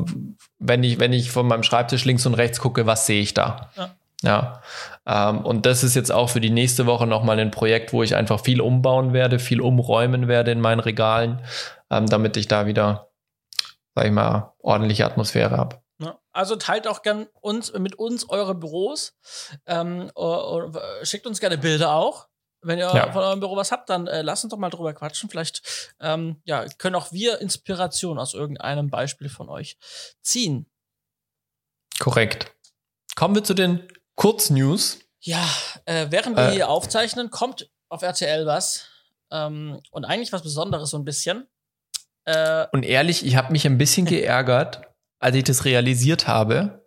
wenn 0.60 0.84
ich, 0.84 1.00
wenn 1.00 1.14
ich 1.14 1.32
von 1.32 1.48
meinem 1.48 1.64
Schreibtisch 1.64 2.06
links 2.06 2.26
und 2.26 2.36
rechts 2.36 2.60
gucke, 2.60 2.86
was 2.86 3.06
sehe 3.06 3.22
ich 3.22 3.34
da? 3.34 3.72
Ja. 3.76 3.96
ja. 4.22 4.62
Ähm, 5.06 5.46
und 5.46 5.66
das 5.66 5.84
ist 5.84 5.96
jetzt 5.96 6.12
auch 6.12 6.30
für 6.30 6.42
die 6.42 6.50
nächste 6.50 6.86
Woche 6.86 7.08
nochmal 7.08 7.40
ein 7.40 7.52
Projekt, 7.52 7.94
wo 7.94 8.04
ich 8.04 8.16
einfach 8.16 8.40
viel 8.40 8.62
umbauen 8.62 9.14
werde, 9.14 9.40
viel 9.40 9.62
umräumen 9.62 10.28
werde 10.28 10.52
in 10.52 10.62
meinen 10.62 10.80
Regalen, 10.80 11.42
ähm, 11.90 12.06
damit 12.08 12.38
ich 12.38 12.48
da 12.48 12.68
wieder, 12.68 13.10
sag 13.96 14.06
ich 14.06 14.12
mal, 14.12 14.54
ordentliche 14.60 15.06
Atmosphäre 15.06 15.58
habe. 15.58 15.78
Ja, 16.00 16.20
also 16.32 16.58
teilt 16.58 16.88
auch 16.88 17.02
gern 17.02 17.26
uns 17.42 17.74
mit 17.74 17.96
uns 17.96 18.30
eure 18.30 18.54
Büros. 18.54 19.16
Ähm, 19.66 20.12
schickt 21.02 21.26
uns 21.26 21.40
gerne 21.40 21.58
Bilder 21.58 21.94
auch. 21.94 22.28
Wenn 22.68 22.80
ihr 22.80 22.86
ja. 22.94 23.12
von 23.12 23.24
eurem 23.24 23.40
Büro 23.40 23.56
was 23.56 23.72
habt, 23.72 23.90
dann 23.90 24.08
äh, 24.08 24.22
lasst 24.22 24.44
uns 24.44 24.52
doch 24.52 24.58
mal 24.58 24.70
drüber 24.70 24.94
quatschen. 24.94 25.30
Vielleicht 25.30 25.94
ähm, 26.00 26.42
ja, 26.44 26.66
können 26.78 26.96
auch 26.96 27.12
wir 27.12 27.40
Inspiration 27.40 28.20
aus 28.20 28.34
irgendeinem 28.34 28.90
Beispiel 28.90 29.30
von 29.30 29.50
euch 29.50 29.78
ziehen. 30.22 30.70
Korrekt. 32.00 32.54
Kommen 33.16 33.36
wir 33.36 33.44
zu 33.44 33.54
den 33.54 33.88
Kurznews. 34.16 35.00
Ja, 35.22 35.44
äh, 35.86 36.08
während 36.10 36.36
wir 36.36 36.50
äh, 36.50 36.52
hier 36.54 36.70
aufzeichnen, 36.70 37.32
kommt 37.32 37.70
auf 37.90 38.02
RTL 38.02 38.46
was. 38.46 38.88
Ähm, 39.32 39.80
und 39.92 40.06
eigentlich 40.06 40.32
was 40.32 40.44
Besonderes 40.44 40.92
so 40.92 40.98
ein 40.98 41.06
bisschen. 41.06 41.48
Äh, 42.26 42.68
und 42.72 42.84
ehrlich, 42.84 43.26
ich 43.26 43.36
habe 43.36 43.52
mich 43.52 43.66
ein 43.66 43.78
bisschen 43.78 44.06
geärgert, 44.08 44.82
als 45.20 45.36
ich 45.36 45.44
das 45.44 45.66
realisiert 45.66 46.28
habe, 46.28 46.87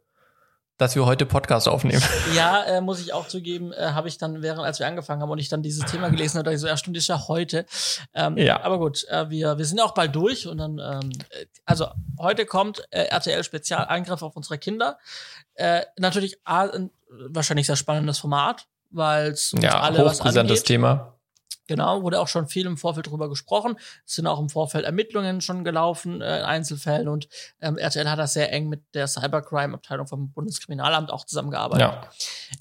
dass 0.80 0.94
wir 0.94 1.04
heute 1.04 1.26
Podcast 1.26 1.68
aufnehmen. 1.68 2.02
Ja, 2.34 2.62
äh, 2.64 2.80
muss 2.80 3.00
ich 3.00 3.12
auch 3.12 3.28
zugeben, 3.28 3.72
äh, 3.72 3.90
habe 3.92 4.08
ich 4.08 4.16
dann, 4.16 4.40
während 4.40 4.64
als 4.64 4.78
wir 4.78 4.86
angefangen 4.86 5.20
haben 5.20 5.30
und 5.30 5.38
ich 5.38 5.48
dann 5.48 5.62
dieses 5.62 5.84
Thema 5.84 6.08
gelesen 6.08 6.38
habe, 6.38 6.44
dachte 6.44 6.54
ich 6.54 6.60
so, 6.60 6.66
ja, 6.68 6.76
stimmt, 6.76 6.96
ist 6.96 7.08
ja 7.08 7.28
heute. 7.28 7.66
Ähm, 8.14 8.38
ja. 8.38 8.62
Aber 8.62 8.78
gut, 8.78 9.04
äh, 9.08 9.28
wir, 9.28 9.58
wir 9.58 9.64
sind 9.64 9.78
ja 9.78 9.84
auch 9.84 9.94
bald 9.94 10.14
durch 10.14 10.46
und 10.46 10.58
dann, 10.58 10.78
ähm, 10.78 11.12
also 11.66 11.88
heute 12.18 12.46
kommt 12.46 12.82
äh, 12.90 13.02
RTL 13.04 13.44
Spezial 13.44 13.84
Eingriff 13.86 14.22
auf 14.22 14.36
unsere 14.36 14.58
Kinder. 14.58 14.98
Äh, 15.54 15.82
natürlich 15.98 16.38
ein 16.44 16.90
wahrscheinlich 17.10 17.66
sehr 17.66 17.76
spannendes 17.76 18.18
Format, 18.18 18.66
weil 18.90 19.32
es 19.32 19.54
ja, 19.60 19.80
alle 19.80 20.04
was 20.04 20.20
angeht. 20.20 20.64
Thema. 20.64 21.19
Genau, 21.70 22.02
wurde 22.02 22.18
auch 22.18 22.26
schon 22.26 22.48
viel 22.48 22.66
im 22.66 22.76
Vorfeld 22.76 23.06
drüber 23.06 23.28
gesprochen. 23.28 23.76
Es 24.04 24.16
sind 24.16 24.26
auch 24.26 24.40
im 24.40 24.48
Vorfeld 24.48 24.84
Ermittlungen 24.84 25.40
schon 25.40 25.62
gelaufen 25.62 26.20
äh, 26.20 26.40
in 26.40 26.44
Einzelfällen 26.44 27.06
und 27.06 27.28
ähm, 27.60 27.78
RTL 27.78 28.10
hat 28.10 28.18
das 28.18 28.32
sehr 28.32 28.52
eng 28.52 28.68
mit 28.68 28.82
der 28.92 29.06
Cybercrime-Abteilung 29.06 30.08
vom 30.08 30.32
Bundeskriminalamt 30.32 31.12
auch 31.12 31.24
zusammengearbeitet. 31.24 32.10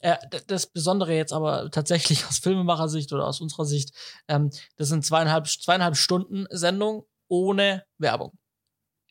Ja. 0.03 0.11
Äh, 0.11 0.17
das 0.45 0.67
Besondere 0.67 1.15
jetzt 1.15 1.33
aber 1.33 1.71
tatsächlich 1.71 2.23
aus 2.27 2.37
Filmemacher-Sicht 2.37 3.11
oder 3.11 3.25
aus 3.25 3.41
unserer 3.41 3.65
Sicht, 3.65 3.95
ähm, 4.27 4.51
das 4.77 4.89
sind 4.89 5.03
zweieinhalb, 5.03 5.47
zweieinhalb 5.47 5.97
Stunden 5.97 6.45
Sendung 6.51 7.07
ohne 7.29 7.85
Werbung. 7.97 8.37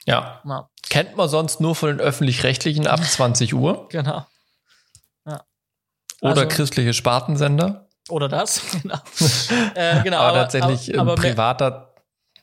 Ja. 0.06 0.42
ja. 0.46 0.70
Kennt 0.88 1.16
man 1.16 1.28
sonst 1.28 1.60
nur 1.60 1.74
von 1.74 1.88
den 1.88 1.98
öffentlich-rechtlichen 1.98 2.86
ab 2.86 3.02
20 3.04 3.52
Uhr. 3.52 3.88
Genau. 3.88 4.24
Ja. 5.26 5.44
Oder 6.20 6.42
also, 6.42 6.46
christliche 6.46 6.94
Spartensender. 6.94 7.87
Oder 8.08 8.28
das, 8.28 8.62
genau. 8.82 8.98
äh, 9.74 10.02
genau 10.02 10.18
aber, 10.18 10.28
aber 10.28 10.38
tatsächlich 10.48 10.98
aber, 10.98 11.12
aber 11.12 11.22
privater. 11.22 11.94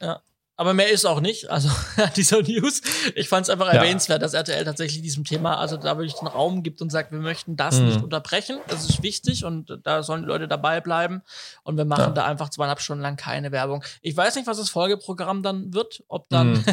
Ja. 0.02 0.22
Aber 0.58 0.74
mehr 0.74 0.90
ist 0.90 1.06
auch 1.06 1.20
nicht, 1.20 1.50
also 1.50 1.70
dieser 2.16 2.42
News. 2.42 2.82
Ich 3.16 3.28
fand 3.28 3.46
es 3.46 3.50
einfach 3.50 3.68
ja. 3.68 3.74
erwähnenswert, 3.74 4.22
dass 4.22 4.34
RTL 4.34 4.64
tatsächlich 4.64 5.02
diesem 5.02 5.26
Thema, 5.26 5.58
also 5.58 5.76
da 5.76 5.98
wirklich 5.98 6.14
den 6.14 6.28
Raum 6.28 6.64
gibt 6.64 6.82
und 6.82 6.92
sagt, 6.92 7.12
wir 7.12 7.20
möchten 7.20 7.58
das 7.58 7.80
mhm. 7.80 7.88
nicht 7.88 8.02
unterbrechen. 8.02 8.60
Das 8.70 8.90
ist 8.90 9.04
wichtig 9.04 9.44
und 9.44 9.80
da 9.84 10.02
sollen 10.02 10.22
die 10.22 10.28
Leute 10.28 10.48
dabei 10.48 10.80
bleiben. 10.80 11.24
Und 11.64 11.78
wir 11.78 11.84
machen 11.84 12.00
ja. 12.00 12.12
da 12.12 12.26
einfach 12.26 12.50
zweieinhalb 12.50 12.80
Stunden 12.80 13.02
lang 13.02 13.18
keine 13.18 13.52
Werbung. 13.52 13.84
Ich 14.02 14.16
weiß 14.16 14.36
nicht, 14.36 14.48
was 14.48 14.58
das 14.58 14.70
Folgeprogramm 14.70 15.44
dann 15.44 15.74
wird, 15.74 16.04
ob 16.08 16.30
dann, 16.30 16.54
mhm. 16.54 16.64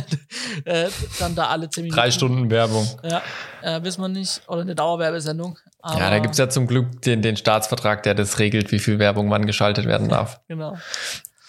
äh, 0.65 0.89
dann 1.19 1.35
da 1.35 1.49
alle 1.49 1.69
zehn 1.69 1.85
Minuten. 1.85 2.01
Drei 2.01 2.11
Stunden 2.13 2.51
Werbung. 2.51 2.89
Ja, 3.03 3.21
äh, 3.63 3.83
wissen 3.83 4.01
wir 4.01 4.09
nicht. 4.09 4.43
Oder 4.47 4.61
eine 4.61 4.77
Dauerwerbesendung. 4.77 5.59
Aber 5.83 6.01
ja, 6.01 6.11
da 6.11 6.19
gibt's 6.21 6.39
ja 6.39 6.49
zum 6.49 6.67
Glück 6.67 7.03
den, 7.03 7.23
den 7.23 7.37
Staatsvertrag, 7.37 8.05
der 8.05 8.15
das 8.15 8.39
regelt, 8.39 8.71
wie 8.71 8.79
viel 8.79 8.99
Werbung 8.99 9.31
wann 9.31 9.47
geschaltet 9.47 9.87
werden 9.87 10.09
darf. 10.09 10.41
genau. 10.49 10.79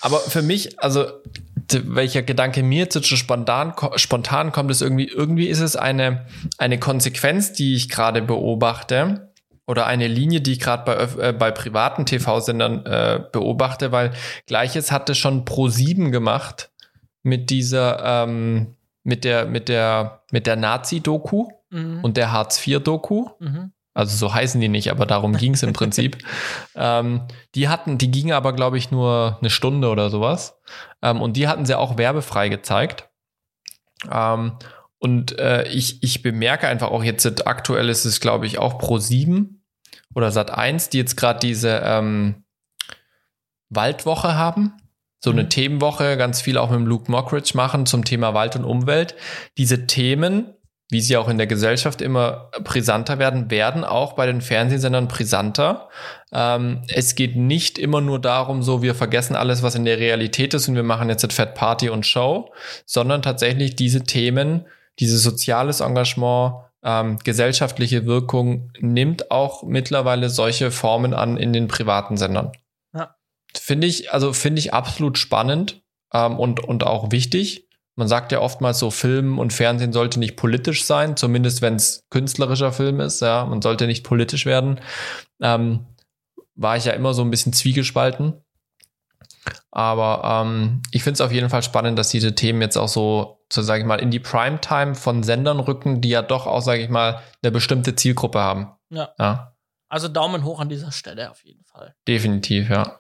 Aber 0.02 0.20
für 0.20 0.42
mich, 0.42 0.82
also 0.84 1.06
welcher 1.72 2.24
Gedanke 2.24 2.62
mir 2.62 2.80
jetzt 2.80 3.08
schon 3.08 3.18
spontan, 3.18 3.74
spontan 3.96 4.52
kommt, 4.52 4.70
ist 4.70 4.82
irgendwie, 4.82 5.08
irgendwie 5.08 5.48
ist 5.48 5.62
es 5.62 5.78
eine, 5.78 6.26
eine 6.58 6.78
Konsequenz, 6.78 7.54
die 7.54 7.76
ich 7.76 7.88
gerade 7.88 8.22
beobachte 8.22 9.32
oder 9.66 9.86
eine 9.86 10.08
Linie, 10.08 10.42
die 10.42 10.54
ich 10.54 10.60
gerade 10.60 10.84
bei, 10.84 11.28
äh, 11.30 11.32
bei 11.32 11.52
privaten 11.52 12.06
TV-Sendern 12.06 12.86
äh, 12.86 13.24
beobachte, 13.32 13.94
weil 13.94 14.12
gleiches 14.46 14.92
hatte 14.92 15.16
schon 15.16 15.46
Pro7 15.46 16.12
gemacht 16.12 16.72
mit 17.22 17.50
dieser, 17.50 18.26
ähm, 18.26 18.76
mit 19.04 19.24
der, 19.24 19.46
mit 19.46 19.70
der, 19.70 20.24
mit 20.32 20.48
der 20.48 20.58
Nazi-Doku 20.58 21.50
mhm. 21.70 22.04
und 22.04 22.18
der 22.18 22.34
Hartz-IV-Doku. 22.34 23.30
Mhm. 23.40 23.72
Also 23.94 24.16
so 24.18 24.34
heißen 24.34 24.60
die 24.60 24.70
nicht, 24.70 24.90
aber 24.90 25.06
darum 25.06 25.36
ging 25.36 25.54
es 25.54 25.64
im 25.64 25.74
Prinzip. 25.74 26.18
Ähm, 26.76 27.28
die 27.54 27.70
hatten, 27.70 28.00
die 28.00 28.10
gingen 28.10 28.32
aber, 28.32 28.52
glaube 28.52 28.80
ich, 28.80 28.90
nur 28.90 29.38
eine 29.40 29.52
Stunde 29.52 29.90
oder 29.90 30.10
sowas. 30.10 30.60
Ähm, 31.04 31.22
und 31.22 31.38
die 31.38 31.48
hatten 31.48 31.68
sie 31.68 31.78
auch 31.78 32.00
werbefrei 32.00 32.50
gezeigt. 32.50 33.10
Ähm, 34.12 34.54
und 34.98 35.38
äh, 35.38 35.68
ich, 35.68 36.02
ich 36.02 36.24
bemerke 36.24 36.68
einfach 36.68 36.90
auch 36.90 37.04
jetzt, 37.04 37.46
aktuell 37.46 37.90
ist 37.90 38.06
es, 38.06 38.20
glaube 38.20 38.48
ich, 38.48 38.58
auch 38.58 38.80
Pro 38.80 38.98
7 38.98 39.64
oder 40.16 40.32
Sat 40.32 40.50
1, 40.50 40.90
die 40.90 40.98
jetzt 40.98 41.16
gerade 41.16 41.40
diese 41.40 41.82
ähm, 41.84 42.44
Waldwoche 43.70 44.36
haben. 44.36 44.74
So 45.20 45.32
eine 45.32 45.44
mhm. 45.44 45.50
Themenwoche, 45.50 46.18
ganz 46.18 46.42
viel 46.42 46.58
auch 46.58 46.72
mit 46.72 46.82
Luke 46.82 47.12
Mockridge 47.12 47.52
machen 47.54 47.86
zum 47.86 48.04
Thema 48.04 48.34
Wald 48.34 48.56
und 48.56 48.66
Umwelt. 48.66 49.16
Diese 49.58 49.86
Themen 49.86 50.54
wie 50.94 51.02
sie 51.02 51.18
auch 51.18 51.28
in 51.28 51.38
der 51.40 51.48
Gesellschaft 51.48 52.02
immer 52.02 52.52
brisanter 52.64 53.18
werden, 53.18 53.50
werden 53.50 53.84
auch 53.84 54.14
bei 54.14 54.28
den 54.28 54.42
Fernsehsendern 54.42 55.08
brisanter. 55.08 55.90
Ähm, 56.32 56.84
es 56.88 57.16
geht 57.16 57.36
nicht 57.36 57.80
immer 57.80 58.00
nur 58.00 58.22
darum, 58.22 58.62
so 58.62 58.84
wir 58.84 58.94
vergessen 58.94 59.36
alles, 59.36 59.64
was 59.64 59.74
in 59.74 59.86
der 59.86 59.98
Realität 59.98 60.54
ist 60.54 60.68
und 60.70 60.76
wir 60.76 60.84
machen 60.84 61.10
jetzt 61.10 61.34
Fat 61.34 61.56
Party 61.56 61.90
und 61.90 62.06
Show, 62.06 62.54
sondern 62.86 63.24
tatsächlich 63.24 63.76
diese 63.76 64.04
Themen, 64.04 64.68
dieses 65.00 65.24
soziales 65.24 65.80
Engagement, 65.80 66.54
ähm, 66.84 67.18
gesellschaftliche 67.24 68.06
Wirkung 68.06 68.70
nimmt 68.80 69.32
auch 69.32 69.64
mittlerweile 69.64 70.30
solche 70.30 70.70
Formen 70.70 71.16
an 71.16 71.38
in 71.38 71.54
den 71.54 71.68
privaten 71.68 72.18
Sendern. 72.18 72.52
Ja. 72.94 73.16
Finde 73.56 73.88
ich, 73.88 74.14
also 74.14 74.32
finde 74.32 74.60
ich 74.60 74.74
absolut 74.74 75.18
spannend 75.18 75.82
ähm, 76.14 76.38
und, 76.38 76.60
und 76.60 76.84
auch 76.84 77.12
wichtig. 77.12 77.68
Man 77.96 78.08
sagt 78.08 78.32
ja 78.32 78.40
oftmals 78.40 78.80
so, 78.80 78.90
Film 78.90 79.38
und 79.38 79.54
Fernsehen 79.54 79.94
sollte 79.94 80.20
nicht 80.20 80.36
politisch 80.36 80.84
sein, 80.86 81.16
zumindest 81.16 81.62
wenn 81.62 81.76
es 81.76 82.04
künstlerischer 82.10 82.72
Film 82.72 83.00
ist, 83.00 83.22
ja, 83.22 83.46
man 83.46 83.62
sollte 83.62 83.86
nicht 83.86 84.04
politisch 84.04 84.46
werden. 84.46 84.80
Ähm, 85.42 85.86
war 86.56 86.78
ich 86.78 86.86
ja 86.86 86.94
immer 86.94 87.14
so 87.14 87.22
ein 87.22 87.32
bisschen 87.32 87.54
zwiegespalten. 87.54 88.42
Aber 89.72 90.44
ähm, 90.46 90.82
ich 90.92 91.04
finde 91.04 91.16
es 91.16 91.22
auf 91.22 91.32
jeden 91.32 91.50
Fall 91.50 91.64
spannend, 91.64 91.98
dass 92.00 92.10
diese 92.10 92.36
Themen 92.36 92.62
jetzt 92.62 92.78
auch 92.78 92.88
so, 92.88 93.44
so 93.52 93.62
sage 93.62 93.82
ich 93.82 93.88
mal, 93.88 94.00
in 94.00 94.12
die 94.12 94.20
Primetime 94.20 94.96
von 94.96 95.24
Sendern 95.24 95.60
rücken, 95.60 96.02
die 96.02 96.10
ja 96.10 96.22
doch 96.22 96.48
auch, 96.48 96.62
sage 96.62 96.82
ich 96.82 96.90
mal, 96.90 97.22
eine 97.42 97.52
bestimmte 97.52 97.96
Zielgruppe 97.96 98.40
haben. 98.40 98.72
Ja. 98.90 99.14
ja. 99.20 99.56
Also 99.90 100.08
Daumen 100.08 100.44
hoch 100.44 100.60
an 100.60 100.70
dieser 100.70 100.92
Stelle 100.92 101.30
auf 101.30 101.44
jeden 101.44 101.64
Fall. 101.66 101.96
Definitiv, 102.08 102.70
ja. 102.70 103.00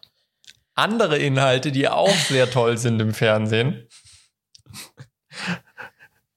Andere 0.75 1.17
Inhalte, 1.17 1.71
die 1.71 1.87
auch 1.87 2.09
sehr 2.09 2.49
toll 2.49 2.77
sind 2.77 2.99
im 2.99 3.13
Fernsehen 3.13 3.87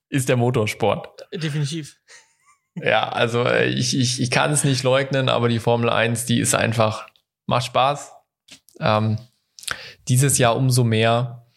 ist 0.09 0.29
der 0.29 0.37
Motorsport. 0.37 1.27
Definitiv. 1.33 1.99
Ja, 2.75 3.09
also 3.09 3.43
äh, 3.43 3.69
ich, 3.69 3.97
ich, 3.97 4.21
ich 4.21 4.31
kann 4.31 4.51
es 4.51 4.63
nicht 4.63 4.83
leugnen, 4.83 5.29
aber 5.29 5.49
die 5.49 5.59
Formel 5.59 5.89
1, 5.89 6.25
die 6.25 6.39
ist 6.39 6.53
einfach, 6.53 7.07
macht 7.45 7.65
Spaß. 7.65 8.11
Ähm, 8.79 9.17
dieses 10.07 10.37
Jahr 10.37 10.55
umso 10.55 10.83
mehr 10.83 11.47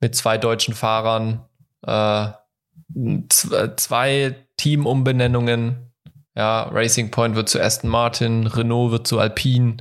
mit 0.00 0.14
zwei 0.14 0.38
deutschen 0.38 0.74
Fahrern, 0.74 1.44
äh, 1.86 2.28
zwei 3.76 4.34
Teamumbenennungen. 4.56 5.92
Ja, 6.34 6.62
Racing 6.62 7.10
Point 7.10 7.36
wird 7.36 7.48
zu 7.48 7.60
Aston 7.60 7.90
Martin, 7.90 8.46
Renault 8.46 8.90
wird 8.90 9.06
zu 9.06 9.18
Alpine. 9.18 9.76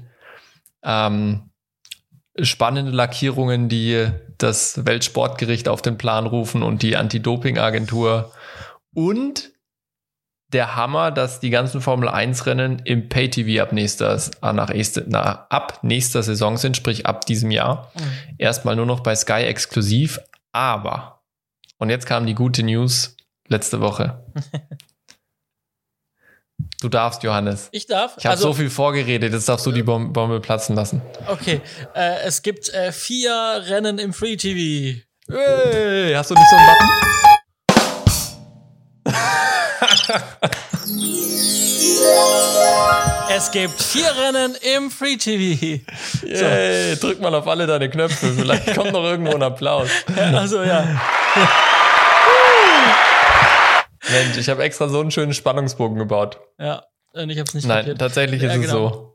Ähm, 0.84 1.51
spannende 2.42 2.92
Lackierungen, 2.92 3.70
die 3.70 4.08
das 4.38 4.86
Weltsportgericht 4.86 5.68
auf 5.68 5.82
den 5.82 5.98
Plan 5.98 6.26
rufen 6.26 6.64
und 6.64 6.82
die 6.82 6.96
Anti-Doping-Agentur. 6.98 8.32
Und 8.94 9.52
der 10.54 10.76
Hammer, 10.76 11.12
dass 11.12 11.40
die 11.40 11.50
ganzen 11.50 11.82
Formel 11.82 12.10
1 12.10 12.46
Rennen 12.46 12.82
im 12.84 13.08
Pay-TV 13.08 13.62
ab 13.64 13.72
nächster, 13.72 14.20
nach, 14.42 14.74
nach, 15.08 15.50
ab 15.50 15.80
nächster 15.82 16.24
Saison 16.24 16.58
sind, 16.58 16.76
sprich 16.76 17.06
ab 17.06 17.26
diesem 17.26 17.52
Jahr. 17.52 17.92
Mhm. 17.96 18.36
Erstmal 18.38 18.76
nur 18.76 18.86
noch 18.86 19.00
bei 19.00 19.16
Sky 19.16 19.44
exklusiv. 19.44 20.20
Aber, 20.52 21.22
und 21.78 21.90
jetzt 21.90 22.06
kam 22.06 22.26
die 22.26 22.36
gute 22.36 22.64
News 22.64 23.16
letzte 23.48 23.80
Woche. 23.80 24.26
Du 26.82 26.90
darfst, 26.90 27.22
Johannes. 27.22 27.70
Ich 27.72 27.86
darf. 27.86 28.16
Ich 28.18 28.26
habe 28.26 28.32
also, 28.32 28.48
so 28.48 28.56
viel 28.56 28.72
vorgeredet, 28.72 29.32
jetzt 29.32 29.48
darfst 29.48 29.68
du 29.68 29.72
die 29.72 29.84
Bom 29.84 30.12
Bombe 30.12 30.40
platzen 30.40 30.76
lassen. 30.76 31.04
Okay. 31.28 31.62
Äh, 31.94 32.22
es 32.26 32.42
gibt 32.42 32.74
äh, 32.74 32.92
vier 32.92 33.62
Rennen 33.68 34.00
im 34.00 34.14
Free 34.14 34.36
TV. 34.36 35.00
Hey, 35.30 36.14
hast 36.16 36.32
du 36.32 36.34
nicht 36.34 36.50
so 36.50 36.56
einen 36.56 36.68
Button? 36.68 36.90
es 43.30 43.52
gibt 43.52 43.80
vier 43.80 44.12
Rennen 44.18 44.56
im 44.76 44.90
Free 44.90 45.18
TV. 45.18 45.84
Yay, 46.26 46.96
so. 46.96 47.08
drück 47.08 47.22
mal 47.22 47.36
auf 47.36 47.48
alle 47.48 47.68
deine 47.68 47.92
Knöpfe, 47.92 48.34
vielleicht 48.34 48.74
kommt 48.74 48.92
noch 48.92 49.04
irgendwo 49.04 49.36
ein 49.36 49.44
Applaus. 49.44 49.90
Also 50.18 50.64
ja. 50.64 51.00
Mensch, 54.12 54.38
ich 54.38 54.50
habe 54.50 54.64
extra 54.64 54.90
so 54.90 55.00
einen 55.00 55.12
schönen 55.12 55.34
Spannungsbogen 55.34 55.98
gebaut. 55.98 56.40
Ja, 56.60 56.86
und 57.14 57.30
ich 57.30 57.38
habe 57.38 57.48
es 57.48 57.54
nicht 57.54 57.68
Nein, 57.68 57.80
kapiert. 57.80 58.00
tatsächlich 58.00 58.42
ist 58.42 58.50
ja, 58.50 58.58
genau. 58.58 58.64
es 58.66 58.94
so. 58.94 59.12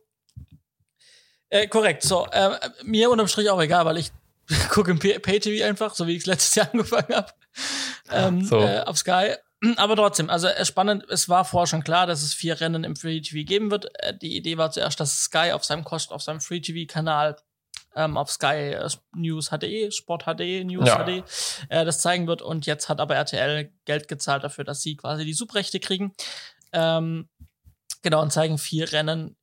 Äh, 1.49 1.67
korrekt, 1.69 2.03
so. 2.03 2.27
Äh, 2.31 2.59
mir 2.83 3.11
unterm 3.11 3.29
Strich 3.29 3.49
auch 3.51 3.61
egal, 3.61 3.85
weil 3.85 3.99
ich 3.99 4.11
gucke 4.71 4.91
im 4.91 4.99
Pay-TV 4.99 5.65
einfach, 5.65 5.95
so 5.95 6.07
wie 6.07 6.13
ich 6.13 6.21
es 6.21 6.27
letztes 6.27 6.55
Jahr 6.55 6.69
angefangen 6.73 7.15
habe. 7.15 7.33
Ähm, 8.11 8.45
so. 8.45 8.61
äh, 8.61 8.81
auf 8.81 8.99
Sky. 8.99 9.35
Aber 9.77 9.97
trotzdem, 9.97 10.31
also 10.31 10.49
äh, 10.49 10.65
spannend, 10.65 11.05
es 11.09 11.29
war 11.29 11.45
vorher 11.45 11.67
schon 11.67 11.85
klar, 11.85 12.07
dass 12.07 12.23
es 12.23 12.35
vier 12.35 12.61
Rennen 12.61 12.85
im 12.85 12.97
Free 12.97 13.21
TV 13.21 13.47
geben 13.47 13.71
wird. 13.71 13.91
Äh, 14.01 14.17
die 14.17 14.37
Idee 14.37 14.59
war 14.59 14.71
zuerst, 14.71 15.01
dass 15.01 15.25
Sky 15.25 15.53
auf 15.53 15.65
seinem 15.65 15.85
Kost, 15.85 16.13
auf 16.13 16.23
seinem 16.23 16.41
Free 16.41 16.61
TV-Kanal 16.61 17.37
ähm, 17.97 18.17
auf 18.17 18.31
Sky 18.31 18.75
äh, 18.75 18.89
News 19.15 19.51
HD, 19.51 19.93
Sport 19.93 20.25
HD, 20.25 20.65
News 20.65 20.87
ja. 20.87 21.05
HD 21.05 21.25
äh, 21.69 21.85
das 21.85 22.01
zeigen 22.01 22.27
wird. 22.27 22.43
Und 22.43 22.67
jetzt 22.67 22.89
hat 22.89 23.01
aber 23.01 23.17
RTL 23.17 23.73
Geld 23.85 24.07
gezahlt 24.07 24.45
dafür, 24.45 24.65
dass 24.65 24.83
sie 24.83 24.97
quasi 24.97 25.25
die 25.25 25.33
Subrechte 25.33 25.81
kriegen. 25.81 26.13
Ähm, 26.73 27.29
genau, 28.03 28.23
und 28.23 28.33
zeigen 28.33 28.59
vier 28.59 28.93
Rennen. 28.93 29.37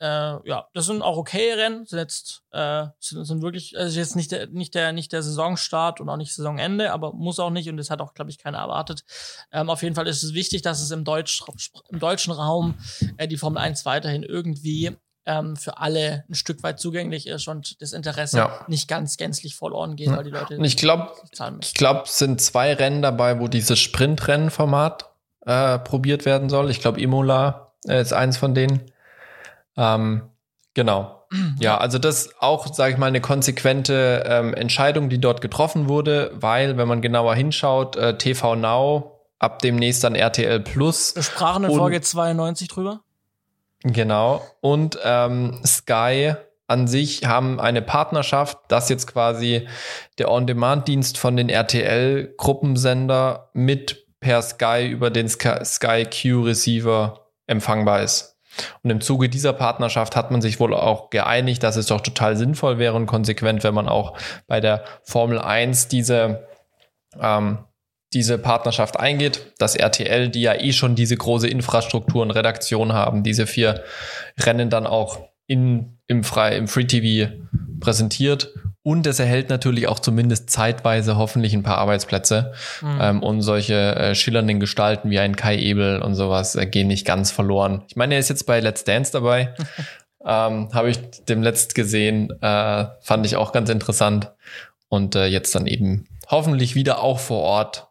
Äh, 0.00 0.48
ja, 0.48 0.68
das 0.74 0.86
sind 0.86 1.02
auch 1.02 1.16
okay 1.16 1.52
Rennen. 1.52 1.84
Sind 1.84 1.98
jetzt 1.98 2.44
äh, 2.52 2.86
sind, 3.00 3.24
sind 3.24 3.42
wirklich, 3.42 3.76
also 3.76 3.98
jetzt 3.98 4.16
nicht 4.16 4.30
der, 4.30 4.46
nicht 4.46 4.74
der, 4.74 4.92
nicht 4.92 5.12
der 5.12 5.22
Saisonstart 5.22 6.00
und 6.00 6.08
auch 6.08 6.16
nicht 6.16 6.34
Saisonende, 6.34 6.92
aber 6.92 7.12
muss 7.12 7.40
auch 7.40 7.50
nicht 7.50 7.68
und 7.68 7.76
das 7.76 7.90
hat 7.90 8.00
auch, 8.00 8.14
glaube 8.14 8.30
ich, 8.30 8.38
keiner 8.38 8.58
erwartet. 8.58 9.04
Ähm, 9.52 9.68
auf 9.68 9.82
jeden 9.82 9.96
Fall 9.96 10.06
ist 10.06 10.22
es 10.22 10.34
wichtig, 10.34 10.62
dass 10.62 10.80
es 10.80 10.92
im, 10.92 11.04
Deutsch, 11.04 11.42
im 11.90 11.98
deutschen 11.98 12.32
Raum 12.32 12.78
äh, 13.16 13.28
die 13.28 13.36
Formel 13.36 13.58
1 13.58 13.84
weiterhin 13.84 14.22
irgendwie 14.22 14.96
ähm, 15.28 15.56
für 15.56 15.78
alle 15.78 16.24
ein 16.28 16.34
Stück 16.34 16.62
weit 16.62 16.80
zugänglich 16.80 17.26
ist 17.26 17.46
und 17.48 17.80
das 17.82 17.92
Interesse 17.92 18.38
ja. 18.38 18.64
nicht 18.66 18.88
ganz 18.88 19.18
gänzlich 19.18 19.54
verloren 19.54 19.94
geht, 19.94 20.10
weil 20.10 20.24
die 20.24 20.30
Leute. 20.30 20.56
Und 20.56 20.64
ich 20.64 20.78
glaube, 20.78 21.12
ich 21.60 21.74
glaube, 21.74 22.02
es 22.06 22.18
sind 22.18 22.40
zwei 22.40 22.72
Rennen 22.72 23.02
dabei, 23.02 23.38
wo 23.38 23.46
dieses 23.46 23.78
Sprintrennen-Format 23.78 25.10
äh, 25.44 25.78
probiert 25.78 26.24
werden 26.24 26.48
soll. 26.48 26.70
Ich 26.70 26.80
glaube, 26.80 27.00
Imola 27.00 27.72
äh, 27.86 28.00
ist 28.00 28.14
eins 28.14 28.38
von 28.38 28.54
denen. 28.54 28.90
Ähm, 29.76 30.22
genau. 30.74 31.14
Ja, 31.60 31.76
also 31.76 31.98
das 31.98 32.30
auch, 32.40 32.72
sage 32.72 32.94
ich 32.94 32.98
mal, 32.98 33.06
eine 33.06 33.20
konsequente 33.20 34.24
ähm, 34.26 34.54
Entscheidung, 34.54 35.10
die 35.10 35.20
dort 35.20 35.42
getroffen 35.42 35.86
wurde, 35.86 36.30
weil, 36.34 36.78
wenn 36.78 36.88
man 36.88 37.02
genauer 37.02 37.34
hinschaut, 37.34 37.96
äh, 37.96 38.16
TV 38.16 38.56
Now 38.56 39.20
ab 39.38 39.58
demnächst 39.58 40.02
dann 40.04 40.14
RTL 40.14 40.60
Plus. 40.60 41.14
Wir 41.14 41.22
sprachen 41.22 41.64
in 41.64 41.76
Folge 41.76 42.00
92 42.00 42.68
drüber. 42.68 43.02
Genau. 43.82 44.42
Und 44.60 44.98
ähm, 45.04 45.60
Sky 45.64 46.34
an 46.66 46.86
sich 46.86 47.24
haben 47.24 47.60
eine 47.60 47.80
Partnerschaft, 47.80 48.58
dass 48.68 48.88
jetzt 48.88 49.06
quasi 49.06 49.66
der 50.18 50.30
On-Demand-Dienst 50.30 51.16
von 51.16 51.36
den 51.36 51.48
RTL-Gruppensender 51.48 53.50
mit 53.54 54.06
per 54.20 54.42
Sky 54.42 54.88
über 54.88 55.10
den 55.10 55.28
Sky 55.28 56.04
Q-Receiver 56.04 57.26
empfangbar 57.46 58.02
ist. 58.02 58.38
Und 58.82 58.90
im 58.90 59.00
Zuge 59.00 59.28
dieser 59.28 59.52
Partnerschaft 59.52 60.16
hat 60.16 60.30
man 60.30 60.42
sich 60.42 60.60
wohl 60.60 60.74
auch 60.74 61.10
geeinigt, 61.10 61.62
dass 61.62 61.76
es 61.76 61.86
doch 61.86 62.00
total 62.00 62.36
sinnvoll 62.36 62.78
wäre 62.78 62.94
und 62.94 63.06
konsequent, 63.06 63.64
wenn 63.64 63.74
man 63.74 63.88
auch 63.88 64.16
bei 64.46 64.60
der 64.60 64.84
Formel 65.04 65.38
1 65.38 65.88
diese 65.88 66.46
ähm, 67.20 67.58
diese 68.12 68.38
Partnerschaft 68.38 68.98
eingeht, 68.98 69.52
dass 69.58 69.76
RTL, 69.76 70.28
die 70.28 70.42
ja 70.42 70.54
eh 70.54 70.72
schon 70.72 70.94
diese 70.94 71.16
große 71.16 71.48
Infrastruktur 71.48 72.22
und 72.22 72.30
Redaktion 72.30 72.92
haben, 72.92 73.22
diese 73.22 73.46
vier 73.46 73.82
Rennen 74.40 74.70
dann 74.70 74.86
auch 74.86 75.28
in, 75.46 75.98
im, 76.06 76.24
Frei, 76.24 76.56
im 76.56 76.68
Free 76.68 76.84
TV 76.84 77.32
präsentiert. 77.80 78.54
Und 78.82 79.06
es 79.06 79.18
erhält 79.18 79.50
natürlich 79.50 79.86
auch 79.88 79.98
zumindest 79.98 80.48
zeitweise 80.48 81.16
hoffentlich 81.16 81.52
ein 81.52 81.62
paar 81.62 81.78
Arbeitsplätze. 81.78 82.52
Mhm. 82.80 82.98
Ähm, 83.00 83.22
und 83.22 83.42
solche 83.42 83.74
äh, 83.74 84.14
schillernden 84.14 84.60
Gestalten 84.60 85.10
wie 85.10 85.18
ein 85.18 85.36
Kai 85.36 85.58
Ebel 85.58 86.00
und 86.00 86.14
sowas 86.14 86.54
äh, 86.56 86.64
gehen 86.64 86.88
nicht 86.88 87.06
ganz 87.06 87.30
verloren. 87.30 87.82
Ich 87.88 87.96
meine, 87.96 88.14
er 88.14 88.20
ist 88.20 88.30
jetzt 88.30 88.46
bei 88.46 88.60
Let's 88.60 88.84
Dance 88.84 89.12
dabei. 89.12 89.54
ähm, 90.24 90.70
Habe 90.72 90.88
ich 90.88 90.98
dem 91.24 91.42
letzt 91.42 91.74
gesehen. 91.74 92.30
Äh, 92.40 92.86
fand 93.00 93.26
ich 93.26 93.36
auch 93.36 93.52
ganz 93.52 93.68
interessant. 93.68 94.32
Und 94.88 95.16
äh, 95.16 95.26
jetzt 95.26 95.54
dann 95.54 95.66
eben 95.66 96.06
hoffentlich 96.28 96.74
wieder 96.74 97.02
auch 97.02 97.18
vor 97.18 97.42
Ort 97.42 97.87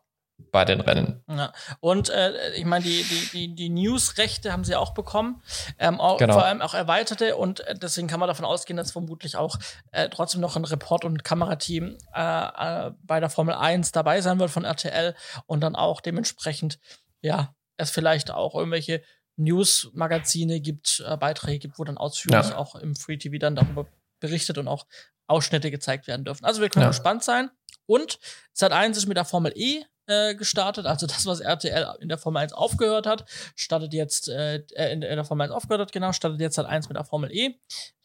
bei 0.52 0.66
den 0.66 0.82
Rennen. 0.82 1.24
Ja. 1.28 1.54
Und 1.80 2.10
äh, 2.10 2.54
ich 2.54 2.66
meine, 2.66 2.84
die, 2.84 3.04
die, 3.04 3.30
die, 3.32 3.56
die 3.56 3.70
News-Rechte 3.70 4.52
haben 4.52 4.64
sie 4.64 4.76
auch 4.76 4.94
bekommen, 4.94 5.42
ähm, 5.80 6.00
auch, 6.00 6.18
genau. 6.18 6.34
vor 6.34 6.46
allem 6.46 6.62
auch 6.62 6.74
erweiterte 6.74 7.36
und 7.36 7.62
äh, 7.62 7.76
deswegen 7.78 8.08
kann 8.08 8.20
man 8.20 8.28
davon 8.28 8.46
ausgehen, 8.46 8.78
dass 8.78 8.92
vermutlich 8.92 9.36
auch 9.36 9.58
äh, 9.92 10.10
trotzdem 10.10 10.42
noch 10.42 10.56
ein 10.56 10.66
Report- 10.66 11.06
und 11.06 11.24
Kamerateam 11.24 11.98
äh, 12.14 12.88
äh, 12.88 12.92
bei 13.04 13.20
der 13.20 13.30
Formel 13.30 13.56
1 13.56 13.92
dabei 13.92 14.22
sein 14.22 14.40
wird 14.40 14.52
von 14.52 14.66
RTL 14.66 15.16
und 15.46 15.62
dann 15.62 15.76
auch 15.76 16.02
dementsprechend, 16.02 16.80
ja, 17.22 17.54
es 17.78 17.92
vielleicht 17.92 18.32
auch 18.32 18.56
irgendwelche 18.56 19.02
News-Magazine 19.38 20.60
gibt, 20.60 21.04
äh, 21.08 21.16
Beiträge 21.18 21.60
gibt, 21.60 21.80
wo 21.80 21.84
dann 21.84 21.98
ausführlich 21.98 22.50
ja. 22.50 22.58
auch 22.58 22.76
im 22.76 22.96
Free 22.96 23.18
TV 23.18 23.38
dann 23.38 23.56
darüber 23.56 23.88
berichtet 24.20 24.58
und 24.58 24.68
auch 24.68 24.86
Ausschnitte 25.28 25.72
gezeigt 25.72 26.08
werden 26.08 26.26
dürfen. 26.26 26.46
Also 26.46 26.62
wir 26.62 26.70
können 26.70 26.84
ja. 26.84 26.90
gespannt 26.90 27.24
sein. 27.24 27.52
Und 27.86 28.20
Sat1 28.56 28.92
ist 28.92 29.08
mit 29.08 29.18
der 29.18 29.26
Formel 29.26 29.54
E 29.56 29.84
äh, 30.08 30.36
gestartet. 30.36 30.86
Also 30.86 31.06
das, 31.06 31.26
was 31.26 31.40
RTL 31.40 31.98
in 32.00 32.10
der 32.10 32.18
Formel 32.18 32.42
1 32.42 32.54
aufgehört 32.54 33.06
hat, 33.06 33.26
startet 33.56 33.94
jetzt, 33.94 34.30
äh, 34.30 34.64
äh, 34.76 34.94
in, 34.94 35.02
der 35.02 35.26
Formel 35.26 35.46
1 35.46 35.54
aufgehört 35.54 35.82
hat, 35.82 35.92
genau, 35.92 36.14
startet 36.14 36.40
jetzt 36.40 36.58
halt 36.58 36.68
eins 36.68 36.90
mit 36.90 36.98
der 36.98 37.06
Formel 37.06 37.32
E. 37.32 37.56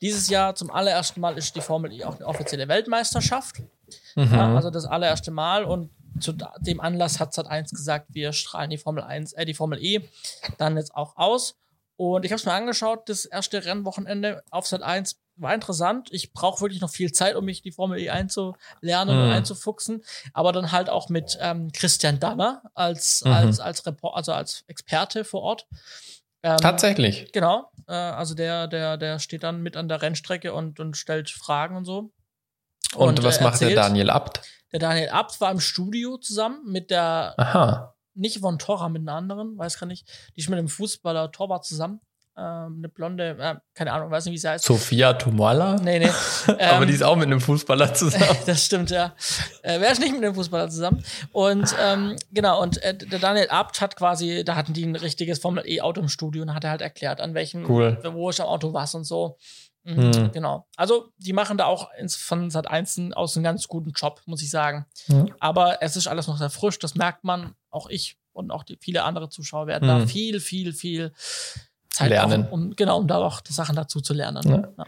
Dieses 0.00 0.28
Jahr 0.28 0.54
zum 0.54 0.70
allerersten 0.70 1.20
Mal 1.20 1.38
ist 1.38 1.56
die 1.56 1.60
Formel 1.60 1.92
E 1.92 2.04
auch 2.04 2.16
eine 2.16 2.26
offizielle 2.26 2.68
Weltmeisterschaft. 2.68 3.60
Mhm. 4.16 4.32
Ja, 4.32 4.54
also 4.54 4.70
das 4.70 4.84
allererste 4.84 5.30
Mal 5.30 5.64
und 5.64 5.90
zu 6.20 6.34
dem 6.58 6.80
Anlass 6.80 7.20
hat 7.20 7.32
Sat 7.32 7.46
1 7.46 7.70
gesagt, 7.70 8.08
wir 8.10 8.32
strahlen 8.32 8.70
die 8.70 8.78
Formel 8.78 9.02
1, 9.02 9.32
äh, 9.32 9.44
die 9.44 9.54
Formel 9.54 9.82
E 9.82 10.00
dann 10.58 10.76
jetzt 10.76 10.94
auch 10.94 11.16
aus. 11.16 11.56
Und 11.96 12.24
ich 12.24 12.32
habe 12.32 12.40
es 12.40 12.46
mir 12.46 12.52
angeschaut, 12.52 13.08
das 13.08 13.24
erste 13.24 13.64
Rennwochenende 13.64 14.42
auf 14.50 14.66
Sat 14.66 14.82
1 14.82 15.21
war 15.36 15.54
interessant. 15.54 16.08
Ich 16.12 16.32
brauche 16.32 16.60
wirklich 16.60 16.80
noch 16.80 16.90
viel 16.90 17.12
Zeit, 17.12 17.36
um 17.36 17.44
mich 17.44 17.62
die 17.62 17.72
Formel 17.72 17.98
E 17.98 18.10
einzulernen 18.10 19.16
mhm. 19.16 19.24
und 19.24 19.30
einzufuchsen. 19.30 20.02
Aber 20.32 20.52
dann 20.52 20.72
halt 20.72 20.90
auch 20.90 21.08
mit 21.08 21.38
ähm, 21.40 21.72
Christian 21.72 22.20
Danner 22.20 22.62
als, 22.74 23.24
mhm. 23.24 23.32
als, 23.32 23.60
als 23.60 23.86
Report, 23.86 24.16
also 24.16 24.32
als 24.32 24.64
Experte 24.66 25.24
vor 25.24 25.42
Ort. 25.42 25.66
Ähm, 26.42 26.58
Tatsächlich. 26.58 27.30
Genau. 27.32 27.70
Äh, 27.86 27.92
also 27.92 28.34
der, 28.34 28.66
der, 28.68 28.96
der 28.96 29.18
steht 29.18 29.42
dann 29.42 29.62
mit 29.62 29.76
an 29.76 29.88
der 29.88 30.02
Rennstrecke 30.02 30.52
und, 30.52 30.80
und 30.80 30.96
stellt 30.96 31.30
Fragen 31.30 31.76
und 31.76 31.84
so. 31.84 32.12
Und, 32.94 33.18
und 33.18 33.22
was 33.22 33.38
äh, 33.38 33.44
macht 33.44 33.60
der 33.60 33.74
Daniel 33.74 34.10
Abt? 34.10 34.42
Der 34.72 34.80
Daniel 34.80 35.10
Abt 35.10 35.40
war 35.40 35.50
im 35.50 35.60
Studio 35.60 36.18
zusammen 36.18 36.60
mit 36.66 36.90
der 36.90 37.34
Aha. 37.38 37.94
nicht 38.14 38.40
von 38.40 38.58
Torra, 38.58 38.88
mit 38.88 39.02
einer 39.02 39.14
anderen, 39.14 39.56
weiß 39.56 39.78
gar 39.78 39.86
nicht. 39.86 40.08
Die 40.36 40.40
ist 40.40 40.48
mit 40.48 40.58
dem 40.58 40.68
Fußballer 40.68 41.30
Torwart 41.32 41.64
zusammen 41.64 42.00
ähm, 42.34 42.76
eine 42.78 42.88
blonde, 42.88 43.36
äh, 43.38 43.56
keine 43.74 43.92
Ahnung, 43.92 44.10
weiß 44.10 44.24
nicht, 44.24 44.34
wie 44.34 44.38
sie 44.38 44.48
heißt. 44.48 44.64
Sophia 44.64 45.12
Tomala? 45.12 45.76
Nee, 45.76 45.98
nee. 45.98 46.10
Aber 46.64 46.86
die 46.86 46.94
ist 46.94 47.02
auch 47.02 47.16
mit 47.16 47.26
einem 47.26 47.40
Fußballer 47.40 47.92
zusammen. 47.92 48.36
das 48.46 48.64
stimmt, 48.64 48.90
ja. 48.90 49.14
Äh, 49.62 49.80
Wer 49.80 49.92
ist 49.92 50.00
nicht 50.00 50.12
mit 50.12 50.24
einem 50.24 50.34
Fußballer 50.34 50.70
zusammen? 50.70 51.04
Und 51.32 51.74
ähm, 51.78 52.16
genau, 52.30 52.62
und 52.62 52.82
äh, 52.82 52.96
der 52.96 53.18
Daniel 53.18 53.48
Abt 53.50 53.82
hat 53.82 53.96
quasi, 53.96 54.44
da 54.44 54.56
hatten 54.56 54.72
die 54.72 54.84
ein 54.84 54.96
richtiges 54.96 55.40
Formel 55.40 55.64
E-Auto 55.66 56.00
im 56.00 56.08
Studio 56.08 56.42
und 56.42 56.54
hat 56.54 56.64
er 56.64 56.70
halt 56.70 56.80
erklärt, 56.80 57.20
an 57.20 57.34
welchem, 57.34 57.68
cool. 57.68 57.98
wo 58.02 58.30
ist 58.30 58.40
am 58.40 58.46
Auto 58.46 58.72
was 58.72 58.94
und 58.94 59.04
so. 59.04 59.36
Mhm, 59.84 60.14
hm. 60.14 60.32
Genau. 60.32 60.66
Also, 60.76 61.08
die 61.18 61.32
machen 61.32 61.58
da 61.58 61.66
auch 61.66 61.92
ins, 61.98 62.16
von 62.16 62.50
Sat 62.50 62.70
1 62.70 63.12
aus 63.14 63.36
einen 63.36 63.44
ganz 63.44 63.68
guten 63.68 63.90
Job, 63.90 64.22
muss 64.26 64.42
ich 64.42 64.50
sagen. 64.50 64.86
Mhm. 65.08 65.34
Aber 65.38 65.82
es 65.82 65.96
ist 65.96 66.06
alles 66.06 66.28
noch 66.28 66.38
sehr 66.38 66.50
frisch, 66.50 66.78
das 66.78 66.94
merkt 66.94 67.24
man. 67.24 67.54
Auch 67.68 67.88
ich 67.88 68.16
und 68.32 68.50
auch 68.50 68.62
die, 68.62 68.78
viele 68.80 69.02
andere 69.02 69.28
Zuschauer 69.28 69.66
werden 69.66 69.84
mhm. 69.84 70.00
da 70.00 70.06
viel, 70.06 70.40
viel, 70.40 70.72
viel 70.72 71.12
Zeit 71.92 72.10
lernen. 72.10 72.46
Auch, 72.46 72.52
um, 72.52 72.70
genau, 72.74 72.98
um 72.98 73.06
da 73.06 73.16
auch 73.16 73.40
Sachen 73.48 73.76
dazu 73.76 74.00
zu 74.00 74.14
lernen. 74.14 74.42
Ja. 74.48 74.62
Ja. 74.78 74.84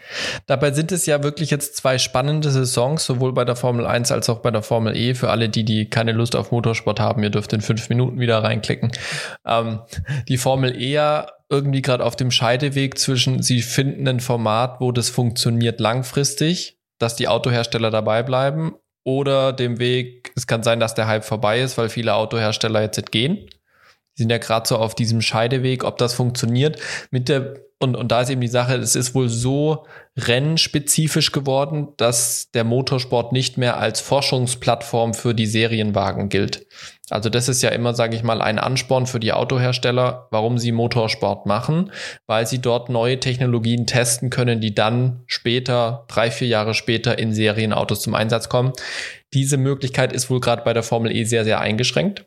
Dabei 0.47 0.73
sind 0.73 0.91
es 0.93 1.07
ja 1.07 1.23
wirklich 1.23 1.51
jetzt 1.51 1.77
zwei 1.77 1.99
spannende 1.99 2.51
Saisons, 2.51 3.05
sowohl 3.05 3.33
bei 3.33 3.45
der 3.45 3.57
Formel 3.57 3.87
1 3.87 4.11
als 4.11 4.29
auch 4.31 4.39
bei 4.39 4.51
der 4.51 4.63
Formel 4.63 4.97
E. 4.97 5.15
Für 5.15 5.31
alle, 5.31 5.49
die, 5.49 5.65
die 5.65 5.89
keine 5.89 6.13
Lust 6.13 6.35
auf 6.35 6.51
Motorsport 6.51 7.01
haben, 7.01 7.23
ihr 7.23 7.31
dürft 7.31 7.53
in 7.53 7.61
fünf 7.61 7.89
Minuten 7.89 8.19
wieder 8.21 8.43
reinklicken. 8.43 8.93
Ähm, 9.47 9.81
die 10.29 10.39
Formel 10.39 10.81
E 10.81 10.93
ja 10.93 11.27
irgendwie 11.51 11.83
gerade 11.83 12.05
auf 12.05 12.17
dem 12.17 12.31
Scheideweg 12.31 12.99
zwischen, 12.99 13.43
sie 13.43 13.61
finden 13.61 14.09
ein 14.09 14.21
Format, 14.21 14.81
wo 14.81 14.91
das 14.93 15.11
funktioniert 15.11 15.81
langfristig, 15.81 16.79
dass 16.99 17.17
die 17.17 17.29
Autohersteller 17.29 17.91
dabei 17.91 18.23
bleiben, 18.23 18.75
oder 19.05 19.53
dem 19.53 19.79
Weg, 19.79 20.33
es 20.35 20.47
kann 20.47 20.63
sein, 20.63 20.81
dass 20.81 20.95
der 20.95 21.07
Hype 21.07 21.25
vorbei 21.25 21.61
ist, 21.61 21.77
weil 21.77 21.91
viele 21.91 22.15
Autohersteller 22.15 22.81
jetzt 22.81 23.13
gehen. 23.13 23.47
Die 24.17 24.23
sind 24.23 24.31
ja 24.31 24.39
gerade 24.39 24.67
so 24.69 24.77
auf 24.77 24.95
diesem 24.95 25.21
Scheideweg, 25.21 25.85
ob 25.85 25.99
das 25.99 26.15
funktioniert. 26.15 26.79
Mit 27.11 27.29
der, 27.29 27.55
und, 27.81 27.97
und 27.97 28.13
da 28.13 28.21
ist 28.21 28.31
eben 28.31 28.41
die 28.41 28.49
Sache, 28.49 28.77
es 28.77 28.95
ist 28.95 29.15
wohl 29.15 29.29
so 29.29 29.87
rennspezifisch 30.17 31.33
geworden, 31.33 31.89
dass 31.97 32.51
der 32.53 32.63
Motorsport 32.65 33.33
nicht 33.33 33.59
mehr 33.59 33.79
als 33.79 34.01
Forschungsplattform 34.01 35.15
für 35.15 35.35
die 35.35 35.47
Serienwagen 35.47 36.29
gilt. 36.29 36.67
Also 37.11 37.29
das 37.29 37.49
ist 37.49 37.63
ja 37.63 37.71
immer, 37.71 37.93
sage 37.95 38.17
ich 38.17 38.23
mal, 38.23 38.41
ein 38.41 38.59
Ansporn 38.59 39.07
für 39.07 39.21
die 39.21 39.33
Autohersteller, 39.33 40.29
warum 40.31 40.59
sie 40.59 40.73
Motorsport 40.73 41.47
machen, 41.47 41.91
weil 42.27 42.47
sie 42.47 42.61
dort 42.61 42.89
neue 42.89 43.21
Technologien 43.21 43.87
testen 43.87 44.31
können, 44.31 44.61
die 44.61 44.75
dann 44.75 45.23
später, 45.27 46.07
drei, 46.09 46.31
vier 46.31 46.49
Jahre 46.49 46.75
später 46.75 47.19
in 47.19 47.35
Serienautos 47.35 48.01
zum 48.01 48.15
Einsatz 48.15 48.49
kommen. 48.49 48.73
Diese 49.35 49.57
Möglichkeit 49.57 50.13
ist 50.13 50.31
wohl 50.31 50.41
gerade 50.41 50.63
bei 50.63 50.73
der 50.73 50.85
Formel 50.85 51.15
E 51.15 51.25
sehr, 51.25 51.45
sehr 51.45 51.61
eingeschränkt. 51.61 52.27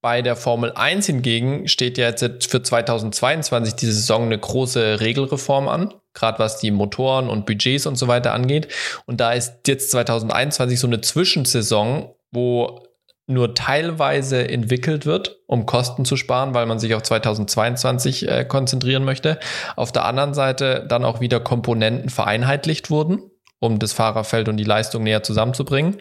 Bei 0.00 0.20
der 0.20 0.36
Formel 0.36 0.72
1 0.72 1.06
hingegen 1.06 1.68
steht 1.68 1.96
ja 1.96 2.08
jetzt 2.08 2.50
für 2.50 2.62
2022 2.62 3.74
diese 3.74 3.92
Saison 3.92 4.24
eine 4.24 4.38
große 4.38 5.00
Regelreform 5.00 5.68
an, 5.68 5.94
gerade 6.12 6.38
was 6.38 6.58
die 6.58 6.70
Motoren 6.70 7.28
und 7.28 7.46
Budgets 7.46 7.86
und 7.86 7.96
so 7.96 8.06
weiter 8.06 8.34
angeht. 8.34 8.68
Und 9.06 9.20
da 9.20 9.32
ist 9.32 9.66
jetzt 9.66 9.90
2021 9.90 10.78
so 10.78 10.86
eine 10.86 11.00
Zwischensaison, 11.00 12.14
wo 12.30 12.82
nur 13.26 13.54
teilweise 13.54 14.46
entwickelt 14.46 15.06
wird, 15.06 15.38
um 15.46 15.64
Kosten 15.64 16.04
zu 16.04 16.16
sparen, 16.16 16.52
weil 16.52 16.66
man 16.66 16.78
sich 16.78 16.94
auf 16.94 17.02
2022 17.02 18.28
äh, 18.28 18.44
konzentrieren 18.44 19.04
möchte. 19.04 19.38
Auf 19.76 19.92
der 19.92 20.04
anderen 20.04 20.34
Seite 20.34 20.84
dann 20.86 21.06
auch 21.06 21.20
wieder 21.20 21.40
Komponenten 21.40 22.10
vereinheitlicht 22.10 22.90
wurden, 22.90 23.30
um 23.60 23.78
das 23.78 23.94
Fahrerfeld 23.94 24.50
und 24.50 24.58
die 24.58 24.64
Leistung 24.64 25.04
näher 25.04 25.22
zusammenzubringen 25.22 25.96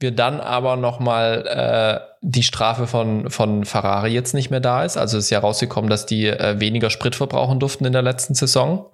wir 0.00 0.10
dann 0.12 0.40
aber 0.40 0.76
nochmal 0.76 1.46
äh, 1.46 2.09
die 2.22 2.42
Strafe 2.42 2.86
von, 2.86 3.30
von 3.30 3.64
Ferrari 3.64 4.10
jetzt 4.10 4.34
nicht 4.34 4.50
mehr 4.50 4.60
da 4.60 4.84
ist. 4.84 4.98
Also 4.98 5.16
ist 5.16 5.30
ja 5.30 5.38
rausgekommen, 5.38 5.88
dass 5.88 6.04
die 6.04 6.26
äh, 6.26 6.60
weniger 6.60 6.90
Sprit 6.90 7.16
verbrauchen 7.16 7.60
durften 7.60 7.86
in 7.86 7.94
der 7.94 8.02
letzten 8.02 8.34
Saison, 8.34 8.90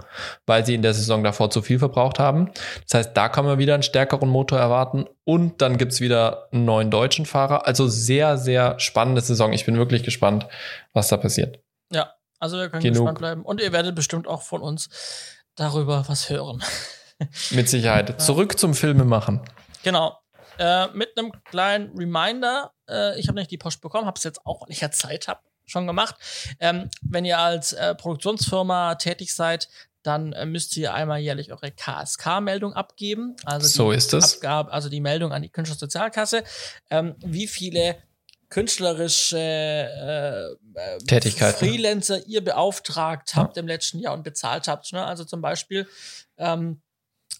weil 0.46 0.64
sie 0.64 0.74
in 0.74 0.82
der 0.82 0.94
Saison 0.94 1.24
davor 1.24 1.50
zu 1.50 1.60
viel 1.60 1.80
verbraucht 1.80 2.20
haben. 2.20 2.52
Das 2.84 2.94
heißt, 2.94 3.16
da 3.16 3.28
kann 3.28 3.44
man 3.44 3.58
wieder 3.58 3.74
einen 3.74 3.82
stärkeren 3.82 4.28
Motor 4.28 4.60
erwarten. 4.60 5.06
Und 5.24 5.60
dann 5.60 5.76
gibt's 5.76 6.00
wieder 6.00 6.48
einen 6.52 6.64
neuen 6.64 6.92
deutschen 6.92 7.26
Fahrer. 7.26 7.66
Also 7.66 7.88
sehr, 7.88 8.38
sehr 8.38 8.78
spannende 8.78 9.20
Saison. 9.20 9.52
Ich 9.52 9.66
bin 9.66 9.76
wirklich 9.76 10.04
gespannt, 10.04 10.46
was 10.92 11.08
da 11.08 11.16
passiert. 11.16 11.58
Ja, 11.90 12.12
also 12.38 12.58
wir 12.58 12.68
können 12.68 12.82
Genug. 12.82 12.98
gespannt 12.98 13.18
bleiben. 13.18 13.42
Und 13.42 13.60
ihr 13.60 13.72
werdet 13.72 13.96
bestimmt 13.96 14.28
auch 14.28 14.42
von 14.42 14.62
uns 14.62 14.88
darüber 15.56 16.04
was 16.06 16.30
hören. 16.30 16.62
Mit 17.50 17.68
Sicherheit. 17.68 18.20
Zurück 18.20 18.56
zum 18.56 18.74
Filme 18.74 19.04
machen. 19.04 19.40
Genau. 19.82 20.16
Äh, 20.58 20.86
mit 20.94 21.18
einem 21.18 21.32
kleinen 21.44 21.96
Reminder. 21.96 22.72
Äh, 22.88 23.18
ich 23.18 23.28
habe 23.28 23.38
nicht 23.38 23.50
die 23.50 23.58
Post 23.58 23.80
bekommen, 23.80 24.06
habe 24.06 24.18
es 24.18 24.24
jetzt 24.24 24.44
auch, 24.46 24.62
weil 24.62 24.70
ich 24.70 24.80
ja 24.80 24.90
Zeit 24.90 25.28
habe, 25.28 25.40
schon 25.66 25.86
gemacht. 25.86 26.16
Ähm, 26.60 26.88
wenn 27.02 27.24
ihr 27.24 27.38
als 27.38 27.72
äh, 27.72 27.94
Produktionsfirma 27.94 28.94
tätig 28.96 29.34
seid, 29.34 29.68
dann 30.02 30.32
äh, 30.32 30.46
müsst 30.46 30.76
ihr 30.76 30.94
einmal 30.94 31.18
jährlich 31.18 31.52
eure 31.52 31.72
KSK-Meldung 31.72 32.72
abgeben. 32.72 33.36
Also 33.44 33.66
so 33.66 33.92
ist 33.92 34.14
es. 34.14 34.36
Abgabe, 34.36 34.72
also 34.72 34.88
die 34.88 35.00
Meldung 35.00 35.32
an 35.32 35.42
die 35.42 35.48
Künstlersozialkasse. 35.48 36.44
Ähm, 36.90 37.16
wie 37.18 37.48
viele 37.48 37.96
künstlerische 38.48 39.38
äh, 39.38 40.44
äh 40.78 40.98
Tätigkeiten. 40.98 41.58
Freelancer 41.58 42.24
ihr 42.26 42.44
beauftragt 42.44 43.34
habt 43.34 43.56
ja. 43.56 43.60
im 43.60 43.66
letzten 43.66 43.98
Jahr 43.98 44.14
und 44.14 44.22
bezahlt 44.22 44.68
habt. 44.68 44.92
Ne? 44.92 45.04
Also 45.04 45.24
zum 45.24 45.40
Beispiel 45.40 45.88
ähm, 46.36 46.80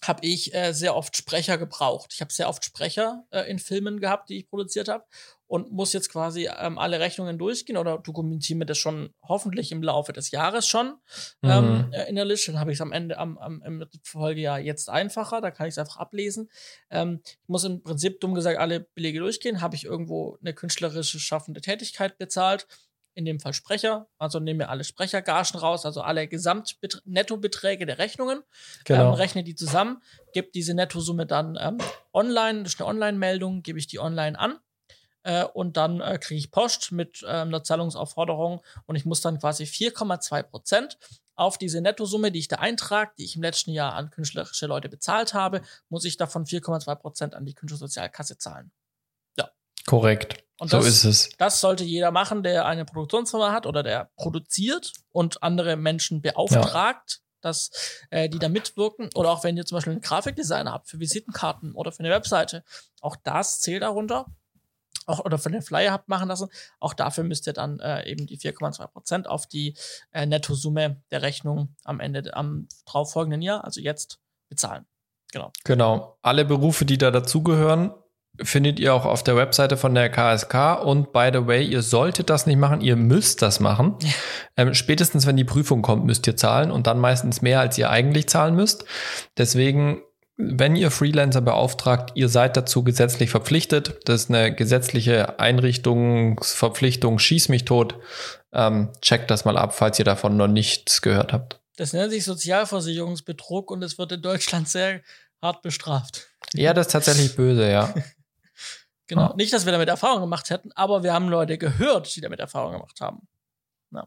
habe 0.05 0.25
ich 0.25 0.53
äh, 0.53 0.73
sehr 0.73 0.95
oft 0.95 1.15
Sprecher 1.15 1.57
gebraucht. 1.57 2.11
Ich 2.13 2.19
habe 2.19 2.33
sehr 2.33 2.49
oft 2.49 2.65
Sprecher 2.65 3.23
äh, 3.31 3.49
in 3.49 3.59
Filmen 3.59 4.01
gehabt, 4.01 4.29
die 4.29 4.39
ich 4.39 4.49
produziert 4.49 4.89
habe 4.89 5.05
und 5.47 5.71
muss 5.71 5.93
jetzt 5.93 6.09
quasi 6.09 6.49
ähm, 6.59 6.77
alle 6.77 6.99
Rechnungen 6.99 7.37
durchgehen 7.37 7.77
oder 7.77 7.97
dokumentiere 7.97 8.59
mir 8.59 8.65
das 8.65 8.77
schon 8.77 9.13
hoffentlich 9.23 9.71
im 9.71 9.81
Laufe 9.81 10.11
des 10.13 10.31
Jahres 10.31 10.67
schon 10.67 10.95
ähm, 11.41 11.87
mhm. 11.87 11.93
äh, 11.93 12.09
in 12.09 12.15
der 12.15 12.25
Liste. 12.25 12.51
Dann 12.51 12.59
habe 12.59 12.71
ich 12.71 12.77
es 12.77 12.81
am 12.81 12.91
Ende 12.91 13.17
am, 13.17 13.37
am 13.37 13.61
im 13.63 13.85
Folgejahr 14.03 14.59
jetzt 14.59 14.89
einfacher, 14.89 15.41
da 15.41 15.51
kann 15.51 15.67
ich 15.67 15.73
es 15.73 15.77
einfach 15.77 15.97
ablesen. 15.97 16.49
Ähm, 16.89 17.21
ich 17.23 17.47
muss 17.47 17.63
im 17.63 17.81
Prinzip 17.81 18.19
dumm 18.19 18.35
gesagt 18.35 18.59
alle 18.59 18.81
Belege 18.81 19.19
durchgehen. 19.19 19.61
Habe 19.61 19.75
ich 19.75 19.85
irgendwo 19.85 20.37
eine 20.41 20.53
künstlerische 20.53 21.19
schaffende 21.19 21.61
Tätigkeit 21.61 22.17
bezahlt? 22.17 22.67
in 23.13 23.25
dem 23.25 23.39
Fall 23.39 23.53
Sprecher, 23.53 24.07
also 24.19 24.39
nehmen 24.39 24.59
wir 24.59 24.69
alle 24.69 24.83
Sprechergagen 24.83 25.59
raus, 25.59 25.87
also 25.87 26.01
alle 26.01 26.27
Gesamtnettobeträge 26.27 27.87
der 27.87 27.97
Rechnungen, 27.97 28.43
genau. 28.85 29.07
ähm, 29.07 29.13
rechne 29.15 29.43
die 29.43 29.55
zusammen, 29.55 30.03
gebe 30.33 30.51
diese 30.53 30.75
Nettosumme 30.75 31.25
dann 31.25 31.57
ähm, 31.59 31.79
online, 32.13 32.61
das 32.61 32.75
ist 32.75 32.79
eine 32.79 32.87
Online-Meldung, 32.87 33.63
gebe 33.63 33.79
ich 33.79 33.87
die 33.87 33.97
online 33.97 34.37
an 34.37 34.59
äh, 35.27 35.43
und 35.43 35.75
dann 35.75 35.99
äh, 35.99 36.17
kriege 36.19 36.39
ich 36.39 36.51
Post 36.51 36.93
mit 36.93 37.21
äh, 37.23 37.27
einer 37.27 37.61
Zahlungsaufforderung 37.61 38.61
und 38.85 38.95
ich 38.95 39.03
muss 39.03 39.19
dann 39.19 39.39
quasi 39.39 39.65
4,2 39.65 40.43
Prozent 40.43 40.97
auf 41.35 41.57
diese 41.57 41.81
Nettosumme, 41.81 42.31
die 42.31 42.39
ich 42.39 42.47
da 42.47 42.55
eintrage, 42.57 43.11
die 43.17 43.25
ich 43.25 43.35
im 43.35 43.41
letzten 43.41 43.71
Jahr 43.71 43.93
an 43.93 44.09
künstlerische 44.09 44.67
Leute 44.67 44.87
bezahlt 44.87 45.33
habe, 45.33 45.61
muss 45.89 46.05
ich 46.05 46.15
davon 46.15 46.45
4,2 46.45 46.95
Prozent 46.95 47.35
an 47.35 47.45
die 47.45 47.53
Künstlersozialkasse 47.53 48.37
zahlen. 48.37 48.71
Ja. 49.37 49.49
Korrekt. 49.85 50.45
Und 50.59 50.71
so 50.71 50.77
das, 50.77 50.87
ist 50.87 51.03
es. 51.03 51.29
Das 51.37 51.59
sollte 51.59 51.83
jeder 51.83 52.11
machen, 52.11 52.41
der 52.41 52.65
eine 52.65 52.85
Produktionsfirma 52.85 53.51
hat 53.51 53.65
oder 53.65 53.83
der 53.83 54.09
produziert 54.15 54.93
und 55.11 55.43
andere 55.43 55.75
Menschen 55.75 56.21
beauftragt, 56.21 57.11
ja. 57.11 57.27
dass 57.41 57.71
äh, 58.11 58.29
die 58.29 58.39
da 58.39 58.47
mitwirken. 58.47 59.09
Oder 59.13 59.31
auch 59.31 59.43
wenn 59.43 59.57
ihr 59.57 59.65
zum 59.65 59.75
Beispiel 59.75 59.91
einen 59.91 60.01
Grafikdesigner 60.01 60.71
habt 60.71 60.89
für 60.89 61.01
Visitenkarten 61.01 61.73
oder 61.73 61.91
für 61.91 61.99
eine 61.99 62.11
Webseite. 62.11 62.63
Auch 63.01 63.17
das 63.23 63.59
zählt 63.59 63.83
darunter. 63.83 64.25
Auch, 65.07 65.25
oder 65.25 65.37
für 65.37 65.49
den 65.49 65.61
Flyer 65.61 65.91
habt 65.91 66.09
machen 66.09 66.27
lassen. 66.27 66.49
Auch 66.79 66.93
dafür 66.93 67.23
müsst 67.23 67.47
ihr 67.47 67.53
dann 67.53 67.79
äh, 67.79 68.07
eben 68.07 68.27
die 68.27 68.37
4,2 68.37 68.87
Prozent 68.87 69.27
auf 69.27 69.47
die 69.47 69.75
äh, 70.11 70.25
Nettosumme 70.25 71.01
der 71.11 71.21
Rechnung 71.21 71.75
am 71.83 71.99
Ende, 71.99 72.35
am 72.35 72.67
darauf 72.85 73.13
folgenden 73.13 73.41
Jahr, 73.41 73.63
also 73.63 73.81
jetzt, 73.81 74.19
bezahlen. 74.49 74.85
Genau. 75.31 75.51
Genau. 75.63 76.17
Alle 76.21 76.45
Berufe, 76.45 76.85
die 76.85 76.97
da 76.97 77.11
dazugehören, 77.11 77.91
findet 78.41 78.79
ihr 78.79 78.93
auch 78.93 79.05
auf 79.05 79.23
der 79.23 79.35
Webseite 79.35 79.77
von 79.77 79.95
der 79.95 80.09
KSK. 80.09 80.83
Und 80.83 81.11
by 81.11 81.29
the 81.33 81.47
way, 81.47 81.65
ihr 81.65 81.81
solltet 81.81 82.29
das 82.29 82.45
nicht 82.45 82.57
machen, 82.57 82.81
ihr 82.81 82.95
müsst 82.95 83.41
das 83.41 83.59
machen. 83.59 83.95
Ja. 84.01 84.09
Ähm, 84.57 84.73
spätestens, 84.73 85.25
wenn 85.25 85.37
die 85.37 85.43
Prüfung 85.43 85.81
kommt, 85.81 86.05
müsst 86.05 86.27
ihr 86.27 86.35
zahlen 86.35 86.71
und 86.71 86.87
dann 86.87 86.99
meistens 86.99 87.41
mehr, 87.41 87.59
als 87.59 87.77
ihr 87.77 87.89
eigentlich 87.89 88.27
zahlen 88.27 88.55
müsst. 88.55 88.85
Deswegen, 89.37 90.01
wenn 90.37 90.75
ihr 90.75 90.91
Freelancer 90.91 91.41
beauftragt, 91.41 92.11
ihr 92.13 92.29
seid 92.29 92.55
dazu 92.55 92.83
gesetzlich 92.83 93.31
verpflichtet. 93.31 93.99
Das 94.05 94.23
ist 94.23 94.29
eine 94.29 94.53
gesetzliche 94.53 95.39
Einrichtungsverpflichtung. 95.39 97.17
Schieß 97.17 97.49
mich 97.49 97.65
tot. 97.65 97.95
Ähm, 98.53 98.89
checkt 99.01 99.31
das 99.31 99.45
mal 99.45 99.57
ab, 99.57 99.73
falls 99.73 99.97
ihr 99.97 100.05
davon 100.05 100.37
noch 100.37 100.47
nichts 100.47 101.01
gehört 101.01 101.33
habt. 101.33 101.59
Das 101.77 101.93
nennt 101.93 102.11
sich 102.11 102.23
Sozialversicherungsbetrug 102.23 103.71
und 103.71 103.83
es 103.83 103.97
wird 103.97 104.11
in 104.11 104.21
Deutschland 104.21 104.69
sehr 104.69 105.01
hart 105.41 105.63
bestraft. 105.63 106.27
Ja, 106.53 106.73
das 106.73 106.87
ist 106.87 106.91
tatsächlich 106.93 107.35
böse, 107.35 107.69
ja. 107.69 107.93
Genau. 109.09 109.29
Ja. 109.29 109.35
Nicht, 109.37 109.53
dass 109.53 109.65
wir 109.65 109.71
damit 109.71 109.87
Erfahrung 109.87 110.19
gemacht 110.19 110.49
hätten, 110.49 110.71
aber 110.73 111.01
wir 111.01 111.13
haben 111.13 111.29
Leute 111.29 111.57
gehört, 111.57 112.13
die 112.13 112.19
damit 112.19 112.41
Erfahrung 112.41 112.73
gemacht 112.73 112.99
haben. 112.99 113.25
Ja. 113.91 114.05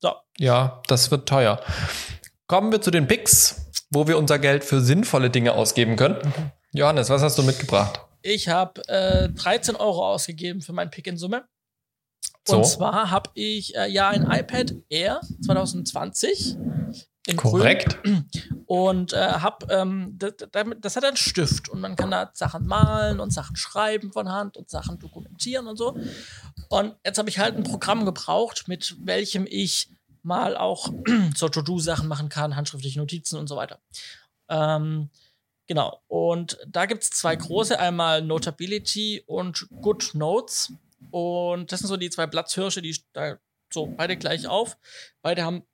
So. 0.00 0.14
Ja, 0.38 0.80
das 0.86 1.10
wird 1.10 1.28
teuer. 1.28 1.60
Kommen 2.46 2.72
wir 2.72 2.80
zu 2.80 2.90
den 2.90 3.06
Picks, 3.06 3.68
wo 3.92 4.08
wir 4.08 4.18
unser 4.18 4.38
Geld 4.38 4.64
für 4.64 4.80
sinnvolle 4.80 5.30
Dinge 5.30 5.52
ausgeben 5.52 5.96
können. 5.96 6.16
Mhm. 6.24 6.50
Johannes, 6.72 7.10
was 7.10 7.22
hast 7.22 7.38
du 7.38 7.42
mitgebracht? 7.42 8.00
Ich 8.22 8.48
habe 8.48 8.86
äh, 8.88 9.28
13 9.28 9.76
Euro 9.76 10.06
ausgegeben 10.06 10.62
für 10.62 10.72
meinen 10.72 10.90
Pick 10.90 11.06
in 11.06 11.16
Summe. 11.16 11.44
Und 12.48 12.64
so. 12.64 12.76
zwar 12.76 13.10
habe 13.10 13.30
ich 13.34 13.76
äh, 13.76 13.88
ja 13.88 14.08
ein 14.08 14.22
iPad 14.30 14.74
Air 14.88 15.20
2020 15.44 16.56
in 17.26 17.36
Korrekt. 17.36 18.02
Grün. 18.02 18.28
Und 18.66 19.12
äh, 19.12 19.16
hab, 19.16 19.70
ähm, 19.70 20.16
das, 20.18 20.34
das, 20.80 20.96
hat 20.96 21.04
einen 21.04 21.16
Stift 21.16 21.68
und 21.68 21.80
man 21.80 21.94
kann 21.94 22.10
da 22.10 22.30
Sachen 22.32 22.66
malen 22.66 23.20
und 23.20 23.32
Sachen 23.32 23.54
schreiben 23.54 24.12
von 24.12 24.30
Hand 24.30 24.56
und 24.56 24.70
Sachen 24.70 24.98
dokumentieren 24.98 25.68
und 25.68 25.76
so. 25.76 25.96
Und 26.68 26.96
jetzt 27.04 27.18
habe 27.18 27.28
ich 27.28 27.38
halt 27.38 27.56
ein 27.56 27.62
Programm 27.62 28.04
gebraucht, 28.04 28.66
mit 28.66 28.96
welchem 29.04 29.46
ich 29.48 29.90
mal 30.22 30.56
auch 30.56 30.92
so 31.36 31.48
To-Do-Sachen 31.48 32.08
machen 32.08 32.28
kann, 32.28 32.56
handschriftliche 32.56 32.98
Notizen 32.98 33.38
und 33.38 33.48
so 33.48 33.56
weiter. 33.56 33.80
Ähm, 34.48 35.10
genau. 35.66 36.02
Und 36.08 36.58
da 36.66 36.86
gibt 36.86 37.02
es 37.02 37.10
zwei 37.10 37.36
große, 37.36 37.78
einmal 37.78 38.22
Notability 38.22 39.22
und 39.26 39.68
Good 39.80 40.10
Notes. 40.14 40.72
Und 41.10 41.72
das 41.72 41.80
sind 41.80 41.88
so 41.88 41.96
die 41.96 42.10
zwei 42.10 42.26
Platzhirsche, 42.26 42.82
die 42.82 42.96
da 43.12 43.38
so 43.72 43.86
beide 43.86 44.16
gleich 44.16 44.46
auf. 44.46 44.78
Beide 45.22 45.44
haben 45.44 45.64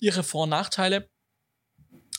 ihre 0.00 0.22
Vor- 0.22 0.44
und 0.44 0.50
Nachteile. 0.50 1.08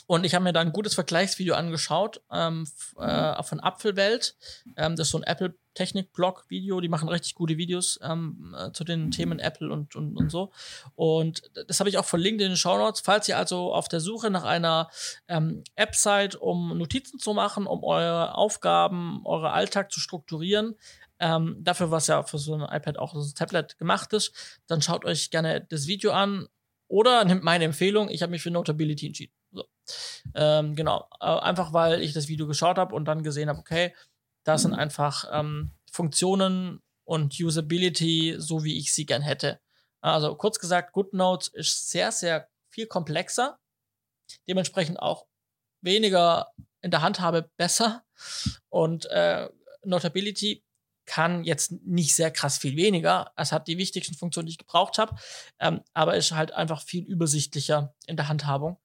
Und 0.07 0.25
ich 0.25 0.33
habe 0.33 0.43
mir 0.43 0.53
da 0.53 0.61
ein 0.61 0.71
gutes 0.71 0.93
Vergleichsvideo 0.93 1.53
angeschaut 1.53 2.21
ähm, 2.31 2.65
äh, 2.97 3.43
von 3.43 3.59
Apfelwelt. 3.59 4.35
Ähm, 4.77 4.95
das 4.95 5.07
ist 5.07 5.11
so 5.11 5.17
ein 5.19 5.23
Apple-Technik-Blog-Video. 5.23 6.79
Die 6.79 6.87
machen 6.87 7.09
richtig 7.09 7.35
gute 7.35 7.57
Videos 7.57 7.99
ähm, 8.01 8.55
äh, 8.57 8.71
zu 8.71 8.85
den 8.85 9.11
Themen 9.11 9.39
Apple 9.39 9.69
und, 9.69 9.97
und, 9.97 10.15
und 10.15 10.31
so. 10.31 10.51
Und 10.95 11.41
das 11.67 11.81
habe 11.81 11.89
ich 11.89 11.97
auch 11.97 12.05
verlinkt 12.05 12.41
in 12.41 12.51
den 12.51 12.57
Show 12.57 12.77
Notes. 12.77 13.01
Falls 13.01 13.27
ihr 13.27 13.37
also 13.37 13.73
auf 13.73 13.89
der 13.89 13.99
Suche 13.99 14.29
nach 14.29 14.45
einer 14.45 14.89
ähm, 15.27 15.65
App 15.75 15.93
seid, 15.93 16.35
um 16.35 16.77
Notizen 16.77 17.19
zu 17.19 17.33
machen, 17.33 17.67
um 17.67 17.83
eure 17.83 18.35
Aufgaben, 18.35 19.21
euren 19.25 19.51
Alltag 19.51 19.91
zu 19.91 19.99
strukturieren, 19.99 20.75
ähm, 21.19 21.57
dafür, 21.59 21.91
was 21.91 22.07
ja 22.07 22.23
für 22.23 22.37
so 22.37 22.53
ein 22.53 22.61
iPad 22.61 22.97
auch 22.97 23.13
so 23.13 23.19
ein 23.19 23.35
Tablet 23.35 23.77
gemacht 23.77 24.13
ist, 24.13 24.61
dann 24.67 24.81
schaut 24.81 25.03
euch 25.03 25.31
gerne 25.31 25.65
das 25.69 25.87
Video 25.87 26.11
an 26.11 26.47
oder 26.87 27.25
nimmt 27.25 27.43
meine 27.43 27.65
Empfehlung. 27.65 28.07
Ich 28.09 28.21
habe 28.21 28.31
mich 28.31 28.41
für 28.41 28.51
Notability 28.51 29.07
entschieden. 29.07 29.36
Ähm, 30.35 30.75
genau. 30.75 31.07
Einfach 31.19 31.73
weil 31.73 32.01
ich 32.01 32.13
das 32.13 32.27
Video 32.27 32.47
geschaut 32.47 32.77
habe 32.77 32.95
und 32.95 33.05
dann 33.05 33.23
gesehen 33.23 33.49
habe, 33.49 33.59
okay, 33.59 33.93
da 34.43 34.57
sind 34.57 34.73
einfach 34.73 35.25
ähm, 35.31 35.71
Funktionen 35.91 36.81
und 37.03 37.39
Usability, 37.39 38.35
so 38.37 38.63
wie 38.63 38.77
ich 38.77 38.93
sie 38.93 39.05
gern 39.05 39.21
hätte. 39.21 39.59
Also 40.01 40.35
kurz 40.35 40.59
gesagt, 40.59 40.93
GoodNotes 40.93 41.49
ist 41.49 41.89
sehr, 41.89 42.11
sehr 42.11 42.49
viel 42.69 42.87
komplexer. 42.87 43.59
Dementsprechend 44.47 44.99
auch 44.99 45.25
weniger 45.81 46.51
in 46.81 46.91
der 46.91 47.01
Handhabe 47.01 47.49
besser. 47.57 48.03
Und 48.69 49.05
äh, 49.07 49.49
Notability 49.83 50.63
kann 51.05 51.43
jetzt 51.43 51.71
nicht 51.85 52.15
sehr 52.15 52.31
krass 52.31 52.57
viel 52.57 52.75
weniger. 52.75 53.31
Es 53.35 53.51
hat 53.51 53.67
die 53.67 53.77
wichtigsten 53.77 54.15
Funktionen, 54.15 54.45
die 54.45 54.51
ich 54.51 54.57
gebraucht 54.57 54.97
habe, 54.97 55.15
ähm, 55.59 55.81
aber 55.93 56.15
ist 56.15 56.33
halt 56.33 56.51
einfach 56.51 56.81
viel 56.83 57.05
übersichtlicher 57.05 57.95
in 58.05 58.17
der 58.17 58.27
Handhabung. 58.27 58.77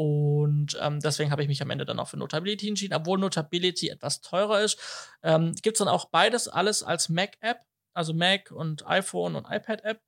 Und 0.00 0.78
ähm, 0.80 0.98
deswegen 1.00 1.30
habe 1.30 1.42
ich 1.42 1.48
mich 1.48 1.60
am 1.60 1.68
Ende 1.68 1.84
dann 1.84 2.00
auch 2.00 2.08
für 2.08 2.16
Notability 2.16 2.66
entschieden. 2.66 2.94
Obwohl 2.94 3.18
Notability 3.18 3.90
etwas 3.90 4.22
teurer 4.22 4.62
ist, 4.62 4.78
ähm, 5.22 5.54
gibt 5.60 5.76
es 5.76 5.80
dann 5.80 5.88
auch 5.88 6.06
beides, 6.06 6.48
alles 6.48 6.82
als 6.82 7.10
Mac-App, 7.10 7.66
also 7.92 8.14
Mac 8.14 8.50
und 8.50 8.86
iPhone 8.86 9.36
und 9.36 9.44
iPad-App. 9.50 10.00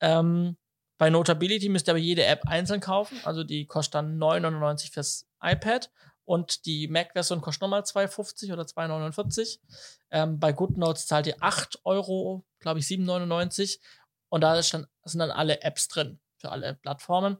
Ähm, 0.00 0.56
bei 0.96 1.10
Notability 1.10 1.68
müsst 1.68 1.86
ihr 1.86 1.92
aber 1.92 1.98
jede 1.98 2.24
App 2.24 2.46
einzeln 2.46 2.80
kaufen. 2.80 3.20
Also 3.24 3.44
die 3.44 3.66
kostet 3.66 3.96
dann 3.96 4.18
9,99 4.18 4.90
fürs 4.90 5.28
iPad 5.42 5.90
und 6.24 6.64
die 6.64 6.88
Mac-Version 6.88 7.42
kostet 7.42 7.60
nochmal 7.60 7.82
2,50 7.82 8.54
oder 8.54 8.62
2,49. 8.62 9.58
Ähm, 10.12 10.40
bei 10.40 10.52
GoodNotes 10.52 11.06
zahlt 11.06 11.26
ihr 11.26 11.36
8 11.40 11.80
Euro, 11.84 12.46
glaube 12.58 12.80
ich, 12.80 12.86
7,99. 12.86 13.80
Und 14.30 14.40
da 14.40 14.54
dann, 14.54 14.86
sind 15.04 15.18
dann 15.18 15.30
alle 15.30 15.60
Apps 15.60 15.88
drin 15.88 16.20
für 16.38 16.50
alle 16.50 16.72
Plattformen. 16.72 17.36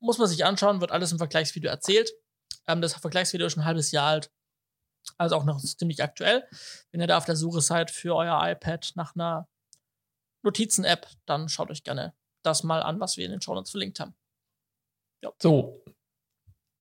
Muss 0.00 0.18
man 0.18 0.28
sich 0.28 0.44
anschauen, 0.44 0.80
wird 0.80 0.92
alles 0.92 1.12
im 1.12 1.18
Vergleichsvideo 1.18 1.70
erzählt. 1.70 2.10
Ähm, 2.66 2.80
das 2.80 2.94
Vergleichsvideo 2.94 3.46
ist 3.46 3.54
schon 3.54 3.62
ein 3.62 3.66
halbes 3.66 3.90
Jahr 3.90 4.06
alt. 4.06 4.30
Also 5.16 5.36
auch 5.36 5.44
noch 5.44 5.60
ziemlich 5.60 6.02
aktuell. 6.02 6.46
Wenn 6.90 7.00
ihr 7.00 7.06
da 7.06 7.18
auf 7.18 7.24
der 7.24 7.36
Suche 7.36 7.60
seid 7.60 7.90
für 7.90 8.14
euer 8.14 8.40
iPad 8.48 8.92
nach 8.94 9.14
einer 9.14 9.48
Notizen-App, 10.42 11.08
dann 11.26 11.48
schaut 11.48 11.70
euch 11.70 11.82
gerne 11.82 12.14
das 12.42 12.62
mal 12.62 12.82
an, 12.82 13.00
was 13.00 13.16
wir 13.16 13.24
in 13.24 13.32
den 13.32 13.40
Show 13.40 13.54
Notes 13.54 13.70
verlinkt 13.70 14.00
haben. 14.00 14.14
Ja. 15.22 15.32
So, 15.40 15.82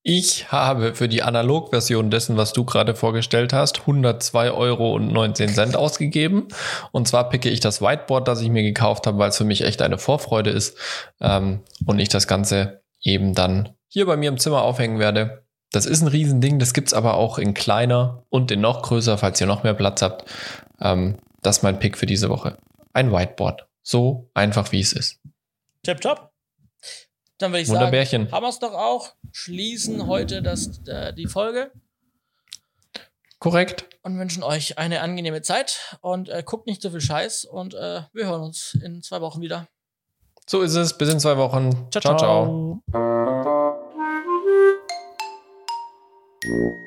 ich 0.10 0.54
habe 0.54 0.96
für 0.96 1.10
die 1.10 1.22
Analogversion 1.22 2.10
dessen, 2.10 2.38
was 2.38 2.54
du 2.54 2.64
gerade 2.64 2.96
vorgestellt 2.96 3.52
hast, 3.52 3.82
102 3.82 4.52
Euro 4.52 4.94
und 4.94 5.12
19 5.12 5.50
Cent 5.50 5.76
ausgegeben. 5.76 6.48
Und 6.94 7.10
zwar 7.10 7.28
picke 7.28 7.50
ich 7.50 7.60
das 7.60 7.82
Whiteboard, 7.82 8.26
das 8.26 8.40
ich 8.40 8.50
mir 8.50 8.64
gekauft 8.64 9.06
habe, 9.06 9.18
weil 9.18 9.32
es 9.32 9.38
für 9.38 9.44
mich 9.44 9.66
echt 9.66 9.82
eine 9.82 9.98
Vorfreude 9.98 10.50
ist 10.50 10.78
ähm, 11.20 11.60
und 11.86 12.00
ich 12.00 12.08
das 12.08 12.26
Ganze 12.26 12.84
eben 13.08 13.34
dann 13.34 13.70
hier 13.88 14.06
bei 14.06 14.18
mir 14.18 14.30
im 14.30 14.38
Zimmer 14.38 14.62
aufhängen 14.62 15.00
werde. 15.00 15.46
Das 15.72 15.86
ist 15.86 16.02
ein 16.02 16.08
Riesending, 16.08 16.60
das 16.60 16.74
gibt's 16.74 16.94
aber 16.94 17.16
auch 17.16 17.38
in 17.38 17.54
kleiner 17.54 18.26
und 18.30 18.52
in 18.52 18.62
noch 18.62 18.84
größer, 18.84 19.18
falls 19.18 19.42
ihr 19.42 19.48
noch 19.48 19.64
mehr 19.64 19.74
Platz 19.74 20.02
habt. 20.02 20.30
Ähm, 20.80 21.18
das 21.42 21.58
ist 21.58 21.64
mein 21.64 21.80
Pick 21.80 21.98
für 21.98 22.06
diese 22.06 22.30
Woche. 22.30 22.58
Ein 22.94 23.12
Whiteboard. 23.12 23.68
So 23.82 24.30
einfach 24.34 24.72
wie 24.72 24.82
es 24.82 24.94
ist. 24.94 25.20
Tip 25.84 26.02
top. 26.02 26.32
Dann 27.38 27.52
würde 27.52 27.62
ich 27.62 27.68
sagen, 27.68 28.32
haben 28.32 28.44
wir 28.44 28.50
es 28.50 28.60
doch 28.60 28.74
auch. 28.74 29.14
Schließen 29.32 30.08
heute 30.08 30.42
das, 30.42 30.80
äh, 30.88 31.14
die 31.14 31.28
Folge. 31.28 31.72
Korrekt. 33.40 33.86
Und 34.02 34.18
wünschen 34.18 34.42
euch 34.42 34.78
eine 34.78 35.02
angenehme 35.02 35.42
Zeit 35.44 35.98
und 36.02 36.30
äh, 36.30 36.42
guckt 36.44 36.66
nicht 36.66 36.82
so 36.82 36.90
viel 36.90 37.02
Scheiß 37.02 37.46
und 37.46 37.76
äh, 37.76 38.02
wir 38.12 38.26
hören 38.26 38.42
uns 38.42 38.76
in 38.82 39.04
zwei 39.04 39.22
Wochen 39.22 39.42
wieder. 39.42 39.68
So 40.50 40.62
ist 40.62 40.76
es. 40.76 40.98
Bis 40.98 41.12
in 41.12 41.20
zwei 41.20 41.38
Wochen. 41.38 41.72
ciao. 41.92 42.02
ciao. 42.02 42.18
ciao. 42.18 42.82
ciao. 46.42 46.87